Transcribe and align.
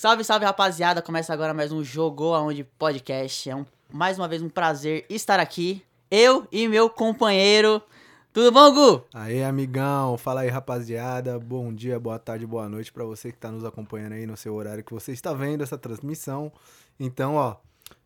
Salve, 0.00 0.24
salve, 0.24 0.46
rapaziada. 0.46 1.02
Começa 1.02 1.30
agora 1.30 1.52
mais 1.52 1.70
um 1.72 1.84
Jogou 1.84 2.34
Aonde 2.34 2.64
Podcast. 2.64 3.50
É 3.50 3.54
um, 3.54 3.66
mais 3.92 4.18
uma 4.18 4.26
vez 4.26 4.40
um 4.40 4.48
prazer 4.48 5.04
estar 5.10 5.38
aqui. 5.38 5.84
Eu 6.10 6.48
e 6.50 6.66
meu 6.66 6.88
companheiro. 6.88 7.82
Tudo 8.32 8.50
bom, 8.50 8.72
Gu? 8.72 9.04
Aê, 9.12 9.44
amigão. 9.44 10.16
Fala 10.16 10.40
aí, 10.40 10.48
rapaziada. 10.48 11.38
Bom 11.38 11.70
dia, 11.70 12.00
boa 12.00 12.18
tarde, 12.18 12.46
boa 12.46 12.66
noite 12.66 12.90
para 12.90 13.04
você 13.04 13.30
que 13.30 13.36
tá 13.36 13.50
nos 13.52 13.62
acompanhando 13.62 14.14
aí 14.14 14.24
no 14.24 14.38
seu 14.38 14.54
horário 14.54 14.82
que 14.82 14.94
você 14.94 15.12
está 15.12 15.34
vendo 15.34 15.62
essa 15.62 15.76
transmissão. 15.76 16.50
Então, 16.98 17.34
ó, 17.34 17.56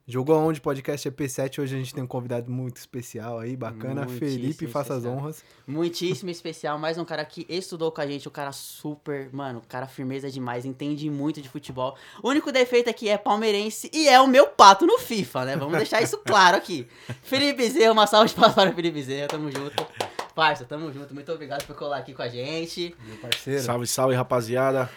Jogou 0.07 0.37
Aonde 0.37 0.61
Podcast 0.61 1.11
EP7. 1.11 1.61
Hoje 1.61 1.75
a 1.75 1.79
gente 1.79 1.95
tem 1.95 2.05
um 2.05 2.07
convidado 2.07 2.51
muito 2.51 2.77
especial 2.77 3.39
aí, 3.39 3.57
bacana. 3.57 4.03
Muitíssimo 4.03 4.19
Felipe, 4.19 4.67
faça 4.67 4.93
as 4.93 5.07
honras. 5.07 5.43
Muitíssimo 5.67 6.29
especial. 6.29 6.79
Mais 6.79 6.99
um 6.99 7.07
cara 7.07 7.25
que 7.25 7.47
estudou 7.49 7.91
com 7.91 8.03
a 8.03 8.07
gente. 8.07 8.29
O 8.29 8.31
cara 8.31 8.53
super. 8.53 9.31
Mano, 9.33 9.61
o 9.61 9.67
cara 9.67 9.87
firmeza 9.87 10.31
demais. 10.31 10.67
Entende 10.67 11.09
muito 11.09 11.41
de 11.41 11.49
futebol. 11.49 11.97
O 12.23 12.29
único 12.29 12.53
defeito 12.53 12.91
aqui 12.91 13.09
é 13.09 13.17
palmeirense 13.17 13.91
e 13.95 14.07
é 14.07 14.21
o 14.21 14.27
meu 14.27 14.47
pato 14.49 14.87
no 14.87 14.99
FIFA, 14.99 15.47
né? 15.47 15.57
Vamos 15.57 15.79
deixar 15.79 16.03
isso 16.03 16.19
claro 16.19 16.59
aqui. 16.59 16.87
Felipe 17.25 17.55
Bezerra, 17.63 17.93
uma 17.93 18.07
salva 18.07 18.29
de 18.29 18.35
palmas 18.35 18.55
para 18.55 18.71
o 18.71 18.75
Felipe 18.75 18.97
Bezerra. 18.97 19.29
Tamo 19.29 19.51
junto. 19.51 19.87
Parça, 20.35 20.67
tamo 20.67 20.93
junto. 20.93 21.15
Muito 21.15 21.33
obrigado 21.33 21.67
por 21.67 21.75
colar 21.77 21.97
aqui 21.97 22.13
com 22.13 22.21
a 22.21 22.29
gente. 22.29 22.95
Meu 23.07 23.17
parceiro. 23.17 23.63
Salve, 23.63 23.87
salve, 23.87 24.15
rapaziada. 24.15 24.91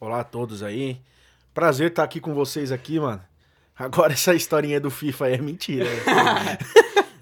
Olá 0.00 0.20
a 0.20 0.24
todos 0.24 0.64
aí. 0.64 1.00
Prazer 1.54 1.90
estar 1.90 2.02
aqui 2.02 2.18
com 2.18 2.34
vocês 2.34 2.72
aqui, 2.72 2.98
mano. 2.98 3.29
Agora 3.80 4.12
essa 4.12 4.34
historinha 4.34 4.78
do 4.78 4.90
FIFA 4.90 5.24
aí 5.26 5.34
é 5.34 5.38
mentira. 5.38 5.84
né? 5.84 6.58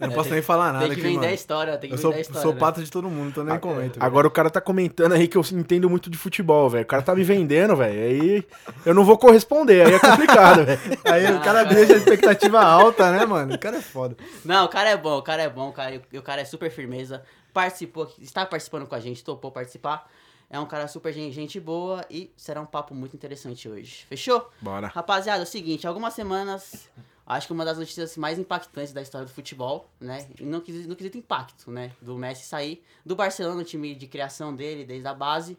Eu 0.00 0.08
não 0.08 0.14
posso 0.14 0.30
nem 0.30 0.42
falar 0.42 0.72
nada 0.72 0.86
Tem 0.86 0.94
que 0.94 1.00
aqui, 1.00 1.02
vender 1.02 1.18
a 1.18 1.22
mano. 1.22 1.34
história, 1.34 1.78
tem 1.78 1.88
que 1.90 1.94
Eu 1.94 1.98
sou, 1.98 2.10
vender 2.10 2.18
a 2.18 2.22
história. 2.22 2.42
sou 2.42 2.52
né? 2.52 2.58
pato 2.58 2.82
de 2.82 2.90
todo 2.90 3.08
mundo, 3.08 3.28
então 3.30 3.44
nem 3.44 3.58
comento. 3.58 3.98
Agora 4.02 4.26
o 4.26 4.30
cara 4.30 4.50
tá 4.50 4.60
comentando 4.60 5.12
aí 5.12 5.28
que 5.28 5.36
eu 5.36 5.44
entendo 5.52 5.88
muito 5.88 6.10
de 6.10 6.18
futebol, 6.18 6.68
velho. 6.68 6.84
O 6.84 6.86
cara 6.86 7.02
tá 7.02 7.14
me 7.14 7.22
vendendo, 7.22 7.76
velho. 7.76 8.00
Aí 8.00 8.44
eu 8.84 8.92
não 8.94 9.04
vou 9.04 9.16
corresponder, 9.16 9.86
aí 9.86 9.94
é 9.94 9.98
complicado, 9.98 10.64
velho. 10.64 10.80
Aí 11.04 11.32
o 11.32 11.40
cara 11.40 11.62
deixa 11.64 11.94
a 11.94 11.96
expectativa 11.96 12.60
alta, 12.60 13.10
né, 13.12 13.24
mano? 13.24 13.54
O 13.54 13.58
cara 13.58 13.76
é 13.76 13.82
foda. 13.82 14.16
Não, 14.44 14.64
o 14.66 14.68
cara 14.68 14.90
é 14.90 14.96
bom, 14.96 15.16
o 15.18 15.22
cara 15.22 15.42
é 15.42 15.48
bom, 15.48 15.68
o 15.68 15.72
cara, 15.72 16.00
o 16.12 16.22
cara 16.22 16.40
é 16.40 16.44
super 16.44 16.70
firmeza. 16.70 17.22
Participou, 17.52 18.12
está 18.20 18.44
participando 18.46 18.86
com 18.86 18.94
a 18.94 19.00
gente, 19.00 19.24
topou 19.24 19.50
participar. 19.50 20.06
É 20.50 20.58
um 20.58 20.66
cara 20.66 20.88
super 20.88 21.12
gen- 21.12 21.30
gente 21.30 21.60
boa 21.60 22.04
e 22.08 22.32
será 22.36 22.60
um 22.60 22.66
papo 22.66 22.94
muito 22.94 23.14
interessante 23.14 23.68
hoje. 23.68 24.06
Fechou? 24.08 24.50
Bora. 24.60 24.86
Rapaziada, 24.86 25.42
é 25.42 25.44
o 25.44 25.46
seguinte, 25.46 25.86
algumas 25.86 26.14
semanas, 26.14 26.88
acho 27.26 27.46
que 27.46 27.52
uma 27.52 27.64
das 27.66 27.76
notícias 27.78 28.16
mais 28.16 28.38
impactantes 28.38 28.92
da 28.92 29.02
história 29.02 29.26
do 29.26 29.32
futebol, 29.32 29.90
né? 30.00 30.26
No 30.40 30.58
no 30.58 30.96
quesito 30.96 31.18
impacto, 31.18 31.70
né? 31.70 31.92
Do 32.00 32.16
Messi 32.16 32.46
sair 32.46 32.82
do 33.04 33.14
Barcelona, 33.14 33.60
o 33.60 33.64
time 33.64 33.94
de 33.94 34.06
criação 34.06 34.54
dele, 34.56 34.84
desde 34.86 35.06
a 35.06 35.12
base, 35.12 35.58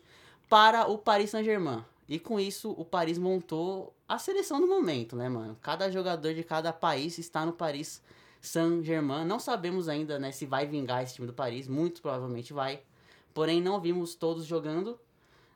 para 0.49 0.87
o 0.87 0.97
Paris 0.97 1.29
Saint-Germain. 1.29 1.85
E 2.07 2.17
com 2.17 2.39
isso, 2.39 2.71
o 2.71 2.83
Paris 2.83 3.19
montou 3.19 3.93
a 4.07 4.17
seleção 4.17 4.59
do 4.59 4.65
momento, 4.65 5.15
né, 5.15 5.29
mano? 5.29 5.55
Cada 5.61 5.91
jogador 5.91 6.33
de 6.33 6.43
cada 6.43 6.73
país 6.73 7.19
está 7.19 7.45
no 7.45 7.53
Paris 7.53 8.01
Saint-Germain. 8.41 9.23
Não 9.25 9.37
sabemos 9.39 9.87
ainda, 9.87 10.17
né, 10.17 10.31
se 10.31 10.47
vai 10.47 10.65
vingar 10.65 11.03
esse 11.03 11.13
time 11.13 11.27
do 11.27 11.33
Paris. 11.33 11.67
Muito 11.67 12.01
provavelmente 12.01 12.51
vai. 12.51 12.81
Porém, 13.39 13.61
não 13.61 13.79
vimos 13.79 14.15
todos 14.15 14.45
jogando, 14.45 14.99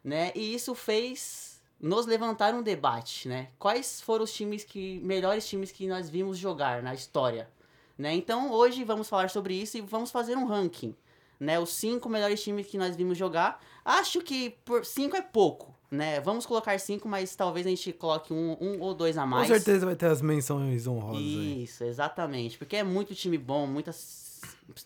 né? 0.01 0.31
E 0.35 0.55
isso 0.55 0.73
fez 0.73 1.61
nos 1.81 2.05
levantar 2.05 2.53
um 2.53 2.63
debate, 2.63 3.27
né? 3.27 3.49
Quais 3.59 3.99
foram 3.99 4.23
os 4.23 4.31
times 4.31 4.63
que 4.63 5.01
melhores 5.03 5.45
times 5.45 5.69
que 5.69 5.85
nós 5.85 6.09
vimos 6.09 6.37
jogar 6.37 6.81
na 6.81 6.93
história, 6.93 7.49
né? 7.97 8.13
Então, 8.13 8.53
hoje 8.53 8.85
vamos 8.85 9.09
falar 9.09 9.29
sobre 9.29 9.53
isso 9.53 9.77
e 9.77 9.81
vamos 9.81 10.11
fazer 10.11 10.37
um 10.37 10.45
ranking, 10.45 10.95
né? 11.37 11.59
Os 11.59 11.71
cinco 11.71 12.07
melhores 12.07 12.41
times 12.41 12.67
que 12.67 12.77
nós 12.77 12.95
vimos 12.95 13.17
jogar. 13.17 13.61
Acho 13.83 14.21
que 14.21 14.51
por 14.63 14.85
cinco 14.85 15.17
é 15.17 15.21
pouco, 15.21 15.75
né? 15.91 16.21
Vamos 16.21 16.45
colocar 16.45 16.79
cinco, 16.79 17.09
mas 17.09 17.35
talvez 17.35 17.67
a 17.67 17.69
gente 17.69 17.91
coloque 17.91 18.31
um, 18.31 18.55
um 18.61 18.79
ou 18.79 18.93
dois 18.93 19.17
a 19.17 19.25
mais. 19.25 19.49
Com 19.49 19.55
certeza 19.55 19.85
vai 19.85 19.97
ter 19.97 20.05
as 20.05 20.21
menções 20.21 20.87
honrosas 20.87 21.17
aí. 21.17 21.63
Isso, 21.65 21.83
exatamente. 21.83 22.57
Porque 22.57 22.77
é 22.77 22.83
muito 22.83 23.13
time 23.13 23.37
bom, 23.37 23.67
muitas. 23.67 24.39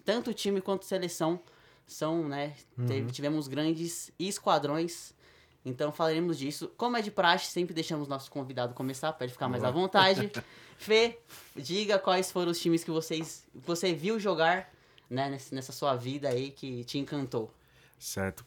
Tanto 0.03 0.33
time 0.33 0.61
quanto 0.61 0.83
seleção 0.83 1.39
são, 1.87 2.27
né? 2.27 2.53
teve- 2.85 3.11
tivemos 3.11 3.47
grandes 3.47 4.11
esquadrões. 4.19 5.15
Então 5.65 5.91
falaremos 5.91 6.37
disso. 6.37 6.71
Como 6.77 6.95
é 6.95 7.01
de 7.01 7.11
praxe, 7.11 7.47
sempre 7.51 7.73
deixamos 7.73 8.07
nosso 8.07 8.29
convidado 8.29 8.73
começar 8.73 9.11
para 9.13 9.25
ele 9.25 9.33
ficar 9.33 9.47
mais 9.49 9.63
à 9.63 9.71
vontade. 9.71 10.31
Fê, 10.77 11.17
diga 11.55 11.97
quais 11.97 12.31
foram 12.31 12.51
os 12.51 12.59
times 12.59 12.83
que 12.83 12.91
vocês, 12.91 13.43
você 13.53 13.93
viu 13.93 14.19
jogar 14.19 14.69
né, 15.09 15.37
nessa 15.51 15.71
sua 15.71 15.95
vida 15.95 16.29
aí 16.29 16.51
que 16.51 16.83
te 16.83 16.99
encantou. 16.99 17.51
Certo. 17.97 18.45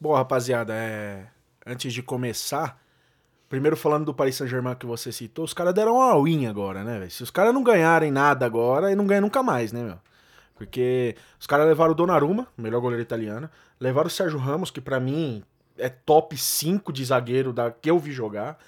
Bom, 0.00 0.14
rapaziada, 0.14 0.74
é... 0.74 1.26
antes 1.64 1.92
de 1.92 2.02
começar, 2.02 2.82
primeiro 3.48 3.76
falando 3.76 4.06
do 4.06 4.14
Paris 4.14 4.34
Saint-Germain 4.34 4.74
que 4.74 4.86
você 4.86 5.12
citou, 5.12 5.44
os 5.44 5.54
caras 5.54 5.72
deram 5.72 5.96
uma 5.96 6.20
win 6.22 6.46
agora, 6.46 6.82
né, 6.82 6.98
velho? 6.98 7.10
Se 7.10 7.22
os 7.22 7.30
caras 7.30 7.54
não 7.54 7.62
ganharem 7.62 8.10
nada 8.10 8.44
agora, 8.44 8.88
aí 8.88 8.96
não 8.96 9.06
ganham 9.06 9.22
nunca 9.22 9.42
mais, 9.42 9.72
né, 9.72 9.82
meu? 9.82 9.98
Porque 10.60 11.16
os 11.40 11.46
caras 11.46 11.66
levaram 11.66 11.92
o 11.92 11.94
Donnarumma, 11.94 12.46
o 12.58 12.60
melhor 12.60 12.82
goleiro 12.82 13.02
italiano, 13.02 13.48
levaram 13.80 14.08
o 14.08 14.10
Sérgio 14.10 14.38
Ramos, 14.38 14.70
que 14.70 14.78
pra 14.78 15.00
mim 15.00 15.42
é 15.78 15.88
top 15.88 16.36
5 16.36 16.92
de 16.92 17.02
zagueiro 17.02 17.50
da 17.50 17.70
que 17.70 17.90
eu 17.90 17.98
vi 17.98 18.12
jogar. 18.12 18.58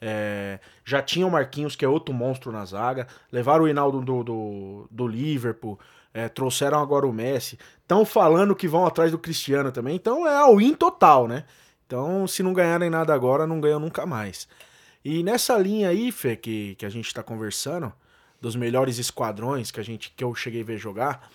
É, 0.00 0.60
já 0.84 1.02
tinha 1.02 1.26
o 1.26 1.30
Marquinhos, 1.30 1.74
que 1.74 1.84
é 1.84 1.88
outro 1.88 2.14
monstro 2.14 2.52
na 2.52 2.64
zaga. 2.64 3.08
Levaram 3.32 3.64
o 3.64 3.68
Hinaldo 3.68 4.00
do, 4.00 4.22
do, 4.22 4.88
do 4.88 5.08
Liverpool. 5.08 5.76
é, 6.14 6.28
trouxeram 6.28 6.78
agora 6.78 7.04
o 7.04 7.12
Messi. 7.12 7.58
Estão 7.82 8.04
falando 8.04 8.54
que 8.54 8.68
vão 8.68 8.86
atrás 8.86 9.10
do 9.10 9.18
Cristiano 9.18 9.72
também. 9.72 9.96
Então 9.96 10.24
é 10.28 10.36
all-in 10.36 10.72
total, 10.72 11.26
né? 11.26 11.42
Então, 11.84 12.28
se 12.28 12.44
não 12.44 12.52
ganharem 12.52 12.88
nada 12.88 13.12
agora, 13.12 13.44
não 13.44 13.60
ganham 13.60 13.80
nunca 13.80 14.06
mais. 14.06 14.46
E 15.04 15.24
nessa 15.24 15.58
linha 15.58 15.88
aí, 15.88 16.12
Fê, 16.12 16.36
que, 16.36 16.76
que 16.76 16.86
a 16.86 16.90
gente 16.90 17.12
tá 17.12 17.24
conversando, 17.24 17.92
dos 18.40 18.56
melhores 18.56 18.98
esquadrões 18.98 19.70
que 19.70 19.78
a 19.78 19.82
gente 19.82 20.12
que 20.16 20.24
eu 20.24 20.34
cheguei 20.34 20.62
a 20.62 20.64
ver 20.64 20.78
jogar, 20.78 21.30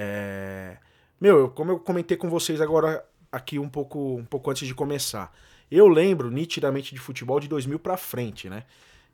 é... 0.00 0.78
Meu, 1.20 1.38
eu- 1.40 1.50
como 1.50 1.72
eu 1.72 1.78
comentei 1.78 2.16
com 2.16 2.30
vocês 2.30 2.60
agora 2.60 3.04
aqui 3.30 3.58
um 3.58 3.68
pouco, 3.68 4.16
um 4.16 4.24
pouco 4.24 4.50
antes 4.50 4.66
de 4.66 4.74
começar. 4.74 5.30
Eu 5.70 5.86
lembro 5.88 6.30
nitidamente 6.30 6.94
de 6.94 7.00
futebol 7.00 7.38
de 7.38 7.46
2000 7.48 7.78
pra 7.78 7.96
frente, 7.96 8.48
né? 8.48 8.64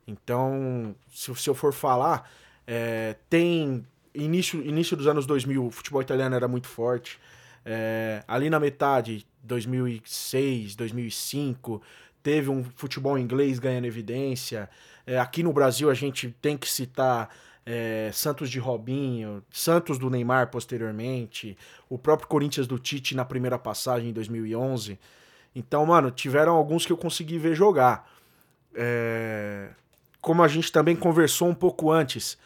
Então, 0.07 0.95
se, 1.13 1.33
se 1.35 1.49
eu 1.49 1.53
for 1.53 1.73
falar, 1.73 2.29
é, 2.65 3.15
tem 3.29 3.85
início, 4.15 4.63
início 4.65 4.95
dos 4.95 5.05
anos 5.07 5.25
2000, 5.25 5.65
o 5.67 5.71
futebol 5.71 6.01
italiano 6.01 6.35
era 6.35 6.47
muito 6.47 6.67
forte. 6.67 7.19
É, 7.65 8.23
ali 8.27 8.49
na 8.49 8.59
metade, 8.59 9.27
2006, 9.43 10.75
2005, 10.75 11.81
teve 12.23 12.49
um 12.49 12.63
futebol 12.75 13.17
inglês 13.19 13.59
ganhando 13.59 13.85
evidência. 13.85 14.69
É, 15.05 15.19
aqui 15.19 15.43
no 15.43 15.51
Brasil 15.51 15.89
a 15.89 15.93
gente 15.93 16.33
tem 16.41 16.57
que 16.57 16.69
citar 16.69 17.29
é, 17.69 18.09
Santos 18.13 18.49
de 18.49 18.59
Robinho, 18.59 19.43
Santos 19.51 19.99
do 19.99 20.09
Neymar 20.09 20.49
posteriormente, 20.49 21.57
o 21.89 21.99
próprio 21.99 22.29
Corinthians 22.29 22.65
do 22.65 22.79
Tite 22.79 23.13
na 23.13 23.25
primeira 23.25 23.59
passagem 23.59 24.09
em 24.09 24.13
2011. 24.13 24.97
Então, 25.53 25.85
mano, 25.85 26.09
tiveram 26.09 26.55
alguns 26.55 26.85
que 26.85 26.93
eu 26.93 26.97
consegui 26.97 27.37
ver 27.37 27.55
jogar. 27.55 28.09
É, 28.73 29.69
como 30.21 30.41
a 30.43 30.47
gente 30.47 30.71
também 30.71 30.95
conversou 30.95 31.49
um 31.49 31.53
pouco 31.53 31.91
antes, 31.91 32.37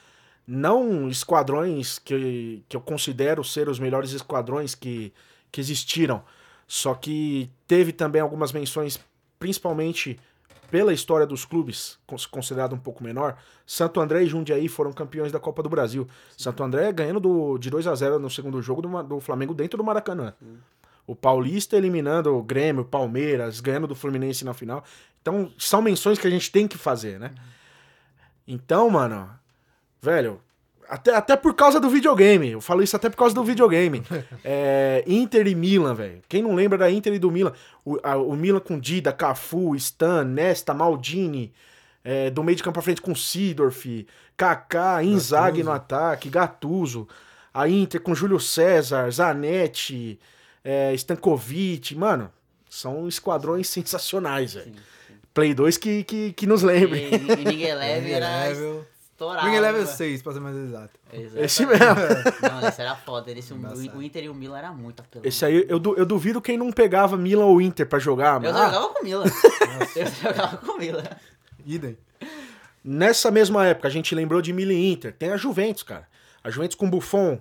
não 0.48 1.08
esquadrões 1.08 2.00
que, 2.00 2.64
que 2.68 2.76
eu 2.76 2.81
considero 2.81 3.44
ser 3.44 3.70
os 3.70 3.78
melhores 3.78 4.14
esquadrões 4.14 4.74
que, 4.74 5.14
que 5.52 5.62
existiram, 5.62 6.24
só 6.68 6.96
que 6.96 7.48
teve 7.68 7.92
também 7.92 8.22
algumas 8.22 8.52
menções, 8.52 9.00
principalmente 9.38 10.20
pela 10.69 10.94
história 10.94 11.25
dos 11.28 11.44
clubes, 11.44 11.97
cons- 12.07 12.25
considerado 12.25 12.73
um 12.73 12.78
pouco 12.78 13.03
menor. 13.03 13.38
Santo 13.66 14.00
André 14.00 14.23
e 14.23 14.28
Jundiaí 14.28 14.67
foram 14.69 14.94
campeões 14.94 15.31
da 15.31 15.39
Copa 15.39 15.62
do 15.62 15.69
Brasil. 15.69 16.07
Santo 16.38 16.63
André 16.63 16.92
ganhando 16.94 17.19
do, 17.19 17.57
de 17.57 17.69
2 17.69 17.88
a 17.88 17.95
0 17.95 18.19
no 18.19 18.30
segundo 18.30 18.62
jogo 18.62 18.81
do, 18.81 19.03
do 19.03 19.19
Flamengo 19.19 19.53
dentro 19.53 19.77
do 19.77 19.83
Maracanã. 19.83 20.33
O 21.06 21.15
Paulista 21.15 21.75
eliminando 21.75 22.33
o 22.36 22.42
Grêmio, 22.44 22.83
o 22.83 22.86
Palmeiras, 22.86 23.59
ganhando 23.59 23.88
do 23.88 23.95
Fluminense 23.95 24.45
na 24.45 24.53
final. 24.53 24.83
Então, 25.21 25.51
são 25.57 25.81
menções 25.81 26.18
que 26.18 26.27
a 26.27 26.30
gente 26.30 26.50
tem 26.51 26.68
que 26.68 26.77
fazer, 26.77 27.19
né? 27.19 27.31
Então, 28.47 28.89
mano, 28.89 29.30
velho, 30.01 30.39
até, 30.92 31.16
até 31.16 31.36
por 31.36 31.54
causa 31.56 31.80
do 31.80 31.90
videogame. 31.90 32.52
Eu 32.52 32.62
falo 32.62 32.84
isso 32.84 32.96
até 32.96 33.10
por 33.10 33.18
causa 33.18 33.34
do 33.34 33.44
videogame. 33.44 34.04
É, 34.44 35.04
Inter 35.08 35.48
e 35.48 35.56
Milan, 35.56 35.94
velho. 35.96 36.22
Quem 36.28 36.42
não 36.44 36.54
lembra 36.56 36.78
da 36.78 36.92
Inter 36.92 37.14
e 37.14 37.20
do 37.20 37.32
Milan? 37.32 37.54
O, 37.86 37.98
a- 38.04 38.18
o 38.18 38.36
Milan 38.36 38.60
com 38.60 38.80
Dida, 38.80 39.12
Cafu, 39.14 39.76
Stan, 39.76 40.24
Nesta, 40.24 40.74
Maldini. 40.74 41.54
é, 42.04 42.30
do 42.30 42.44
meio 42.44 42.56
de 42.56 42.64
campo 42.64 42.74
pra 42.74 42.82
frente 42.82 43.02
com 43.02 43.14
Sidorf, 43.16 44.06
Kaká, 44.36 45.04
Inzaghi 45.04 45.64
no 45.64 45.72
ataque, 45.72 46.30
Gattuso. 46.30 47.08
A 47.54 47.68
Inter 47.70 48.02
com 48.02 48.16
Júlio 48.16 48.40
César, 48.40 49.10
Zanetti, 49.12 50.20
é, 50.64 50.94
Stankovic. 50.96 51.96
Mano, 51.96 52.32
são 52.70 53.08
esquadrões 53.08 53.68
sensacionais, 53.70 54.54
velho. 54.56 54.72
Play 55.34 55.54
2 55.54 55.78
que, 55.78 56.04
que, 56.04 56.34
que 56.34 56.48
nos 56.48 56.62
E, 56.64 56.66
lembre. 56.66 57.10
e 57.14 57.36
ninguém 57.36 57.64
é 57.70 57.76
leve 57.76 58.12
era. 58.12 58.28
Estourado. 59.25 59.47
Ring 59.47 59.59
Level 59.59 59.81
né? 59.81 59.88
6, 59.88 60.21
pra 60.21 60.33
ser 60.33 60.39
mais 60.39 60.56
exato. 60.57 61.00
Exatamente. 61.13 61.45
Esse 61.45 61.65
mesmo. 61.65 61.85
Não, 62.62 62.68
esse 62.68 62.81
era 62.81 62.95
foda. 62.95 63.31
Esse, 63.31 63.53
o, 63.53 63.57
Embaçado. 63.57 63.97
o 63.97 64.01
Inter 64.01 64.23
e 64.23 64.29
o 64.29 64.33
Milan 64.33 64.57
era 64.57 64.71
muito 64.71 65.00
apelão. 65.01 65.25
Esse 65.27 65.45
aí, 65.45 65.65
eu, 65.69 65.79
du- 65.79 65.95
eu 65.95 66.06
duvido 66.06 66.41
quem 66.41 66.57
não 66.57 66.71
pegava 66.71 67.15
Milan 67.18 67.45
ou 67.45 67.62
Inter 67.62 67.88
pra 67.88 68.00
jogar, 68.00 68.35
Eu 68.44 68.51
mano. 68.51 68.57
Ah, 68.57 68.65
jogava 68.69 68.89
com 68.94 69.00
o 69.00 69.03
Milan. 69.03 69.25
Eu 69.95 70.06
jogava 70.07 70.57
com 70.57 70.71
o 70.73 70.77
Milan. 70.77 71.03
Idem. 71.65 71.97
Nessa 72.83 73.29
mesma 73.29 73.65
época, 73.65 73.88
a 73.88 73.91
gente 73.91 74.15
lembrou 74.15 74.41
de 74.41 74.51
Milan 74.51 74.73
e 74.73 74.91
Inter. 74.91 75.13
Tem 75.13 75.31
a 75.31 75.38
Juventus, 75.38 75.83
cara. 75.83 76.07
A 76.44 76.50
Juventus 76.50 76.75
com 76.75 76.89
Buffon, 76.89 77.39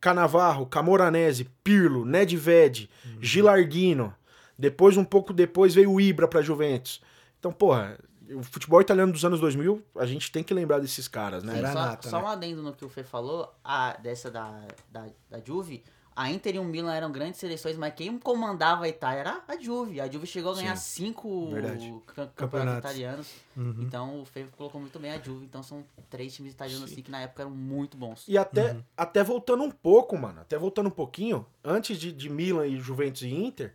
Canavarro, 0.00 0.66
Camoranese, 0.66 1.48
Pirlo, 1.64 2.04
Nedved, 2.04 2.90
Gilardino. 3.20 4.14
Depois, 4.58 4.96
um 4.98 5.04
pouco 5.04 5.32
depois, 5.32 5.74
veio 5.74 5.90
o 5.92 6.00
Ibra 6.00 6.28
pra 6.28 6.42
Juventus. 6.42 7.00
Então, 7.38 7.50
porra, 7.50 7.98
o 8.34 8.42
futebol 8.42 8.80
italiano 8.80 9.12
dos 9.12 9.24
anos 9.24 9.40
2000, 9.40 9.82
a 9.96 10.06
gente 10.06 10.30
tem 10.30 10.42
que 10.42 10.52
lembrar 10.54 10.78
desses 10.78 11.06
caras, 11.08 11.42
né? 11.44 11.52
Sim, 11.52 11.58
Era 11.58 11.72
só, 11.72 11.78
nata, 11.80 12.08
só 12.10 12.18
né? 12.18 12.24
um 12.24 12.28
adendo 12.28 12.62
no 12.62 12.72
que 12.72 12.84
o 12.84 12.88
Fê 12.88 13.02
falou, 13.02 13.52
a, 13.64 13.96
dessa 14.02 14.30
da, 14.30 14.60
da, 14.90 15.06
da 15.30 15.40
Juve, 15.44 15.82
a 16.14 16.30
Inter 16.30 16.56
e 16.56 16.58
o 16.58 16.64
Milan 16.64 16.92
eram 16.92 17.10
grandes 17.10 17.40
seleções, 17.40 17.74
mas 17.78 17.94
quem 17.94 18.18
comandava 18.18 18.84
a 18.84 18.88
Itália 18.88 19.20
era 19.20 19.40
a 19.48 19.56
Juve. 19.58 19.98
A 19.98 20.06
Juve 20.10 20.26
chegou 20.26 20.52
a 20.52 20.54
ganhar 20.56 20.76
cinco 20.76 21.50
Verdade. 21.50 21.86
cam- 21.88 21.94
campeonatos 22.04 22.34
Campeonatos. 22.36 22.90
italianos. 22.90 23.32
Uhum. 23.56 23.76
Então 23.82 24.20
o 24.20 24.24
Fê 24.26 24.44
colocou 24.58 24.78
muito 24.78 24.98
bem 24.98 25.10
a 25.10 25.18
Juve. 25.18 25.46
Então 25.46 25.62
são 25.62 25.82
três 26.10 26.34
times 26.34 26.52
italianos 26.52 26.92
assim 26.92 27.00
que 27.00 27.10
na 27.10 27.22
época 27.22 27.42
eram 27.44 27.50
muito 27.50 27.96
bons. 27.96 28.26
E 28.28 28.36
até, 28.36 28.76
até 28.94 29.24
voltando 29.24 29.62
um 29.62 29.70
pouco, 29.70 30.18
mano, 30.18 30.42
até 30.42 30.58
voltando 30.58 30.88
um 30.88 30.90
pouquinho, 30.90 31.46
antes 31.64 31.96
de, 31.98 32.12
de 32.12 32.28
Milan 32.28 32.66
e 32.66 32.78
Juventus 32.78 33.22
e 33.22 33.28
Inter, 33.34 33.72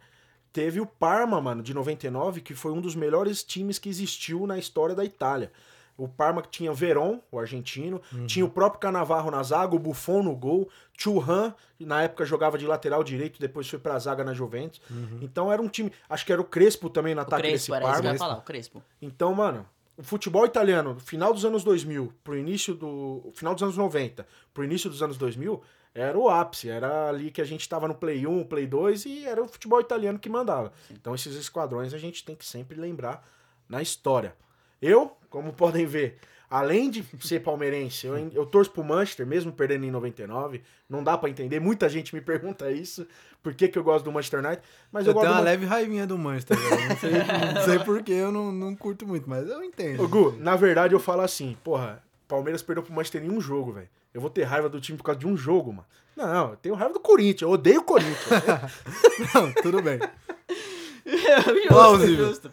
teve 0.51 0.79
o 0.79 0.85
Parma, 0.85 1.39
mano, 1.41 1.61
de 1.61 1.73
99, 1.73 2.41
que 2.41 2.53
foi 2.53 2.71
um 2.71 2.81
dos 2.81 2.95
melhores 2.95 3.43
times 3.43 3.77
que 3.79 3.89
existiu 3.89 4.47
na 4.47 4.57
história 4.57 4.95
da 4.95 5.05
Itália. 5.05 5.51
O 5.97 6.07
Parma 6.07 6.43
que 6.43 6.49
tinha 6.49 6.71
Verón, 6.71 7.19
o 7.31 7.39
argentino, 7.39 7.99
tinha 8.27 8.45
o 8.45 8.49
próprio 8.49 8.79
Canavarro 8.79 9.31
na 9.31 9.41
zaga, 9.41 9.75
o 9.75 9.79
Buffon 9.79 10.21
no 10.21 10.35
gol, 10.35 10.69
Churran, 10.95 11.53
que 11.75 11.85
na 11.87 12.03
época 12.03 12.23
jogava 12.23 12.55
de 12.55 12.67
lateral 12.67 13.03
direito, 13.03 13.39
depois 13.39 13.67
foi 13.67 13.79
pra 13.79 13.97
zaga 13.97 14.23
na 14.23 14.31
Juventus. 14.33 14.79
Então 15.21 15.51
era 15.51 15.59
um 15.59 15.67
time, 15.67 15.91
acho 16.07 16.23
que 16.23 16.31
era 16.31 16.39
o 16.39 16.45
Crespo 16.45 16.87
também 16.89 17.15
no 17.15 17.21
ataque 17.21 17.41
Crespo, 17.41 17.71
desse 17.71 17.73
era 17.73 17.83
isso 17.85 17.93
que 17.93 17.97
eu 17.97 18.03
Parma. 18.03 18.13
ia 18.13 18.19
falar, 18.19 18.37
o 18.37 18.41
Crespo. 18.43 18.83
Então, 19.01 19.33
mano, 19.33 19.65
o 19.97 20.03
futebol 20.03 20.45
italiano, 20.45 20.99
final 20.99 21.33
dos 21.33 21.43
anos 21.43 21.63
2000 21.63 22.13
pro 22.23 22.37
início 22.37 22.75
do. 22.75 23.31
Final 23.33 23.55
dos 23.55 23.63
anos 23.63 23.75
90 23.75 24.27
pro 24.53 24.63
início 24.63 24.91
dos 24.91 25.01
anos 25.01 25.17
2000, 25.17 25.59
era 25.99 26.17
o 26.17 26.29
ápice. 26.29 26.69
Era 26.69 27.09
ali 27.09 27.31
que 27.31 27.41
a 27.41 27.45
gente 27.45 27.67
tava 27.67 27.87
no 27.87 27.95
Play 27.95 28.25
1, 28.27 28.43
Play 28.45 28.67
2 28.67 29.05
e 29.05 29.25
era 29.25 29.41
o 29.43 29.47
futebol 29.47 29.79
italiano 29.81 30.19
que 30.19 30.29
mandava. 30.29 30.71
Então, 30.91 31.13
esses 31.15 31.35
esquadrões 31.35 31.93
a 31.93 31.97
gente 31.97 32.23
tem 32.23 32.35
que 32.35 32.45
sempre 32.45 32.79
lembrar 32.79 33.27
na 33.67 33.81
história. 33.81 34.35
Eu, 34.81 35.17
como 35.29 35.51
podem 35.53 35.85
ver, 35.85 36.17
além 36.49 36.89
de 36.89 37.03
ser 37.25 37.39
palmeirense, 37.41 38.05
eu, 38.07 38.15
eu 38.33 38.45
torço 38.45 38.71
pro 38.71 38.83
Manchester, 38.83 39.25
mesmo 39.25 39.51
perdendo 39.51 39.85
em 39.85 39.91
99. 39.91 40.61
Não 40.89 41.03
dá 41.03 41.17
pra 41.17 41.29
entender. 41.29 41.59
Muita 41.59 41.89
gente 41.89 42.13
me 42.13 42.21
pergunta 42.21 42.71
isso. 42.71 43.07
Por 43.41 43.53
que, 43.53 43.67
que 43.67 43.77
eu 43.79 43.83
gosto 43.83 44.05
do 44.05 44.11
Manchester 44.11 44.39
United? 44.45 44.61
Mas 44.91 45.05
eu, 45.05 45.11
Eu 45.11 45.13
gosto 45.15 45.23
tenho 45.25 45.33
uma 45.35 45.41
Man- 45.41 45.45
leve 45.49 45.65
raivinha 45.65 46.05
do 46.05 46.17
Manchester, 46.17 46.57
velho. 46.57 46.89
Não 46.89 46.97
sei, 46.97 47.11
não 47.11 47.61
sei 47.65 47.79
porquê, 47.79 48.11
eu 48.13 48.31
não, 48.31 48.51
não 48.51 48.75
curto 48.75 49.07
muito, 49.07 49.29
mas 49.29 49.47
eu 49.49 49.63
entendo. 49.63 50.03
Ô, 50.03 50.07
Gu, 50.07 50.33
na 50.39 50.55
verdade 50.55 50.93
eu 50.93 50.99
falo 50.99 51.21
assim, 51.21 51.57
porra, 51.63 52.03
Palmeiras 52.27 52.61
perdeu 52.61 52.83
pro 52.83 52.93
Manchester 52.93 53.23
em 53.23 53.29
um 53.31 53.39
jogo, 53.41 53.71
velho. 53.73 53.89
Eu 54.13 54.21
vou 54.21 54.29
ter 54.29 54.43
raiva 54.43 54.69
do 54.69 54.79
time 54.81 54.97
por 54.97 55.03
causa 55.03 55.19
de 55.19 55.27
um 55.27 55.35
jogo, 55.37 55.71
mano. 55.71 55.87
Não, 56.15 56.51
eu 56.51 56.55
tenho 56.57 56.75
raiva 56.75 56.93
do 56.93 56.99
Corinthians, 56.99 57.43
eu 57.43 57.51
odeio 57.51 57.81
o 57.81 57.83
Corinthians. 57.83 58.17
Não, 59.35 59.53
tudo 59.61 59.81
bem. 59.83 59.99
justo, 61.07 61.67
Plausível. 61.67 62.27
justo. 62.27 62.51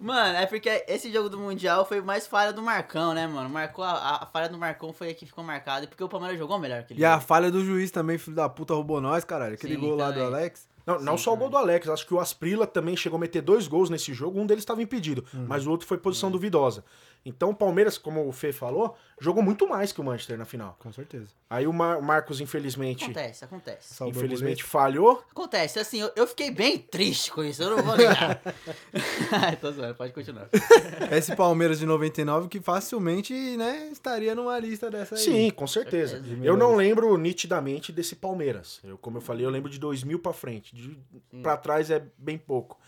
Mano, 0.00 0.36
é 0.38 0.46
porque 0.46 0.84
esse 0.88 1.12
jogo 1.12 1.28
do 1.28 1.38
Mundial 1.38 1.84
foi 1.84 2.00
mais 2.00 2.26
falha 2.26 2.52
do 2.52 2.62
Marcão, 2.62 3.14
né, 3.14 3.26
mano? 3.26 3.48
Marcou 3.48 3.84
a, 3.84 4.22
a 4.22 4.26
falha 4.26 4.48
do 4.48 4.58
Marcão 4.58 4.92
foi 4.92 5.10
a 5.10 5.14
que 5.14 5.26
ficou 5.26 5.44
marcada, 5.44 5.86
porque 5.86 6.02
o 6.02 6.08
Palmeiras 6.08 6.38
jogou 6.38 6.58
melhor 6.58 6.82
que 6.84 6.94
ele. 6.94 7.00
E 7.00 7.04
a 7.04 7.20
falha 7.20 7.50
do 7.50 7.64
juiz 7.64 7.90
também, 7.90 8.18
filho 8.18 8.34
da 8.34 8.48
puta, 8.48 8.74
roubou 8.74 9.00
nós, 9.00 9.24
caralho. 9.24 9.54
Aquele 9.54 9.74
Sim, 9.74 9.80
gol 9.80 9.94
lá 9.94 10.10
do 10.10 10.14
também. 10.14 10.26
Alex. 10.26 10.66
Não, 10.86 10.98
não 10.98 11.18
Sim, 11.18 11.24
só 11.24 11.34
o 11.34 11.36
gol 11.36 11.50
do 11.50 11.56
Alex, 11.58 11.86
acho 11.88 12.06
que 12.06 12.14
o 12.14 12.18
Asprila 12.18 12.66
também 12.66 12.96
chegou 12.96 13.18
a 13.18 13.20
meter 13.20 13.42
dois 13.42 13.68
gols 13.68 13.90
nesse 13.90 14.14
jogo, 14.14 14.40
um 14.40 14.46
deles 14.46 14.62
estava 14.62 14.82
impedido, 14.82 15.22
mas 15.46 15.66
o 15.66 15.70
outro 15.70 15.86
foi 15.86 15.98
posição 15.98 16.30
duvidosa. 16.30 16.82
Então 17.24 17.50
o 17.50 17.54
Palmeiras, 17.54 17.98
como 17.98 18.26
o 18.26 18.32
Fê 18.32 18.52
falou, 18.52 18.96
jogou 19.20 19.42
muito 19.42 19.68
mais 19.68 19.92
que 19.92 20.00
o 20.00 20.04
Manchester 20.04 20.38
na 20.38 20.44
final. 20.46 20.76
Com 20.78 20.90
certeza. 20.92 21.26
Aí 21.50 21.66
o 21.66 21.72
Mar- 21.72 22.00
Marcos, 22.00 22.40
infelizmente, 22.40 23.04
Acontece, 23.04 23.44
acontece. 23.44 24.04
Infelizmente 24.04 24.62
falhou. 24.64 25.22
Acontece, 25.30 25.78
assim, 25.78 26.00
eu, 26.00 26.10
eu 26.16 26.26
fiquei 26.26 26.50
bem 26.50 26.78
triste 26.78 27.30
com 27.30 27.44
isso, 27.44 27.62
eu 27.62 27.76
não 27.76 27.82
vou 27.82 27.96
negar. 27.96 28.40
Tô 29.60 29.70
zoando, 29.72 29.94
pode 29.94 30.12
continuar. 30.12 30.48
Esse 31.10 31.34
Palmeiras 31.36 31.78
de 31.78 31.86
99 31.86 32.48
que 32.48 32.60
facilmente, 32.60 33.32
né, 33.56 33.88
estaria 33.92 34.34
numa 34.34 34.58
lista 34.58 34.90
dessa 34.90 35.14
aí. 35.14 35.20
Sim, 35.20 35.50
com 35.50 35.66
certeza. 35.66 36.16
certeza. 36.22 36.44
Eu 36.44 36.56
não 36.56 36.76
lembro 36.76 37.16
nitidamente 37.18 37.92
desse 37.92 38.16
Palmeiras. 38.16 38.80
Eu, 38.84 38.96
como 38.96 39.18
eu 39.18 39.20
falei, 39.20 39.44
eu 39.44 39.50
lembro 39.50 39.68
de 39.70 39.78
2000 39.78 40.18
pra 40.18 40.32
frente. 40.32 40.74
De, 40.74 40.98
pra 41.42 41.56
trás 41.56 41.90
é 41.90 42.02
bem 42.16 42.38
pouco. 42.38 42.78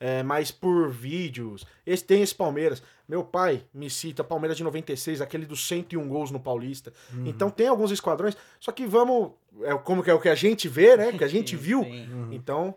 É, 0.00 0.22
mas 0.22 0.50
por 0.50 0.90
vídeos. 0.90 1.66
Esse, 1.84 2.04
tem 2.04 2.22
esse 2.22 2.34
Palmeiras. 2.34 2.82
Meu 3.08 3.24
pai 3.24 3.64
me 3.72 3.90
cita 3.90 4.22
Palmeiras 4.22 4.56
de 4.56 4.62
96, 4.62 5.20
aquele 5.20 5.44
dos 5.44 5.66
101 5.66 6.08
gols 6.08 6.30
no 6.30 6.38
Paulista. 6.38 6.92
Então 7.24 7.50
tem 7.50 7.66
alguns 7.66 7.90
esquadrões. 7.90 8.36
Só 8.60 8.70
que 8.70 8.86
vamos. 8.86 9.32
É, 9.62 9.74
como 9.78 10.02
que 10.02 10.10
é 10.10 10.14
o 10.14 10.20
que 10.20 10.28
a 10.28 10.34
gente 10.34 10.68
vê, 10.68 10.96
né? 10.96 11.12
Que 11.12 11.24
a 11.24 11.28
gente 11.28 11.56
viu. 11.56 11.82
Sim. 11.82 12.28
Então. 12.32 12.74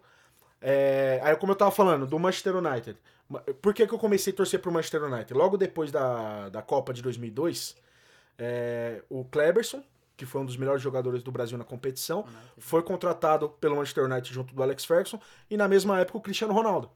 É, 0.62 1.20
aí, 1.24 1.36
como 1.36 1.52
eu 1.52 1.56
tava 1.56 1.72
falando, 1.72 2.06
do 2.06 2.20
Manchester 2.20 2.56
United. 2.56 2.98
Por 3.62 3.74
que, 3.74 3.88
que 3.88 3.94
eu 3.94 3.98
comecei 3.98 4.32
a 4.32 4.36
torcer 4.36 4.60
pro 4.60 4.72
Manchester 4.72 5.04
United? 5.04 5.34
Logo 5.34 5.58
depois 5.58 5.92
da, 5.92 6.50
da 6.50 6.62
Copa 6.62 6.94
de 6.94 7.02
2002, 7.02 7.76
é, 8.38 9.02
o 9.10 9.24
Kleberson, 9.26 9.84
que 10.18 10.26
foi 10.26 10.42
um 10.42 10.46
dos 10.46 10.58
melhores 10.58 10.82
jogadores 10.82 11.24
do 11.24 11.32
Brasil 11.32 11.58
na 11.58 11.64
competição, 11.64 12.26
foi 12.58 12.84
contratado 12.84 13.50
pelo 13.50 13.78
Manchester 13.78 14.04
United 14.04 14.34
junto 14.34 14.54
do 14.54 14.62
Alex 14.62 14.86
Ferguson, 14.86 15.20
e 15.50 15.58
na 15.58 15.68
mesma 15.68 16.00
época 16.00 16.18
o 16.18 16.22
Cristiano 16.22 16.54
Ronaldo. 16.54 16.92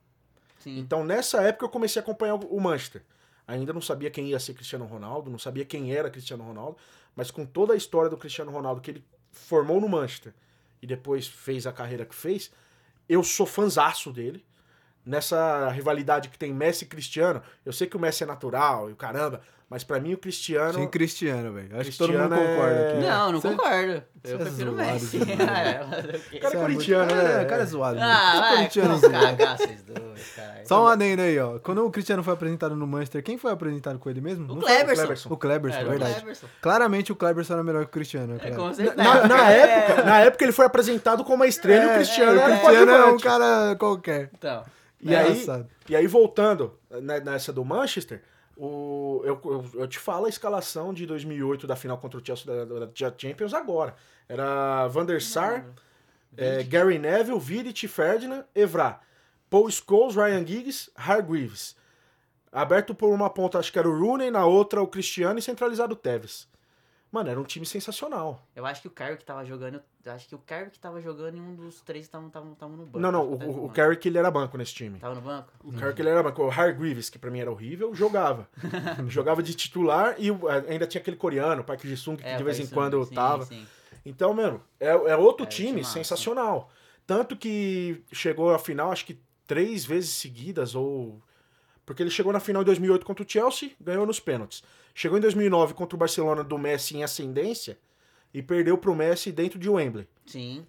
Sim. 0.65 0.79
Então, 0.79 1.03
nessa 1.03 1.43
época, 1.43 1.65
eu 1.65 1.69
comecei 1.69 1.99
a 1.99 2.03
acompanhar 2.03 2.33
o 2.33 2.59
Manchester. 2.59 3.03
Ainda 3.47 3.71
não 3.71 3.81
sabia 3.81 4.09
quem 4.09 4.29
ia 4.29 4.39
ser 4.39 4.55
Cristiano 4.55 4.85
Ronaldo, 4.85 5.29
não 5.29 5.37
sabia 5.37 5.63
quem 5.63 5.93
era 5.93 6.09
Cristiano 6.09 6.43
Ronaldo, 6.43 6.77
mas 7.15 7.29
com 7.29 7.45
toda 7.45 7.73
a 7.73 7.77
história 7.77 8.09
do 8.09 8.17
Cristiano 8.17 8.51
Ronaldo 8.51 8.81
que 8.81 8.89
ele 8.89 9.05
formou 9.31 9.79
no 9.79 9.87
Manchester 9.87 10.33
e 10.81 10.87
depois 10.87 11.27
fez 11.27 11.67
a 11.67 11.71
carreira 11.71 12.03
que 12.03 12.15
fez, 12.15 12.51
eu 13.07 13.23
sou 13.23 13.45
fanzaço 13.45 14.11
dele. 14.11 14.43
Nessa 15.05 15.69
rivalidade 15.69 16.29
que 16.29 16.37
tem 16.37 16.53
Messi 16.53 16.85
e 16.85 16.87
Cristiano, 16.87 17.41
eu 17.65 17.71
sei 17.71 17.87
que 17.87 17.95
o 17.95 17.99
Messi 17.99 18.23
é 18.23 18.25
natural 18.25 18.89
e 18.89 18.93
o 18.93 18.95
caramba, 18.95 19.41
mas 19.69 19.83
pra 19.83 19.99
mim 19.99 20.13
o 20.13 20.17
Cristiano. 20.17 20.73
Sim, 20.73 20.87
Cristiano, 20.87 21.53
velho. 21.53 21.79
Acho 21.79 21.91
que 21.91 21.97
todo 21.97 22.11
mundo 22.11 22.27
Cristiano 22.29 22.43
é- 22.43 22.55
concorda 22.55 22.87
aqui. 22.89 22.99
Não, 23.01 23.31
não 23.31 23.41
Cê- 23.41 23.49
concordo. 23.49 24.03
cê 24.23 24.31
Eu 24.31 24.35
é 24.35 24.37
prefiro 24.39 24.71
o 24.71 24.75
Messi. 24.75 25.17
demais. 25.19 25.39
Ah, 25.45 25.87
mas 25.89 26.05
o 26.05 26.07
quê? 26.29 26.37
O 26.37 26.39
cara 26.39 26.47
é 26.47 26.49
Cê 26.49 26.57
corintiano, 26.57 27.09
cara, 27.09 27.23
né? 27.23 27.41
é- 27.41 27.45
cara 27.45 27.61
é 27.61 27.65
zoado. 27.65 27.99
Ah, 28.01 28.39
vai, 28.39 28.55
corintiano 28.57 28.97
zoado. 28.97 29.37
vocês 29.57 29.83
dois, 29.83 30.27
caralho. 30.35 30.67
Só 30.67 30.83
um 30.83 30.87
adendo 30.87 31.21
aí, 31.21 31.39
ó. 31.39 31.59
Quando 31.59 31.85
o 31.85 31.91
Cristiano 31.91 32.23
foi 32.23 32.33
apresentado 32.33 32.75
no 32.75 32.87
Manchester, 32.87 33.21
quem 33.23 33.37
foi 33.37 33.51
apresentado 33.51 33.99
com 33.99 34.09
ele 34.09 34.21
mesmo? 34.21 34.45
O 34.51 34.55
Não. 34.55 34.61
Kleberson. 34.63 35.29
O 35.29 35.37
Kleberson, 35.37 35.77
Era 35.79 35.87
o 35.87 35.89
verdade. 35.91 36.13
Kleberson. 36.15 36.47
Claramente 36.61 37.11
o 37.11 37.15
Kleberson 37.15 37.53
era 37.53 37.63
melhor 37.63 37.81
que 37.85 37.89
o 37.89 37.93
Cristiano. 37.93 38.37
É, 38.41 38.49
com 38.51 38.73
certeza. 38.73 38.95
Na, 39.03 39.27
na 39.27 39.49
época, 39.51 40.03
na 40.03 40.19
época 40.21 40.43
ele 40.43 40.51
foi 40.51 40.65
apresentado 40.65 41.23
como 41.23 41.35
uma 41.35 41.47
estrela 41.47 41.85
e 41.85 41.87
o 41.91 41.93
Cristiano 41.95 42.31
o 42.31 42.39
era 42.41 42.53
um 42.53 42.57
Cristiano 42.59 42.91
é 42.91 43.05
um 43.05 43.17
cara 43.19 43.75
qualquer. 43.75 44.29
Então, 44.33 44.63
E 45.01 45.15
aí, 45.15 45.31
Engraçado. 45.31 45.69
e 45.89 45.95
aí, 45.95 46.07
voltando 46.07 46.79
né, 46.89 47.19
nessa 47.19 47.51
do 47.51 47.63
Manchester, 47.63 48.21
o, 48.57 49.21
eu, 49.25 49.39
eu, 49.43 49.81
eu 49.81 49.87
te 49.87 49.99
falo 49.99 50.25
a 50.25 50.29
escalação 50.29 50.93
de 50.93 51.05
2008 51.05 51.67
da 51.67 51.75
final 51.75 51.97
contra 51.97 52.19
o 52.19 52.25
Chelsea 52.25 52.45
da, 52.45 52.65
da, 52.65 52.85
da 52.85 53.13
Champions 53.17 53.53
agora. 53.53 53.95
Era 54.27 54.87
Van 54.87 55.05
der 55.05 55.21
Sar, 55.21 55.65
é, 56.37 56.63
Gary 56.63 56.97
Neville, 56.97 57.39
Vidic, 57.39 57.87
Ferdinand, 57.87 58.45
Evra, 58.55 58.99
Paul 59.49 59.69
Scholes, 59.69 60.15
Ryan 60.15 60.45
Giggs, 60.45 60.89
Hargreaves. 60.95 61.75
Aberto 62.51 62.95
por 62.95 63.13
uma 63.13 63.29
ponta, 63.29 63.59
acho 63.59 63.71
que 63.71 63.77
era 63.77 63.89
o 63.89 63.99
Rooney, 63.99 64.31
na 64.31 64.45
outra 64.45 64.81
o 64.81 64.87
Cristiano 64.87 65.37
e 65.37 65.41
centralizado 65.41 65.93
o 65.93 65.97
Tevez. 65.97 66.47
Mano, 67.15 67.29
era 67.29 67.39
um 67.39 67.45
time 67.45 67.65
sensacional. 67.65 68.45
eu 68.53 68.65
acho 68.65 68.81
que 68.81 68.89
o 68.89 68.91
que 68.91 69.23
tava 69.23 69.45
jogando. 69.45 69.81
Acho 70.05 70.27
que 70.27 70.35
o 70.35 70.37
que 70.37 70.77
tava 70.77 70.99
jogando 70.99 71.37
e 71.37 71.39
um 71.39 71.55
dos 71.55 71.79
três 71.79 72.03
estavam 72.03 72.29
no 72.29 72.85
banco. 72.85 72.99
não, 72.99 73.09
não, 73.09 73.31
o, 73.31 73.37
tava 73.37 73.51
no 73.51 73.57
o, 73.59 73.65
o. 73.67 73.69
Carrick 73.69 74.05
ele 74.05 74.17
era 74.17 74.29
banco 74.29 74.57
nesse 74.57 74.73
time. 74.73 74.99
Tava 74.99 75.15
no 75.15 75.21
banco? 75.21 75.49
O 75.63 75.71
Carrick 75.71 76.01
ele 76.01 76.09
era 76.09 76.21
banco. 76.21 76.43
O 76.43 76.49
Hargreaves, 76.51 77.09
que 77.09 77.17
pra 77.17 77.31
mim 77.31 77.39
era 77.39 77.49
horrível, 77.49 77.95
jogava. 77.95 78.49
jogava 79.07 79.41
de 79.41 79.53
titular 79.53 80.15
e 80.19 80.27
ainda 80.69 80.85
tinha 80.85 80.99
aquele 80.99 81.15
coreano, 81.15 81.61
o 81.61 81.63
Park 81.63 81.85
Ji-sung, 81.85 82.17
que 82.17 82.27
É, 82.27 82.35
de 82.35 82.43
vez 82.43 82.59
em 82.59 82.67
quando 82.67 83.01
sim, 83.05 83.15
tava. 83.15 83.45
sim. 83.45 83.65
Então, 84.05 84.33
mano, 84.33 84.61
é, 84.77 84.89
é 84.89 85.15
outro 85.15 85.45
É, 85.45 85.49
time 85.49 85.75
timaço. 85.79 85.93
sensacional. 85.93 86.69
Tanto 87.07 87.37
que 87.37 88.03
chegou 88.11 88.53
à 88.53 88.59
final, 88.59 88.91
acho 88.91 89.05
que 89.05 89.17
três 89.47 89.85
vezes 89.85 90.09
seguidas, 90.09 90.75
ou. 90.75 91.23
Porque 91.85 92.03
ele 92.03 92.09
chegou 92.09 92.33
na 92.33 92.41
final 92.41 92.61
em 92.61 92.65
2008 92.65 93.05
contra 93.05 93.23
o 93.23 93.29
Chelsea, 93.29 93.71
ganhou 93.79 94.05
nos 94.05 94.19
pênaltis. 94.19 94.61
Chegou 94.97 95.17
em 95.17 95.21
2009 95.21 95.73
contra 95.73 95.95
o 95.95 95.99
Barcelona 95.99 96.41
do 96.41 96.57
Messi 96.57 96.95
em 96.95 97.03
ascendência 97.03 97.77
e 98.33 98.41
perdeu 98.41 98.77
pro 98.77 98.95
Messi 98.95 99.29
dentro 99.29 99.59
de 99.59 99.69
Wembley. 99.69 100.07
Sim. 100.25 100.65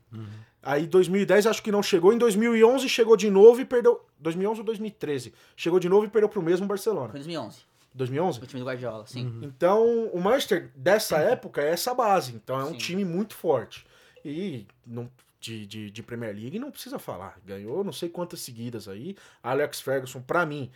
Aí 0.61 0.85
2010 0.85 1.47
acho 1.47 1.63
que 1.63 1.71
não 1.71 1.81
chegou, 1.81 2.13
em 2.13 2.19
2011 2.19 2.89
chegou 2.89 3.17
de 3.17 3.31
novo 3.31 3.61
e 3.61 3.65
perdeu. 3.65 4.05
2011 4.19 4.61
ou 4.61 4.67
2013? 4.67 5.33
Chegou 5.57 5.79
de 5.79 5.89
novo 5.89 6.07
e 6.07 6.09
perdeu 6.09 6.29
pro 6.29 6.43
mesmo 6.43 6.67
Barcelona. 6.67 7.11
Foi 7.11 7.21
em 7.21 7.23
2011. 7.23 7.59
2011? 7.95 8.41
O 8.43 8.47
time 8.47 8.61
do 8.61 8.67
Guardiola, 8.67 9.07
sim. 9.07 9.41
Então, 9.43 10.09
o 10.13 10.21
Manchester 10.21 10.71
dessa 10.75 11.19
época 11.19 11.63
é 11.63 11.71
essa 11.71 11.95
base. 11.95 12.35
Então, 12.35 12.61
é 12.61 12.65
um 12.65 12.73
Sim. 12.73 12.79
time 12.79 13.05
muito 13.05 13.35
forte. 13.35 13.87
E 14.25 14.67
não, 14.85 15.09
de, 15.41 15.67
de, 15.67 15.91
de 15.91 16.03
Premier 16.03 16.35
League 16.35 16.59
não 16.59 16.71
precisa 16.71 16.99
falar. 16.99 17.39
Ganhou 17.47 17.85
não 17.85 17.93
sei 17.93 18.09
quantas 18.09 18.41
seguidas 18.41 18.89
aí. 18.89 19.17
Alex 19.43 19.81
Ferguson, 19.81 20.21
pra 20.21 20.45
mim, 20.45 20.71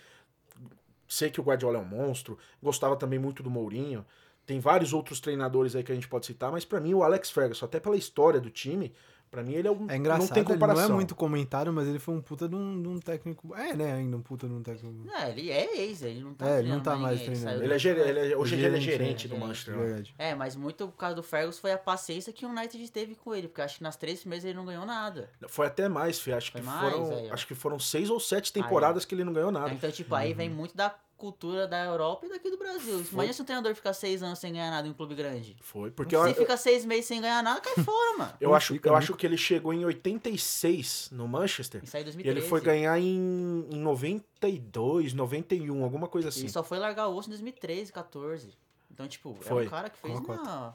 sei 1.11 1.29
que 1.29 1.41
o 1.41 1.43
Guardiola 1.43 1.79
é 1.79 1.81
um 1.81 1.85
monstro, 1.85 2.39
gostava 2.63 2.97
também 2.97 3.19
muito 3.19 3.43
do 3.43 3.51
Mourinho. 3.51 4.07
Tem 4.47 4.61
vários 4.61 4.93
outros 4.93 5.21
treinadores 5.21 5.75
aí 5.75 5.83
que 5.83 5.91
a 5.91 5.95
gente 5.95 6.09
pode 6.09 6.25
citar, 6.25 6.53
mas 6.53 6.65
pra 6.65 6.81
mim 6.81 6.95
o 6.95 7.03
Alex 7.03 7.31
Ferguson, 7.31 7.67
até 7.67 7.81
pela 7.81 7.97
história 7.97 8.41
do 8.41 8.49
time, 8.49 8.93
pra 9.31 9.43
mim 9.43 9.53
ele 9.55 9.69
é 9.69 9.71
um 9.71 9.87
É 9.91 9.97
engraçado, 9.97 10.23
não 10.27 10.29
tem 10.35 10.43
ele 10.43 10.53
comparação. 10.53 10.83
não 10.89 10.91
é 10.93 10.97
muito 10.97 11.15
comentado, 11.15 11.73
mas 11.73 11.87
ele 11.89 11.99
foi 11.99 12.15
um 12.15 12.21
puta 12.21 12.49
de 12.49 12.55
um, 12.57 12.83
de 12.83 12.89
um 12.89 12.99
técnico. 12.99 13.55
É, 13.55 13.75
né? 13.75 13.93
Ainda 13.95 14.17
um 14.17 14.23
puta 14.23 14.49
de 14.49 14.53
um 14.55 14.63
técnico. 14.63 15.05
Não, 15.07 15.29
ele 15.29 15.51
é 15.51 15.79
ex, 15.83 16.03
ele 16.03 16.21
não 16.21 16.35
tá 16.35 16.49
É, 16.49 16.59
ele 16.59 16.69
não 16.69 16.81
tá 16.81 16.97
mais 16.97 17.21
ninguém, 17.21 17.35
treinando. 17.35 17.59
saiu 17.59 17.65
Ele 17.65 18.01
é, 18.01 18.09
ele 18.09 18.33
é- 18.33 18.37
hoje 18.37 18.55
ele 18.57 18.77
é 18.77 18.81
Gerente, 18.81 19.27
é, 19.27 19.29
do 19.29 19.35
gerente. 19.35 19.39
Manchester. 19.39 19.75
United. 19.75 19.89
Verdade. 19.93 20.15
É, 20.19 20.35
mas 20.35 20.57
muito 20.57 20.89
por 20.89 20.97
causa 20.97 21.15
do 21.17 21.23
Ferguson 21.23 21.61
foi 21.61 21.73
a 21.73 21.79
paciência 21.79 22.33
que 22.33 22.45
o 22.45 22.49
United 22.49 22.91
teve 22.91 23.15
com 23.15 23.35
ele, 23.35 23.49
porque 23.49 23.63
acho 23.63 23.77
que 23.79 23.83
nas 23.83 23.97
três 23.97 24.21
primeiras 24.21 24.45
ele 24.45 24.55
não 24.57 24.65
ganhou 24.67 24.85
nada. 24.85 25.31
Foi 25.49 25.67
até 25.67 25.89
mais, 25.89 26.19
Fê. 26.19 26.33
Acho 26.33 26.51
Foi 26.53 26.61
que 26.61 26.67
mais, 26.67 26.93
foram, 26.93 27.11
aí, 27.17 27.31
acho 27.31 27.47
que 27.47 27.55
foram 27.55 27.79
seis 27.79 28.11
ou 28.11 28.19
sete 28.21 28.53
temporadas 28.53 29.05
que 29.05 29.15
ele 29.15 29.25
não 29.25 29.33
ganhou 29.33 29.51
nada. 29.53 29.73
Então, 29.73 29.91
tipo, 29.91 30.15
aí 30.15 30.33
vem 30.35 30.49
muito 30.51 30.77
da 30.77 30.95
cultura 31.21 31.69
da 31.69 31.85
Europa 31.85 32.27
e 32.27 32.29
daqui 32.31 32.51
do 32.51 32.57
Brasil. 32.57 33.05
Imagina 33.13 33.33
se 33.35 33.43
um 33.43 33.45
treinador 33.45 33.75
ficar 33.75 33.93
seis 33.93 34.23
anos 34.23 34.39
sem 34.39 34.53
ganhar 34.53 34.71
nada 34.71 34.89
em 34.89 34.91
um 34.91 34.95
clube 34.95 35.15
grande. 35.15 35.55
Foi, 35.61 35.91
porque 35.91 36.17
Se 36.17 36.29
eu, 36.31 36.35
fica 36.35 36.57
seis 36.57 36.85
meses 36.85 37.05
sem 37.07 37.21
ganhar 37.21 37.43
nada, 37.43 37.61
cai 37.61 37.75
fora, 37.85 38.17
mano. 38.19 38.33
eu 38.41 38.49
Não 38.49 38.55
acho, 38.57 38.73
fica 38.73 38.89
eu 38.89 38.97
acho 38.97 39.15
que 39.15 39.27
ele 39.27 39.37
chegou 39.37 39.73
em 39.73 39.85
86 39.85 41.11
no 41.13 41.29
Manchester. 41.29 41.83
E 41.85 41.87
saiu 41.87 42.01
em 42.01 42.03
E 42.03 42.05
2013. 42.13 42.39
ele 42.39 42.49
foi 42.49 42.61
ganhar 42.61 42.99
em, 42.99 43.67
em 43.71 43.79
92, 43.79 45.13
91, 45.13 45.85
alguma 45.85 46.09
coisa 46.09 46.29
assim. 46.31 46.41
Ele 46.41 46.49
só 46.49 46.63
foi 46.65 46.79
largar 46.79 47.09
o 47.09 47.17
osso 47.17 47.29
em 47.29 47.33
2013, 47.33 47.93
14. 47.93 48.49
Então, 48.91 49.07
tipo, 49.07 49.37
é 49.41 49.45
Foi. 49.45 49.67
um 49.67 49.71
cara 49.71 49.89
que 49.91 49.99
fez 49.99 50.13
Concordo. 50.19 50.43
uma... 50.43 50.75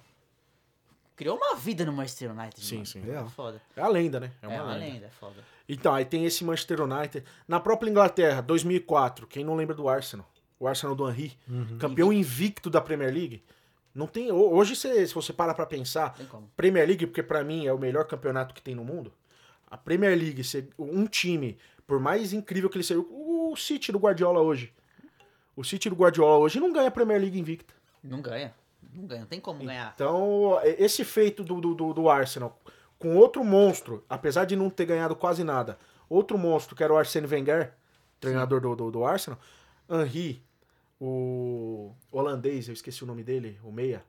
Criou 1.17 1.37
uma 1.37 1.55
vida 1.55 1.85
no 1.85 1.93
Manchester 1.93 2.31
United, 2.31 2.65
Sim, 2.65 2.75
mano. 2.75 2.85
sim. 2.85 2.99
Real. 2.99 3.25
É 3.25 3.29
foda. 3.29 3.61
É 3.75 3.81
a 3.81 3.87
lenda, 3.87 4.19
né? 4.19 4.31
É 4.41 4.45
É 4.45 4.49
uma, 4.49 4.63
uma, 4.63 4.73
lenda. 4.73 4.85
lenda, 4.93 5.05
é 5.05 5.09
foda. 5.09 5.43
Então, 5.67 5.93
aí 5.93 6.03
tem 6.03 6.25
esse 6.25 6.43
Manchester 6.43 6.81
United. 6.81 7.23
Na 7.47 7.57
própria 7.59 7.89
Inglaterra, 7.89 8.41
2004, 8.41 9.25
quem 9.25 9.43
não 9.43 9.55
lembra 9.55 9.73
do 9.73 9.87
Arsenal? 9.87 10.27
O 10.59 10.67
Arsenal 10.67 10.95
do 10.95 11.07
Henry, 11.09 11.37
Uhum. 11.49 11.77
campeão 11.77 12.13
invicto 12.13 12.69
da 12.69 12.79
Premier 12.81 13.13
League. 13.13 13.43
Não 13.93 14.07
tem, 14.07 14.31
ho- 14.31 14.53
hoje, 14.53 14.75
você- 14.75 15.05
se 15.07 15.13
você 15.13 15.31
para 15.33 15.53
pra 15.53 15.65
pensar. 15.65 16.17
Premier 16.55 16.85
League, 16.87 17.05
porque 17.07 17.23
pra 17.23 17.43
mim 17.43 17.65
é 17.65 17.73
o 17.73 17.77
melhor 17.77 18.05
campeonato 18.05 18.53
que 18.53 18.61
tem 18.61 18.75
no 18.75 18.83
mundo. 18.83 19.11
A 19.69 19.77
Premier 19.77 20.17
League, 20.17 20.41
um 20.77 21.05
time, 21.07 21.57
por 21.87 21.99
mais 21.99 22.31
incrível 22.33 22.69
que 22.69 22.77
ele 22.77 22.83
seja, 22.83 22.99
o 22.99 23.53
City 23.57 23.91
do 23.91 23.97
Guardiola 23.99 24.41
hoje. 24.41 24.73
O 25.55 25.63
City 25.63 25.89
do 25.89 25.95
Guardiola 25.95 26.37
hoje 26.37 26.59
não 26.59 26.71
ganha 26.73 26.87
a 26.87 26.91
Premier 26.91 27.19
League 27.19 27.39
invicta. 27.39 27.73
Não 28.03 28.21
ganha. 28.21 28.53
Não 28.93 29.05
ganha, 29.07 29.21
não 29.21 29.27
tem 29.27 29.39
como 29.39 29.63
ganhar. 29.65 29.91
Então, 29.95 30.59
e- 30.63 30.83
esse 30.83 31.03
feito 31.03 31.43
do, 31.43 31.59
do, 31.59 31.73
do- 31.73 31.93
do 31.93 32.09
Arsenal 32.09 32.57
com 32.99 33.15
outro 33.17 33.43
monstro, 33.43 34.03
apesar 34.09 34.45
de 34.45 34.55
não 34.55 34.69
ter 34.69 34.85
ganhado 34.85 35.15
quase 35.15 35.43
nada, 35.43 35.77
outro 36.09 36.37
monstro 36.37 36.75
que 36.75 36.83
era 36.83 36.93
o 36.93 36.97
Arsene 36.97 37.27
Wenger, 37.27 37.73
treinador 38.21 38.61
do, 38.61 38.75
do, 38.75 38.91
do 38.91 39.05
Arsenal, 39.05 39.39
Henry, 39.89 40.41
o 40.99 41.91
holandês, 42.11 42.67
eu 42.67 42.73
esqueci 42.73 43.03
o 43.03 43.07
nome 43.07 43.23
dele, 43.23 43.59
o 43.63 43.71
meia, 43.71 44.03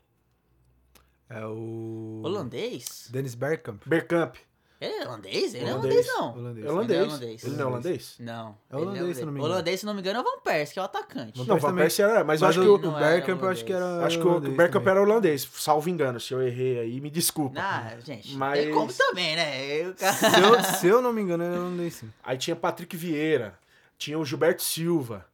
É 1.28 1.44
o. 1.44 2.22
Holandês? 2.24 3.08
Dennis 3.10 3.34
Bergkamp. 3.34 3.82
Bergkamp. 3.86 4.36
Ele 4.78 4.92
é 4.92 5.06
holandês? 5.08 5.54
Ele 5.54 5.64
Holandês. 5.70 5.72
é 5.72 5.74
holandês, 5.74 6.06
não. 6.06 6.36
Holandês. 6.36 6.66
É 6.66 6.70
holandês. 6.70 6.90
Ele 6.92 7.00
é 7.00 7.06
holandês. 7.08 7.44
Ele 7.44 7.56
não 7.56 7.62
é 7.62 7.66
holandês? 7.66 8.16
Não. 8.20 8.58
É 8.70 8.76
ele 8.76 8.82
holandês, 8.84 9.16
se 9.16 9.24
não 9.24 9.32
me 9.32 9.38
engano. 9.38 9.52
Holandês, 9.54 9.80
se 9.80 9.86
não 9.86 9.94
me 9.94 10.00
engano, 10.00 10.18
é 10.18 10.20
o 10.20 10.24
Van 10.24 10.40
Persie, 10.44 10.72
que 10.74 10.78
é 10.78 10.82
o 10.82 10.84
atacante. 10.84 11.32
Van 11.38 11.44
Não, 11.46 11.54
Persie 11.56 11.70
Van. 11.70 11.76
Persie 11.76 12.02
era, 12.04 12.24
mas, 12.24 12.40
eu 12.42 12.46
Mas 12.46 12.56
acho 12.58 12.60
o, 12.74 12.78
que 12.78 12.86
o, 12.86 12.90
o 12.90 12.94
Bergkamp 12.98 13.42
eu 13.42 13.48
acho 13.48 13.64
que 13.64 13.72
era. 13.72 14.04
acho 14.06 14.18
que 14.18 14.24
o 14.24 14.28
holandês 14.30 14.54
Bergkamp 14.56 14.86
era 14.86 15.00
holandês, 15.02 15.48
salvo 15.54 15.88
engano, 15.88 16.20
se 16.20 16.34
eu 16.34 16.42
errei 16.42 16.78
aí, 16.78 17.00
me 17.00 17.08
desculpa. 17.08 17.58
Ah, 17.58 17.96
gente, 18.04 18.34
Mas- 18.34 18.60
tem 18.60 18.70
como 18.74 18.92
também, 18.92 19.34
né? 19.34 19.66
Eu. 19.80 19.94
Se 19.96 20.04
eu, 20.42 20.62
se 20.78 20.86
eu 20.88 21.00
não 21.00 21.10
me 21.12 21.22
engano, 21.22 21.42
era 21.42 21.54
holandês 21.58 21.94
sim. 21.94 22.12
Aí 22.22 22.36
tinha 22.36 22.54
Patrick 22.54 22.94
Vieira, 22.98 23.58
tinha 23.96 24.18
o 24.18 24.24
Gilberto 24.26 24.62
Silva. 24.62 25.24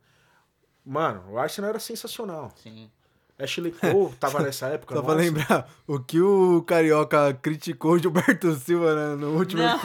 Mano, 0.85 1.25
o 1.31 1.39
Arsenal 1.39 1.71
era 1.71 1.79
sensacional. 1.79 2.51
Sim. 2.57 2.91
Ashley 3.39 3.73
Cole 3.73 4.15
tava 4.21 4.41
nessa 4.41 4.67
época. 4.69 4.95
Só 4.95 5.03
pra 5.03 5.15
lembrar, 5.15 5.69
o 5.87 5.99
que 5.99 6.21
o 6.21 6.63
Carioca 6.63 7.33
criticou 7.43 7.93
o 7.93 7.99
Gilberto 7.99 8.55
Silva 8.55 8.95
né, 8.95 9.17
no 9.17 9.37
último 9.37 9.63
Não. 9.63 9.77
EP. 9.79 9.83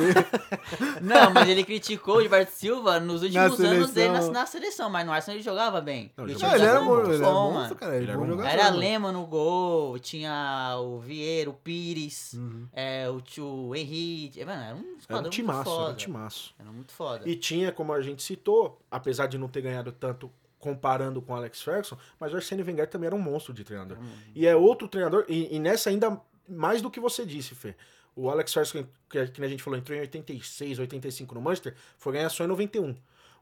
Não, 1.02 1.32
mas 1.32 1.48
ele 1.50 1.64
criticou 1.64 2.18
o 2.18 2.22
Gilberto 2.22 2.52
Silva 2.52 3.00
nos 3.00 3.24
últimos 3.24 3.58
Na 3.58 3.68
anos 3.70 3.92
dele 3.92 4.10
na, 4.10 4.16
seleção. 4.16 4.32
na 4.34 4.46
seleção, 4.46 4.90
mas 4.92 5.06
no 5.08 5.12
Arsenal 5.14 5.38
ele 5.38 5.44
jogava 5.44 5.82
bem. 5.82 6.12
Não, 6.18 6.26
o 6.26 6.30
ele 6.30 6.44
era 6.44 6.82
bom, 6.82 7.00
ele 7.06 7.16
era 7.16 7.32
monstro, 7.32 7.76
cara. 7.78 7.96
Ele 7.96 8.04
Ele 8.04 8.12
é 8.12 8.14
era 8.14 8.20
bom 8.20 8.28
jogador. 8.28 8.50
Era. 8.50 8.70
Lema 8.70 9.12
no 9.12 9.26
gol, 9.26 9.98
tinha 9.98 10.76
o 10.80 11.00
Vieira, 11.00 11.50
o 11.50 11.54
Pires, 11.54 12.34
Uhum. 12.34 12.68
é, 12.74 13.10
o 13.10 13.22
tio 13.22 13.74
Henrique. 13.74 14.44
Mano, 14.46 14.62
era 14.62 14.76
um 14.76 14.80
Era 14.80 14.98
esquadrão 15.00 15.20
um 15.20 15.22
muito 15.24 15.34
timaço, 15.34 15.70
era 15.70 15.80
foda. 15.80 15.92
um 15.92 15.96
timaço. 15.96 16.56
Era 16.60 16.72
muito 16.72 16.92
foda. 16.92 17.28
E 17.28 17.36
tinha, 17.36 17.72
como 17.72 17.94
a 17.94 18.02
gente 18.02 18.22
citou, 18.22 18.80
apesar 18.92 19.26
de 19.28 19.38
não 19.38 19.48
ter 19.48 19.62
ganhado 19.62 19.92
tanto 19.92 20.30
comparando 20.60 21.22
com 21.22 21.36
Alex 21.36 21.62
Ferguson, 21.62 21.98
mas 22.20 22.34
o 22.34 22.36
Arsene 22.36 22.64
Wenger 22.64 22.88
também 22.90 23.08
era 23.08 23.16
um 23.16 23.20
monstro 23.22 23.54
de 23.54 23.64
treinador. 23.64 23.98
E 24.36 24.48
é 24.48 24.56
outro 24.56 24.88
treinador, 24.88 25.26
e, 25.28 25.56
e 25.56 25.60
nessa 25.60 25.90
ainda 25.90 26.20
mais 26.48 26.82
do 26.82 26.90
que 26.90 27.00
você 27.00 27.26
disse, 27.26 27.54
Fê. 27.56 27.76
O 28.16 28.30
Alex 28.32 28.52
Ferguson, 28.52 28.86
que, 29.10 29.28
que 29.28 29.44
a 29.44 29.48
gente 29.48 29.62
falou, 29.62 29.78
entrou 29.78 29.96
em 29.96 30.02
86, 30.02 30.80
85 30.80 31.36
no 31.36 31.42
Manchester, 31.42 31.76
foi 31.98 32.14
ganhar 32.14 32.30
só 32.30 32.44
em 32.44 32.48
91. 32.48 32.96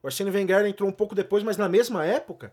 O 0.04 0.08
Arsene 0.08 0.30
Wenger 0.30 0.66
entrou 0.66 0.90
um 0.90 0.92
pouco 0.92 1.16
depois, 1.16 1.44
mas 1.44 1.56
na 1.56 1.70
mesma 1.70 2.06
época, 2.06 2.52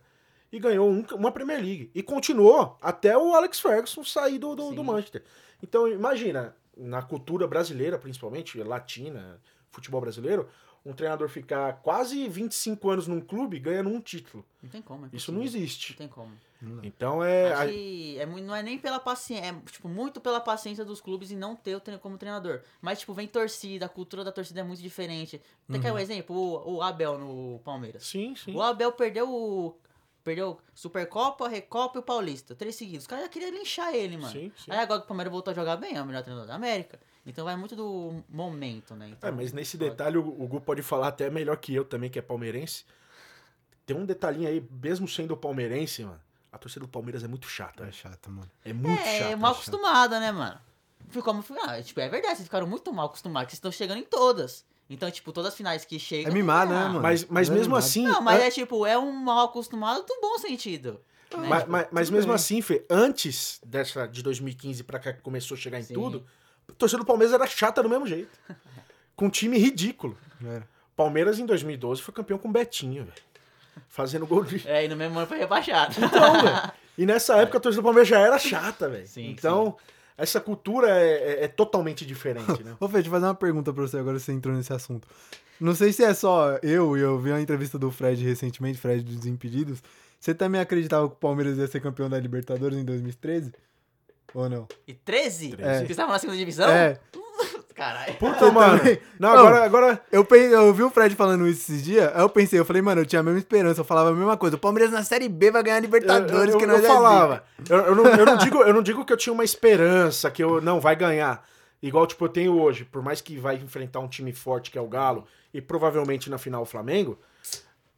e 0.52 0.58
ganhou 0.60 0.88
um- 0.88 1.04
uma 1.14 1.32
Premier 1.32 1.58
League. 1.60 1.90
E 1.94 2.02
continuou 2.02 2.78
até 2.80 3.16
o 3.18 3.34
Alex 3.34 3.58
Ferguson 3.58 4.04
sair 4.04 4.38
do, 4.38 4.54
do, 4.54 4.72
do. 4.72 4.84
Manchester. 4.84 5.22
Então, 5.62 5.88
imagina, 5.88 6.54
na 6.76 7.02
cultura 7.02 7.46
brasileira, 7.48 7.98
principalmente, 7.98 8.62
latina, 8.62 9.40
futebol 9.70 10.00
brasileiro, 10.00 10.48
um 10.84 10.92
treinador 10.92 11.28
ficar 11.28 11.74
quase 11.82 12.28
25 12.28 12.90
anos 12.90 13.06
num 13.06 13.20
clube 13.20 13.58
ganhando 13.58 13.88
um 13.90 14.00
título. 14.00 14.44
Não 14.62 14.68
tem 14.70 14.82
como. 14.82 15.06
é 15.06 15.10
Isso 15.12 15.30
não 15.32 15.42
existe. 15.42 15.92
Não 15.92 15.98
tem 15.98 16.08
como. 16.08 16.32
Então 16.84 17.24
é. 17.24 18.16
É, 18.18 18.24
muito- 18.26 18.46
não 18.46 18.54
é 18.54 18.62
nem 18.62 18.78
pela 18.78 19.00
paciência, 19.00 19.46
é 19.50 19.70
tipo, 19.70 19.88
muito 19.88 20.20
pela 20.20 20.40
paciência 20.40 20.84
dos 20.84 21.00
clubes 21.00 21.30
e 21.32 21.34
não 21.36 21.56
ter 21.56 21.74
o 21.74 21.80
tre- 21.80 21.98
como 21.98 22.16
treinador. 22.16 22.60
Mas, 22.80 23.00
tipo, 23.00 23.12
vem 23.12 23.26
torcida, 23.26 23.86
a 23.86 23.88
cultura 23.88 24.22
da 24.22 24.30
torcida 24.30 24.60
é 24.60 24.62
muito 24.62 24.80
diferente. 24.80 25.40
Você 25.68 25.78
quer 25.80 25.92
um 25.92 25.98
exemplo? 25.98 26.36
O, 26.36 26.76
o 26.76 26.82
Abel 26.82 27.18
no 27.18 27.58
Palmeiras. 27.64 28.04
Sim, 28.06 28.34
sim. 28.36 28.54
O 28.54 28.62
Abel 28.62 28.92
perdeu 28.92 29.28
o. 29.28 29.76
Perdeu 30.22 30.56
Supercopa, 30.72 31.48
Recopa 31.48 31.98
e 31.98 32.00
o 32.00 32.02
Paulista. 32.02 32.54
Três 32.54 32.76
seguidos. 32.76 33.02
Os 33.02 33.06
caras 33.08 33.24
já 33.24 33.28
queriam 33.28 33.50
linchar 33.50 33.92
ele, 33.92 34.16
mano. 34.16 34.32
Sim, 34.32 34.52
sim. 34.56 34.70
Aí 34.70 34.78
agora 34.78 35.00
que 35.00 35.04
o 35.06 35.08
Palmeiras 35.08 35.32
voltou 35.32 35.50
a 35.50 35.54
jogar 35.54 35.74
bem, 35.76 35.96
é 35.96 36.02
o 36.02 36.06
melhor 36.06 36.22
treinador 36.22 36.46
da 36.46 36.54
América. 36.54 37.00
Então 37.24 37.44
vai 37.44 37.54
muito 37.56 37.76
do 37.76 38.22
momento, 38.28 38.94
né? 38.96 39.10
Então, 39.10 39.28
É, 39.28 39.32
mas 39.32 39.52
nesse 39.52 39.78
foda. 39.78 39.90
detalhe 39.90 40.18
o, 40.18 40.26
o 40.26 40.46
Gu 40.48 40.60
pode 40.60 40.82
falar 40.82 41.08
até 41.08 41.30
melhor 41.30 41.56
que 41.56 41.72
eu 41.74 41.84
também, 41.84 42.10
que 42.10 42.18
é 42.18 42.22
palmeirense. 42.22 42.84
Tem 43.86 43.96
um 43.96 44.04
detalhinho 44.04 44.48
aí, 44.48 44.66
mesmo 44.82 45.06
sendo 45.08 45.36
palmeirense, 45.36 46.04
mano, 46.04 46.20
a 46.50 46.58
torcida 46.58 46.84
do 46.84 46.88
Palmeiras 46.88 47.22
é 47.24 47.28
muito 47.28 47.46
chata. 47.48 47.84
É 47.84 47.92
chato, 47.92 48.30
mano. 48.30 48.50
É 48.64 48.72
muito 48.72 49.00
É, 49.00 49.18
chata. 49.20 49.36
mal 49.36 49.52
é 49.52 49.54
chata. 49.54 49.68
acostumada, 49.70 50.20
né, 50.20 50.32
mano? 50.32 50.58
Ficou, 51.08 51.34
ah, 51.64 51.82
tipo, 51.82 52.00
é 52.00 52.08
verdade, 52.08 52.36
vocês 52.36 52.46
ficaram 52.46 52.66
muito 52.66 52.92
mal 52.92 53.06
acostumados, 53.06 53.46
que 53.46 53.50
vocês 53.52 53.58
estão 53.58 53.72
chegando 53.72 53.98
em 53.98 54.04
todas. 54.04 54.64
Então, 54.88 55.10
tipo, 55.10 55.32
todas 55.32 55.52
as 55.52 55.56
finais 55.56 55.84
que 55.84 55.98
chegam. 55.98 56.30
É 56.30 56.34
mimado, 56.34 56.68
que 56.68 56.74
né, 56.74 56.78
ganhar. 56.80 56.88
mano? 56.90 57.02
Mas, 57.02 57.24
mas 57.26 57.48
é 57.50 57.52
mesmo 57.54 57.74
nada. 57.74 57.84
assim. 57.86 58.06
Não, 58.06 58.20
mas 58.20 58.40
an- 58.40 58.44
é 58.44 58.50
tipo, 58.50 58.84
é 58.86 58.98
um 58.98 59.12
mal 59.12 59.46
acostumado 59.46 60.04
do 60.04 60.20
bom 60.20 60.38
sentido. 60.38 61.00
né? 61.36 61.48
mas, 61.48 61.60
Tipo, 61.60 61.72
mas- 61.72 61.86
mas 61.90 62.10
mesmo 62.10 62.28
bem. 62.28 62.34
assim, 62.36 62.60
Fê, 62.60 62.84
antes 62.90 63.58
dessa 63.64 64.06
de 64.06 64.22
2015 64.22 64.84
pra 64.84 64.98
cá 64.98 65.12
que 65.12 65.22
começou 65.22 65.56
a 65.56 65.58
chegar 65.58 65.78
em 65.80 65.82
Sim. 65.82 65.94
tudo, 65.94 66.26
a 66.72 66.74
torcida 66.78 66.98
do 67.02 67.06
Palmeiras 67.06 67.32
era 67.34 67.46
chata 67.46 67.82
do 67.82 67.88
mesmo 67.88 68.06
jeito. 68.06 68.30
com 69.14 69.26
um 69.26 69.30
time 69.30 69.58
ridículo. 69.58 70.16
Era. 70.44 70.66
Palmeiras 70.96 71.38
em 71.38 71.46
2012 71.46 72.02
foi 72.02 72.12
campeão 72.14 72.38
com 72.38 72.50
Betinho, 72.50 73.04
velho. 73.04 73.16
Fazendo 73.88 74.26
gol 74.26 74.44
de. 74.44 74.66
É, 74.68 74.84
e 74.84 74.88
no 74.88 74.96
mesmo 74.96 75.18
ano 75.18 75.26
foi 75.26 75.38
rebaixado. 75.38 75.94
Então, 75.98 76.32
velho. 76.42 76.72
E 76.98 77.06
nessa 77.06 77.36
época 77.36 77.58
a 77.58 77.60
torcida 77.60 77.80
do 77.82 77.84
Palmeiras 77.84 78.08
já 78.08 78.18
era 78.20 78.38
chata, 78.38 78.88
velho. 78.88 79.06
Sim, 79.06 79.30
Então, 79.30 79.76
essa 80.16 80.40
cultura 80.40 80.88
é, 80.90 81.10
é- 81.40 81.44
é 81.44 81.48
totalmente 81.48 82.04
diferente, 82.04 82.62
né? 82.62 82.76
Ô, 82.80 82.86
Fê, 82.88 82.94
deixa 82.94 83.08
eu 83.08 83.12
fazer 83.12 83.26
uma 83.26 83.34
pergunta 83.34 83.72
pra 83.72 83.82
você 83.82 83.98
agora 83.98 84.16
que 84.18 84.22
você 84.24 84.32
entrou 84.32 84.54
nesse 84.54 84.72
assunto. 84.72 85.08
Não 85.60 85.74
sei 85.74 85.92
se 85.92 86.02
é 86.04 86.12
só 86.12 86.58
eu, 86.62 86.96
e 86.96 87.00
eu 87.00 87.18
vi 87.18 87.30
uma 87.30 87.40
entrevista 87.40 87.78
do 87.78 87.90
Fred 87.90 88.22
recentemente, 88.24 88.78
Fred 88.78 89.02
dos 89.02 89.16
Desimpedidos. 89.16 89.82
Você 90.20 90.34
também 90.34 90.60
acreditava 90.60 91.08
que 91.08 91.14
o 91.14 91.18
Palmeiras 91.18 91.56
ia 91.56 91.66
ser 91.66 91.80
campeão 91.80 92.08
da 92.10 92.18
Libertadores 92.18 92.76
em 92.78 92.84
2013? 92.84 93.52
Ou 94.34 94.48
não? 94.48 94.66
E 94.86 94.94
13? 94.94 95.56
É. 95.58 95.78
Vocês 95.78 95.90
estavam 95.90 96.12
na 96.12 96.18
segunda 96.18 96.38
divisão? 96.38 96.68
É, 96.68 96.98
Caralho. 97.74 98.14
Puta, 98.14 98.50
mano. 98.52 98.80
Não, 99.18 99.30
agora, 99.30 99.64
agora. 99.64 100.02
eu, 100.12 100.24
pensei, 100.24 100.54
eu 100.54 100.72
vi 100.72 100.82
o 100.82 100.90
Fred 100.90 101.14
falando 101.14 101.46
isso 101.46 101.72
esses 101.72 101.82
dias, 101.82 102.12
aí 102.14 102.20
eu 102.20 102.28
pensei, 102.28 102.58
eu 102.58 102.64
falei, 102.64 102.82
mano, 102.82 103.00
eu 103.00 103.06
tinha 103.06 103.20
a 103.20 103.22
mesma 103.22 103.38
esperança, 103.38 103.80
eu 103.80 103.84
falava 103.84 104.10
a 104.10 104.12
mesma 104.12 104.36
coisa. 104.36 104.56
O 104.56 104.58
Palmeiras 104.58 104.92
na 104.92 105.02
Série 105.02 105.28
B 105.28 105.50
vai 105.50 105.62
ganhar 105.62 105.76
a 105.76 105.80
Libertadores, 105.80 106.48
eu, 106.48 106.52
eu, 106.52 106.58
que 106.58 106.64
eu 106.64 106.68
nós 106.68 106.84
é 106.84 106.86
falava. 106.86 107.44
Eu, 107.68 107.78
eu 107.78 107.94
não, 107.94 108.06
eu, 108.06 108.26
não 108.26 108.36
digo, 108.36 108.62
eu 108.62 108.74
não 108.74 108.82
digo 108.82 109.04
que 109.04 109.12
eu 109.12 109.16
tinha 109.16 109.32
uma 109.32 109.44
esperança, 109.44 110.30
que 110.30 110.42
eu 110.42 110.60
não 110.60 110.80
vai 110.80 110.94
ganhar. 110.94 111.44
Igual, 111.82 112.06
tipo, 112.06 112.24
eu 112.24 112.28
tenho 112.28 112.60
hoje. 112.60 112.84
Por 112.84 113.02
mais 113.02 113.20
que 113.20 113.36
vai 113.36 113.56
enfrentar 113.56 114.00
um 114.00 114.08
time 114.08 114.32
forte 114.32 114.70
que 114.70 114.78
é 114.78 114.80
o 114.80 114.86
Galo 114.86 115.26
e 115.52 115.60
provavelmente 115.60 116.30
na 116.30 116.38
final 116.38 116.62
o 116.62 116.66
Flamengo, 116.66 117.18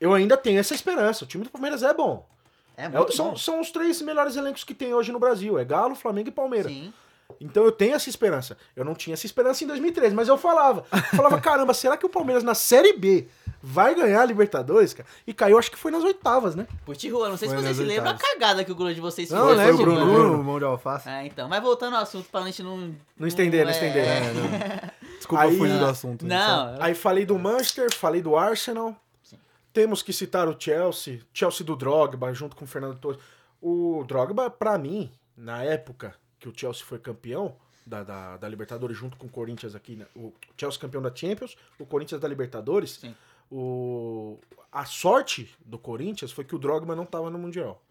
eu 0.00 0.14
ainda 0.14 0.36
tenho 0.36 0.58
essa 0.58 0.74
esperança. 0.74 1.24
O 1.24 1.28
time 1.28 1.44
do 1.44 1.50
Palmeiras 1.50 1.82
é 1.82 1.92
bom. 1.92 2.26
É 2.76 2.84
É, 2.84 2.88
muito 2.88 3.14
são, 3.14 3.30
bom. 3.30 3.36
são 3.36 3.60
os 3.60 3.70
três 3.70 4.00
melhores 4.02 4.36
elencos 4.36 4.64
que 4.64 4.74
tem 4.74 4.92
hoje 4.94 5.12
no 5.12 5.18
Brasil. 5.18 5.58
É 5.58 5.64
Galo, 5.64 5.94
Flamengo 5.94 6.28
e 6.28 6.32
Palmeiras. 6.32 6.70
Sim. 6.72 6.92
Então 7.40 7.64
eu 7.64 7.72
tenho 7.72 7.94
essa 7.94 8.08
esperança. 8.08 8.56
Eu 8.76 8.84
não 8.84 8.94
tinha 8.94 9.14
essa 9.14 9.26
esperança 9.26 9.64
em 9.64 9.66
2013, 9.66 10.14
mas 10.14 10.28
eu 10.28 10.36
falava. 10.36 10.84
Eu 10.92 11.16
falava, 11.16 11.40
caramba, 11.42 11.72
será 11.74 11.96
que 11.96 12.04
o 12.04 12.08
Palmeiras 12.08 12.44
na 12.44 12.54
Série 12.54 12.92
B 12.92 13.26
vai 13.62 13.94
ganhar 13.94 14.20
a 14.20 14.24
Libertadores, 14.26 14.92
cara. 14.92 15.08
E 15.26 15.32
caiu, 15.32 15.58
acho 15.58 15.70
que 15.70 15.78
foi 15.78 15.90
nas 15.90 16.04
oitavas, 16.04 16.54
né? 16.54 16.66
Por 16.84 16.94
Tijuana, 16.94 17.30
não 17.30 17.36
sei 17.38 17.48
Foi 17.48 17.56
se 17.58 17.64
vocês 17.64 17.76
se 17.78 17.82
lembram 17.82 18.10
a 18.10 18.14
cagada 18.14 18.62
que 18.62 18.70
o 18.70 18.74
goleiro 18.74 18.94
de 18.96 19.00
vocês 19.00 19.30
Não, 19.30 19.46
fez. 19.48 19.58
eu 19.58 19.66
lembro, 19.66 19.76
foi 19.84 19.86
o 19.86 19.96
o 19.96 20.00
Bruno. 20.04 20.12
Bruno, 20.12 20.44
mão 20.44 20.58
de 20.58 20.64
alface. 20.66 21.08
É, 21.08 21.24
então. 21.26 21.48
Mas 21.48 21.62
voltando 21.62 21.96
ao 21.96 22.02
assunto, 22.02 22.28
pra 22.30 22.42
gente 22.42 22.62
não... 22.62 22.94
Não 23.18 23.26
estender, 23.26 23.64
não 23.64 23.70
é, 23.72 23.74
estender. 23.74 24.04
É, 24.06 24.20
não. 24.32 24.90
Desculpa 25.16 25.44
Aí- 25.44 25.56
fugir 25.56 25.78
do 25.78 25.86
assunto. 25.86 26.26
né? 26.26 26.36
Não, 26.36 26.76
Aí 26.78 26.94
falei 26.94 27.24
do 27.24 27.38
Manchester, 27.38 27.92
falei 27.94 28.20
do 28.20 28.36
Arsenal. 28.36 28.94
Temos 29.74 30.02
que 30.02 30.12
citar 30.12 30.48
o 30.48 30.58
Chelsea, 30.58 31.20
Chelsea 31.32 31.66
do 31.66 31.74
Drogba, 31.74 32.32
junto 32.32 32.54
com 32.54 32.64
o 32.64 32.68
Fernando 32.68 32.96
Torres. 32.98 33.20
O 33.60 34.04
Drogba, 34.06 34.48
pra 34.48 34.78
mim, 34.78 35.10
na 35.36 35.64
época 35.64 36.14
que 36.38 36.48
o 36.48 36.52
Chelsea 36.56 36.86
foi 36.86 36.98
campeão 36.98 37.56
da, 37.84 38.04
da, 38.04 38.36
da 38.36 38.48
Libertadores, 38.48 38.96
junto 38.96 39.16
com 39.16 39.26
o 39.26 39.30
Corinthians 39.30 39.74
aqui, 39.74 39.96
né? 39.96 40.06
o 40.14 40.32
Chelsea 40.56 40.80
campeão 40.80 41.02
da 41.02 41.14
Champions, 41.14 41.56
o 41.76 41.84
Corinthians 41.84 42.20
da 42.20 42.28
Libertadores, 42.28 42.92
Sim. 43.00 43.16
o, 43.50 44.38
a 44.70 44.84
sorte 44.84 45.52
do 45.64 45.76
Corinthians 45.76 46.30
foi 46.30 46.44
que 46.44 46.54
o 46.54 46.58
Drogba 46.58 46.94
não 46.94 47.04
tava 47.04 47.28
no 47.28 47.38
Mundial. 47.38 47.82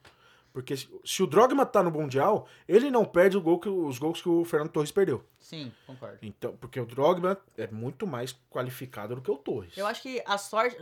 Porque 0.53 0.77
se, 0.77 0.87
se 1.03 1.21
o 1.21 1.27
Drogba 1.27 1.65
tá 1.65 1.83
no 1.83 1.91
Mundial, 1.91 2.47
ele 2.65 2.91
não 2.91 3.03
perde 3.03 3.35
o 3.35 3.41
gol 3.41 3.59
que, 3.59 3.67
os 3.67 3.97
gols 3.97 4.21
que 4.21 4.29
o 4.29 4.45
Fernando 4.45 4.71
Torres 4.71 4.91
perdeu. 4.91 5.21
Sim, 5.39 5.71
concordo. 5.85 6.19
Então, 6.21 6.55
porque 6.55 6.79
o 6.79 6.85
Drogba 6.85 7.41
é 7.57 7.67
muito 7.67 8.05
mais 8.05 8.33
qualificado 8.49 9.15
do 9.15 9.21
que 9.21 9.31
o 9.31 9.37
Torres. 9.37 9.75
Eu 9.75 9.85
acho 9.85 10.01
que 10.01 10.23
a 10.25 10.37
sorte... 10.37 10.77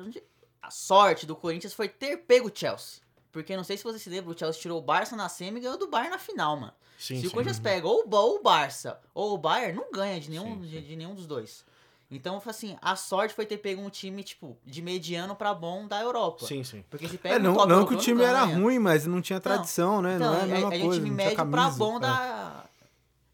A 0.61 0.69
sorte 0.69 1.25
do 1.25 1.35
Corinthians 1.35 1.73
foi 1.73 1.89
ter 1.89 2.17
pego 2.17 2.47
o 2.49 2.51
Chelsea. 2.53 3.01
Porque 3.31 3.55
não 3.55 3.63
sei 3.63 3.77
se 3.77 3.83
você 3.83 3.97
se 3.97 4.09
lembra, 4.09 4.31
o 4.31 4.37
Chelsea 4.37 4.61
tirou 4.61 4.77
o 4.77 4.81
Barça 4.81 5.15
na 5.15 5.29
semi 5.29 5.57
e 5.59 5.61
ganhou 5.63 5.77
do 5.77 5.87
Bayern 5.87 6.11
na 6.11 6.19
final, 6.19 6.57
mano. 6.57 6.73
Sim, 6.99 7.15
se 7.15 7.21
sim. 7.21 7.27
o 7.27 7.31
Corinthians 7.31 7.59
pega 7.59 7.87
ou 7.87 8.01
o, 8.03 8.07
Ba- 8.07 8.19
ou 8.19 8.35
o 8.35 8.43
Barça 8.43 8.99
ou 9.13 9.33
o 9.33 9.37
Bayern, 9.37 9.75
não 9.77 9.91
ganha 9.91 10.19
de 10.19 10.29
nenhum, 10.29 10.55
Sim, 10.57 10.63
sim. 10.63 10.67
De, 10.69 10.81
de 10.81 10.95
nenhum 10.95 11.15
dos 11.15 11.25
dois. 11.25 11.65
Então, 12.13 12.41
assim, 12.45 12.77
a 12.81 12.93
sorte 12.97 13.33
foi 13.33 13.45
ter 13.45 13.57
pego 13.57 13.81
um 13.81 13.89
time, 13.89 14.21
tipo, 14.21 14.57
de 14.65 14.81
mediano 14.81 15.33
pra 15.33 15.53
bom 15.53 15.87
da 15.87 16.01
Europa. 16.01 16.45
Sim, 16.45 16.61
sim. 16.61 16.83
Porque 16.89 17.07
se 17.07 17.17
pega 17.17 17.35
É, 17.35 17.39
um 17.39 17.41
não, 17.43 17.53
top 17.53 17.69
não 17.69 17.85
que 17.85 17.93
o 17.93 17.97
time 17.97 18.21
era 18.21 18.45
ganha. 18.45 18.57
ruim, 18.57 18.79
mas 18.79 19.07
não 19.07 19.21
tinha 19.21 19.39
tradição, 19.39 20.01
né? 20.01 20.15
Então, 20.17 20.33
não 20.33 20.39
é 20.39 20.43
a 20.43 20.45
mesma 20.45 20.73
é, 20.73 20.77
é 20.77 20.79
coisa. 20.81 20.95
time 20.97 21.09
não 21.09 21.17
tinha 21.17 21.29
médio 21.29 21.51
pra 21.51 21.69
bom 21.69 21.95
é. 21.95 21.99
da 22.01 22.60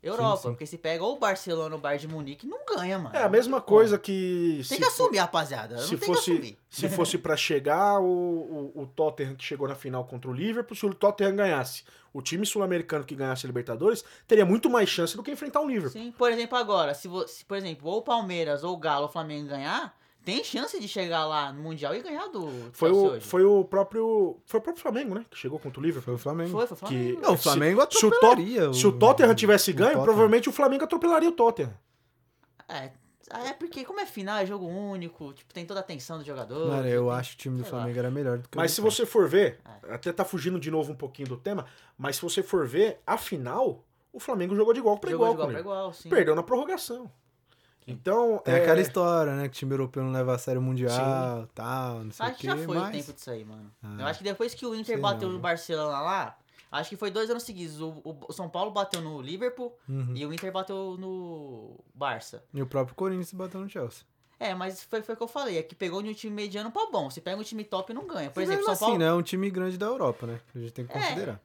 Europa. 0.02 0.38
Sim, 0.38 0.42
sim. 0.44 0.50
Porque 0.50 0.66
se 0.66 0.78
pega 0.78 1.04
ou 1.04 1.16
o 1.16 1.20
Barcelona 1.20 1.74
ou 1.76 1.80
o 1.80 1.82
Bayern 1.82 2.08
de 2.08 2.14
Munique, 2.14 2.48
não 2.48 2.60
ganha, 2.66 3.00
mano. 3.00 3.16
É 3.16 3.24
a 3.24 3.30
mesma 3.30 3.60
coisa 3.60 3.98
que. 3.98 4.56
Tem 4.58 4.64
se 4.64 4.78
que 4.78 4.84
assumir, 4.84 5.18
rapaziada. 5.18 5.78
Se 5.80 5.82
não 5.82 5.90
tem 5.90 6.00
que 6.00 6.06
fosse, 6.06 6.32
assumir. 6.32 6.58
se 6.70 6.90
fosse 6.90 7.18
para 7.18 7.36
chegar 7.36 8.00
o, 8.00 8.72
o, 8.76 8.82
o 8.84 8.88
Tottenham 8.88 9.36
que 9.36 9.44
chegou 9.44 9.68
na 9.68 9.76
final 9.76 10.06
contra 10.06 10.30
o 10.30 10.34
Liverpool, 10.34 10.76
se 10.76 10.86
o 10.86 10.94
Tottenham 10.94 11.36
ganhasse, 11.36 11.84
o 12.14 12.22
time 12.22 12.46
sul-americano 12.46 13.04
que 13.04 13.16
ganhasse 13.16 13.46
a 13.46 13.48
Libertadores 13.48 14.04
teria 14.28 14.46
muito 14.46 14.70
mais 14.70 14.90
chance 14.90 15.16
do 15.16 15.24
que 15.24 15.32
enfrentar 15.32 15.62
o 15.62 15.68
Liverpool. 15.68 15.92
Sim, 16.02 16.12
por 16.12 16.32
exemplo, 16.32 16.58
agora, 16.58 16.94
se, 16.94 17.10
por 17.48 17.58
exemplo, 17.58 17.90
ou 17.90 18.00
o 18.00 18.02
Palmeiras, 18.02 18.64
ou 18.64 18.74
o 18.74 18.78
Galo, 18.78 19.04
ou 19.04 19.10
o 19.10 19.12
Flamengo 19.12 19.48
ganhar, 19.48 19.96
tem 20.28 20.44
chance 20.44 20.78
de 20.78 20.88
chegar 20.90 21.26
lá 21.26 21.54
no 21.54 21.62
Mundial 21.64 21.96
e 21.96 22.02
ganhar 22.02 22.28
do 22.28 22.50
Foi 22.74 22.92
o, 22.92 23.12
hoje. 23.12 23.26
foi 23.26 23.46
o 23.46 23.64
próprio. 23.64 24.38
Foi 24.46 24.60
o 24.60 24.64
próprio 24.64 24.82
Flamengo, 24.84 25.16
né? 25.16 25.26
Que 25.30 25.38
chegou 25.38 25.58
contra 25.58 25.80
o 25.80 25.84
Liverpool. 25.84 26.04
Foi 26.04 26.14
o 26.16 26.18
Flamengo. 26.18 26.52
Foi, 26.52 26.68
foi 26.68 26.76
o 26.76 26.78
Flamengo. 26.80 27.16
Que- 27.22 27.26
Não, 27.26 27.34
o 27.34 27.38
Flamengo 27.38 27.80
se 27.90 28.06
o, 28.06 28.10
atropelaria. 28.10 28.62
Tot- 28.66 28.76
se 28.78 28.88
o 28.88 28.92
Tottenham 28.92 29.34
tivesse 29.36 29.72
o 29.72 29.74
ganho, 29.74 29.88
Tottenham. 29.92 30.04
provavelmente 30.04 30.50
o 30.50 30.52
Flamengo 30.52 30.84
atropelaria 30.84 31.30
o 31.30 31.32
Tottenham. 31.32 31.74
É, 32.68 32.92
é 33.50 33.54
porque 33.54 33.86
como 33.86 34.02
é 34.02 34.06
final, 34.06 34.38
é 34.40 34.46
jogo 34.46 34.66
único, 34.68 35.32
tipo, 35.32 35.54
tem 35.54 35.66
toda 35.66 35.80
a 35.80 35.84
atenção 35.84 36.18
do 36.18 36.26
jogador. 36.26 36.68
Mano, 36.72 36.88
eu 36.90 37.04
tem- 37.06 37.14
acho 37.14 37.30
que 37.32 37.36
o 37.36 37.40
time 37.44 37.58
do 37.60 37.64
sei 37.64 37.72
lá. 37.72 37.78
Flamengo 37.80 38.00
era 38.00 38.12
melhor 38.12 38.38
do 38.40 38.50
que 38.50 38.58
o 38.58 38.60
Mas 38.60 38.72
se 38.72 38.82
você 38.82 39.06
for 39.06 39.30
ver, 39.30 39.60
É. 39.88 39.94
até 39.94 40.12
tá 40.12 40.26
fugindo 40.26 40.60
de 40.60 40.70
novo 40.70 40.92
um 40.92 40.96
pouquinho 40.96 41.30
do 41.30 41.38
tema, 41.38 41.66
mas 41.98 42.18
se 42.18 42.22
você 42.22 42.44
for 42.44 42.68
ver, 42.68 43.00
a 43.08 43.18
final, 43.18 43.86
o 44.12 44.20
Flamengo 44.20 44.54
jogou 44.56 44.74
de 44.74 44.80
igual 44.80 44.98
para 44.98 45.10
Jogou 45.12 45.28
igual, 45.32 45.48
de 45.48 45.54
igual 45.54 45.64
pra 45.64 45.72
igual, 45.74 45.94
sim. 45.94 46.10
Perdeu 46.10 46.36
na 46.36 46.44
prorrogação. 46.44 47.10
Então, 47.88 48.38
Tem 48.40 48.54
é, 48.54 48.58
aquela 48.58 48.82
história, 48.82 49.34
né? 49.36 49.44
Que 49.44 49.56
o 49.56 49.60
time 49.60 49.74
europeu 49.74 50.04
não 50.04 50.12
leva 50.12 50.36
a 50.36 50.38
sério 50.38 50.60
o 50.60 50.64
Mundial 50.64 51.48
tal, 51.56 52.04
não 52.04 52.12
sei 52.12 52.26
o 52.26 52.30
Acho 52.30 52.38
que 52.40 52.46
já 52.48 52.58
foi 52.58 52.78
mas... 52.78 52.90
o 52.90 52.92
tempo 52.92 53.14
disso 53.14 53.32
aí, 53.32 53.46
mano. 53.46 53.72
Ah, 53.82 53.96
eu 54.00 54.06
acho 54.08 54.18
que 54.20 54.24
depois 54.26 54.54
que 54.54 54.66
o 54.66 54.76
Inter 54.76 55.00
bateu 55.00 55.28
não, 55.30 55.36
no? 55.36 55.42
Barcelona 55.42 56.02
lá, 56.02 56.38
acho 56.72 56.90
que 56.90 56.98
foi 56.98 57.10
dois 57.10 57.30
anos 57.30 57.44
seguidos. 57.44 57.80
O, 57.80 58.02
o- 58.28 58.34
São 58.34 58.50
Paulo 58.50 58.72
bateu 58.72 59.00
no 59.02 59.22
Liverpool 59.22 59.74
Uhum. 59.88 60.12
e 60.16 60.26
o 60.26 60.34
Inter 60.34 60.52
bateu 60.52 60.98
no 61.00 61.80
Barça. 61.96 62.44
E 62.54 62.62
o 62.62 62.68
próprio 62.68 62.94
Corinthians 62.96 63.32
bateu 63.32 63.60
no 63.62 63.70
Chelsea. 63.70 64.04
É, 64.40 64.54
mas 64.54 64.84
foi, 64.84 65.02
foi 65.02 65.16
o 65.16 65.18
que 65.18 65.24
eu 65.24 65.28
falei, 65.28 65.58
é 65.58 65.64
que 65.64 65.74
pegou 65.74 66.04
de 66.04 66.10
um 66.10 66.14
time 66.14 66.32
mediano 66.36 66.70
pra 66.70 66.86
bom. 66.92 67.10
Se 67.10 67.20
pega 67.22 67.40
um 67.40 67.44
time 67.44 67.64
top, 67.64 67.92
não 67.94 68.06
ganha. 68.06 68.30
Por 68.30 68.42
Mas 68.42 68.50
exemplo, 68.50 68.66
São 68.66 68.78
Paulo 68.78 68.94
assim, 68.96 69.04
né? 69.04 69.10
É 69.10 69.14
um 69.14 69.24
time 69.24 69.50
grande 69.50 69.78
da 69.80 69.88
Europa, 69.88 70.28
né? 70.28 70.40
A 70.54 70.60
gente 70.60 70.72
tem 70.74 70.86
que 70.86 70.96
É, 70.96 71.02
considerar. 71.02 71.42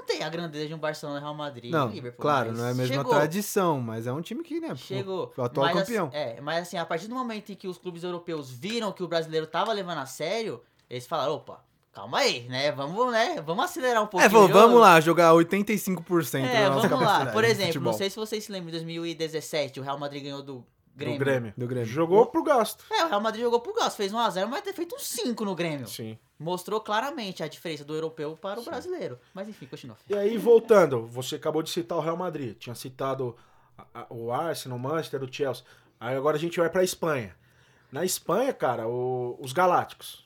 Não 0.00 0.06
tem 0.06 0.22
a 0.22 0.28
grandeza 0.28 0.66
de 0.66 0.74
um 0.74 0.78
Barcelona, 0.78 1.20
Real 1.20 1.34
Madrid 1.34 1.70
Não, 1.70 1.88
Liverpool. 1.88 2.20
claro, 2.22 2.52
não 2.52 2.64
é 2.64 2.70
a 2.70 2.74
mesma 2.74 2.96
chegou, 2.96 3.12
tradição, 3.12 3.80
mas 3.80 4.06
é 4.06 4.12
um 4.12 4.22
time 4.22 4.42
que, 4.42 4.58
né? 4.60 4.74
Chegou. 4.74 5.32
O 5.36 5.42
atual 5.42 5.66
mas, 5.66 5.78
campeão. 5.78 6.08
Assim, 6.08 6.16
é, 6.16 6.40
mas 6.40 6.62
assim, 6.62 6.76
a 6.78 6.86
partir 6.86 7.06
do 7.06 7.14
momento 7.14 7.52
em 7.52 7.54
que 7.54 7.68
os 7.68 7.78
clubes 7.78 8.02
europeus 8.02 8.50
viram 8.50 8.92
que 8.92 9.02
o 9.02 9.08
brasileiro 9.08 9.46
tava 9.46 9.72
levando 9.72 9.98
a 9.98 10.06
sério, 10.06 10.60
eles 10.88 11.06
falaram, 11.06 11.34
opa, 11.34 11.62
calma 11.92 12.18
aí, 12.18 12.48
né? 12.48 12.72
Vamos, 12.72 13.12
né? 13.12 13.42
Vamos 13.44 13.64
acelerar 13.64 14.02
um 14.02 14.06
pouquinho. 14.06 14.26
É, 14.26 14.30
falou, 14.30 14.46
o 14.46 14.48
jogo." 14.48 14.60
vamos 14.60 14.80
lá, 14.80 15.00
jogar 15.00 15.32
85% 15.32 16.44
É, 16.44 16.64
da 16.64 16.70
nossa 16.70 16.88
vamos 16.88 17.04
lá. 17.04 17.26
Por 17.26 17.44
exemplo, 17.44 17.80
não 17.80 17.92
sei 17.92 18.08
se 18.08 18.16
vocês 18.16 18.44
se 18.44 18.50
lembram, 18.50 18.68
em 18.70 18.72
2017, 18.72 19.80
o 19.80 19.82
Real 19.82 19.98
Madrid 19.98 20.22
ganhou 20.22 20.42
do 20.42 20.64
Grêmio. 21.00 21.18
do 21.18 21.24
Grêmio. 21.24 21.54
Do 21.56 21.66
Grêmio. 21.66 21.86
Jogou 21.88 22.26
pro 22.26 22.42
gasto. 22.42 22.84
É, 22.90 23.04
o 23.04 23.08
Real 23.08 23.20
Madrid 23.20 23.42
jogou 23.42 23.60
pro 23.60 23.74
Gás, 23.74 23.96
fez 23.96 24.12
1x0, 24.12 24.46
mas 24.46 24.62
ter 24.62 24.72
feito 24.72 24.94
um 24.94 24.98
5 24.98 25.44
no 25.44 25.54
Grêmio. 25.54 25.86
Sim. 25.88 26.18
Mostrou 26.38 26.80
claramente 26.80 27.42
a 27.42 27.48
diferença 27.48 27.84
do 27.84 27.94
europeu 27.94 28.36
para 28.36 28.60
o 28.60 28.64
brasileiro. 28.64 29.18
Mas 29.34 29.48
enfim, 29.48 29.66
continua. 29.66 29.96
E 30.08 30.14
aí, 30.14 30.38
voltando, 30.38 31.06
você 31.06 31.36
acabou 31.36 31.62
de 31.62 31.70
citar 31.70 31.98
o 31.98 32.00
Real 32.00 32.16
Madrid. 32.16 32.56
Tinha 32.56 32.74
citado 32.74 33.36
a- 33.76 33.86
a- 34.02 34.06
o 34.10 34.32
Arsenal, 34.32 34.78
o 34.78 34.80
Manchester, 34.80 35.22
o 35.22 35.32
Chelsea. 35.32 35.64
Aí 35.98 36.16
agora 36.16 36.36
a 36.36 36.40
gente 36.40 36.58
vai 36.58 36.70
pra 36.70 36.82
Espanha. 36.84 37.34
Na 37.92 38.04
Espanha, 38.04 38.52
cara, 38.54 38.86
o- 38.88 39.36
os 39.40 39.52
Galácticos. 39.52 40.24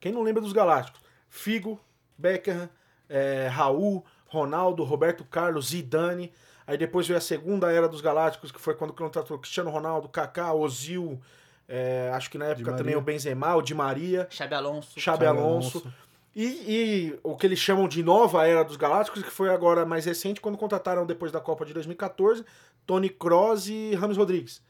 Quem 0.00 0.12
não 0.12 0.22
lembra 0.22 0.42
dos 0.42 0.52
Galácticos? 0.52 1.00
Figo, 1.28 1.80
Beckham, 2.18 2.68
é, 3.08 3.46
Raul, 3.48 4.04
Ronaldo, 4.26 4.82
Roberto 4.84 5.24
Carlos, 5.24 5.68
Zidane. 5.68 6.32
Aí 6.66 6.78
depois 6.78 7.06
veio 7.06 7.18
a 7.18 7.20
segunda 7.20 7.70
era 7.70 7.88
dos 7.88 8.00
Galácticos, 8.00 8.50
que 8.50 8.60
foi 8.60 8.74
quando 8.74 8.92
contratou 8.92 9.38
Cristiano 9.38 9.70
Ronaldo, 9.70 10.08
Kaká, 10.08 10.52
Ozil, 10.52 11.20
é, 11.68 12.10
acho 12.14 12.30
que 12.30 12.38
na 12.38 12.46
época 12.46 12.72
também 12.74 12.94
o 12.94 13.00
Benzema, 13.00 13.54
o 13.54 13.62
Di 13.62 13.74
Maria. 13.74 14.26
Xabi 14.30 14.54
Alonso. 14.54 15.00
Xabi 15.00 15.26
Alonso. 15.26 15.78
Alonso. 15.78 15.94
E, 16.36 16.44
e 16.44 17.18
o 17.22 17.36
que 17.36 17.46
eles 17.46 17.58
chamam 17.58 17.86
de 17.86 18.02
nova 18.02 18.46
era 18.46 18.64
dos 18.64 18.76
Galácticos, 18.76 19.22
que 19.22 19.30
foi 19.30 19.50
agora 19.50 19.86
mais 19.86 20.04
recente, 20.04 20.40
quando 20.40 20.58
contrataram 20.58 21.06
depois 21.06 21.30
da 21.30 21.40
Copa 21.40 21.64
de 21.64 21.72
2014, 21.72 22.44
Tony 22.84 23.08
Kroos 23.08 23.68
e 23.68 23.94
Rames 23.94 24.16
Rodrigues. 24.16 24.60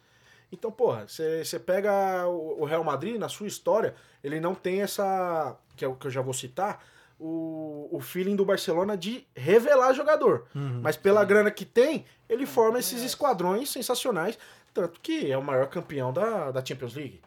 Então, 0.52 0.70
porra, 0.70 1.07
você 1.09 1.59
pega 1.59 2.28
o, 2.28 2.62
o 2.62 2.64
Real 2.64 2.85
Madrid, 2.85 3.18
na 3.18 3.28
sua 3.28 3.46
história, 3.46 3.94
ele 4.22 4.40
não 4.40 4.54
tem 4.54 4.83
essa, 4.83 5.57
que 5.74 5.85
é 5.85 5.88
o 5.88 5.94
que 5.94 6.07
eu 6.07 6.11
já 6.11 6.20
vou 6.20 6.35
citar, 6.35 6.85
o, 7.18 7.88
o 7.92 8.00
feeling 8.00 8.37
do 8.37 8.44
Barcelona 8.44 8.96
de 8.96 9.27
revelar 9.35 9.92
jogador. 9.94 10.46
Uhum. 10.55 10.81
Mas 10.83 10.96
pela 10.96 11.24
grana 11.24 11.50
que 11.50 11.64
tem, 11.64 12.05
ele 12.29 12.46
forma 12.46 12.79
esses 12.79 12.92
merece. 12.94 13.09
esquadrões 13.09 13.70
sensacionais, 13.70 14.38
tanto 14.72 15.00
que 15.00 15.31
é 15.31 15.38
o 15.38 15.42
maior 15.42 15.68
campeão 15.68 16.12
da, 16.12 16.50
da 16.50 16.64
Champions 16.64 16.94
League. 16.94 17.20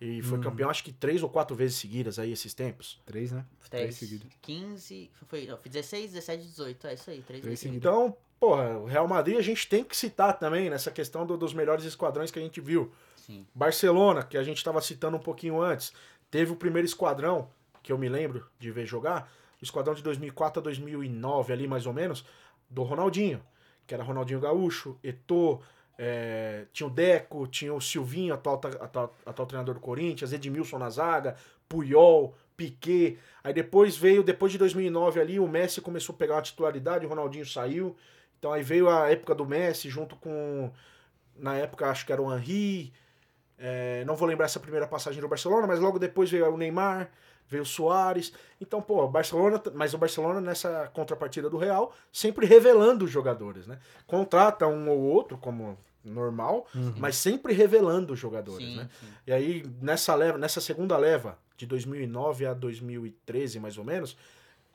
E 0.00 0.22
foi 0.22 0.38
campeão 0.38 0.70
acho 0.70 0.84
que 0.84 0.92
três 0.92 1.22
ou 1.24 1.28
quatro 1.28 1.56
vezes 1.56 1.76
seguidas 1.76 2.18
aí 2.20 2.30
esses 2.30 2.54
tempos. 2.54 3.00
Três, 3.04 3.32
né? 3.32 3.44
Três 3.68 3.84
10, 3.86 3.94
seguidos. 3.96 4.28
15, 4.42 5.10
foi, 5.26 5.46
não, 5.46 5.56
foi 5.56 5.70
16, 5.70 6.12
17, 6.12 6.44
18. 6.44 6.86
É 6.86 6.94
isso 6.94 7.10
aí, 7.10 7.16
3 7.16 7.26
Três 7.26 7.42
vezes. 7.44 7.58
seguidos. 7.60 7.78
Então, 7.78 8.16
porra, 8.38 8.78
o 8.78 8.84
Real 8.84 9.08
Madrid 9.08 9.36
a 9.36 9.42
gente 9.42 9.66
tem 9.68 9.82
que 9.82 9.96
citar 9.96 10.38
também 10.38 10.70
nessa 10.70 10.90
questão 10.92 11.26
do- 11.26 11.36
dos 11.36 11.52
melhores 11.52 11.84
esquadrões 11.84 12.30
que 12.30 12.38
a 12.38 12.42
gente 12.42 12.60
viu. 12.60 12.92
Sim. 13.16 13.44
Barcelona, 13.52 14.22
que 14.22 14.38
a 14.38 14.42
gente 14.44 14.58
estava 14.58 14.80
citando 14.80 15.16
um 15.16 15.20
pouquinho 15.20 15.60
antes, 15.60 15.92
teve 16.30 16.52
o 16.52 16.56
primeiro 16.56 16.86
esquadrão, 16.86 17.50
que 17.88 17.92
eu 17.92 17.96
me 17.96 18.06
lembro 18.06 18.46
de 18.58 18.70
ver 18.70 18.84
jogar, 18.84 19.32
o 19.58 19.64
esquadrão 19.64 19.94
de 19.94 20.02
2004 20.02 20.60
a 20.60 20.62
2009 20.62 21.54
ali 21.54 21.66
mais 21.66 21.86
ou 21.86 21.94
menos, 21.94 22.22
do 22.68 22.82
Ronaldinho, 22.82 23.42
que 23.86 23.94
era 23.94 24.04
Ronaldinho 24.04 24.40
Gaúcho, 24.40 24.98
Eto'o, 25.02 25.62
é, 25.96 26.66
tinha 26.70 26.86
o 26.86 26.90
Deco, 26.90 27.46
tinha 27.46 27.72
o 27.72 27.80
Silvinho, 27.80 28.34
atual, 28.34 28.60
atual, 28.78 29.16
atual 29.24 29.46
treinador 29.46 29.74
do 29.76 29.80
Corinthians, 29.80 30.34
Edmilson 30.34 30.76
na 30.76 30.90
zaga, 30.90 31.34
Puyol, 31.66 32.36
Piquet. 32.58 33.18
Aí 33.42 33.54
depois 33.54 33.96
veio, 33.96 34.22
depois 34.22 34.52
de 34.52 34.58
2009 34.58 35.18
ali, 35.18 35.40
o 35.40 35.48
Messi 35.48 35.80
começou 35.80 36.14
a 36.14 36.18
pegar 36.18 36.34
uma 36.34 36.42
titularidade, 36.42 37.06
o 37.06 37.08
Ronaldinho 37.08 37.46
saiu. 37.46 37.96
Então 38.38 38.52
aí 38.52 38.62
veio 38.62 38.90
a 38.90 39.10
época 39.10 39.34
do 39.34 39.46
Messi 39.46 39.88
junto 39.88 40.14
com, 40.16 40.70
na 41.34 41.56
época 41.56 41.88
acho 41.88 42.04
que 42.04 42.12
era 42.12 42.20
o 42.20 42.30
Henry, 42.30 42.92
é, 43.56 44.04
não 44.04 44.14
vou 44.14 44.28
lembrar 44.28 44.44
essa 44.44 44.60
primeira 44.60 44.86
passagem 44.86 45.22
do 45.22 45.28
Barcelona, 45.28 45.66
mas 45.66 45.80
logo 45.80 45.98
depois 45.98 46.30
veio 46.30 46.52
o 46.52 46.58
Neymar, 46.58 47.10
veio 47.48 47.62
o 47.62 47.66
Soares. 47.66 48.32
Então, 48.60 48.80
pô, 48.80 49.04
o 49.04 49.08
Barcelona, 49.08 49.60
mas 49.74 49.94
o 49.94 49.98
Barcelona 49.98 50.40
nessa 50.40 50.88
contrapartida 50.92 51.48
do 51.48 51.56
Real, 51.56 51.94
sempre 52.12 52.46
revelando 52.46 53.04
os 53.04 53.10
jogadores, 53.10 53.66
né? 53.66 53.78
Contrata 54.06 54.66
um 54.66 54.88
ou 54.88 54.98
outro, 55.00 55.38
como 55.38 55.78
normal, 56.04 56.66
mas 56.96 57.16
sempre 57.16 57.52
revelando 57.52 58.12
os 58.12 58.18
jogadores, 58.18 58.66
Sim, 58.66 58.76
né? 58.76 58.88
sim. 59.00 59.06
E 59.26 59.32
aí, 59.32 59.66
nessa 59.80 60.14
leva, 60.14 60.38
nessa 60.38 60.60
segunda 60.60 60.96
leva, 60.96 61.38
de 61.56 61.66
2009 61.66 62.46
a 62.46 62.54
2013, 62.54 63.58
mais 63.58 63.76
ou 63.76 63.84
menos, 63.84 64.16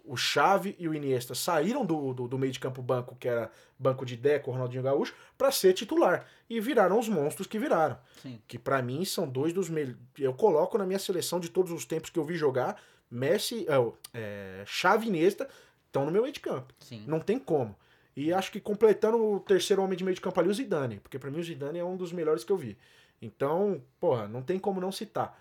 o 0.03 0.17
Xavi 0.17 0.75
e 0.77 0.87
o 0.87 0.93
Iniesta 0.93 1.33
saíram 1.33 1.85
do, 1.85 2.13
do, 2.13 2.27
do 2.27 2.37
meio 2.37 2.51
de 2.51 2.59
campo 2.59 2.81
banco, 2.81 3.15
que 3.15 3.27
era 3.27 3.49
banco 3.79 4.05
de 4.05 4.17
Deco, 4.17 4.51
Ronaldinho 4.51 4.83
Gaúcho, 4.83 5.15
para 5.37 5.51
ser 5.51 5.73
titular. 5.73 6.27
E 6.49 6.59
viraram 6.59 6.99
os 6.99 7.07
monstros 7.07 7.47
que 7.47 7.57
viraram. 7.57 7.97
Sim. 8.21 8.41
Que 8.47 8.59
pra 8.59 8.81
mim 8.81 9.05
são 9.05 9.27
dois 9.27 9.53
dos 9.53 9.69
melhores. 9.69 9.97
Eu 10.19 10.33
coloco 10.33 10.77
na 10.77 10.85
minha 10.85 10.99
seleção 10.99 11.39
de 11.39 11.49
todos 11.49 11.71
os 11.71 11.85
tempos 11.85 12.09
que 12.09 12.19
eu 12.19 12.25
vi 12.25 12.35
jogar, 12.35 12.81
Messi, 13.09 13.65
é, 13.69 13.93
é, 14.13 14.63
Xavi 14.65 15.05
e 15.05 15.09
Iniesta 15.09 15.47
estão 15.87 16.05
no 16.05 16.11
meu 16.11 16.23
meio 16.23 16.33
de 16.33 16.39
campo. 16.41 16.73
Sim. 16.79 17.03
Não 17.07 17.19
tem 17.19 17.39
como. 17.39 17.75
E 18.15 18.33
acho 18.33 18.51
que 18.51 18.59
completando 18.59 19.17
o 19.17 19.39
terceiro 19.39 19.81
homem 19.81 19.97
de 19.97 20.03
meio 20.03 20.15
de 20.15 20.21
campo 20.21 20.39
ali, 20.39 20.49
o 20.49 20.53
Zidane. 20.53 20.99
Porque 20.99 21.17
pra 21.17 21.31
mim 21.31 21.39
o 21.39 21.43
Zidane 21.43 21.79
é 21.79 21.83
um 21.83 21.95
dos 21.95 22.11
melhores 22.11 22.43
que 22.43 22.51
eu 22.51 22.57
vi. 22.57 22.77
Então, 23.21 23.81
porra, 23.99 24.27
não 24.27 24.41
tem 24.41 24.59
como 24.59 24.81
não 24.81 24.91
citar. 24.91 25.39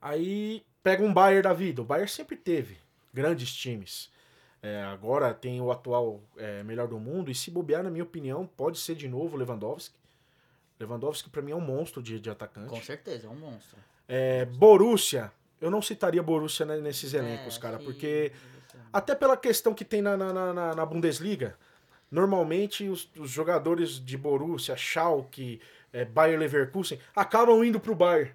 Aí 0.00 0.64
pega 0.82 1.04
um 1.04 1.12
Bayern 1.12 1.42
da 1.42 1.52
vida. 1.52 1.82
O 1.82 1.84
Bayern 1.84 2.10
sempre 2.10 2.34
teve 2.34 2.78
grandes 3.12 3.52
times. 3.54 4.10
É, 4.62 4.82
agora 4.84 5.32
tem 5.32 5.60
o 5.60 5.70
atual 5.72 6.20
é, 6.36 6.62
melhor 6.62 6.86
do 6.86 6.98
mundo. 6.98 7.30
E 7.30 7.34
se 7.34 7.50
bobear, 7.50 7.82
na 7.82 7.90
minha 7.90 8.04
opinião, 8.04 8.46
pode 8.46 8.78
ser 8.78 8.94
de 8.94 9.08
novo 9.08 9.36
o 9.36 9.38
Lewandowski. 9.38 9.94
Lewandowski 10.78 11.28
pra 11.30 11.42
mim 11.42 11.52
é 11.52 11.56
um 11.56 11.60
monstro 11.60 12.02
de, 12.02 12.18
de 12.20 12.30
atacante. 12.30 12.68
Com 12.68 12.82
certeza, 12.82 13.26
é 13.26 13.30
um 13.30 13.36
monstro. 13.36 13.78
É, 14.08 14.44
Borussia. 14.44 15.30
Eu 15.60 15.70
não 15.70 15.82
citaria 15.82 16.22
Borussia 16.22 16.64
né, 16.66 16.78
nesses 16.78 17.12
elencos, 17.14 17.56
É, 17.56 17.60
cara. 17.60 17.76
acho 17.76 17.84
Porque... 17.84 18.30
que- 18.30 18.80
Até 18.92 19.14
pela 19.14 19.36
questão 19.36 19.72
que 19.74 19.84
tem 19.84 20.00
na, 20.02 20.16
na, 20.16 20.32
na- 20.52 20.74
na, 20.74 20.86
Bundesliga, 20.86 21.56
normalmente 22.10 22.88
os, 22.88 23.08
os 23.16 23.30
jogadores 23.30 24.02
de 24.04 24.16
Borussia, 24.16 24.76
Schalke, 24.76 25.60
é, 25.92 26.04
Bayer 26.04 26.38
Leverkusen, 26.38 26.98
acabam 27.14 27.62
indo 27.64 27.78
pro 27.78 27.94
Bayern. 27.94 28.32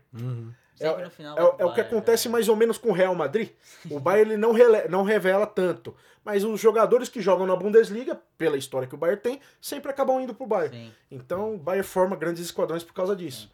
Sempre 0.76 1.02
É, 1.02 1.06
no 1.06 1.12
final 1.12 1.38
é, 1.38 1.62
é 1.62 1.66
o 1.66 1.74
que 1.74 1.82
acontece 1.82 2.28
é. 2.28 2.32
mais 2.32 2.50
ou 2.50 2.56
menos 2.56 2.78
com 2.78 2.90
o 2.90 2.94
Real 2.94 3.16
Madrid. 3.16 3.50
O 3.90 4.00
Bayern 4.00 4.32
ele 4.34 4.38
não, 4.38 4.52
rele- 4.52 4.88
não 4.90 5.04
revela 5.04 5.48
tanto. 5.48 5.96
Mas 6.24 6.44
os 6.44 6.60
jogadores 6.60 7.08
que 7.08 7.22
jogam 7.22 7.46
na 7.48 7.56
Bundesliga, 7.56 8.20
pela 8.38 8.58
história 8.58 8.88
que 8.88 8.96
o 8.96 8.98
Bayern 8.98 9.22
tem, 9.22 9.40
sempre 9.62 9.90
acabam 9.92 10.20
indo 10.20 10.34
pro 10.36 10.46
Bayern. 10.48 10.76
Sim. 10.76 10.94
Então 11.10 11.56
o 11.56 11.58
Bayern 11.58 11.88
forma 11.88 12.16
grandes 12.16 12.44
esquadrões 12.44 12.84
por 12.84 12.94
causa 12.94 13.16
disso. 13.16 13.52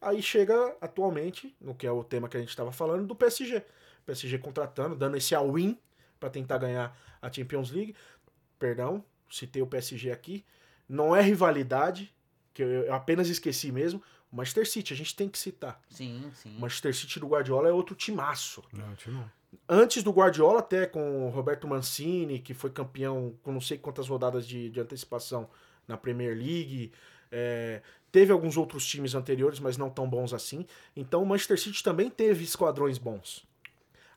Aí 0.00 0.20
chega 0.22 0.74
atualmente, 0.80 1.54
no 1.60 1.74
que 1.74 1.86
é 1.86 1.90
o 1.90 2.02
tema 2.04 2.28
que 2.28 2.36
a 2.36 2.40
gente 2.40 2.50
estava 2.50 2.72
falando, 2.72 3.06
do 3.06 3.14
PSG. 3.14 3.62
PSG 4.04 4.38
contratando, 4.38 4.94
dando 4.96 5.16
esse 5.16 5.34
all-in 5.34 5.78
para 6.18 6.30
tentar 6.30 6.58
ganhar 6.58 6.96
a 7.20 7.30
Champions 7.32 7.70
League. 7.70 7.94
Perdão, 8.58 9.04
citei 9.30 9.62
o 9.62 9.66
PSG 9.66 10.10
aqui. 10.10 10.44
Não 10.88 11.14
é 11.14 11.20
rivalidade, 11.20 12.12
que 12.54 12.62
eu 12.62 12.68
eu 12.68 12.94
apenas 12.94 13.28
esqueci 13.28 13.70
mesmo. 13.72 14.02
O 14.36 14.38
Manchester 14.38 14.68
City, 14.68 14.92
a 14.92 14.96
gente 14.96 15.16
tem 15.16 15.30
que 15.30 15.38
citar. 15.38 15.80
Sim, 15.88 16.30
sim. 16.34 16.54
O 16.58 16.60
Manchester 16.60 16.94
City 16.94 17.18
do 17.18 17.26
Guardiola 17.26 17.70
é 17.70 17.72
outro 17.72 17.94
timaço. 17.94 18.62
Não, 18.70 18.94
time 18.94 19.16
não. 19.16 19.30
Antes 19.66 20.02
do 20.02 20.10
Guardiola, 20.10 20.58
até 20.58 20.84
com 20.84 21.26
o 21.26 21.30
Roberto 21.30 21.66
Mancini, 21.66 22.38
que 22.38 22.52
foi 22.52 22.68
campeão 22.68 23.34
com 23.42 23.50
não 23.50 23.62
sei 23.62 23.78
quantas 23.78 24.08
rodadas 24.08 24.46
de, 24.46 24.68
de 24.68 24.78
antecipação 24.78 25.48
na 25.88 25.96
Premier 25.96 26.36
League. 26.36 26.92
É, 27.32 27.80
teve 28.12 28.30
alguns 28.30 28.58
outros 28.58 28.86
times 28.86 29.14
anteriores, 29.14 29.58
mas 29.58 29.78
não 29.78 29.88
tão 29.88 30.06
bons 30.06 30.34
assim. 30.34 30.66
Então 30.94 31.22
o 31.22 31.26
Manchester 31.26 31.58
City 31.58 31.82
também 31.82 32.10
teve 32.10 32.44
esquadrões 32.44 32.98
bons. 32.98 33.42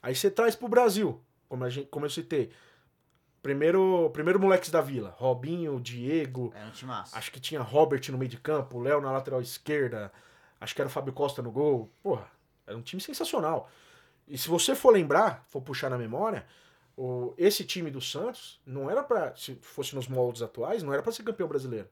Aí 0.04 0.14
você 0.14 0.30
traz 0.30 0.54
pro 0.54 0.68
Brasil, 0.68 1.22
como, 1.48 1.64
a 1.64 1.70
gente, 1.70 1.88
como 1.88 2.06
eu 2.06 2.10
citei. 2.10 2.50
Primeiro, 3.42 4.10
primeiro 4.12 4.40
moleques 4.40 4.70
da 4.70 4.82
vila. 4.82 5.16
Robinho, 5.18 5.80
Diego, 5.80 6.52
Era 6.56 6.68
um 6.68 6.72
timaço. 6.72 7.18
Acho 7.18 7.32
que 7.32 7.40
tinha 7.40 7.62
Robert 7.62 8.02
no 8.10 8.18
meio 8.18 8.30
de 8.30 8.38
campo, 8.38 8.78
o 8.78 8.82
Léo 8.82 9.00
na 9.02 9.12
lateral 9.12 9.42
esquerda, 9.42 10.12
acho 10.60 10.76
que 10.76 10.82
era 10.82 10.88
o 10.90 10.92
Fábio 10.92 11.14
Costa 11.14 11.42
no 11.42 11.52
gol. 11.52 11.90
Porra, 12.04 12.28
era 12.68 12.78
um 12.78 12.82
time 12.82 13.02
sensacional. 13.02 13.70
E 14.28 14.38
se 14.38 14.48
você 14.50 14.76
for 14.76 14.92
lembrar, 14.92 15.46
for 15.48 15.62
puxar 15.62 15.90
na 15.90 15.98
memória, 15.98 16.46
o, 16.98 17.34
esse 17.38 17.64
time 17.64 17.90
do 17.90 18.02
Santos 18.02 18.60
não 18.66 18.90
era 18.90 19.02
pra. 19.02 19.34
Se 19.36 19.56
fosse 19.62 19.96
nos 19.96 20.08
moldes 20.08 20.42
atuais, 20.42 20.84
não 20.84 20.94
era 20.94 21.02
pra 21.02 21.12
ser 21.14 21.24
campeão 21.24 21.48
brasileiro. 21.48 21.88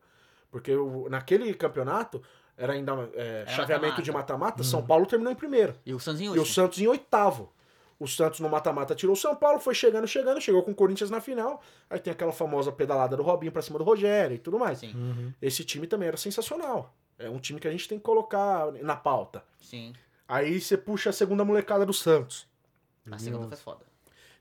Porque 0.52 0.76
o- 0.76 1.08
naquele 1.10 1.54
campeonato 1.54 2.22
era 2.58 2.74
ainda 2.74 2.92
é, 3.14 3.44
Era 3.48 3.52
chaveamento 3.52 4.02
de 4.02 4.12
mata-mata. 4.12 4.38
mata-mata, 4.38 4.64
São 4.64 4.86
Paulo 4.86 5.06
terminou 5.06 5.32
em 5.32 5.36
primeiro. 5.36 5.74
E 5.86 5.94
o 5.94 6.00
Santos 6.00 6.22
em 6.22 6.26
E 6.26 6.40
o. 6.40 6.46
Santos 6.46 6.80
em 6.80 6.88
oitavo. 6.88 7.54
O 8.00 8.08
Santos 8.08 8.40
no 8.40 8.48
mata-mata 8.50 8.94
tirou 8.94 9.14
o 9.14 9.18
São 9.18 9.36
Paulo, 9.36 9.60
foi 9.60 9.74
chegando, 9.74 10.08
chegando, 10.08 10.40
chegou 10.40 10.62
com 10.62 10.72
o 10.72 10.76
Corinthians 10.76 11.10
na 11.10 11.20
final. 11.20 11.62
Aí 11.90 12.00
tem 12.00 12.12
aquela 12.14 12.32
famosa 12.32 12.72
pedalada 12.72 13.18
do 13.18 13.24
Robinho 13.24 13.52
pra 13.52 13.62
cima 13.62 13.80
do 13.80 13.84
Rogério 13.84 14.36
e 14.36 14.40
tudo 14.40 14.60
mais. 14.60 14.80
Sim, 14.80 15.34
Esse 15.42 15.64
time 15.64 15.88
também 15.88 16.08
era 16.08 16.18
sensacional. 16.18 16.94
É 17.18 17.28
um 17.30 17.40
time 17.40 17.60
que 17.60 17.68
a 17.68 17.72
gente 17.72 17.88
tem 17.88 17.98
que 17.98 18.04
colocar 18.04 18.72
na 18.84 18.96
pauta. 18.96 19.44
sim. 19.60 19.94
Aí 20.30 20.60
você 20.60 20.78
puxa 20.78 21.10
a 21.10 21.14
segunda 21.14 21.46
molecada 21.46 21.86
do 21.86 21.94
Santos. 21.94 22.46
A 23.10 23.18
segunda 23.18 23.48
foi 23.48 23.56
foda. 23.58 23.86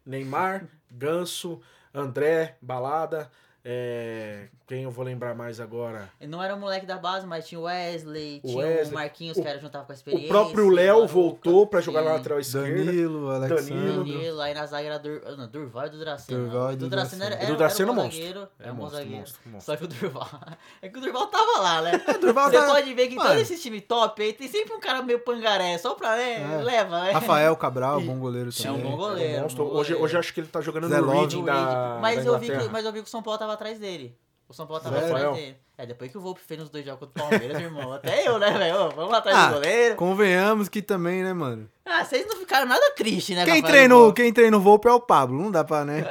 Neymar, 0.05 0.67
Ganso, 0.91 1.61
André, 1.95 2.57
Balada. 2.61 3.31
É, 3.69 4.47
Quem 4.67 4.83
eu 4.85 4.91
vou 4.91 5.05
lembrar 5.05 5.35
mais 5.35 5.61
agora? 5.61 6.09
Ele 6.21 6.31
não 6.31 6.43
era 6.43 6.55
o 6.55 6.59
moleque 6.59 6.87
da 6.87 6.97
base, 6.97 7.27
mas 7.27 7.47
tinha 7.47 7.61
o 7.61 7.65
Wesley, 7.65 8.41
O 8.45 8.49
tinha 8.49 8.65
Wesley. 8.67 8.91
o 8.91 8.95
Marquinhos, 8.95 9.37
O- 9.37 9.43
que 9.43 9.49
era 9.49 9.59
juntava 9.59 9.85
com 9.85 9.93
a 9.93 9.95
O 9.95 9.97
experiência. 9.97 10.29
próprio 10.29 10.69
Léo 10.71 11.07
voltou 11.07 11.67
pra 11.67 11.81
jogar 11.81 12.03
na 12.03 12.13
lateral 12.15 12.39
esquerda. 12.41 12.85
Danilo, 12.85 13.31
Alexandre. 13.31 13.65
Danilo. 13.75 14.05
Danilo, 14.05 14.41
aí 14.41 14.55
na 14.55 14.67
zaga 14.67 14.87
era 14.87 14.99
Dur... 14.99 15.21
não, 15.37 15.49
Durval 15.49 15.87
e 15.87 15.91
do 15.91 15.99
Dracena. 15.99 16.39
Durval 16.39 16.73
e 16.73 16.75
o 16.75 16.89
Dracena 16.89 17.25
era, 17.27 17.35
era, 17.37 17.45
O 17.45 17.49
do 17.49 17.57
Dracena 17.57 17.91
era 17.91 17.93
um 17.93 18.01
é 18.01 18.05
monstro. 18.05 18.23
zagueiro. 18.27 18.49
É 18.61 18.73
um 18.73 18.89
zagueiro. 18.89 19.17
monstro, 19.19 19.41
monstro. 19.47 19.73
Só 19.73 19.77
que 19.77 19.85
o 19.85 19.89
Durval. 19.89 20.29
É 20.83 20.89
que 20.89 20.99
o 20.99 21.01
Durval 21.01 21.27
tava 21.29 21.61
lá, 21.61 21.83
né? 21.83 21.93
Durval 22.21 22.51
Você 22.51 22.57
tá- 22.59 22.67
pode 22.67 22.95
ver 22.95 23.09
que 23.09 23.15
Mano. 23.17 23.29
todo 23.31 23.39
esse 23.41 23.59
time 23.59 23.81
top 23.81 24.23
aí 24.23 24.33
tem 24.33 24.49
sempre 24.49 24.75
um 24.75 24.81
cara 24.81 25.03
meio 25.03 25.19
pangaré, 25.21 25.77
só 25.79 25.95
pra, 25.95 26.17
né? 26.17 26.59
É. 26.61 26.63
Leva, 26.63 27.05
né? 27.05 27.11
Rafael 27.13 27.57
Cabral, 27.57 28.01
E- 28.01 28.05
bom 28.07 28.19
goleiro 28.19 28.51
É 28.51 28.63
também. 28.63 28.81
um 28.81 28.83
bom 28.83 28.91
É 28.91 28.95
um 28.95 28.97
goleiro. 28.97 29.43
monstro. 29.43 29.65
bom 29.65 29.71
Hoje, 29.71 29.93
goleiro. 29.93 30.05
hoje 30.05 30.17
acho 30.17 30.35
que 30.35 30.41
ele 30.41 30.49
tá 30.49 30.61
jogando 30.61 30.89
Zé 30.89 31.01
no. 31.01 31.11
Reading 31.11 31.45
da, 31.45 31.99
mas, 32.01 32.25
da 32.25 32.31
eu 32.31 32.39
vi 32.39 32.47
que, 32.47 32.53
Inglaterra. 32.53 32.73
mas 32.73 32.85
eu 32.85 32.93
vi 32.93 33.01
que 33.03 33.07
o 33.07 33.11
São 33.11 33.23
Paulo 33.23 33.39
tava 33.39 33.56
atrás 33.57 33.79
dele. 33.79 34.17
O 34.49 34.55
São 34.55 34.67
Paulo 34.67 34.83
tava 34.83 34.99
atrás 34.99 35.35
dele. 35.35 35.57
É, 35.79 35.85
depois 35.85 36.11
que 36.11 36.17
o 36.17 36.21
Volpe 36.21 36.41
fez 36.41 36.59
nos 36.59 36.71
dois 36.71 36.85
jogos 36.85 37.01
contra 37.01 37.25
o 37.25 37.29
Palmeiras, 37.29 37.61
irmão. 37.61 37.93
Até 37.93 38.27
eu, 38.27 38.39
né, 38.39 38.51
velho? 38.57 38.91
Vamos 38.93 39.13
atrás 39.13 39.37
Ah, 39.37 39.47
do 39.49 39.55
goleiro. 39.55 39.97
Convenhamos 39.97 40.69
que 40.71 40.81
também, 40.81 41.23
né, 41.23 41.35
mano? 41.35 41.69
Ah, 41.85 42.03
vocês 42.05 42.27
não 42.27 42.37
ficaram 42.37 42.67
nada 42.67 42.93
tristes, 42.93 43.37
né? 43.37 43.45
Quem 43.45 43.63
treinou, 43.63 44.13
quem 44.13 44.33
treina 44.33 44.57
o 44.57 44.61
Volpe 44.61 44.89
é 44.89 44.93
o 44.93 45.01
Pablo. 45.01 45.37
Não 45.43 45.51
dá 45.51 45.65
pra, 45.65 45.85
né? 45.85 46.05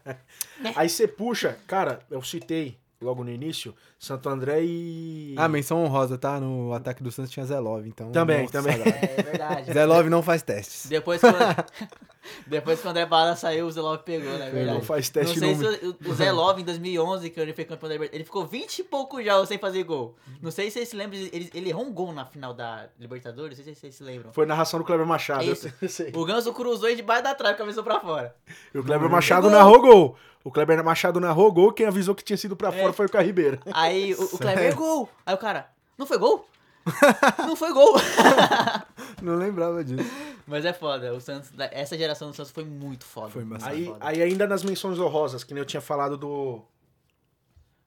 Aí 0.74 0.88
você 0.88 1.06
puxa, 1.06 1.58
cara, 1.66 2.00
eu 2.10 2.22
citei 2.22 2.78
logo 3.00 3.22
no 3.22 3.30
início, 3.30 3.74
Santo 3.98 4.28
André 4.28 4.62
e. 4.62 5.34
Ah, 5.36 5.48
menção 5.48 5.84
honrosa, 5.84 6.16
tá? 6.16 6.40
No 6.40 6.72
ataque 6.72 7.02
do 7.02 7.12
Santos 7.12 7.30
tinha 7.30 7.44
Zé 7.44 7.58
Love, 7.58 7.88
então... 7.88 8.10
Também, 8.10 8.46
também. 8.48 8.78
sagrado. 8.78 8.96
É, 9.04 9.14
é 9.18 9.22
verdade. 9.22 9.72
Zé 9.72 9.84
Love 9.84 10.08
não 10.08 10.22
faz 10.22 10.42
testes. 10.42 10.86
Depois 10.86 11.20
que, 11.20 11.26
o... 11.26 11.30
Depois 12.46 12.80
que 12.80 12.86
o 12.86 12.90
André 12.90 13.06
Bala 13.06 13.36
saiu, 13.36 13.66
o 13.66 13.70
Zé 13.70 13.80
Love 13.80 14.02
pegou, 14.04 14.32
né? 14.38 14.50
Verdade. 14.50 14.84
faz 14.84 15.08
teste 15.08 15.38
Não 15.40 15.46
sei 15.46 15.54
número. 15.56 15.78
se 15.78 15.86
o, 16.08 16.10
o 16.10 16.14
Zé 16.14 16.32
Love, 16.32 16.62
em 16.62 16.64
2011, 16.64 17.30
que 17.30 17.40
ele 17.40 17.52
foi 17.52 17.64
campeão 17.64 17.88
da 17.88 17.94
Libertadores, 17.94 18.14
ele 18.16 18.24
ficou 18.24 18.46
20 18.46 18.78
e 18.78 18.84
poucos 18.84 19.24
jogos 19.24 19.48
sem 19.48 19.58
fazer 19.58 19.82
gol. 19.84 20.16
Não 20.42 20.50
sei 20.50 20.66
se 20.70 20.74
vocês 20.74 20.88
se 20.88 20.96
lembram, 20.96 21.18
ele, 21.18 21.50
ele 21.54 21.70
errou 21.70 21.84
um 21.84 21.92
gol 21.92 22.12
na 22.12 22.24
final 22.24 22.52
da 22.54 22.86
Libertadores, 22.98 23.58
não 23.58 23.64
sei 23.64 23.74
se 23.74 23.80
vocês 23.80 23.94
se 23.94 24.02
lembram. 24.02 24.32
Foi 24.32 24.46
narração 24.46 24.78
do 24.80 24.84
Kleber 24.84 25.06
Machado. 25.06 25.44
eu 25.44 25.52
Isso. 25.52 25.70
sei. 25.88 26.12
O 26.14 26.24
Ganso 26.24 26.52
cruzou 26.52 26.88
e 26.90 26.96
debaixo 26.96 27.24
da 27.24 27.34
trave, 27.34 27.56
cabeçou 27.58 27.82
pra 27.84 28.00
fora. 28.00 28.34
E 28.74 28.78
o 28.78 28.84
Kleber 28.84 29.08
Machado 29.10 29.50
narrou 29.50 29.80
gol. 29.80 30.16
O 30.42 30.50
Kleber 30.50 30.82
Machado 30.84 31.18
narrou 31.20 31.50
gol, 31.52 31.72
quem 31.72 31.86
avisou 31.86 32.14
que 32.14 32.22
tinha 32.22 32.36
sido 32.36 32.54
pra 32.54 32.68
É. 32.68 32.72
fora 32.80 32.92
foi 32.92 33.06
o 33.06 33.10
Carribeiro. 33.10 33.58
Aí 33.72 34.14
o, 34.14 34.22
o 34.24 34.36
Kleber, 34.38 34.74
gol! 34.74 35.08
Aí 35.24 35.34
o 35.34 35.38
cara, 35.38 35.68
não 35.96 36.06
foi 36.06 36.18
gol? 36.18 36.46
não 37.46 37.56
foi 37.56 37.72
gol! 37.72 37.94
Não 39.22 39.36
lembrava 39.36 39.82
disso. 39.82 40.04
Mas 40.46 40.64
é 40.66 40.72
foda, 40.74 41.14
o 41.14 41.20
Santos, 41.20 41.50
essa 41.70 41.96
geração 41.96 42.28
do 42.30 42.36
Santos 42.36 42.52
foi 42.52 42.64
muito 42.64 43.04
foda. 43.06 43.30
Foi 43.30 43.42
bastante 43.44 43.72
Aí, 43.72 43.86
foda. 43.86 43.98
aí 44.02 44.20
ainda 44.22 44.46
nas 44.46 44.62
menções 44.62 44.98
honrosas, 44.98 45.42
que 45.42 45.54
nem 45.54 45.60
eu 45.62 45.64
tinha 45.64 45.80
falado 45.80 46.18
do 46.18 46.60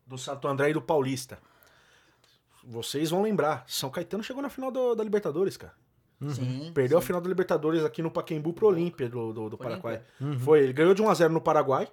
do 0.07 0.17
Santo 0.17 0.47
André 0.47 0.69
e 0.71 0.73
do 0.73 0.81
Paulista. 0.81 1.37
Vocês 2.63 3.09
vão 3.11 3.21
lembrar, 3.21 3.63
São 3.67 3.89
Caetano 3.89 4.23
chegou 4.23 4.41
na 4.41 4.49
final 4.49 4.71
do- 4.71 4.95
da 4.95 5.03
Libertadores, 5.03 5.57
cara. 5.57 5.73
Sim. 6.33 6.71
Perdeu 6.73 6.97
sim. 6.97 7.03
a 7.03 7.05
final 7.05 7.21
da 7.21 7.27
Libertadores 7.29 7.83
aqui 7.83 8.01
no 8.01 8.09
Pacaembu 8.09 8.51
pro 8.53 8.67
Olímpia 8.67 9.07
do, 9.07 9.31
do, 9.31 9.49
do 9.51 9.57
Paraguai. 9.57 10.01
Uhum. 10.19 10.39
Foi, 10.39 10.61
ele 10.63 10.73
ganhou 10.73 10.93
de 10.95 11.03
1x0 11.03 11.27
no 11.29 11.41
Paraguai, 11.41 11.87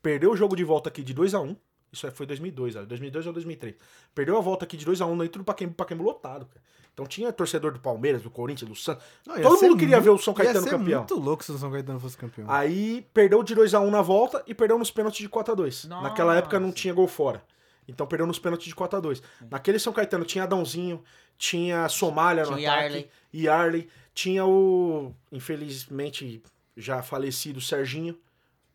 perdeu 0.00 0.30
o 0.30 0.36
jogo 0.36 0.54
de 0.54 0.62
volta 0.62 0.88
aqui 0.88 1.02
de 1.02 1.12
2x1. 1.14 1.56
Isso 1.94 2.06
aí 2.06 2.12
foi 2.12 2.26
2002, 2.26 2.76
ó, 2.76 2.84
2002 2.84 3.26
ou 3.26 3.32
2003. 3.32 3.74
Perdeu 4.14 4.36
a 4.36 4.40
volta 4.40 4.64
aqui 4.64 4.76
de 4.76 4.84
2x1 4.84 5.18
dentro 5.18 5.42
do 5.42 5.44
Pacaembu, 5.44 5.74
Pacaembu 5.74 6.04
lotado, 6.04 6.46
cara. 6.46 6.60
Então 6.92 7.06
tinha 7.06 7.32
torcedor 7.32 7.72
do 7.72 7.80
Palmeiras, 7.80 8.22
do 8.22 8.30
Corinthians, 8.30 8.68
do 8.68 8.76
Santos. 8.76 9.04
Não, 9.26 9.36
ia 9.36 9.42
Todo 9.42 9.60
mundo 9.62 9.76
queria 9.76 9.96
muito- 9.96 10.04
ver 10.04 10.10
o 10.10 10.18
São 10.18 10.32
ia 10.32 10.44
Caetano 10.44 10.64
ser 10.64 10.70
campeão. 10.70 10.98
muito 11.00 11.14
louco 11.18 11.42
se 11.42 11.50
o 11.50 11.58
São 11.58 11.70
Caetano 11.72 11.98
fosse 11.98 12.16
campeão. 12.16 12.48
Aí 12.50 13.04
perdeu 13.12 13.42
de 13.42 13.54
2x1 13.56 13.90
na 13.90 14.00
volta 14.02 14.42
e 14.46 14.54
perdeu 14.54 14.78
nos 14.78 14.90
pênaltis 14.92 15.20
de 15.20 15.28
4x2. 15.28 15.88
Nossa. 15.88 16.02
Naquela 16.02 16.36
época 16.36 16.60
não 16.60 16.70
tinha 16.70 16.94
gol 16.94 17.08
fora. 17.08 17.42
Então 17.88 18.06
perdeu 18.06 18.26
nos 18.26 18.38
pênaltis 18.38 18.66
de 18.68 18.74
4x2. 18.76 19.20
Naquele 19.50 19.78
São 19.80 19.92
Caetano 19.92 20.24
tinha 20.24 20.44
Adãozinho, 20.44 21.02
tinha 21.36 21.88
Somália 21.88 22.44
no 22.44 22.56
Tinha 22.56 22.70
o 22.70 22.72
ataque, 22.72 22.84
Yarley. 22.84 23.10
Yarley, 23.34 23.88
tinha 24.14 24.46
o, 24.46 25.12
infelizmente, 25.32 26.42
já 26.76 27.02
falecido 27.02 27.60
Serginho, 27.60 28.16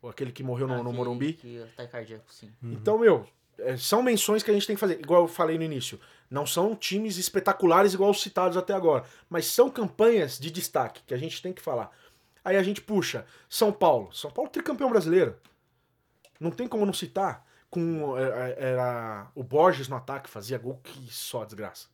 aquele 0.08 0.32
que 0.32 0.44
morreu 0.44 0.68
no, 0.68 0.84
no 0.84 0.94
Morumbi. 0.94 1.34
Que 1.34 1.66
tá 1.76 1.88
cardíaco, 1.88 2.32
sim. 2.32 2.52
Então, 2.64 2.98
meu, 2.98 3.28
é, 3.58 3.76
são 3.78 4.02
menções 4.02 4.44
que 4.44 4.52
a 4.52 4.54
gente 4.54 4.68
tem 4.68 4.76
que 4.76 4.80
fazer. 4.80 5.00
Igual 5.00 5.24
eu 5.24 5.28
falei 5.28 5.58
no 5.58 5.64
início. 5.64 6.00
Não 6.30 6.46
são 6.46 6.76
times 6.76 7.18
espetaculares 7.18 7.94
igual 7.94 8.12
os 8.12 8.22
citados 8.22 8.56
até 8.56 8.74
agora. 8.74 9.04
Mas 9.30 9.48
são 9.48 9.70
campanhas 9.70 10.40
de 10.40 10.52
destaque 10.52 11.02
que 11.06 11.14
a 11.14 11.18
gente 11.18 11.42
tem 11.42 11.52
que 11.52 11.62
falar. 11.62 11.92
Aí 12.44 12.56
a 12.56 12.64
gente 12.64 12.82
puxa 12.82 13.26
São 13.50 13.72
Paulo. 13.72 14.14
São 14.14 14.32
Paulo 14.32 14.50
tricampeão 14.50 14.90
brasileiro. 14.90 15.36
Não 16.40 16.52
tem 16.52 16.68
como 16.68 16.86
não 16.86 16.94
citar. 16.94 17.46
Com 17.70 18.18
é, 18.18 18.24
é, 18.24 18.72
era 18.72 19.30
o 19.36 19.44
Borges 19.44 19.88
no 19.88 19.96
ataque, 19.96 20.28
fazia 20.28 20.58
gol 20.58 20.80
que 20.84 21.14
só 21.14 21.46
desgraça. 21.46 21.88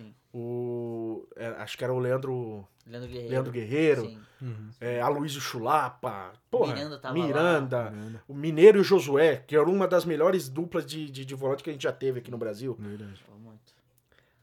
Sim. 0.00 0.14
O 0.32 1.26
é, 1.36 1.46
acho 1.58 1.76
que 1.76 1.84
era 1.84 1.92
o 1.92 1.98
Leandro 1.98 2.66
Leandro 2.86 3.08
Guerreiro. 3.08 3.30
Leandro 3.30 3.52
Guerreiro, 3.52 4.02
Sim. 4.38 4.70
é, 4.80 5.00
Aloysio 5.00 5.40
Chulapa, 5.40 6.32
porra, 6.50 6.74
Miranda 6.74 6.98
tava 6.98 7.14
Miranda, 7.14 7.94
o 8.26 8.34
Mineiro 8.34 8.78
e 8.78 8.80
o 8.80 8.84
Josué, 8.84 9.44
que 9.46 9.56
era 9.56 9.68
uma 9.68 9.86
das 9.86 10.04
melhores 10.04 10.48
duplas 10.48 10.86
de, 10.86 11.10
de, 11.10 11.24
de 11.24 11.34
volante 11.34 11.62
que 11.62 11.70
a 11.70 11.72
gente 11.72 11.82
já 11.82 11.92
teve 11.92 12.20
aqui 12.20 12.30
no 12.30 12.38
Brasil. 12.38 12.76
Verdade. 12.78 13.22